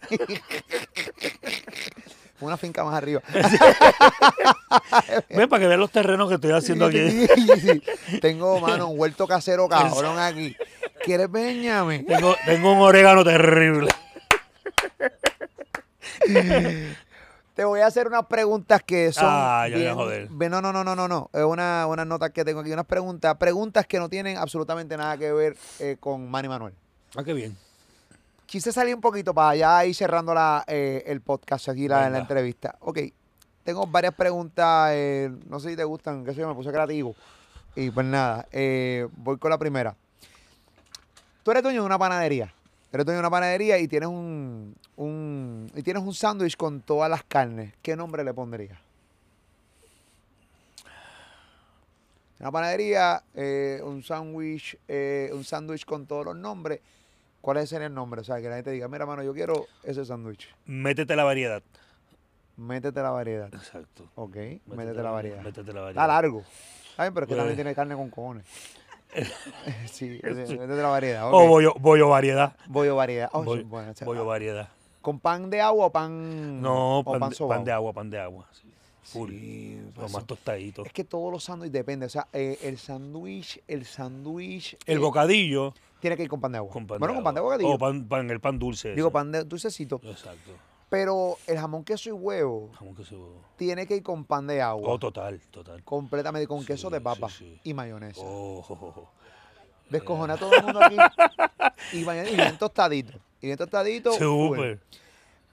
Fue 2.36 2.46
una 2.46 2.56
finca 2.56 2.84
más 2.84 2.94
arriba. 2.94 3.20
Ven 5.30 5.48
para 5.48 5.60
que 5.60 5.66
vean 5.66 5.80
los 5.80 5.90
terrenos 5.90 6.28
que 6.28 6.36
estoy 6.36 6.52
haciendo 6.52 6.86
aquí. 6.86 7.26
Tengo, 8.20 8.60
mano, 8.60 8.88
un 8.88 8.98
huerto 8.98 9.26
casero 9.26 9.68
cabrón 9.68 10.18
aquí. 10.18 10.56
¿Quieres 11.04 11.30
Benjame? 11.30 12.04
Tengo, 12.04 12.36
tengo 12.46 12.72
un 12.72 12.78
orégano 12.78 13.24
terrible. 13.24 13.90
Te 17.62 17.66
voy 17.66 17.78
a 17.78 17.86
hacer 17.86 18.08
unas 18.08 18.26
preguntas 18.26 18.82
que 18.82 19.12
son. 19.12 19.22
Ah, 19.24 19.68
ya 19.70 19.76
bien- 19.76 19.94
voy 19.94 20.02
a 20.02 20.04
joder. 20.04 20.28
bien- 20.32 20.50
no, 20.50 20.60
no, 20.60 20.72
no, 20.72 20.82
no, 20.82 20.96
no, 20.96 21.06
no. 21.06 21.30
Es 21.32 21.44
una, 21.44 21.86
unas 21.86 22.04
notas 22.04 22.30
que 22.32 22.44
tengo 22.44 22.58
aquí, 22.58 22.72
unas 22.72 22.86
preguntas. 22.86 23.36
Preguntas 23.36 23.86
que 23.86 24.00
no 24.00 24.08
tienen 24.08 24.36
absolutamente 24.36 24.96
nada 24.96 25.16
que 25.16 25.32
ver 25.32 25.56
eh, 25.78 25.96
con 26.00 26.28
Manny 26.28 26.48
Manuel. 26.48 26.74
Ah, 27.14 27.22
qué 27.22 27.32
bien. 27.32 27.56
Quise 28.46 28.72
salir 28.72 28.96
un 28.96 29.00
poquito 29.00 29.32
para 29.32 29.54
ya 29.54 29.86
ir 29.86 29.94
cerrando 29.94 30.34
la, 30.34 30.64
eh, 30.66 31.04
el 31.06 31.20
podcast 31.20 31.68
aquí, 31.68 31.86
la, 31.86 32.08
entrevista. 32.18 32.74
Ok, 32.80 32.98
tengo 33.62 33.86
varias 33.86 34.14
preguntas, 34.14 34.90
eh, 34.92 35.30
no 35.48 35.60
sé 35.60 35.70
si 35.70 35.76
te 35.76 35.84
gustan, 35.84 36.24
qué 36.24 36.32
sé 36.34 36.40
yo, 36.40 36.48
me 36.48 36.54
puse 36.56 36.72
creativo. 36.72 37.14
Y 37.76 37.92
pues 37.92 38.04
nada, 38.04 38.44
eh, 38.50 39.06
voy 39.18 39.38
con 39.38 39.50
la 39.52 39.58
primera. 39.58 39.94
Tú 41.44 41.52
eres 41.52 41.62
dueño 41.62 41.82
de 41.82 41.86
una 41.86 41.96
panadería. 41.96 42.52
Eres 42.92 43.06
dueño 43.06 43.16
de 43.16 43.20
una 43.20 43.30
panadería 43.30 43.78
y 43.78 43.88
tienes 43.88 44.08
un, 44.08 44.74
un 44.96 45.70
y 45.74 45.82
tienes 45.82 46.02
un 46.02 46.12
sándwich 46.14 46.56
con 46.56 46.80
todas 46.82 47.08
las 47.10 47.24
carnes. 47.24 47.72
¿Qué 47.82 47.96
nombre 47.96 48.22
le 48.22 48.34
pondrías? 48.34 48.78
Una 52.40 52.50
panadería, 52.50 53.22
eh, 53.34 53.80
un 53.84 54.02
sándwich, 54.02 54.76
eh, 54.88 55.30
un 55.32 55.44
sándwich 55.44 55.84
con 55.84 56.06
todos 56.06 56.24
los 56.26 56.36
nombres. 56.36 56.80
¿Cuál 57.40 57.66
sería 57.66 57.86
el 57.86 57.94
nombre? 57.94 58.20
O 58.20 58.24
sea, 58.24 58.40
que 58.40 58.48
la 58.48 58.56
gente 58.56 58.70
diga, 58.72 58.88
mira, 58.88 59.06
mano, 59.06 59.22
yo 59.22 59.32
quiero 59.32 59.66
ese 59.84 60.04
sándwich. 60.04 60.48
Métete 60.66 61.16
la 61.16 61.24
variedad. 61.24 61.62
Métete 62.56 63.00
la 63.00 63.10
variedad. 63.10 63.52
Exacto. 63.54 64.08
Ok, 64.16 64.36
métete, 64.66 65.02
la 65.02 65.10
variedad. 65.10 65.42
Métete 65.42 65.72
la 65.72 65.80
Está 65.80 65.82
variedad. 65.82 66.06
largo. 66.08 66.44
Ay, 66.96 67.10
pero 67.10 67.24
es 67.24 67.28
que 67.28 67.34
Pues- 67.34 67.38
también 67.38 67.56
tiene 67.56 67.74
carne 67.74 67.94
con 67.96 68.10
cojones. 68.10 68.44
sí, 69.90 70.20
métete 70.22 70.66
la 70.82 70.88
variedad. 70.88 71.28
ok. 71.28 71.34
O 71.34 71.46
bollo, 71.48 71.74
bollo 71.78 72.08
variedad. 72.08 72.56
Bollo 72.66 72.96
variedad. 72.96 73.28
Oh, 73.32 73.44
Bollo- 73.44 74.24
variedad. 74.26 74.68
¿Con 75.00 75.18
pan 75.18 75.50
de 75.50 75.60
agua 75.60 75.86
o 75.86 75.90
pan 75.90 76.60
No, 76.62 77.00
o 77.00 77.04
pan, 77.04 77.30
de, 77.30 77.36
pan 77.46 77.64
de 77.64 77.72
agua, 77.72 77.92
pan 77.92 78.10
de 78.10 78.18
agua. 78.20 78.46
sí. 78.52 78.68
Full. 79.04 79.30
Sí, 79.30 79.80
Lo 79.84 79.90
pues 79.92 80.12
más 80.12 80.20
eso. 80.22 80.26
tostadito. 80.26 80.84
Es 80.86 80.92
que 80.92 81.02
todos 81.04 81.30
los 81.32 81.42
sándwiches 81.44 81.72
depende. 81.72 82.06
O 82.06 82.08
sea, 82.08 82.28
eh, 82.32 82.56
el 82.62 82.78
sándwich, 82.78 83.60
el 83.66 83.84
sándwich 83.84 84.76
El 84.86 84.98
eh, 84.98 85.00
bocadillo 85.00 85.74
tiene 86.00 86.16
que 86.16 86.22
ir 86.22 86.28
con 86.28 86.40
pan 86.40 86.52
de 86.52 86.58
agua. 86.58 86.72
con 86.72 86.86
pan 86.86 86.98
bueno, 87.00 87.12
de 87.12 87.16
con 87.16 87.24
pan 87.24 87.34
de 87.34 87.38
agua. 87.40 87.52
bocadillo. 87.54 87.74
O 87.74 87.78
pan, 87.78 88.04
pan, 88.08 88.30
el 88.30 88.40
pan 88.40 88.58
dulce. 88.60 88.94
Digo, 88.94 89.08
ese. 89.08 89.12
pan 89.12 89.32
de 89.32 89.44
dulcecito. 89.44 90.00
Exacto. 90.04 90.52
Pero 90.92 91.38
el 91.46 91.56
jamón, 91.56 91.84
queso 91.84 92.10
y 92.10 92.12
huevo 92.12 92.70
Jamón 92.74 92.94
tiene 93.56 93.86
que 93.86 93.96
ir 93.96 94.02
con 94.02 94.26
pan 94.26 94.46
de 94.46 94.60
agua. 94.60 94.92
Oh, 94.92 94.98
total, 94.98 95.40
total. 95.50 95.82
completamente 95.84 96.46
con 96.46 96.66
queso 96.66 96.90
de 96.90 97.00
papa 97.00 97.30
sí, 97.30 97.46
sí. 97.46 97.60
y 97.70 97.72
mayonesa. 97.72 98.20
Oh, 98.22 98.62
oh, 98.68 98.74
oh. 98.74 99.08
Descojona 99.88 100.34
a 100.34 100.36
todo 100.36 100.52
el 100.52 100.62
mundo 100.62 100.80
aquí. 100.82 100.96
y, 101.94 102.04
mayonesa, 102.04 102.34
y 102.34 102.36
bien 102.36 102.58
tostadito. 102.58 103.18
Y 103.40 103.46
bien 103.46 103.56
tostadito. 103.56 104.12
Súper. 104.12 104.82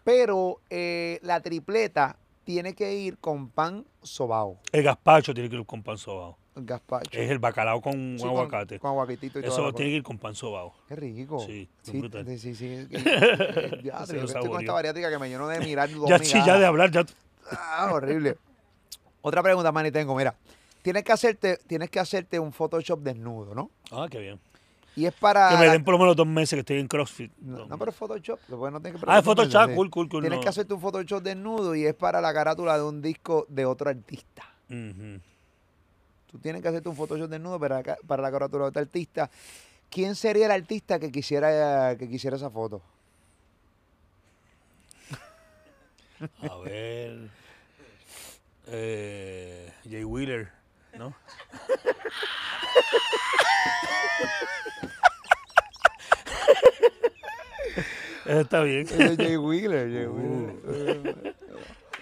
Pero 0.03 0.59
eh, 0.69 1.19
la 1.21 1.39
tripleta 1.39 2.17
tiene 2.43 2.75
que 2.75 2.93
ir 2.95 3.17
con 3.17 3.47
pan 3.47 3.85
sobao. 4.03 4.57
El 4.73 4.83
gazpacho 4.83 5.33
tiene 5.33 5.49
que 5.49 5.55
ir 5.55 5.65
con 5.65 5.81
pan 5.81 5.97
sobao. 5.97 6.37
Gazpacho. 6.55 7.17
Es 7.19 7.29
el 7.29 7.39
bacalao 7.39 7.81
con 7.81 7.93
Sí, 8.17 8.21
con- 8.21 8.29
aguacate. 8.29 8.79
Con, 8.79 8.89
aguacatito 8.91 9.39
y 9.39 9.43
todo. 9.43 9.51
Eso 9.53 9.73
tiene 9.73 9.91
que 9.91 9.97
ir 9.97 10.03
con 10.03 10.17
pan 10.17 10.35
sobao. 10.35 10.73
Qué 10.87 10.95
rico. 10.95 11.39
Sí, 11.45 11.69
sí, 11.81 11.99
brutal. 11.99 12.25
sí, 12.25 12.37
sí, 12.37 12.55
sí. 12.55 12.87
Ya, 13.83 14.03
yo 14.05 14.23
estoy 14.23 14.49
con 14.49 14.59
esta 14.61 14.73
bariátrica 14.73 15.09
que 15.09 15.19
me 15.19 15.29
lleno 15.29 15.47
de 15.47 15.59
mirar 15.59 15.89
dos 15.93 16.09
Ya, 16.29 16.57
de 16.57 16.65
hablar, 16.65 16.91
ya. 16.91 17.05
Ah, 17.51 17.89
horrible. 17.93 18.37
Otra 19.21 19.41
pregunta, 19.43 19.71
Manny, 19.71 19.91
tengo. 19.91 20.15
Mira, 20.15 20.35
tienes 20.81 21.03
que 21.03 21.11
hacerte, 21.11 21.57
tienes 21.67 21.89
que 21.89 21.99
hacerte 21.99 22.39
un 22.39 22.51
Photoshop 22.53 22.99
desnudo, 23.01 23.53
¿no? 23.55 23.69
Ah, 23.91 24.07
qué 24.09 24.19
bien. 24.19 24.39
Y 24.95 25.05
es 25.05 25.13
para. 25.13 25.49
Que 25.49 25.57
me 25.57 25.69
den 25.69 25.83
por 25.83 25.93
lo 25.93 25.99
menos 25.99 26.15
dos 26.15 26.27
meses 26.27 26.55
que 26.57 26.59
estoy 26.59 26.79
en 26.79 26.87
CrossFit. 26.87 27.31
No, 27.37 27.65
no, 27.67 27.77
pero 27.77 27.91
Photoshop. 27.91 28.39
Después 28.47 28.73
no 28.73 28.81
tienes 28.81 28.99
que 29.01 29.07
Ah, 29.09 29.21
Photoshop, 29.21 29.73
cool, 29.75 29.89
cool, 29.89 30.09
cool. 30.09 30.21
Tienes 30.21 30.37
no. 30.39 30.43
que 30.43 30.49
hacerte 30.49 30.73
un 30.73 30.81
Photoshop 30.81 31.21
desnudo 31.23 31.73
y 31.75 31.85
es 31.85 31.93
para 31.95 32.19
la 32.19 32.33
carátula 32.33 32.77
de 32.77 32.83
un 32.83 33.01
disco 33.01 33.45
de 33.49 33.65
otro 33.65 33.89
artista. 33.89 34.43
Ujú. 34.69 35.19
Tú 36.31 36.37
tienes 36.37 36.61
que 36.61 36.67
hacerte 36.67 36.89
un 36.89 36.95
Photoshop 36.95 37.29
desnudo 37.29 37.59
para, 37.59 37.81
para 38.05 38.21
la 38.21 38.31
carátula 38.31 38.65
de 38.65 38.69
otro 38.69 38.81
artista. 38.81 39.29
¿Quién 39.89 40.15
sería 40.15 40.45
el 40.45 40.51
artista 40.51 40.99
que 40.99 41.11
quisiera, 41.11 41.95
que 41.97 42.07
quisiera 42.07 42.37
esa 42.37 42.49
foto? 42.51 42.81
A 46.49 46.57
ver. 46.57 47.29
Eh, 48.67 49.73
Jay 49.89 50.03
Wheeler, 50.03 50.51
¿no? 50.95 51.15
Eso 58.25 58.39
está 58.41 58.61
bien. 58.61 58.85
Jay 59.17 59.37
Wheeler, 59.37 59.91
Jay 59.91 60.05
Wheeler. 60.05 61.35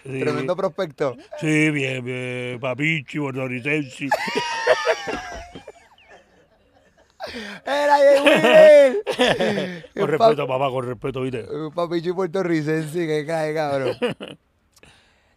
Sí, 0.07 0.19
Tremendo 0.19 0.55
prospecto. 0.55 1.15
Sí, 1.39 1.69
bien, 1.71 2.03
bien. 2.03 2.59
Papichi, 2.59 3.19
puertorricense. 3.19 4.07
¡Era 7.65 7.97
Wheeler! 8.23 9.03
Con 9.97 10.07
respeto, 10.07 10.47
papá, 10.47 10.69
con 10.69 10.87
respeto, 10.87 11.21
¿viste? 11.21 11.43
Un 11.43 11.73
papichi 11.73 12.13
puertorricense 12.13 13.05
que 13.05 13.25
cae, 13.25 13.53
cabrón. 13.53 13.97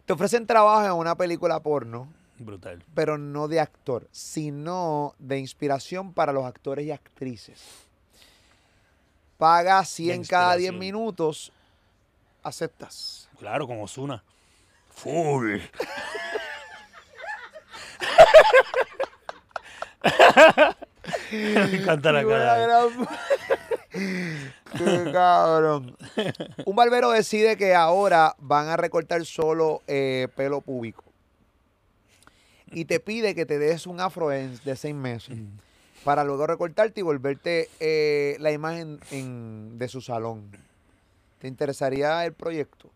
Te 0.05 0.13
ofrecen 0.13 0.47
trabajo 0.47 0.85
en 0.85 0.93
una 0.93 1.15
película 1.15 1.59
porno, 1.59 2.07
Brutal. 2.39 2.81
pero 2.95 3.17
no 3.17 3.47
de 3.49 3.59
actor, 3.59 4.07
sino 4.11 5.15
de 5.19 5.39
inspiración 5.39 6.13
para 6.13 6.31
los 6.31 6.45
actores 6.45 6.85
y 6.85 6.91
actrices. 6.91 7.61
Paga 9.37 9.83
100 9.83 10.23
cada 10.25 10.55
10 10.55 10.71
inspiración. 10.71 10.79
minutos, 10.79 11.51
aceptas. 12.43 13.29
Claro, 13.39 13.67
con 13.67 13.81
Osuna. 13.81 14.23
Full. 14.95 15.59
Me 21.31 21.75
encanta 21.77 22.11
la 22.11 22.25
cara. 22.25 22.87
Qué 23.91 25.11
cabrón. 25.11 25.97
Un 26.65 26.75
barbero 26.75 27.11
decide 27.11 27.57
que 27.57 27.75
ahora 27.75 28.35
van 28.39 28.69
a 28.69 28.77
recortar 28.77 29.25
solo 29.25 29.81
eh, 29.87 30.27
pelo 30.35 30.61
púbico. 30.61 31.03
Y 32.67 32.85
te 32.85 32.99
pide 33.01 33.35
que 33.35 33.45
te 33.45 33.59
des 33.59 33.85
un 33.85 33.99
afro 33.99 34.29
de 34.29 34.75
seis 34.77 34.95
meses. 34.95 35.37
Para 36.05 36.23
luego 36.23 36.47
recortarte 36.47 37.01
y 37.01 37.03
volverte 37.03 37.69
eh, 37.79 38.37
la 38.39 38.51
imagen 38.51 38.99
en- 39.11 39.77
de 39.77 39.87
su 39.89 40.01
salón. 40.01 40.49
¿Te 41.39 41.47
interesaría 41.47 42.25
el 42.25 42.33
proyecto? 42.33 42.89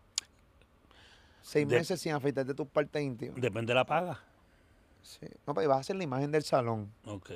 Seis 1.46 1.68
De- 1.68 1.76
meses 1.78 2.00
sin 2.00 2.12
afeitarte 2.12 2.54
tus 2.54 2.66
partes 2.66 3.00
íntimas. 3.00 3.40
Depende 3.40 3.70
de 3.70 3.74
la 3.76 3.84
paga. 3.84 4.18
Sí. 5.00 5.26
No, 5.46 5.54
pero 5.54 5.68
vas 5.68 5.78
a 5.78 5.80
hacer 5.82 5.94
la 5.94 6.02
imagen 6.02 6.32
del 6.32 6.42
salón. 6.42 6.90
Ok. 7.04 7.30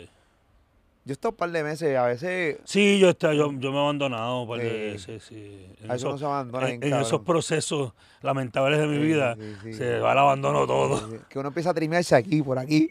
Yo 1.05 1.13
he 1.13 1.13
estado 1.13 1.31
un 1.31 1.37
par 1.37 1.51
de 1.53 1.63
meses, 1.63 1.97
a 1.97 2.07
veces 2.07 2.59
Sí, 2.65 2.99
yo, 2.99 3.09
está, 3.11 3.33
yo, 3.33 3.53
yo 3.53 3.71
me 3.71 3.79
he 3.79 3.81
abandonado. 3.81 4.43
un 4.43 4.49
par 4.49 4.59
de 4.59 4.69
Sí. 4.69 4.77
veces, 5.13 5.23
sí. 5.23 5.67
En, 5.81 5.91
A 5.91 5.95
eso 5.95 6.11
no 6.11 6.19
se 6.19 6.25
abandona 6.25 6.69
en- 6.71 6.83
en 6.83 6.93
esos 6.95 7.21
procesos 7.23 7.93
lamentables 8.21 8.81
de 8.81 8.87
mi 8.89 8.97
Sí, 8.97 9.03
vida, 9.03 9.37
se 9.73 10.01
va 10.01 10.11
al 10.13 10.19
abandono 10.19 10.67
todo. 10.67 11.21
que 11.29 11.39
uno 11.39 11.49
empieza 11.49 11.71
a 11.71 11.75
trimearse 11.75 12.17
aquí, 12.17 12.43
por 12.43 12.59
aquí. 12.59 12.91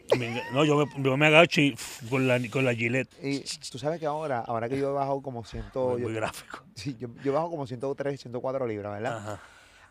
No, 0.54 0.64
yo 0.64 0.76
me, 0.86 1.02
yo 1.02 1.16
me 1.18 1.26
agacho 1.26 1.60
y 1.60 1.76
con 2.08 2.26
la, 2.26 2.40
con 2.50 2.64
la 2.64 2.74
gilet. 2.74 3.08
Y 3.22 3.40
tú 3.70 3.78
sabes 3.78 4.00
que 4.00 4.06
ahora, 4.06 4.40
ahora 4.40 4.68
que 4.70 4.78
yo 4.78 4.88
he 4.88 4.92
bajado 4.92 5.20
como 5.20 5.44
100, 5.44 5.64
Muy, 5.74 6.00
yo, 6.00 6.08
muy 6.08 6.14
gráfico. 6.14 6.64
sí, 6.74 6.96
yo, 6.98 7.08
yo 7.22 7.32
bajo 7.34 7.50
como 7.50 7.66
103, 7.66 8.18
104 8.20 8.66
libras, 8.66 8.94
¿verdad? 8.94 9.18
Ajá. 9.18 9.40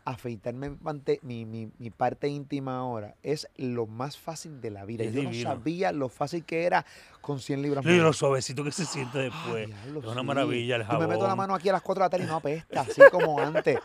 Afeitarme 0.06 0.76
mi, 1.22 1.46
mi, 1.46 1.70
mi 1.78 1.90
parte 1.92 2.28
íntima 2.28 2.78
ahora 2.80 3.16
es 3.22 3.48
lo 3.58 3.86
más 3.86 4.18
fácil 4.18 4.60
de 4.62 4.72
la 4.72 4.86
vida. 4.86 5.04
Es 5.04 5.14
yo 5.14 5.22
divino. 5.22 5.50
no 5.50 5.56
sabía 5.56 5.92
lo 5.92 6.10
fácil 6.10 6.44
que 6.46 6.64
era 6.66 6.86
con 7.22 7.40
100 7.40 7.62
libras. 7.62 7.86
Y 7.86 7.90
menos. 7.90 8.04
lo 8.04 8.14
suavecito 8.14 8.64
que 8.64 8.72
se 8.72 8.86
siente 8.86 9.20
Ah, 9.20 9.22
después. 9.24 9.70
es 9.70 10.06
una 10.06 10.22
sí. 10.22 10.26
maravilla 10.28 10.76
el 10.78 10.82
Yo 10.84 10.88
jabón. 10.88 11.08
me 11.08 11.14
meto 11.14 11.28
la 11.28 11.36
mano 11.36 11.54
aquí 11.54 11.70
a 11.70 11.74
las 11.74 11.82
4 11.82 12.02
de 12.02 12.06
la 12.06 12.10
tarde 12.10 12.26
y 12.26 12.28
no 12.28 12.36
apesta, 12.38 12.82
así 12.82 13.02
como 13.12 13.40
antes. 13.40 13.78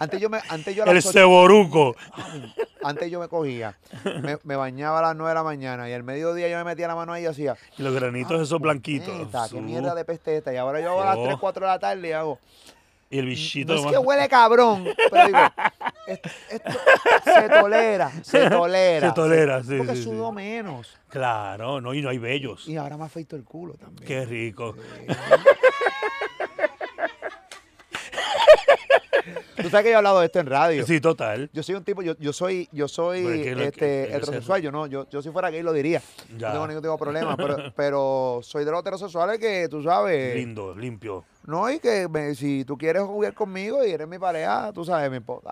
Antes 0.00 0.18
yo 0.20 0.30
me, 0.30 0.38
antes 0.48 0.74
yo 0.74 0.82
a 0.82 0.86
las 0.86 1.04
El 1.06 1.12
ceboruco. 1.12 1.94
antes 2.82 3.10
yo 3.10 3.20
me 3.20 3.28
cogía, 3.28 3.78
me, 4.22 4.38
me 4.44 4.56
bañaba 4.56 5.00
a 5.00 5.02
las 5.02 5.16
9 5.16 5.28
de 5.28 5.34
la 5.34 5.42
mañana 5.42 5.90
y 5.90 5.92
al 5.92 6.02
mediodía 6.02 6.48
yo 6.48 6.56
me 6.56 6.64
metía 6.64 6.88
la 6.88 6.94
mano 6.94 7.12
ahí 7.12 7.24
y 7.24 7.26
hacía, 7.26 7.54
Y 7.76 7.82
los 7.82 7.94
granitos 7.94 8.40
esos 8.40 8.58
blanquitos. 8.60 9.14
Neta, 9.14 9.46
qué 9.50 9.60
mierda 9.60 9.94
de 9.94 10.04
peste 10.06 10.36
esta. 10.38 10.52
Y 10.54 10.56
ahora 10.56 10.80
yo 10.80 11.00
a 11.00 11.04
las 11.04 11.16
Oh. 11.18 11.24
3, 11.24 11.36
4 11.38 11.66
de 11.66 11.72
la 11.72 11.78
tarde 11.78 12.08
y 12.08 12.12
hago. 12.12 12.38
Y 13.10 13.18
el 13.18 13.26
bichito. 13.26 13.74
No 13.74 13.80
es 13.80 13.86
que 13.92 13.98
huele 13.98 14.28
cabrón, 14.28 14.84
pero 15.10 15.26
digo, 15.26 15.38
esto, 16.06 16.30
esto 16.48 16.70
se 17.24 17.48
tolera, 17.48 18.12
se 18.22 18.48
tolera. 18.50 19.08
Se 19.08 19.14
tolera, 19.14 19.64
sí, 19.64 19.74
Porque 19.78 19.96
sí, 19.96 20.04
sudo 20.04 20.28
sí. 20.28 20.34
menos. 20.36 20.96
Claro, 21.08 21.80
no, 21.80 21.92
y 21.92 22.02
no 22.02 22.08
hay 22.08 22.18
bellos. 22.18 22.68
Y 22.68 22.76
ahora 22.76 22.96
me 22.96 23.04
afeito 23.04 23.34
el 23.34 23.42
culo 23.42 23.74
también. 23.74 24.06
Qué 24.06 24.24
rico. 24.24 24.76
Tú 29.56 29.68
sabes 29.70 29.84
que 29.84 29.90
yo 29.90 29.94
he 29.94 29.96
hablado 29.96 30.20
de 30.20 30.26
esto 30.26 30.38
en 30.40 30.46
radio. 30.46 30.86
Sí, 30.86 31.00
total. 31.00 31.50
Yo 31.52 31.62
soy 31.62 31.74
un 31.74 31.84
tipo, 31.84 32.02
yo, 32.02 32.14
yo 32.18 32.32
soy, 32.32 32.68
yo 32.72 32.88
soy 32.88 33.22
Pero 33.44 33.60
este, 33.62 34.02
es 34.04 34.08
heterosexual, 34.08 34.62
yo 34.62 34.72
no, 34.72 34.86
yo, 34.86 35.08
yo 35.10 35.22
si 35.22 35.30
fuera 35.30 35.50
gay 35.50 35.62
lo 35.62 35.72
diría. 35.72 36.02
Ya. 36.38 36.48
No 36.48 36.52
tengo 36.54 36.66
ningún 36.68 36.82
tipo 36.82 36.92
de 36.94 36.98
problema, 36.98 37.36
pero, 37.36 37.56
pero 37.76 38.40
soy 38.42 38.64
de 38.64 38.70
los 38.70 38.80
heterosexuales 38.80 39.38
que 39.38 39.68
tú 39.68 39.82
sabes. 39.82 40.34
Lindo, 40.36 40.74
limpio. 40.74 41.24
No, 41.46 41.70
y 41.70 41.78
que 41.78 42.08
me- 42.08 42.34
si 42.34 42.64
tú 42.64 42.76
quieres 42.76 43.02
jugar 43.02 43.34
conmigo 43.34 43.84
y 43.84 43.90
eres 43.90 44.06
mi 44.08 44.18
pareja, 44.18 44.72
tú 44.72 44.84
sabes, 44.84 45.10
mi 45.10 45.18
esposa, 45.18 45.50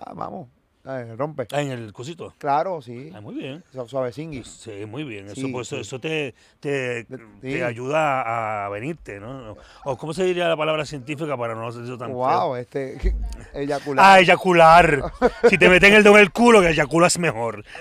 ah, 0.89 1.01
eh, 1.01 1.15
rompe. 1.15 1.47
Ah, 1.51 1.61
en 1.61 1.71
el 1.71 1.93
cosito. 1.93 2.33
Claro, 2.37 2.81
sí. 2.81 3.11
Ah, 3.15 3.21
muy 3.21 3.35
bien. 3.35 3.63
Su- 3.71 3.87
Suavecingui. 3.87 4.43
Sí, 4.43 4.85
muy 4.87 5.03
bien. 5.03 5.25
Eso, 5.27 5.35
Sí, 5.35 5.47
pues, 5.47 5.67
eso, 5.67 5.75
sí. 5.77 5.81
eso 5.81 5.99
te, 5.99 6.33
te, 6.59 7.05
te 7.41 7.63
ayuda 7.63 8.65
a 8.65 8.69
venirte, 8.69 9.19
¿no? 9.19 9.55
O 9.85 9.97
cómo 9.97 10.13
se 10.13 10.23
diría 10.23 10.47
la 10.47 10.57
palabra 10.57 10.85
científica 10.85 11.37
para 11.37 11.55
no 11.55 11.67
hacer 11.67 11.83
eso 11.83 11.97
tan 11.97 12.07
feo? 12.09 12.17
Wow, 12.17 12.55
este, 12.55 12.97
eyacular. 13.53 14.05
Ah, 14.05 14.19
eyacular. 14.19 15.03
si 15.49 15.57
te 15.57 15.69
meten 15.69 15.93
el 15.93 16.03
dedo 16.03 16.15
en 16.15 16.21
el 16.21 16.31
culo, 16.31 16.61
que 16.61 16.69
eyaculas 16.69 17.17
mejor. 17.19 17.63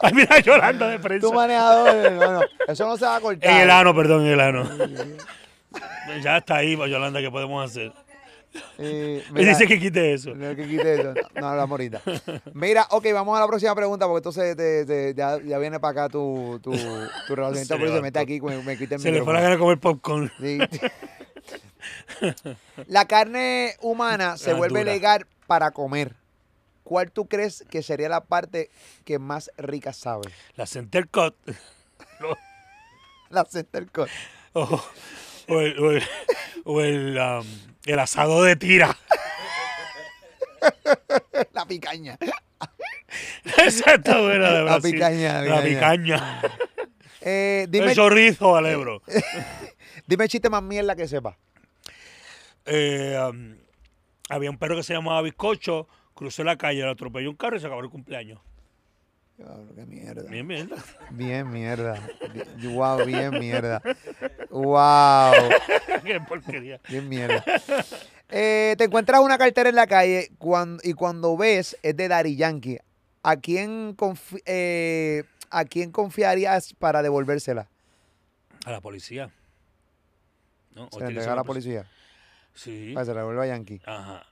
Ay, 0.00 0.12
mira, 0.12 0.38
Yolanda 0.40 0.88
de 0.88 0.98
prensa. 0.98 1.26
Tu 1.26 1.32
manejador, 1.32 2.12
no, 2.12 2.32
no, 2.32 2.40
eso 2.68 2.86
no 2.86 2.96
se 2.98 3.04
va 3.06 3.16
a 3.16 3.20
cortar. 3.20 3.50
En 3.50 3.56
el 3.62 3.70
ano, 3.70 3.94
perdón, 3.94 4.26
en 4.26 4.32
el 4.32 4.40
ano. 4.40 4.68
ya 6.22 6.36
está 6.36 6.56
ahí, 6.56 6.76
pues, 6.76 6.90
Yolanda, 6.90 7.20
¿qué 7.20 7.30
podemos 7.30 7.64
hacer? 7.64 7.92
Eh, 8.78 9.22
mira, 9.32 9.50
dice 9.50 9.66
que 9.66 9.78
quite 9.78 10.14
eso. 10.14 10.34
No, 10.34 10.54
que 10.56 10.66
quite 10.66 10.94
eso. 10.94 11.14
No, 11.34 11.54
la 11.54 11.66
morita. 11.66 12.00
Mira, 12.54 12.86
ok, 12.90 13.06
vamos 13.12 13.36
a 13.36 13.40
la 13.40 13.46
próxima 13.46 13.74
pregunta 13.74 14.06
porque 14.06 14.18
entonces 14.18 14.56
te- 14.56 14.84
te- 14.86 15.14
ya, 15.14 15.38
ya 15.42 15.58
viene 15.58 15.78
para 15.80 16.04
acá 16.04 16.08
tu, 16.10 16.58
tu, 16.62 16.70
tu 16.72 16.74
Se 17.54 18.00
mete 18.00 18.18
aquí, 18.18 18.40
me, 18.40 18.62
me 18.62 18.76
quita 18.78 18.94
el 18.96 19.00
Se 19.00 19.12
le 19.12 19.22
fue 19.22 19.34
la 19.34 19.40
gana 19.40 19.52
de 19.54 19.58
comer 19.58 19.78
popcorn. 19.78 20.30
Sí. 20.40 20.58
La 22.86 23.06
carne 23.06 23.74
humana 23.80 24.36
se 24.36 24.52
Ah, 24.52 24.54
vuelve 24.54 24.80
dura. 24.80 24.92
legal 24.92 25.26
para 25.46 25.70
comer. 25.70 26.14
¿Cuál 26.84 27.10
tú 27.10 27.26
crees 27.26 27.64
que 27.68 27.82
sería 27.82 28.08
la 28.08 28.24
parte 28.24 28.70
que 29.04 29.18
más 29.18 29.50
rica 29.58 29.92
sabe? 29.92 30.30
La 30.54 30.66
center 30.66 31.08
cut. 31.08 31.34
La 33.30 33.44
center 33.44 33.86
cut. 33.90 34.08
O, 34.52 34.82
o 35.48 35.60
el, 35.60 35.78
o 35.78 35.90
el, 35.92 36.02
o 36.64 36.80
el, 36.80 37.18
um, 37.18 37.46
el 37.84 37.98
asado 37.98 38.42
de 38.42 38.56
tira. 38.56 38.96
La 41.52 41.66
picaña. 41.66 42.18
Esa 43.64 43.94
está 43.94 44.20
buena 44.20 44.48
de 44.50 44.58
La 44.58 44.62
Brasil. 44.62 44.92
picaña, 44.92 45.42
la 45.42 45.56
La 45.56 45.62
picaña. 45.62 46.40
picaña. 46.42 46.42
Eh, 47.28 47.66
dime, 47.68 47.86
El 47.90 47.96
chorizo 47.96 48.54
al 48.54 48.66
ebro. 48.66 49.02
dime 50.06 50.24
el 50.24 50.30
chiste 50.30 50.48
más 50.48 50.62
mierda 50.62 50.94
que 50.94 51.08
sepa. 51.08 51.36
Eh, 52.66 53.18
um, 53.28 53.56
había 54.28 54.48
un 54.48 54.58
perro 54.58 54.76
que 54.76 54.84
se 54.84 54.92
llamaba 54.94 55.22
Bizcocho, 55.22 55.88
cruzó 56.14 56.44
la 56.44 56.56
calle, 56.56 56.82
lo 56.82 56.92
atropelló 56.92 57.28
un 57.28 57.34
carro 57.36 57.56
y 57.56 57.60
se 57.60 57.66
acabó 57.66 57.82
el 57.82 57.90
cumpleaños. 57.90 58.38
Qué 59.36 59.84
mierda. 59.86 60.22
Bien, 60.30 60.48
bien. 60.48 60.70
Bien 61.10 61.50
mierda. 61.50 62.00
Wow, 62.62 63.04
bien 63.04 63.30
mierda. 63.38 63.82
Wow, 64.50 65.32
Qué 66.04 66.20
porquería. 66.26 66.80
bien 66.88 67.06
mierda. 67.08 67.44
Eh, 68.30 68.74
te 68.78 68.84
encuentras 68.84 69.20
una 69.20 69.36
cartera 69.36 69.68
en 69.68 69.74
la 69.74 69.86
calle 69.86 70.30
y 70.82 70.92
cuando 70.94 71.36
ves 71.36 71.76
es 71.82 71.96
de 71.96 72.08
Daddy 72.08 72.36
Yankee. 72.36 72.78
¿A 73.22 73.36
quién, 73.36 73.96
confi- 73.96 74.42
eh, 74.46 75.24
¿A 75.50 75.64
quién 75.64 75.90
confiarías 75.92 76.72
para 76.74 77.02
devolvérsela? 77.02 77.68
A 78.64 78.70
la 78.70 78.80
policía. 78.80 79.30
¿No? 80.74 80.86
O 80.92 80.98
Se 80.98 81.04
entrega 81.06 81.32
a 81.32 81.36
la 81.36 81.44
policía. 81.44 81.86
Sí. 82.54 82.92
Para 82.94 83.02
que 83.04 83.10
se 83.10 83.14
la 83.14 83.20
devuelva 83.20 83.42
a 83.42 83.46
Yankee. 83.48 83.80
Ajá. 83.84 84.24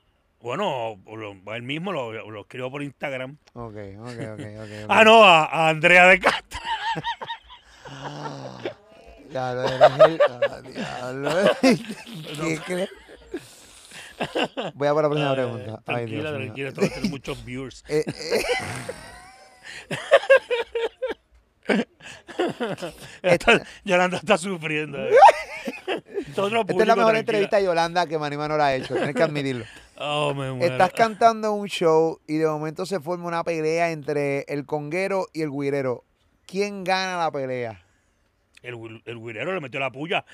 Bueno, 0.45 1.01
lo- 1.07 1.55
él 1.55 1.63
mismo 1.63 1.91
lo, 1.91 2.13
lo 2.31 2.41
escribió 2.43 2.71
por 2.71 2.83
Instagram. 2.83 3.39
Ok, 3.55 3.77
ok, 3.99 4.09
ok, 4.09 4.11
ok. 4.35 4.41
ok. 4.61 4.71
Ah, 4.91 5.03
no, 5.03 5.25
a, 5.25 5.47
a 5.47 5.69
Andrea 5.71 6.05
de 6.07 6.21
Castro. 6.21 6.61
Diablo, 9.31 9.63
eres 9.65 9.81
el- 9.81 10.21
ah, 10.29 10.61
diablo. 10.61 11.31
¿Qué 11.63 12.61
crees? 12.67 12.91
Voy 14.75 14.87
a 14.87 14.93
por 14.93 15.03
la 15.03 15.09
próxima 15.09 15.31
Ay, 15.31 15.35
pregunta. 15.37 15.83
Ay, 15.87 16.07
Dios 16.07 16.25
tranquila, 16.35 16.69
esto 16.69 16.81
va 16.83 16.87
a 16.87 16.91
tener 16.91 17.11
muchos 17.11 17.43
viewers. 17.45 17.83
Eh, 17.89 18.05
eh, 23.23 23.39
Yolanda 23.85 24.19
está 24.19 24.37
sufriendo. 24.39 24.99
eh. 24.99 25.15
Esta 25.87 26.47
es 26.47 26.53
la 26.53 26.65
mejor 26.65 26.67
tranquila. 26.67 27.19
entrevista 27.19 27.57
a 27.57 27.61
Yolanda 27.61 28.07
que 28.07 28.19
Manny 28.19 28.37
Manor 28.37 28.61
ha 28.61 28.75
hecho. 28.75 28.95
Tienes 28.95 29.15
que 29.15 29.23
admitirlo. 29.23 29.65
Oh, 29.99 30.35
me 30.35 30.53
muero. 30.53 30.73
Estás 30.73 30.93
cantando 30.93 31.53
un 31.53 31.69
show 31.69 32.21
y 32.27 32.37
de 32.37 32.47
momento 32.47 32.87
se 32.87 33.01
forma 33.01 33.27
una 33.27 33.45
pelea 33.45 33.91
entre 33.91 34.41
el 34.49 34.67
conguero 34.67 35.29
y 35.33 35.43
el 35.43 35.51
guirero. 35.51 36.05
¿Quién 36.47 36.85
gana 36.85 37.17
la 37.19 37.31
pelea? 37.31 37.83
El, 38.63 39.03
el 39.05 39.21
guirero 39.21 39.55
le 39.55 39.61
metió 39.61 39.79
la 39.79 39.91
puya. 39.91 40.25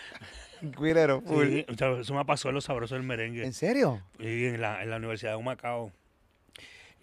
Guirero, 0.62 1.20
full. 1.22 1.46
Sí, 1.46 1.66
o 1.68 1.74
sea, 1.74 2.00
eso 2.00 2.14
me 2.14 2.24
pasó 2.24 2.48
en 2.48 2.54
los 2.54 2.64
sabrosos 2.64 2.96
del 2.96 3.06
merengue. 3.06 3.44
¿En 3.44 3.52
serio? 3.52 4.02
Y 4.18 4.46
en 4.46 4.60
la, 4.60 4.82
en 4.82 4.90
la 4.90 4.96
Universidad 4.96 5.32
de 5.32 5.36
Humacao. 5.36 5.92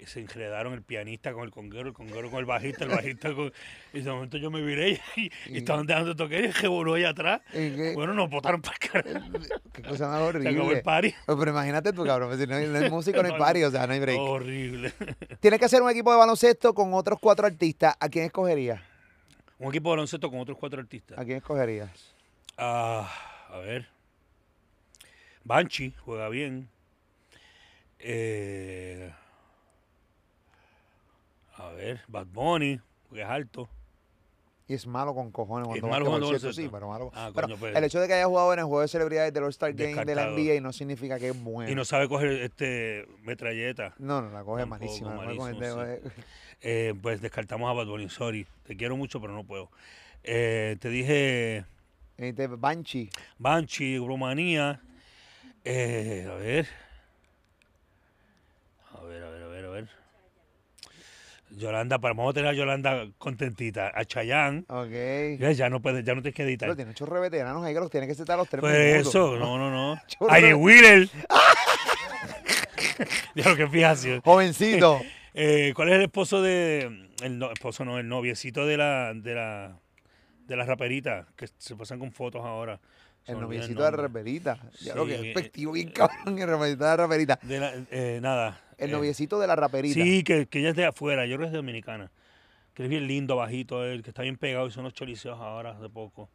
Se 0.05 0.19
enredaron 0.21 0.73
el 0.73 0.83
pianista 0.83 1.33
con 1.33 1.43
el 1.43 1.51
conguero, 1.51 1.87
el 1.89 1.93
conguero 1.93 2.29
con 2.29 2.39
el 2.39 2.45
bajista, 2.45 2.83
el 2.83 2.91
bajista 2.91 3.33
con... 3.33 3.51
Y 3.93 4.01
de 4.01 4.11
momento 4.11 4.37
yo 4.37 4.51
me 4.51 4.61
viré 4.61 5.01
y, 5.15 5.31
y 5.47 5.57
estaban 5.57 5.85
dejando 5.87 6.09
de 6.09 6.15
tocar 6.15 6.39
y 6.39 6.45
el 6.45 6.53
revoló 6.53 6.93
allá 6.93 7.09
atrás. 7.09 7.41
Bueno, 7.95 8.13
nos 8.13 8.29
botaron 8.29 8.61
para 8.61 8.77
el 8.81 9.03
carajo. 9.13 9.31
Qué 9.73 9.81
cosa 9.81 9.89
más 9.89 9.97
Se 9.97 10.03
acabó 10.03 10.29
el 10.29 10.35
horrible. 10.59 10.81
party. 10.83 11.13
Pero 11.25 11.49
imagínate 11.49 11.93
tú, 11.93 12.05
cabrón. 12.05 12.29
pues, 12.29 12.39
Si 12.39 12.47
no 12.47 12.55
hay, 12.55 12.67
no 12.67 12.77
hay 12.77 12.89
músico, 12.89 13.21
no 13.23 13.33
hay 13.33 13.39
party, 13.39 13.63
o 13.63 13.71
sea, 13.71 13.87
no 13.87 13.93
hay 13.93 13.99
break. 13.99 14.19
Horrible. 14.19 14.93
Tienes 15.39 15.59
que 15.59 15.65
hacer 15.65 15.81
un 15.81 15.89
equipo 15.89 16.11
de 16.11 16.17
baloncesto 16.17 16.73
con 16.73 16.93
otros 16.93 17.17
cuatro 17.19 17.47
artistas. 17.47 17.95
¿A 17.99 18.07
quién 18.07 18.25
escogerías? 18.25 18.79
Un 19.59 19.69
equipo 19.69 19.89
de 19.89 19.95
baloncesto 19.95 20.29
con 20.29 20.39
otros 20.39 20.57
cuatro 20.59 20.79
artistas. 20.79 21.17
¿A 21.17 21.25
quién 21.25 21.37
escogerías? 21.37 21.89
Ah, 22.57 23.11
a 23.49 23.57
ver. 23.57 23.87
Banshee 25.43 25.93
juega 26.05 26.29
bien. 26.29 26.69
Eh, 27.99 29.11
a 31.57 31.69
ver, 31.69 32.01
Bad 32.07 32.27
Bunny, 32.27 32.79
porque 33.07 33.21
es 33.23 33.27
alto. 33.27 33.69
Y 34.69 34.73
es 34.73 34.85
malo 34.85 35.15
con 35.15 35.31
cojones 35.31 35.65
cuando 35.67 35.87
Es 35.87 35.91
malo 35.91 36.05
cuando 36.05 36.27
¿cierto? 36.27 36.51
Sí, 36.51 36.67
pero 36.69 36.89
malo. 36.89 37.09
Ah, 37.13 37.31
Pero 37.33 37.47
coño, 37.47 37.57
pues. 37.57 37.73
el 37.73 37.83
hecho 37.85 38.01
de 38.01 38.07
que 38.07 38.15
haya 38.15 38.25
jugado 38.25 38.51
en 38.51 38.59
el 38.59 38.65
juego 38.65 38.81
de 38.81 38.89
celebridades 38.89 39.33
del 39.33 39.43
All-Star 39.45 39.73
Game 39.73 40.03
de 40.03 40.13
la. 40.15 40.27
NBA 40.31 40.59
no 40.59 40.73
significa 40.73 41.17
que 41.17 41.29
es 41.29 41.41
bueno. 41.41 41.71
Y 41.71 41.75
no 41.75 41.85
sabe 41.85 42.09
coger 42.09 42.31
este 42.41 43.07
metralleta. 43.23 43.93
no, 43.97 44.21
no, 44.21 44.29
la 44.29 44.43
coge 44.43 44.63
Tampoco, 44.63 44.79
malísima. 44.81 45.49
el 45.49 45.99
sí. 46.01 46.07
eh. 46.07 46.11
Eh, 46.61 46.93
pues 47.01 47.21
descartamos 47.21 47.69
a 47.69 47.73
Bad 47.73 47.85
Bunny, 47.85 48.09
sorry. 48.09 48.45
Te 48.63 48.75
quiero 48.75 48.97
mucho, 48.97 49.21
pero 49.21 49.31
no 49.33 49.43
puedo. 49.43 49.69
Eh, 50.23 50.75
te 50.81 50.89
dije 50.89 51.63
Banshee. 52.57 53.09
Banshee, 53.37 53.97
Rumanía. 53.99 54.81
Eh, 55.63 56.27
a 56.29 56.33
ver. 56.33 56.67
A 58.91 59.01
ver, 59.03 59.23
a 59.23 59.29
ver, 59.29 59.43
a 59.43 59.47
ver, 59.47 59.65
a 59.65 59.69
ver. 59.69 59.89
Yolanda, 61.57 61.99
para 61.99 62.13
vamos 62.13 62.31
a 62.31 62.33
tener 62.33 62.49
a 62.49 62.53
Yolanda 62.53 63.07
contentita. 63.17 63.91
A 63.93 64.05
Chayanne. 64.05 64.63
Ok. 64.69 65.39
Ya, 65.39 65.51
ya 65.51 65.69
no 65.69 65.81
puedes, 65.81 66.05
ya 66.05 66.13
no 66.15 66.21
tienes 66.21 66.35
que 66.35 66.43
editar. 66.43 66.67
Pero 66.67 66.75
tiene 66.75 66.93
chorro 66.93 67.15
de 67.15 67.21
veteranos 67.21 67.63
ahí 67.65 67.73
que 67.73 67.79
los 67.79 67.89
tiene 67.89 68.07
que 68.07 68.15
sentar 68.15 68.35
a 68.35 68.37
los 68.37 68.49
tres 68.49 68.61
Pues 68.61 68.77
minutos. 68.79 69.07
eso, 69.09 69.35
no, 69.37 69.57
no, 69.59 69.69
no. 69.71 70.01
Chorro. 70.07 70.31
A 70.31 70.39
Jay 70.39 70.53
Wheeler. 70.53 71.09
ya 73.35 73.49
lo 73.49 73.55
que 73.55 73.67
fijación. 73.67 74.21
Jovencito. 74.21 75.01
Eh, 75.33 75.73
¿Cuál 75.75 75.89
es 75.89 75.95
el 75.95 76.01
esposo 76.03 76.41
de. 76.41 77.09
El 77.21 77.37
no- 77.39 77.51
esposo 77.51 77.85
no, 77.85 77.99
el 77.99 78.07
noviecito 78.07 78.65
de 78.65 78.77
la. 78.77 79.13
de 79.13 79.35
la. 79.35 79.79
de 80.47 80.55
la 80.55 80.63
raperita, 80.65 81.27
que 81.35 81.47
se 81.57 81.75
pasan 81.75 81.99
con 81.99 82.11
fotos 82.11 82.43
ahora. 82.43 82.79
El 83.25 83.39
noviecito 83.41 83.83
de 83.83 83.91
la 83.91 83.97
raperita. 83.97 84.57
Ya 84.79 84.95
lo 84.95 85.05
que 85.05 85.15
es 85.15 85.21
efectivo, 85.21 85.73
bien 85.73 85.89
cabrón. 85.91 86.39
El 86.39 86.49
noviecito 86.49 86.83
de 86.85 86.89
la 86.89 86.95
raperita. 86.97 87.39
De 87.43 87.59
la- 87.59 87.73
eh, 87.91 88.19
nada. 88.21 88.59
El 88.77 88.89
eh, 88.89 88.93
noviecito 88.93 89.39
de 89.39 89.47
la 89.47 89.55
raperita. 89.55 89.93
Sí, 89.93 90.23
que, 90.23 90.45
que 90.47 90.59
ella 90.59 90.69
es 90.69 90.75
de 90.75 90.85
afuera, 90.85 91.25
yo 91.25 91.37
creo 91.37 91.47
que 91.47 91.51
es 91.51 91.53
dominicana. 91.53 92.11
Que 92.73 92.83
es 92.83 92.89
bien 92.89 93.07
lindo, 93.07 93.35
bajito 93.35 93.83
él, 93.83 94.03
que 94.03 94.11
está 94.11 94.21
bien 94.21 94.37
pegado 94.37 94.67
y 94.67 94.71
son 94.71 94.81
unos 94.81 94.93
choliseos 94.93 95.39
ahora 95.39 95.71
hace 95.71 95.89
poco. 95.89 96.29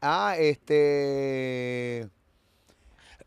Ah, 0.00 0.34
este. 0.38 2.08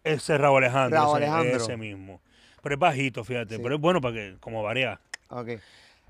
Ese 0.04 0.34
es 0.34 0.42
Raúl 0.42 0.64
Alejandro. 0.64 1.00
Raúl 1.00 1.18
Alejandro. 1.18 1.56
ese 1.58 1.78
mismo. 1.78 2.22
Pero 2.62 2.76
es 2.76 2.80
bajito, 2.80 3.24
fíjate. 3.24 3.56
Sí. 3.56 3.62
Pero 3.62 3.76
es 3.76 3.82
bueno 3.82 4.02
para 4.02 4.16
que, 4.16 4.38
como 4.40 4.64
varía. 4.64 5.00
Ok. 5.30 5.50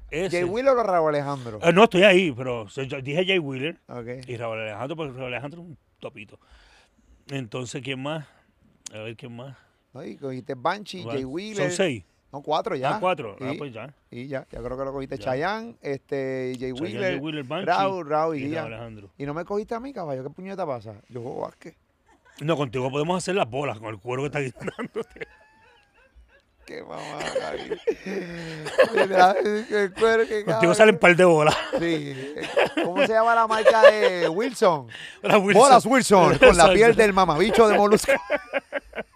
Jay 0.10 0.44
Wheeler 0.44 0.74
o 0.74 0.84
Raúl 0.84 1.10
Alejandro. 1.10 1.60
Ah, 1.62 1.72
no, 1.72 1.86
estoy 1.86 2.04
ahí, 2.04 2.32
pero 2.32 2.68
dije 3.02 3.26
Jay 3.26 3.40
Wheeler 3.40 3.80
Ok. 3.88 4.28
y 4.28 4.38
Raúl 4.38 4.60
Alejandro, 4.60 4.96
porque 4.96 5.14
Raúl 5.14 5.34
Alejandro 5.34 5.62
es 5.62 5.68
un 5.68 5.78
topito. 6.00 6.40
Entonces, 7.30 7.82
¿quién 7.82 8.02
más? 8.02 8.28
A 8.94 9.00
ver, 9.00 9.16
¿quién 9.16 9.36
más? 9.36 9.58
Ay, 9.94 10.18
cogiste 10.18 10.56
Banshee, 10.56 11.04
Jay 11.04 11.26
Wheeler. 11.26 11.70
Son 11.70 11.72
seis. 11.72 12.04
No, 12.32 12.42
cuatro 12.42 12.76
ya. 12.76 12.96
Ah, 12.96 13.00
cuatro. 13.00 13.36
Ah, 13.40 13.54
pues 13.56 13.72
ya. 13.72 13.94
Y 14.10 14.28
ya, 14.28 14.48
ya 14.52 14.60
creo 14.60 14.76
que 14.76 14.86
lo 14.86 14.92
cogiste. 14.92 15.18
Ya. 15.18 15.24
Chayanne, 15.24 15.76
este, 15.82 16.56
Jay 16.60 16.72
Wheeler, 16.72 17.12
Jay 17.12 17.20
Wheeler, 17.20 17.44
Banshee 17.44 17.66
Raúl, 17.68 18.10
Raúl 18.10 18.38
y, 18.38 18.46
y. 18.46 18.56
Raúl 18.56 18.74
Alejandro. 18.74 19.10
Y 19.20 19.26
no 19.26 19.36
me 19.36 19.46
cogiste 19.46 19.76
a 19.76 19.80
mí, 19.80 19.94
caballo. 19.94 20.24
¿Qué 20.24 20.32
puñeta 20.32 20.66
pasa? 20.66 20.96
Yo 21.10 21.22
juego. 21.22 21.52
No, 22.42 22.58
contigo 22.58 22.90
podemos 22.90 23.18
hacer 23.18 23.36
las 23.36 23.48
bolas 23.48 23.78
con 23.78 23.90
el 23.90 24.00
cuero 24.00 24.24
que 24.24 24.28
está 24.28 24.40
guindándote. 24.40 25.28
Qué 26.66 26.82
mamá, 26.82 27.20
cuero, 30.00 30.24
Contigo 30.46 30.74
salen 30.74 30.96
un 30.96 31.00
par 31.00 31.14
de 31.14 31.26
bolas. 31.26 31.58
Sí. 31.78 32.16
¿Cómo 32.84 33.06
se 33.06 33.12
llama 33.12 33.36
la 33.36 33.48
marca 33.48 33.82
de 33.92 34.30
Wilson? 34.30 34.88
Las 35.22 35.44
Wilson. 35.44 35.62
Bolas 35.62 35.86
Wilson, 35.86 36.38
con 36.38 36.56
la 36.56 36.72
piel 36.72 36.96
del 36.96 37.12
mamabicho 37.12 37.68
de 37.68 37.78
molusco. 37.78 38.14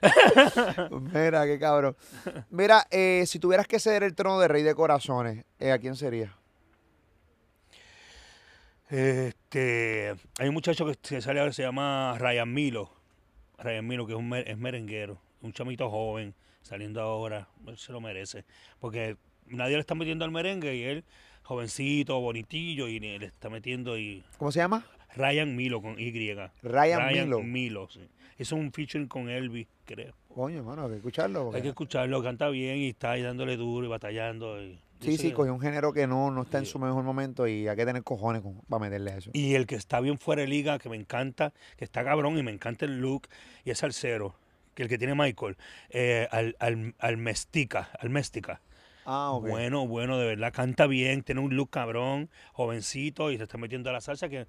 Mira, 1.12 1.46
qué 1.46 1.58
cabrón. 1.58 1.96
Mira, 2.50 2.86
eh, 2.90 3.24
si 3.26 3.38
tuvieras 3.38 3.66
que 3.66 3.78
ceder 3.80 4.02
el 4.02 4.14
trono 4.14 4.38
de 4.40 4.48
rey 4.48 4.62
de 4.62 4.74
corazones, 4.74 5.44
eh, 5.58 5.72
¿a 5.72 5.78
quién 5.78 5.96
sería? 5.96 6.34
Este, 8.90 10.14
hay 10.38 10.48
un 10.48 10.54
muchacho 10.54 10.86
que 10.86 10.96
se 11.02 11.20
sale 11.20 11.40
ahora, 11.40 11.52
se 11.52 11.62
llama 11.62 12.16
Ryan 12.18 12.52
Milo. 12.52 12.90
Ryan 13.58 13.86
Milo, 13.86 14.06
que 14.06 14.12
es, 14.12 14.18
un 14.18 14.28
mer- 14.28 14.48
es 14.48 14.56
merenguero, 14.56 15.20
un 15.42 15.52
chamito 15.52 15.90
joven, 15.90 16.34
saliendo 16.62 17.00
ahora, 17.02 17.48
él 17.66 17.76
se 17.76 17.92
lo 17.92 18.00
merece. 18.00 18.44
Porque 18.80 19.16
nadie 19.46 19.74
le 19.74 19.80
está 19.80 19.94
metiendo 19.94 20.24
al 20.24 20.30
merengue 20.30 20.74
y 20.76 20.84
él, 20.84 21.04
jovencito, 21.42 22.18
bonitillo, 22.20 22.88
y 22.88 22.98
le 23.00 23.26
está 23.26 23.50
metiendo 23.50 23.98
y 23.98 24.24
¿Cómo 24.38 24.52
se 24.52 24.60
llama? 24.60 24.86
Ryan 25.16 25.54
Milo 25.56 25.82
con 25.82 25.98
Y. 25.98 26.10
Ryan, 26.62 27.08
Milo. 27.08 27.40
Milo, 27.42 27.88
sí. 27.90 28.08
Hizo 28.38 28.54
un 28.56 28.72
featuring 28.72 29.08
con 29.08 29.28
Elvis, 29.28 29.66
creo. 29.84 30.14
Coño, 30.32 30.58
hermano, 30.58 30.84
hay 30.84 30.90
que 30.90 30.96
escucharlo. 30.96 31.44
porque- 31.44 31.56
Hay 31.56 31.62
que 31.62 31.68
escucharlo, 31.70 32.22
canta 32.22 32.48
bien 32.48 32.76
y 32.78 32.88
está 32.90 33.12
ahí 33.12 33.22
dándole 33.22 33.56
duro 33.56 33.86
y 33.86 33.88
batallando. 33.88 34.62
y- 34.62 34.78
Sí, 35.00 35.16
sí, 35.16 35.32
cogió 35.32 35.54
un 35.54 35.60
género 35.60 35.92
que 35.92 36.06
no, 36.08 36.30
no 36.32 36.42
está 36.42 36.58
en 36.58 36.66
su 36.66 36.78
mejor 36.80 37.04
momento 37.04 37.46
y 37.46 37.68
hay 37.68 37.76
que 37.76 37.84
tener 37.86 38.02
cojones 38.02 38.42
con- 38.42 38.60
para 38.68 38.80
meterle 38.80 39.16
eso. 39.16 39.30
Y 39.32 39.54
el 39.54 39.66
que 39.66 39.76
está 39.76 40.00
bien 40.00 40.18
fuera 40.18 40.42
de 40.42 40.48
liga, 40.48 40.78
que 40.78 40.88
me 40.88 40.96
encanta, 40.96 41.52
que 41.76 41.84
está 41.84 42.02
cabrón 42.04 42.36
y 42.38 42.42
me 42.42 42.50
encanta 42.52 42.84
el 42.84 43.00
look, 43.00 43.28
y 43.64 43.70
es 43.70 43.78
Salcero, 43.78 44.34
que 44.74 44.82
el 44.84 44.88
que 44.88 44.98
tiene 44.98 45.14
Michael, 45.14 45.56
eh, 45.90 46.26
al, 46.32 46.56
al, 46.60 46.94
al 46.98 47.16
Mestica, 47.16 47.90
al 48.00 48.10
Mestica. 48.10 48.60
Ah, 49.04 49.30
ok. 49.32 49.48
Bueno, 49.48 49.86
bueno, 49.86 50.18
de 50.18 50.26
verdad, 50.26 50.52
canta 50.52 50.86
bien, 50.88 51.22
tiene 51.22 51.40
un 51.40 51.54
look 51.56 51.70
cabrón, 51.70 52.28
jovencito, 52.52 53.30
y 53.30 53.36
se 53.36 53.44
está 53.44 53.56
metiendo 53.56 53.90
a 53.90 53.92
la 53.92 54.00
salsa 54.00 54.28
que 54.28 54.46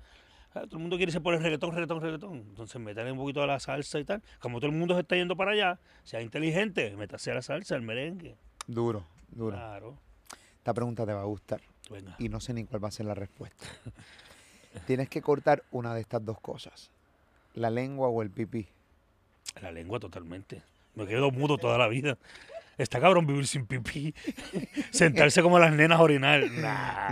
todo 0.61 0.77
el 0.77 0.81
mundo 0.81 0.97
quiere 0.97 1.11
se 1.11 1.21
poner 1.21 1.41
reggaetón, 1.41 1.71
reggaetón, 1.71 2.01
reggaetón. 2.01 2.37
Entonces 2.49 2.81
métale 2.81 3.11
un 3.11 3.17
poquito 3.17 3.41
a 3.43 3.47
la 3.47 3.59
salsa 3.59 3.99
y 3.99 4.05
tal. 4.05 4.21
Como 4.39 4.59
todo 4.59 4.69
el 4.71 4.77
mundo 4.77 4.95
se 4.95 5.01
está 5.01 5.15
yendo 5.15 5.35
para 5.35 5.51
allá, 5.51 5.79
sea 6.03 6.21
inteligente, 6.21 6.95
métase 6.95 7.31
a 7.31 7.35
la 7.35 7.41
salsa, 7.41 7.75
al 7.75 7.81
merengue. 7.81 8.35
Duro, 8.67 9.05
duro. 9.29 9.55
Claro. 9.55 9.97
Esta 10.57 10.73
pregunta 10.73 11.05
te 11.05 11.13
va 11.13 11.21
a 11.21 11.25
gustar 11.25 11.61
Venga. 11.89 12.15
y 12.19 12.29
no 12.29 12.39
sé 12.39 12.53
ni 12.53 12.65
cuál 12.65 12.83
va 12.83 12.89
a 12.89 12.91
ser 12.91 13.05
la 13.05 13.15
respuesta. 13.15 13.65
Tienes 14.85 15.09
que 15.09 15.21
cortar 15.21 15.63
una 15.71 15.95
de 15.95 16.01
estas 16.01 16.23
dos 16.23 16.39
cosas. 16.39 16.91
La 17.55 17.69
lengua 17.69 18.07
o 18.09 18.21
el 18.21 18.29
pipí. 18.29 18.67
La 19.61 19.71
lengua 19.71 19.99
totalmente. 19.99 20.61
Me 20.95 21.07
quedo 21.07 21.31
mudo 21.31 21.57
toda 21.57 21.77
la 21.77 21.87
vida. 21.87 22.17
Está 22.79 22.99
cabrón 22.99 23.27
vivir 23.27 23.45
sin 23.45 23.65
pipí. 23.67 24.15
Sentarse 24.91 25.41
como 25.43 25.59
las 25.59 25.71
nenas 25.73 25.99
a 25.99 26.01
orinar. 26.01 26.41
Nah. 26.49 27.09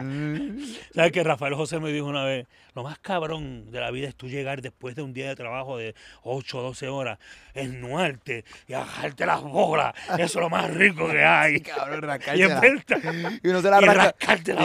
¿Sabes 0.95 1.11
que 1.11 1.23
Rafael 1.23 1.53
José 1.53 1.80
me 1.80 1.91
dijo 1.91 2.06
una 2.07 2.23
vez? 2.23 2.48
Lo 2.73 2.84
más 2.84 2.98
cabrón 2.99 3.69
de 3.72 3.80
la 3.80 3.91
vida 3.91 4.07
es 4.07 4.15
tú 4.15 4.27
llegar 4.30 4.61
después 4.61 4.95
de 4.95 5.02
un 5.02 5.11
día 5.14 5.27
de 5.27 5.35
trabajo 5.35 5.77
de 5.77 5.94
8 6.23 6.60
o 6.60 6.61
12 6.61 6.88
horas, 6.88 7.18
esnuarte 7.56 8.45
y 8.68 8.73
bajarte 8.73 9.26
las 9.26 9.41
bolas. 9.41 9.94
Eso 10.14 10.23
es 10.23 10.35
lo 10.35 10.49
más 10.49 10.72
rico 10.73 11.07
que 11.10 11.23
hay. 11.26 11.60
Cabrón, 11.61 11.99
Y 12.03 12.06
rascársela. 12.06 12.56
es 12.56 12.61
verdad. 12.61 13.31
Y 13.44 13.48
uno 13.49 13.61
se 13.61 13.69
la 13.69 13.81
las 13.81 14.14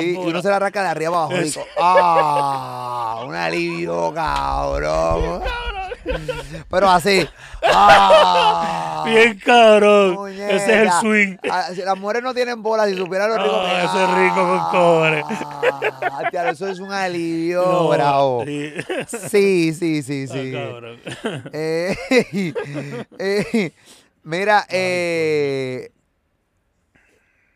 y- 0.03 0.11
y 0.13 0.17
uno 0.17 0.43
se 0.43 0.49
la 0.51 0.59
de 0.83 0.89
arriba 0.89 1.09
abajo. 1.09 1.35
y 1.41 1.45
digo, 1.45 1.65
¡Ah! 1.81 3.25
Un 3.27 3.35
alivio, 3.35 4.13
cabrón. 4.15 5.43
Pero 6.69 6.91
así. 6.91 7.27
¡Ah! 7.65 9.03
Bien 9.07 9.39
cabrón. 9.39 10.29
Ese 10.33 10.55
es 10.55 10.69
el 10.69 10.79
Muñeca. 10.87 11.01
swing. 11.01 11.37
Ah, 11.51 11.69
si 11.75 11.83
las 11.83 11.99
mujeres 11.99 12.23
no 12.23 12.35
tienen 12.35 12.63
bolas, 12.63 12.89
si 12.89 12.97
supieran 12.97 13.31
lo 13.31 13.37
rico 13.39 13.57
Ah, 13.57 13.79
que 13.81 13.85
eso 13.87 14.05
es 14.05 14.15
rico 14.19 14.69
con. 14.71 16.13
Ah, 16.13 16.31
tío, 16.31 16.43
eso 16.49 16.69
es 16.69 16.79
un 16.81 16.93
alivio, 16.93 17.63
No, 17.63 17.89
bravo. 17.89 18.45
sí. 18.45 19.73
Sí, 19.73 20.03
sí, 20.03 20.03
sí. 20.03 20.53
Eh, 21.53 21.97
eh, 23.19 23.73
mira, 24.25 24.67
eh, 24.69 25.91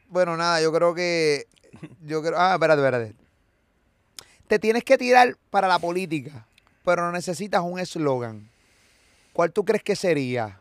bueno, 0.09 0.37
nada, 0.37 0.61
yo 0.61 0.73
creo 0.73 0.95
que, 0.95 1.47
yo 2.05 2.23
creo, 2.23 2.39
ah, 2.39 2.55
espérate, 2.55 2.81
espérate. 2.83 3.15
Te 4.49 4.59
tienes 4.59 4.85
que 4.85 4.97
tirar 4.97 5.37
para 5.51 5.67
la 5.69 5.79
política, 5.79 6.46
pero 6.87 7.03
no 7.03 7.11
necesitas 7.11 7.63
un 7.63 7.81
eslogan. 7.81 8.49
¿Cuál 9.33 9.53
tú 9.53 9.65
crees 9.65 9.83
que 9.83 9.97
sería? 9.97 10.61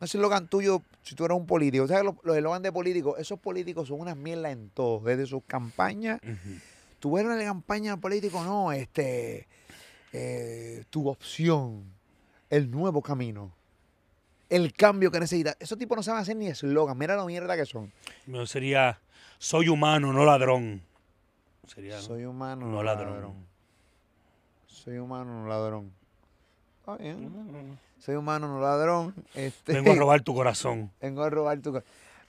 Un 0.00 0.04
eslogan 0.06 0.48
tuyo, 0.48 0.82
si 1.04 1.14
tú 1.14 1.24
eres 1.24 1.36
un 1.36 1.46
político. 1.46 1.86
¿Sabes 1.86 2.02
los, 2.02 2.16
los 2.24 2.36
eslogans 2.36 2.64
de 2.64 2.72
políticos? 2.72 3.14
Esos 3.20 3.38
políticos 3.38 3.86
son 3.86 4.00
unas 4.00 4.16
mierdas 4.16 4.50
en 4.50 4.70
todo. 4.70 4.98
Desde 5.04 5.24
sus 5.24 5.44
campañas. 5.44 6.18
Ujú. 6.24 6.58
Tú 6.98 7.12
ves 7.12 7.24
una 7.24 7.38
campaña 7.44 7.96
político, 7.96 8.42
no, 8.42 8.72
este. 8.72 9.46
eh, 10.12 10.82
tu 10.90 11.08
opción. 11.08 11.84
El 12.50 12.72
nuevo 12.72 13.00
camino. 13.00 13.52
El 14.48 14.72
cambio 14.72 15.12
que 15.12 15.20
necesitas. 15.20 15.56
Esos 15.60 15.78
tipos 15.78 15.96
no 15.96 16.02
saben 16.02 16.22
hacer 16.22 16.34
ni 16.34 16.48
eslogan. 16.48 16.98
Mira 16.98 17.14
la 17.14 17.24
mierda 17.24 17.56
que 17.56 17.66
son. 17.66 17.92
No 18.26 18.46
sería 18.46 18.98
soy 19.38 19.68
humano, 19.68 20.12
no 20.12 20.24
ladrón. 20.24 20.82
Sería. 21.68 22.00
Soy 22.00 22.24
humano, 22.24 22.66
no 22.66 22.72
no 22.72 22.82
ladrón. 22.82 23.14
ladrón. 23.14 23.49
Soy 24.82 24.98
humano, 24.98 25.42
no 25.42 25.48
ladrón. 25.48 25.92
Está 26.80 26.96
bien. 26.96 27.78
Soy 27.98 28.14
humano, 28.14 28.48
no 28.48 28.60
ladrón. 28.60 29.14
Este, 29.34 29.72
Vengo 29.74 29.92
a 29.92 29.96
robar 29.96 30.20
tu 30.22 30.34
corazón. 30.34 30.90
Vengo 31.00 31.22
a 31.22 31.30
robar 31.30 31.58
tu 31.60 31.72
co- 31.72 31.82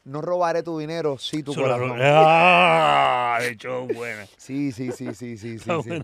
No 0.04 0.22
robaré 0.22 0.62
tu 0.64 0.78
dinero, 0.78 1.18
sí 1.18 1.44
tu 1.44 1.54
Solo 1.54 1.68
corazón. 1.78 1.98
Ah, 2.02 3.38
de 3.40 3.50
hecho, 3.52 3.86
buena. 3.88 4.26
Sí, 4.38 4.72
sí, 4.72 4.92
sí, 4.92 5.14
sí, 5.16 5.38
sí, 5.38 5.60
sí, 5.60 5.70
sí. 5.84 6.04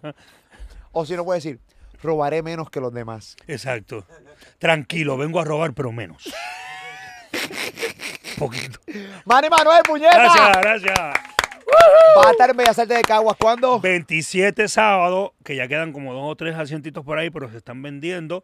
O 0.93 1.05
si 1.05 1.15
no 1.15 1.25
puedes 1.25 1.43
decir, 1.43 1.59
robaré 2.01 2.41
menos 2.41 2.69
que 2.69 2.79
los 2.79 2.93
demás. 2.93 3.35
Exacto. 3.47 4.05
Tranquilo, 4.59 5.17
vengo 5.17 5.39
a 5.39 5.43
robar, 5.43 5.73
pero 5.73 5.91
menos. 5.91 6.23
Poquito. 8.37 8.79
¡Manny 9.25 9.49
Manuel, 9.49 9.81
puñeta! 9.83 10.15
Gracias, 10.15 10.57
gracias. 10.61 11.36
Va 12.17 12.29
a 12.29 12.31
estar 12.31 12.49
en 12.49 12.57
Bellas 12.57 12.79
Artes 12.79 12.97
de 12.97 13.03
Caguas. 13.03 13.37
¿Cuándo? 13.39 13.79
27 13.79 14.67
sábado, 14.67 15.33
que 15.43 15.55
ya 15.55 15.67
quedan 15.67 15.93
como 15.93 16.13
dos 16.13 16.23
o 16.25 16.35
tres 16.35 16.55
asientitos 16.55 17.05
por 17.05 17.17
ahí, 17.17 17.29
pero 17.29 17.49
se 17.49 17.57
están 17.57 17.81
vendiendo. 17.81 18.43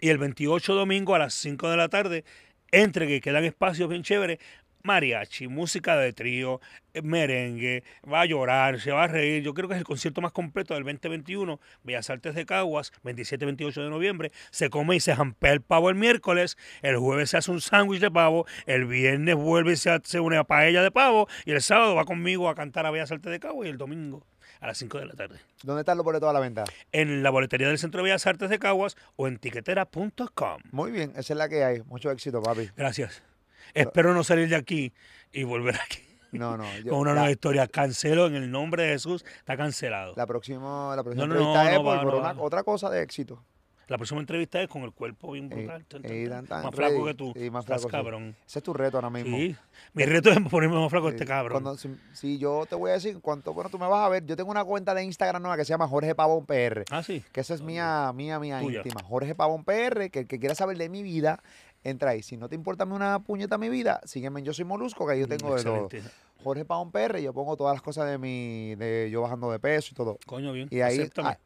Y 0.00 0.08
el 0.08 0.18
28 0.18 0.74
domingo 0.74 1.14
a 1.14 1.18
las 1.18 1.34
5 1.34 1.68
de 1.68 1.76
la 1.76 1.88
tarde, 1.88 2.24
entre 2.72 3.06
que 3.06 3.20
quedan 3.20 3.44
espacios 3.44 3.88
bien 3.88 4.02
chéveres, 4.02 4.38
mariachi, 4.84 5.48
música 5.48 5.96
de 5.96 6.12
trío, 6.12 6.60
eh, 6.92 7.02
merengue, 7.02 7.82
va 8.10 8.20
a 8.20 8.26
llorar, 8.26 8.78
se 8.80 8.92
va 8.92 9.04
a 9.04 9.06
reír. 9.06 9.42
Yo 9.42 9.54
creo 9.54 9.66
que 9.66 9.74
es 9.74 9.78
el 9.78 9.84
concierto 9.84 10.20
más 10.20 10.32
completo 10.32 10.74
del 10.74 10.84
2021, 10.84 11.58
Bellas 11.82 12.10
Artes 12.10 12.34
de 12.34 12.44
Caguas, 12.44 12.92
27-28 13.02 13.82
de 13.82 13.90
noviembre. 13.90 14.30
Se 14.50 14.68
come 14.68 14.96
y 14.96 15.00
se 15.00 15.16
jampea 15.16 15.52
el 15.52 15.62
pavo 15.62 15.88
el 15.88 15.96
miércoles, 15.96 16.56
el 16.82 16.98
jueves 16.98 17.30
se 17.30 17.38
hace 17.38 17.50
un 17.50 17.62
sándwich 17.62 18.00
de 18.00 18.10
pavo, 18.10 18.46
el 18.66 18.84
viernes 18.84 19.34
vuelve 19.34 19.72
y 19.72 19.76
se 19.76 19.90
hace 19.90 20.20
una 20.20 20.44
paella 20.44 20.82
de 20.82 20.90
pavo, 20.90 21.28
y 21.46 21.52
el 21.52 21.62
sábado 21.62 21.94
va 21.94 22.04
conmigo 22.04 22.48
a 22.50 22.54
cantar 22.54 22.84
a 22.84 22.90
Bellas 22.90 23.10
Artes 23.10 23.32
de 23.32 23.40
Caguas 23.40 23.66
y 23.66 23.70
el 23.70 23.78
domingo 23.78 24.26
a 24.60 24.66
las 24.66 24.78
5 24.78 24.98
de 24.98 25.06
la 25.06 25.14
tarde. 25.14 25.40
¿Dónde 25.62 25.80
están 25.80 25.96
los 25.96 26.04
boletos 26.04 26.28
a 26.28 26.32
la 26.32 26.40
venta? 26.40 26.64
En 26.92 27.22
la 27.22 27.30
boletería 27.30 27.68
del 27.68 27.78
Centro 27.78 27.98
de 27.98 28.04
Bellas 28.04 28.26
Artes 28.26 28.50
de 28.50 28.58
Caguas 28.58 28.96
o 29.16 29.26
en 29.28 29.38
tiquetera.com. 29.38 30.60
Muy 30.72 30.90
bien, 30.90 31.12
esa 31.16 31.32
es 31.32 31.38
la 31.38 31.48
que 31.48 31.64
hay. 31.64 31.82
Mucho 31.82 32.10
éxito, 32.10 32.42
papi. 32.42 32.70
Gracias. 32.76 33.33
Espero 33.72 34.12
no 34.14 34.22
salir 34.24 34.48
de 34.48 34.56
aquí 34.56 34.92
y 35.32 35.44
volver 35.44 35.76
aquí 35.76 36.00
No, 36.32 36.56
no. 36.56 36.64
yo- 36.78 36.90
con 36.90 36.98
una 37.00 37.10
la, 37.10 37.20
nueva 37.20 37.30
historia. 37.30 37.66
Cancelo 37.66 38.26
en 38.26 38.34
el 38.34 38.50
nombre 38.50 38.82
de 38.84 38.88
Jesús. 38.90 39.24
Está 39.38 39.56
cancelado. 39.56 40.14
la 40.16 40.26
próxima, 40.26 40.94
la 40.96 41.02
próxima 41.02 41.26
No, 41.26 41.34
no, 41.34 41.40
no, 41.40 41.46
entrevista 41.54 41.72
es 41.72 41.78
por, 41.78 41.96
va, 41.96 42.02
por 42.02 42.14
una- 42.16 42.42
otra 42.42 42.62
cosa 42.62 42.90
de 42.90 43.02
éxito. 43.02 43.42
La 43.86 43.98
próxima 43.98 44.18
entrevista 44.20 44.62
es 44.62 44.68
con 44.68 44.80
el 44.82 44.92
cuerpo 44.92 45.32
bien 45.32 45.52
Eh, 45.52 45.56
brutal. 45.56 45.84
eh, 46.04 46.26
tan. 46.48 46.62
más 46.64 46.74
flaco 46.74 47.04
que 47.04 47.12
tú. 47.12 47.34
Sí, 47.36 47.50
más 47.50 47.66
Estás 47.66 47.82
sí. 47.82 47.88
cabrón. 47.88 48.34
Ese 48.46 48.60
es 48.60 48.62
tu 48.62 48.72
reto 48.72 48.96
ahora 48.96 49.10
mismo. 49.10 49.36
Sí. 49.36 49.54
Mi 49.92 50.06
reto 50.06 50.30
es 50.30 50.38
ponerme 50.50 50.76
más 50.80 50.88
flaco 50.90 51.08
Sí, 51.10 51.16
este 51.16 51.26
cabrón. 51.26 51.62
Cuando, 51.62 51.76
si, 51.78 51.94
si 52.14 52.38
yo 52.38 52.64
te 52.66 52.76
voy 52.76 52.92
a 52.92 52.94
decir 52.94 53.18
cuánto, 53.20 53.52
bueno, 53.52 53.68
tú 53.68 53.78
me 53.78 53.86
vas 53.86 54.06
a 54.06 54.08
ver. 54.08 54.24
Yo 54.24 54.36
tengo 54.36 54.50
una 54.50 54.64
cuenta 54.64 54.94
de 54.94 55.04
Instagram 55.04 55.42
nueva 55.42 55.58
que 55.58 55.66
se 55.66 55.68
llama 55.74 55.86
Jorge 55.86 56.14
Pavón 56.14 56.46
PR. 56.46 56.86
Ah, 56.90 57.02
sí. 57.02 57.22
Que 57.30 57.42
esa 57.42 57.52
es 57.52 57.60
mía, 57.60 58.10
mía, 58.14 58.40
mía 58.40 58.60
Tuya. 58.60 58.78
íntima. 58.78 59.02
Jorge 59.02 59.34
Pavón 59.34 59.64
PR, 59.64 60.08
que 60.10 60.20
el 60.20 60.26
que 60.26 60.38
quiera 60.40 60.54
saber 60.54 60.78
de 60.78 60.88
mi 60.88 61.02
vida, 61.02 61.42
entra 61.84 62.10
ahí. 62.10 62.22
Si 62.22 62.36
no 62.36 62.48
te 62.48 62.54
importa 62.54 62.84
una 62.84 63.20
puñeta 63.20 63.58
mi 63.58 63.68
vida, 63.68 64.00
sígueme 64.04 64.40
en 64.40 64.46
Yo 64.46 64.52
Soy 64.52 64.64
Molusco, 64.64 65.06
que 65.06 65.12
ahí 65.12 65.20
yo 65.20 65.28
tengo 65.28 65.54
de 65.54 65.62
todo. 65.62 65.84
Excelente. 65.84 66.10
Jorge 66.42 66.64
Pavón 66.64 66.90
PR, 66.90 67.20
yo 67.20 67.32
pongo 67.32 67.56
todas 67.56 67.74
las 67.74 67.82
cosas 67.82 68.08
de 68.10 68.18
mi, 68.18 68.74
de 68.74 69.08
yo 69.10 69.22
bajando 69.22 69.50
de 69.50 69.58
peso 69.58 69.90
y 69.92 69.94
todo. 69.94 70.18
Coño, 70.26 70.52
bien. 70.52 70.68
Y 70.70 70.80
ahí, 70.80 71.10
ah, 71.18 71.38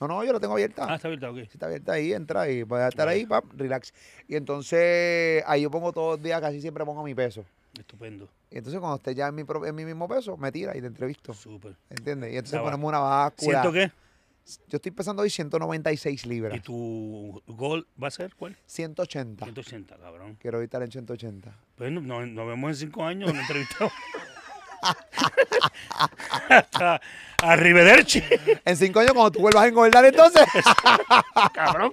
no, 0.00 0.08
no, 0.08 0.24
yo 0.24 0.32
lo 0.32 0.40
tengo 0.40 0.54
abierta. 0.54 0.86
Ah, 0.88 0.96
está 0.96 1.08
abierta, 1.08 1.30
ok. 1.30 1.36
Si 1.36 1.42
está 1.54 1.66
abierta 1.66 1.92
ahí, 1.92 2.12
entra 2.12 2.50
y 2.50 2.64
puedes 2.64 2.88
estar 2.88 3.08
ahí, 3.08 3.24
pap, 3.26 3.44
relax. 3.54 3.94
Y 4.28 4.36
entonces 4.36 5.42
ahí 5.46 5.62
yo 5.62 5.70
pongo 5.70 5.92
todos 5.92 6.16
los 6.16 6.22
días, 6.22 6.40
casi 6.40 6.60
siempre 6.60 6.84
pongo 6.84 7.02
mi 7.02 7.14
peso. 7.14 7.44
Estupendo. 7.78 8.28
Y 8.50 8.58
entonces 8.58 8.78
cuando 8.80 8.96
esté 8.96 9.14
ya 9.14 9.28
en 9.28 9.34
mi, 9.34 9.44
en 9.66 9.74
mi 9.74 9.84
mismo 9.84 10.06
peso, 10.08 10.36
me 10.36 10.52
tira 10.52 10.76
y 10.76 10.80
te 10.80 10.86
entrevisto. 10.86 11.32
Súper. 11.32 11.74
¿Entiendes? 11.90 12.32
Y 12.32 12.36
entonces 12.36 12.60
ponemos 12.60 12.88
una 12.88 13.00
báscula. 13.00 13.62
¿Siento 13.62 13.72
qué? 13.72 14.03
Yo 14.68 14.76
estoy 14.76 14.90
pesando 14.92 15.22
hoy 15.22 15.30
196 15.30 16.26
libras. 16.26 16.56
¿Y 16.56 16.60
tu 16.60 17.42
gol 17.46 17.86
va 18.02 18.08
a 18.08 18.10
ser 18.10 18.34
cuál? 18.34 18.56
180. 18.66 19.44
180, 19.44 19.96
cabrón. 19.96 20.36
Quiero 20.40 20.60
estar 20.60 20.82
en 20.82 20.90
180. 20.92 21.56
Pues 21.76 21.90
no- 21.90 22.00
no- 22.02 22.26
nos 22.26 22.46
vemos 22.46 22.70
en 22.70 22.76
cinco 22.76 23.04
años 23.04 23.30
en 23.30 23.36
la 23.36 23.42
entrevista. 23.42 23.90
Hasta 26.48 27.00
arrivederci, 27.42 28.22
En 28.64 28.76
cinco 28.76 29.00
años, 29.00 29.12
cuando 29.12 29.30
tú 29.32 29.40
vuelvas 29.40 29.64
a 29.64 29.68
engordar, 29.68 30.04
entonces. 30.04 30.44
cabrón. 31.54 31.92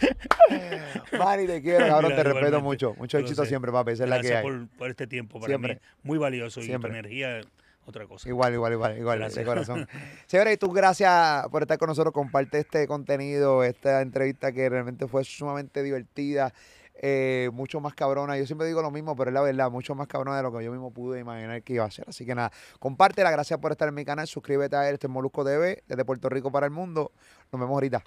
Mari, 1.18 1.46
te 1.46 1.62
quiero, 1.62 1.86
cabrón. 1.86 2.10
Mira, 2.12 2.22
te 2.24 2.28
respeto 2.32 2.60
mucho. 2.60 2.94
Mucho 2.98 3.18
éxito 3.18 3.44
siempre, 3.44 3.70
papi. 3.70 3.92
Esa 3.92 4.04
es 4.04 4.10
la 4.10 4.20
que 4.20 4.28
Gracias 4.28 4.44
hay. 4.44 4.50
por, 4.66 4.68
por 4.78 4.90
este 4.90 5.06
tiempo. 5.06 5.38
Para 5.38 5.46
Siempre. 5.50 5.74
mí, 5.74 5.80
muy 6.02 6.18
valioso. 6.18 6.60
Y 6.60 6.64
Siempre. 6.64 6.90
tu 6.90 6.96
energía 6.96 7.40
otra 7.86 8.06
cosa. 8.06 8.28
Igual, 8.28 8.54
igual, 8.54 8.72
igual, 8.72 8.98
igual, 8.98 9.18
de 9.18 9.24
Gracias. 9.24 9.44
corazón. 9.46 9.88
Señores, 10.26 10.54
y 10.54 10.56
tú 10.56 10.70
gracias 10.72 11.46
por 11.48 11.62
estar 11.62 11.78
con 11.78 11.88
nosotros, 11.88 12.12
comparte 12.12 12.60
este 12.60 12.86
contenido, 12.86 13.62
esta 13.64 14.00
entrevista 14.00 14.52
que 14.52 14.68
realmente 14.68 15.06
fue 15.06 15.24
sumamente 15.24 15.82
divertida, 15.82 16.52
eh, 16.94 17.50
mucho 17.52 17.80
más 17.80 17.94
cabrona. 17.94 18.36
Yo 18.38 18.46
siempre 18.46 18.66
digo 18.66 18.80
lo 18.82 18.90
mismo, 18.90 19.16
pero 19.16 19.30
es 19.30 19.34
la 19.34 19.42
verdad, 19.42 19.70
mucho 19.70 19.94
más 19.94 20.06
cabrona 20.06 20.36
de 20.36 20.42
lo 20.42 20.56
que 20.56 20.64
yo 20.64 20.70
mismo 20.70 20.90
pude 20.90 21.20
imaginar 21.20 21.62
que 21.62 21.74
iba 21.74 21.84
a 21.84 21.90
ser. 21.90 22.08
Así 22.08 22.24
que 22.24 22.34
nada, 22.34 22.50
compártela, 22.78 23.30
gracias 23.30 23.58
por 23.58 23.72
estar 23.72 23.88
en 23.88 23.94
mi 23.94 24.04
canal, 24.04 24.26
suscríbete 24.26 24.76
a 24.76 24.88
él, 24.88 24.94
este 24.94 25.06
es 25.06 25.10
Molusco 25.10 25.44
TV, 25.44 25.82
desde 25.86 26.04
Puerto 26.04 26.28
Rico 26.28 26.50
para 26.50 26.66
el 26.66 26.72
mundo. 26.72 27.12
Nos 27.52 27.60
vemos 27.60 27.74
ahorita. 27.74 28.02